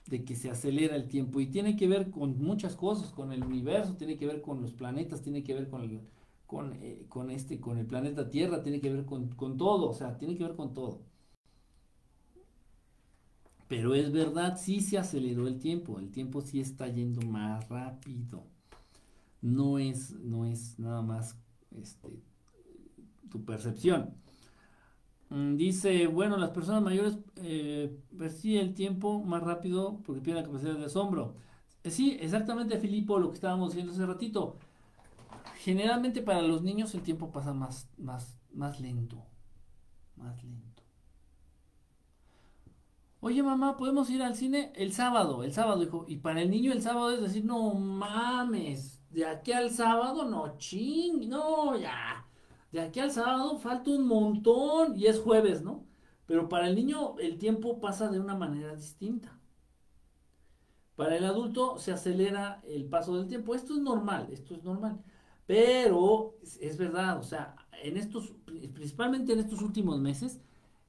de 0.08 0.24
que 0.24 0.34
se 0.36 0.50
acelera 0.50 0.96
el 0.96 1.06
tiempo 1.06 1.40
y 1.40 1.46
tiene 1.46 1.76
que 1.76 1.86
ver 1.86 2.10
con 2.10 2.38
muchas 2.38 2.76
cosas, 2.76 3.10
con 3.10 3.32
el 3.32 3.44
universo, 3.44 3.96
tiene 3.96 4.16
que 4.16 4.26
ver 4.26 4.40
con 4.40 4.62
los 4.62 4.72
planetas, 4.72 5.22
tiene 5.22 5.42
que 5.44 5.54
ver 5.54 5.68
con 5.68 5.82
el, 5.82 6.00
con, 6.46 6.72
eh, 6.82 7.04
con 7.08 7.30
este, 7.30 7.60
con 7.60 7.78
el 7.78 7.86
planeta 7.86 8.30
Tierra, 8.30 8.62
tiene 8.62 8.80
que 8.80 8.90
ver 8.90 9.04
con, 9.04 9.28
con, 9.30 9.58
todo, 9.58 9.90
o 9.90 9.94
sea, 9.94 10.16
tiene 10.16 10.34
que 10.36 10.44
ver 10.44 10.56
con 10.56 10.72
todo. 10.72 11.02
Pero 13.68 13.94
es 13.94 14.10
verdad, 14.10 14.58
sí 14.58 14.80
se 14.80 14.96
aceleró 14.96 15.46
el 15.46 15.58
tiempo, 15.58 15.98
el 15.98 16.10
tiempo 16.10 16.40
sí 16.40 16.58
está 16.60 16.88
yendo 16.88 17.20
más 17.26 17.68
rápido. 17.68 18.46
No 19.42 19.78
es, 19.78 20.12
no 20.12 20.46
es 20.46 20.78
nada 20.78 21.02
más 21.02 21.36
este, 21.70 22.22
tu 23.30 23.44
percepción. 23.44 24.14
Mm, 25.30 25.56
dice, 25.56 26.06
bueno, 26.06 26.36
las 26.36 26.50
personas 26.50 26.82
mayores 26.82 27.18
eh, 27.36 27.94
perciben 28.16 28.68
el 28.68 28.74
tiempo 28.74 29.22
más 29.22 29.42
rápido 29.42 30.00
porque 30.04 30.22
pierden 30.22 30.42
la 30.44 30.48
capacidad 30.48 30.74
de 30.78 30.86
asombro. 30.86 31.34
Eh, 31.84 31.90
sí, 31.90 32.16
exactamente, 32.20 32.78
Filipo, 32.78 33.18
lo 33.18 33.28
que 33.30 33.34
estábamos 33.34 33.70
diciendo 33.70 33.92
hace 33.92 34.06
ratito. 34.06 34.58
Generalmente 35.58 36.22
para 36.22 36.42
los 36.42 36.62
niños 36.62 36.94
el 36.94 37.02
tiempo 37.02 37.30
pasa 37.30 37.52
más, 37.52 37.88
más, 37.98 38.38
más 38.52 38.80
lento. 38.80 39.26
Más 40.16 40.42
lento. 40.44 40.82
Oye, 43.20 43.42
mamá, 43.42 43.76
¿podemos 43.76 44.08
ir 44.10 44.22
al 44.22 44.36
cine 44.36 44.72
el 44.76 44.92
sábado? 44.92 45.42
El 45.42 45.52
sábado, 45.52 45.80
dijo. 45.80 46.04
Y 46.08 46.16
para 46.18 46.40
el 46.40 46.50
niño 46.50 46.72
el 46.72 46.82
sábado 46.82 47.10
es 47.12 47.20
decir, 47.20 47.44
no 47.44 47.74
mames, 47.74 49.02
de 49.10 49.26
aquí 49.26 49.52
al 49.52 49.70
sábado, 49.70 50.24
no 50.24 50.56
ching, 50.58 51.28
no, 51.28 51.76
ya 51.76 52.27
de 52.72 52.80
aquí 52.80 53.00
al 53.00 53.10
sábado 53.10 53.58
falta 53.58 53.90
un 53.90 54.06
montón 54.06 54.96
y 54.96 55.06
es 55.06 55.18
jueves, 55.20 55.62
¿no? 55.62 55.86
Pero 56.26 56.48
para 56.48 56.68
el 56.68 56.74
niño 56.74 57.18
el 57.18 57.38
tiempo 57.38 57.80
pasa 57.80 58.08
de 58.10 58.20
una 58.20 58.36
manera 58.36 58.74
distinta. 58.76 59.38
Para 60.96 61.16
el 61.16 61.24
adulto 61.24 61.78
se 61.78 61.92
acelera 61.92 62.60
el 62.66 62.84
paso 62.86 63.16
del 63.16 63.28
tiempo. 63.28 63.54
Esto 63.54 63.74
es 63.74 63.80
normal, 63.80 64.28
esto 64.32 64.54
es 64.54 64.64
normal. 64.64 65.02
Pero 65.46 66.36
es 66.60 66.76
verdad, 66.76 67.18
o 67.18 67.22
sea, 67.22 67.56
en 67.82 67.96
estos, 67.96 68.34
principalmente 68.74 69.32
en 69.32 69.38
estos 69.40 69.62
últimos 69.62 70.00
meses, 70.00 70.40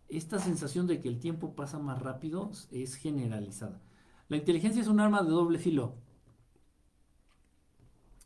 esta 0.09 0.39
sensación 0.39 0.87
de 0.87 0.99
que 0.99 1.07
el 1.09 1.19
tiempo 1.19 1.55
pasa 1.55 1.79
más 1.79 2.01
rápido 2.01 2.51
es 2.71 2.95
generalizada. 2.95 3.81
La 4.27 4.37
inteligencia 4.37 4.81
es 4.81 4.87
un 4.87 4.99
arma 4.99 5.23
de 5.23 5.29
doble 5.29 5.59
filo. 5.59 5.95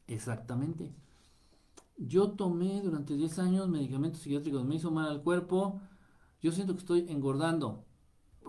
Exactamente. 0.08 0.94
Yo 1.98 2.32
tomé 2.32 2.82
durante 2.82 3.16
10 3.16 3.40
años 3.40 3.68
medicamentos 3.70 4.22
psiquiátricos, 4.22 4.66
me 4.66 4.76
hizo 4.76 4.92
mal 4.92 5.10
al 5.10 5.22
cuerpo, 5.22 5.82
yo 6.42 6.52
siento 6.52 6.74
que 6.74 6.80
estoy 6.80 7.06
engordando. 7.10 7.86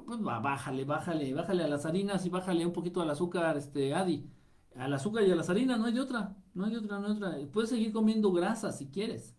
Pues 0.07 0.21
bájale, 0.21 0.85
bájale, 0.85 1.33
bájale 1.35 1.65
a 1.65 1.69
las 1.69 1.87
harinas 1.87 2.27
y 2.27 2.31
bájale 2.31 2.66
un 2.66 2.73
poquito 2.73 3.01
al 3.01 3.11
azúcar, 3.11 3.57
este, 3.57 3.95
Adi. 3.95 4.29
Al 4.77 4.93
azúcar 4.93 5.23
y 5.25 5.31
a 5.31 5.37
las 5.37 5.49
harinas 5.51 5.79
no 5.79 5.87
hay 5.87 5.93
de 5.93 6.01
otra, 6.01 6.37
no 6.53 6.65
hay 6.65 6.75
otra, 6.75 6.99
no 6.99 7.07
hay 7.07 7.12
otra. 7.12 7.37
Puedes 7.53 7.71
seguir 7.71 7.93
comiendo 7.93 8.33
grasas 8.33 8.79
si 8.79 8.89
quieres, 8.89 9.37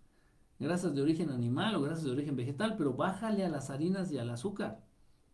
grasas 0.60 0.96
de 0.96 1.02
origen 1.02 1.30
animal 1.30 1.76
o 1.76 1.82
grasas 1.82 2.06
de 2.06 2.12
origen 2.12 2.36
vegetal, 2.36 2.76
pero 2.78 2.94
bájale 2.94 3.44
a 3.44 3.50
las 3.50 3.70
harinas 3.70 4.12
y 4.12 4.18
al 4.18 4.30
azúcar. 4.30 4.86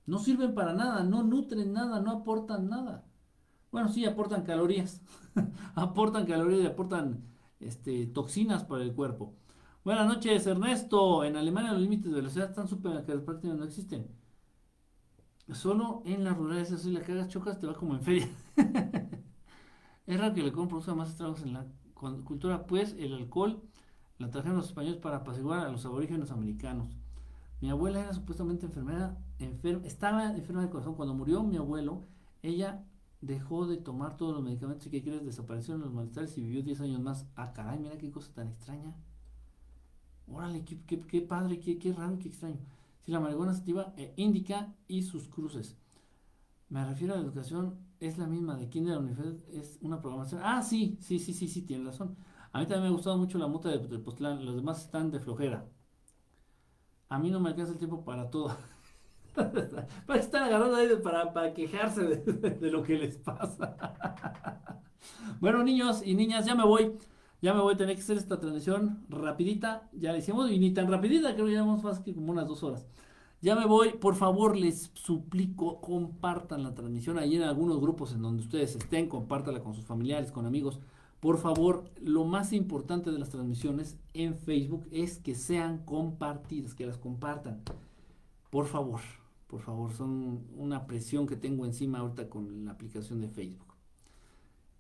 No 0.08 0.18
sirven 0.18 0.56
para 0.56 0.74
nada, 0.74 1.04
no 1.04 1.24
nutren 1.24 1.74
nada, 1.74 2.02
no 2.02 2.12
aportan 2.12 2.68
nada. 2.68 3.06
Bueno, 3.72 3.90
sí, 3.90 4.06
aportan 4.06 4.44
calorías, 4.44 5.02
aportan 5.76 6.26
calorías 6.26 6.64
y 6.64 6.68
aportan 6.68 7.31
este, 7.62 8.08
toxinas 8.08 8.64
para 8.64 8.84
el 8.84 8.94
cuerpo. 8.94 9.34
Buenas 9.84 10.08
noches, 10.08 10.46
Ernesto. 10.46 11.24
En 11.24 11.36
Alemania 11.36 11.72
los 11.72 11.82
límites 11.82 12.12
de 12.12 12.18
velocidad 12.18 12.50
están 12.50 12.68
súper 12.68 13.04
que 13.06 13.18
prácticamente 13.18 13.60
no 13.60 13.66
existen. 13.66 14.08
Solo 15.54 16.02
en 16.06 16.24
las 16.24 16.38
rurales, 16.38 16.70
si 16.70 16.92
la 16.92 17.02
cagas 17.02 17.28
chocas, 17.28 17.60
te 17.60 17.68
va 17.68 17.74
como 17.74 17.96
en 17.96 18.02
feria. 18.02 18.30
es 20.06 20.20
raro 20.20 20.34
que 20.34 20.42
el 20.42 20.48
alcohol 20.48 20.68
produzca 20.68 20.94
más 20.94 21.10
estragos 21.10 21.42
en 21.42 21.54
la 21.54 21.66
cultura, 22.24 22.66
pues 22.66 22.96
el 22.98 23.14
alcohol 23.14 23.62
la 24.18 24.30
trajeron 24.30 24.58
los 24.58 24.68
españoles 24.68 25.00
para 25.00 25.18
apaciguar 25.18 25.60
a 25.60 25.72
los 25.72 25.86
aborígenes 25.86 26.32
americanos. 26.32 26.96
Mi 27.60 27.70
abuela 27.70 28.02
era 28.02 28.14
supuestamente 28.14 28.66
enfermera, 28.66 29.18
enferma, 29.40 29.86
estaba 29.86 30.32
enferma 30.32 30.62
de 30.62 30.70
corazón. 30.70 30.96
Cuando 30.96 31.14
murió 31.14 31.44
mi 31.44 31.58
abuelo, 31.58 32.08
ella 32.42 32.86
dejó 33.22 33.68
de 33.68 33.78
tomar 33.78 34.18
todos 34.18 34.34
los 34.34 34.44
medicamentos 34.44 34.88
y 34.88 34.90
que 34.90 35.04
crees 35.04 35.24
desaparecieron 35.24 35.82
los 35.82 35.94
malestares 35.94 36.38
y 36.38 36.42
vivió 36.42 36.64
10 36.64 36.82
años 36.82 37.02
más. 37.02 37.28
Ah, 37.36 37.54
caray, 37.54 37.80
mira 37.80 37.98
qué 37.98 38.12
cosa 38.12 38.34
tan 38.34 38.48
extraña. 38.48 38.96
Órale, 40.28 40.64
qué, 40.64 41.22
padre, 41.22 41.60
qué, 41.60 41.78
qué, 41.78 41.94
raro, 41.94 42.18
qué 42.18 42.30
extraño. 42.30 42.60
Si 43.06 43.12
la 43.12 43.20
marihuana 43.20 43.54
sativa 43.54 43.94
eh, 43.98 44.14
indica 44.18 44.74
y 44.88 45.04
sus 45.04 45.28
cruces. 45.28 45.78
Me 46.70 46.86
refiero 46.86 47.14
a 47.14 47.18
la 47.18 47.24
educación, 47.24 47.80
es 48.00 48.18
la 48.18 48.28
misma 48.28 48.56
de 48.56 48.70
kinder 48.70 48.96
a 48.96 49.00
universidad, 49.00 49.36
es 49.50 49.78
una 49.82 50.02
programación. 50.02 50.42
Ah, 50.44 50.62
sí, 50.64 50.98
sí, 51.02 51.20
sí, 51.20 51.34
sí, 51.34 51.48
sí, 51.48 51.64
tiene 51.64 51.86
razón. 51.86 52.16
A 52.54 52.60
mí 52.60 52.66
también 52.66 52.84
me 52.84 52.88
ha 52.88 52.92
gustado 52.92 53.18
mucho 53.18 53.38
la 53.38 53.48
mota 53.48 53.70
de, 53.70 53.80
de 53.80 54.00
Postlán, 54.00 54.46
los 54.46 54.56
demás 54.56 54.86
están 54.86 55.12
de 55.12 55.20
flojera. 55.20 55.70
A 57.10 57.20
mí 57.20 57.30
no 57.30 57.40
me 57.40 57.50
alcanza 57.50 57.74
el 57.74 57.78
tiempo 57.78 58.04
para 58.06 58.30
todo. 58.30 58.56
para 60.06 60.20
estar 60.20 60.44
agarrando 60.44 60.76
ahí 60.76 60.90
para, 61.34 61.54
quejarse 61.54 62.04
de, 62.04 62.72
lo 62.72 62.84
que 62.84 62.98
les 62.98 63.18
pasa. 63.18 63.78
bueno, 65.40 65.64
niños 65.64 66.02
y 66.06 66.16
niñas, 66.16 66.46
ya 66.46 66.56
me 66.56 66.66
voy. 66.66 66.98
Ya 67.42 67.56
me 67.56 67.62
voy 67.62 67.74
a 67.74 67.78
tener 67.78 67.96
que 67.96 68.02
hacer 68.02 68.18
esta 68.18 68.40
transmisión 68.40 69.04
rapidita. 69.10 69.90
Ya 69.94 70.12
la 70.12 70.20
hicimos 70.20 70.52
y 70.52 70.60
ni 70.60 70.72
tan 70.74 70.92
rapidita, 70.92 71.34
creo 71.34 71.48
que 71.48 71.54
llevamos 71.54 71.84
más 71.84 72.00
que 72.00 72.14
como 72.14 72.32
unas 72.32 72.48
dos 72.48 72.62
horas. 72.64 72.86
Ya 73.42 73.56
me 73.56 73.66
voy, 73.66 73.94
por 73.94 74.14
favor, 74.14 74.56
les 74.56 74.92
suplico, 74.94 75.82
compartan 75.82 76.62
la 76.62 76.76
transmisión 76.76 77.18
ahí 77.18 77.36
en 77.36 77.42
algunos 77.42 77.82
grupos 77.82 78.14
en 78.14 78.22
donde 78.22 78.44
ustedes 78.44 78.76
estén, 78.76 79.10
compártala 79.10 79.62
con 79.62 79.74
sus 79.74 79.86
familiares, 79.86 80.32
con 80.32 80.46
amigos. 80.46 80.80
Por 81.20 81.40
favor, 81.40 81.86
lo 82.00 82.24
más 82.26 82.54
importante 82.54 83.12
de 83.12 83.18
las 83.18 83.30
transmisiones 83.30 83.98
en 84.14 84.36
Facebook 84.36 84.88
es 84.92 85.18
que 85.18 85.34
sean 85.34 85.80
compartidas, 85.86 86.76
que 86.76 86.86
las 86.86 87.00
compartan. 87.00 87.64
Por 88.52 88.68
favor, 88.68 89.02
por 89.52 89.60
favor, 89.60 89.92
son 89.92 90.48
una 90.56 90.88
presión 90.88 91.28
que 91.28 91.36
tengo 91.36 91.66
encima 91.66 92.00
ahorita 92.00 92.30
con 92.30 92.64
la 92.64 92.72
aplicación 92.72 93.20
de 93.20 93.28
Facebook. 93.28 93.76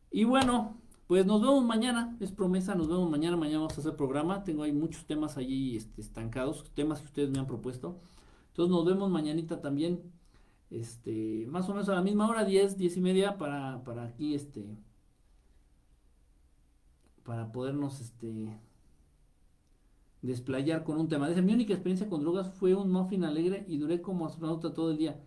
Y 0.09 0.23
bueno, 0.23 0.77
pues 1.07 1.25
nos 1.25 1.41
vemos 1.41 1.65
mañana, 1.65 2.15
es 2.21 2.31
promesa, 2.31 2.73
nos 2.73 2.87
vemos 2.87 3.09
mañana, 3.09 3.35
mañana 3.35 3.59
vamos 3.59 3.77
a 3.77 3.81
hacer 3.81 3.97
programa. 3.97 4.45
Tengo 4.45 4.63
ahí 4.63 4.71
muchos 4.71 5.05
temas 5.05 5.35
allí 5.35 5.75
este, 5.75 5.99
estancados, 5.99 6.71
temas 6.73 7.01
que 7.01 7.07
ustedes 7.07 7.29
me 7.29 7.39
han 7.39 7.47
propuesto. 7.47 7.99
Entonces 8.47 8.71
nos 8.71 8.85
vemos 8.85 9.11
mañanita 9.11 9.59
también, 9.59 10.01
este, 10.69 11.45
más 11.49 11.67
o 11.67 11.73
menos 11.73 11.89
a 11.89 11.95
la 11.95 12.01
misma 12.01 12.29
hora, 12.29 12.45
10, 12.45 12.77
10 12.77 12.95
y 12.95 13.01
media, 13.01 13.37
para, 13.37 13.83
para 13.83 14.05
aquí, 14.05 14.35
este, 14.35 14.77
para 17.25 17.51
podernos, 17.51 17.99
este, 17.99 18.57
desplayar 20.21 20.83
con 20.83 20.99
un 20.99 21.07
tema. 21.07 21.27
Dice, 21.27 21.41
mi 21.41 21.53
única 21.53 21.73
experiencia 21.73 22.09
con 22.09 22.21
drogas 22.21 22.53
fue 22.53 22.75
un 22.75 22.91
muffin 22.91 23.23
alegre 23.23 23.65
y 23.67 23.77
duré 23.77 24.01
como 24.01 24.25
astronauta 24.25 24.73
todo 24.73 24.91
el 24.91 24.97
día. 24.97 25.19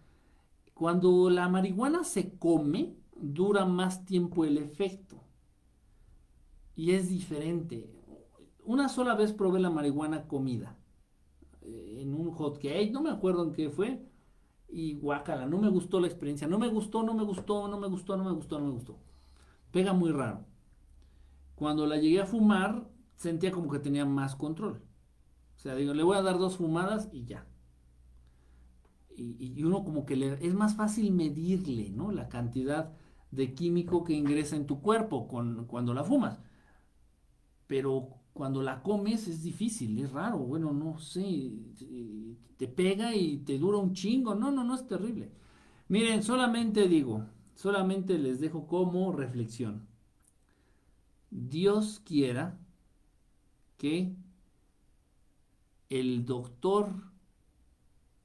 Cuando 0.74 1.30
la 1.30 1.48
marihuana 1.48 2.04
se 2.04 2.36
come, 2.38 2.96
dura 3.16 3.64
más 3.64 4.04
tiempo 4.04 4.44
el 4.44 4.58
efecto. 4.58 5.16
Y 6.76 6.92
es 6.92 7.08
diferente. 7.08 7.90
Una 8.64 8.88
sola 8.88 9.14
vez 9.14 9.32
probé 9.32 9.60
la 9.60 9.70
marihuana 9.70 10.26
comida 10.26 10.76
en 11.64 12.14
un 12.14 12.30
hot 12.32 12.58
cake, 12.58 12.92
no 12.92 13.02
me 13.02 13.10
acuerdo 13.10 13.44
en 13.44 13.52
qué 13.52 13.70
fue, 13.70 14.06
y 14.68 14.94
guacala, 14.94 15.46
no 15.46 15.58
me 15.58 15.68
gustó 15.68 16.00
la 16.00 16.06
experiencia, 16.06 16.46
no 16.46 16.58
me 16.58 16.68
gustó, 16.68 17.02
no 17.02 17.14
me 17.14 17.24
gustó, 17.24 17.68
no 17.68 17.78
me 17.78 17.88
gustó, 17.88 18.16
no 18.16 18.24
me 18.24 18.32
gustó, 18.32 18.58
no 18.58 18.66
me 18.66 18.72
gustó. 18.72 18.98
Pega 19.70 19.92
muy 19.92 20.10
raro. 20.10 20.44
Cuando 21.54 21.86
la 21.86 21.96
llegué 21.96 22.20
a 22.20 22.26
fumar, 22.26 22.88
sentía 23.16 23.50
como 23.50 23.70
que 23.70 23.78
tenía 23.78 24.04
más 24.04 24.36
control. 24.36 24.82
O 25.56 25.58
sea, 25.58 25.74
digo, 25.74 25.94
le 25.94 26.02
voy 26.02 26.16
a 26.16 26.22
dar 26.22 26.38
dos 26.38 26.56
fumadas 26.56 27.08
y 27.12 27.24
ya. 27.24 27.46
Y, 29.16 29.62
uno 29.62 29.84
como 29.84 30.04
que 30.06 30.16
le, 30.16 30.44
es 30.44 30.54
más 30.54 30.74
fácil 30.74 31.12
medirle, 31.12 31.90
¿no? 31.90 32.10
La 32.10 32.28
cantidad 32.28 32.92
de 33.30 33.54
químico 33.54 34.02
que 34.04 34.12
ingresa 34.12 34.56
en 34.56 34.66
tu 34.66 34.80
cuerpo 34.80 35.28
con, 35.28 35.66
cuando 35.66 35.94
la 35.94 36.02
fumas. 36.02 36.40
Pero 37.68 38.08
cuando 38.32 38.62
la 38.62 38.82
comes 38.82 39.28
es 39.28 39.42
difícil, 39.42 39.98
es 40.00 40.10
raro, 40.10 40.38
bueno, 40.38 40.72
no 40.72 40.98
sé, 40.98 41.52
te 42.56 42.66
pega 42.66 43.14
y 43.14 43.38
te 43.38 43.58
dura 43.58 43.78
un 43.78 43.94
chingo, 43.94 44.34
no, 44.34 44.50
no, 44.50 44.64
no 44.64 44.74
es 44.74 44.86
terrible. 44.86 45.32
Miren, 45.88 46.22
solamente 46.22 46.88
digo, 46.88 47.26
solamente 47.54 48.18
les 48.18 48.40
dejo 48.40 48.66
como 48.66 49.12
reflexión. 49.12 49.86
Dios 51.30 52.00
quiera 52.04 52.58
que 53.84 54.16
el 55.90 56.24
doctor 56.24 56.88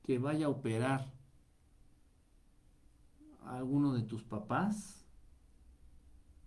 que 0.04 0.18
vaya 0.18 0.46
a 0.46 0.50
operar 0.50 1.12
a 3.44 3.58
alguno 3.58 3.94
de 3.94 4.04
tus 4.04 4.24
papás 4.24 5.04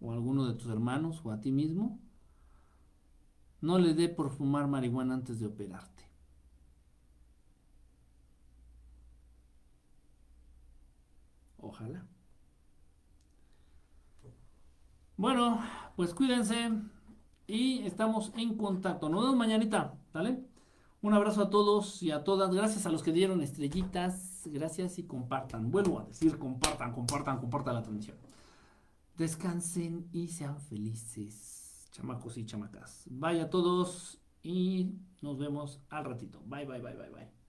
o 0.01 0.12
a 0.12 0.14
alguno 0.14 0.47
de 0.47 0.55
tus 0.55 0.72
hermanos 0.72 1.20
o 1.24 1.30
a 1.30 1.43
ti 1.43 1.52
mismo, 1.52 2.01
no 3.60 3.78
le 3.78 3.93
dé 3.93 4.09
por 4.09 4.30
fumar 4.30 4.66
marihuana 4.66 5.12
antes 5.12 5.40
de 5.40 5.47
operarte. 5.47 6.05
Ojalá. 11.59 12.06
Bueno, 15.18 15.62
pues 15.97 16.14
cuídense 16.14 16.80
y 17.53 17.87
estamos 17.87 18.33
en 18.37 18.57
contacto. 18.57 19.11
Nos 19.11 19.24
vemos 19.24 19.37
mañanita, 19.37 19.95
¿vale? 20.15 20.43
Un 21.03 21.12
abrazo 21.12 21.43
a 21.43 21.51
todos 21.51 22.03
y 22.03 22.11
a 22.11 22.24
todas. 22.24 22.55
Gracias 22.55 22.87
a 22.87 22.91
los 22.91 23.03
que 23.03 23.12
dieron 23.12 23.43
estrellitas. 23.43 24.41
Gracias 24.47 24.99
y 24.99 25.03
compartan. 25.03 25.70
Vuelvo 25.70 26.01
a 26.01 26.05
decir, 26.05 26.39
compartan, 26.39 26.93
compartan, 26.95 27.39
compartan 27.39 27.74
la 27.74 27.83
transmisión. 27.83 28.16
Descansen 29.19 30.09
y 30.12 30.29
sean 30.29 30.59
felices 30.61 31.91
chamacos 31.93 32.39
y 32.39 32.47
chamacas. 32.47 33.05
Vaya 33.11 33.45
a 33.45 33.51
todos 33.51 34.19
y 34.43 34.95
nos 35.20 35.39
vemos 35.39 35.83
al 35.91 36.07
ratito. 36.07 36.41
Bye, 36.47 36.65
bye, 36.65 36.81
bye, 36.81 36.95
bye, 36.95 37.11
bye. 37.11 37.41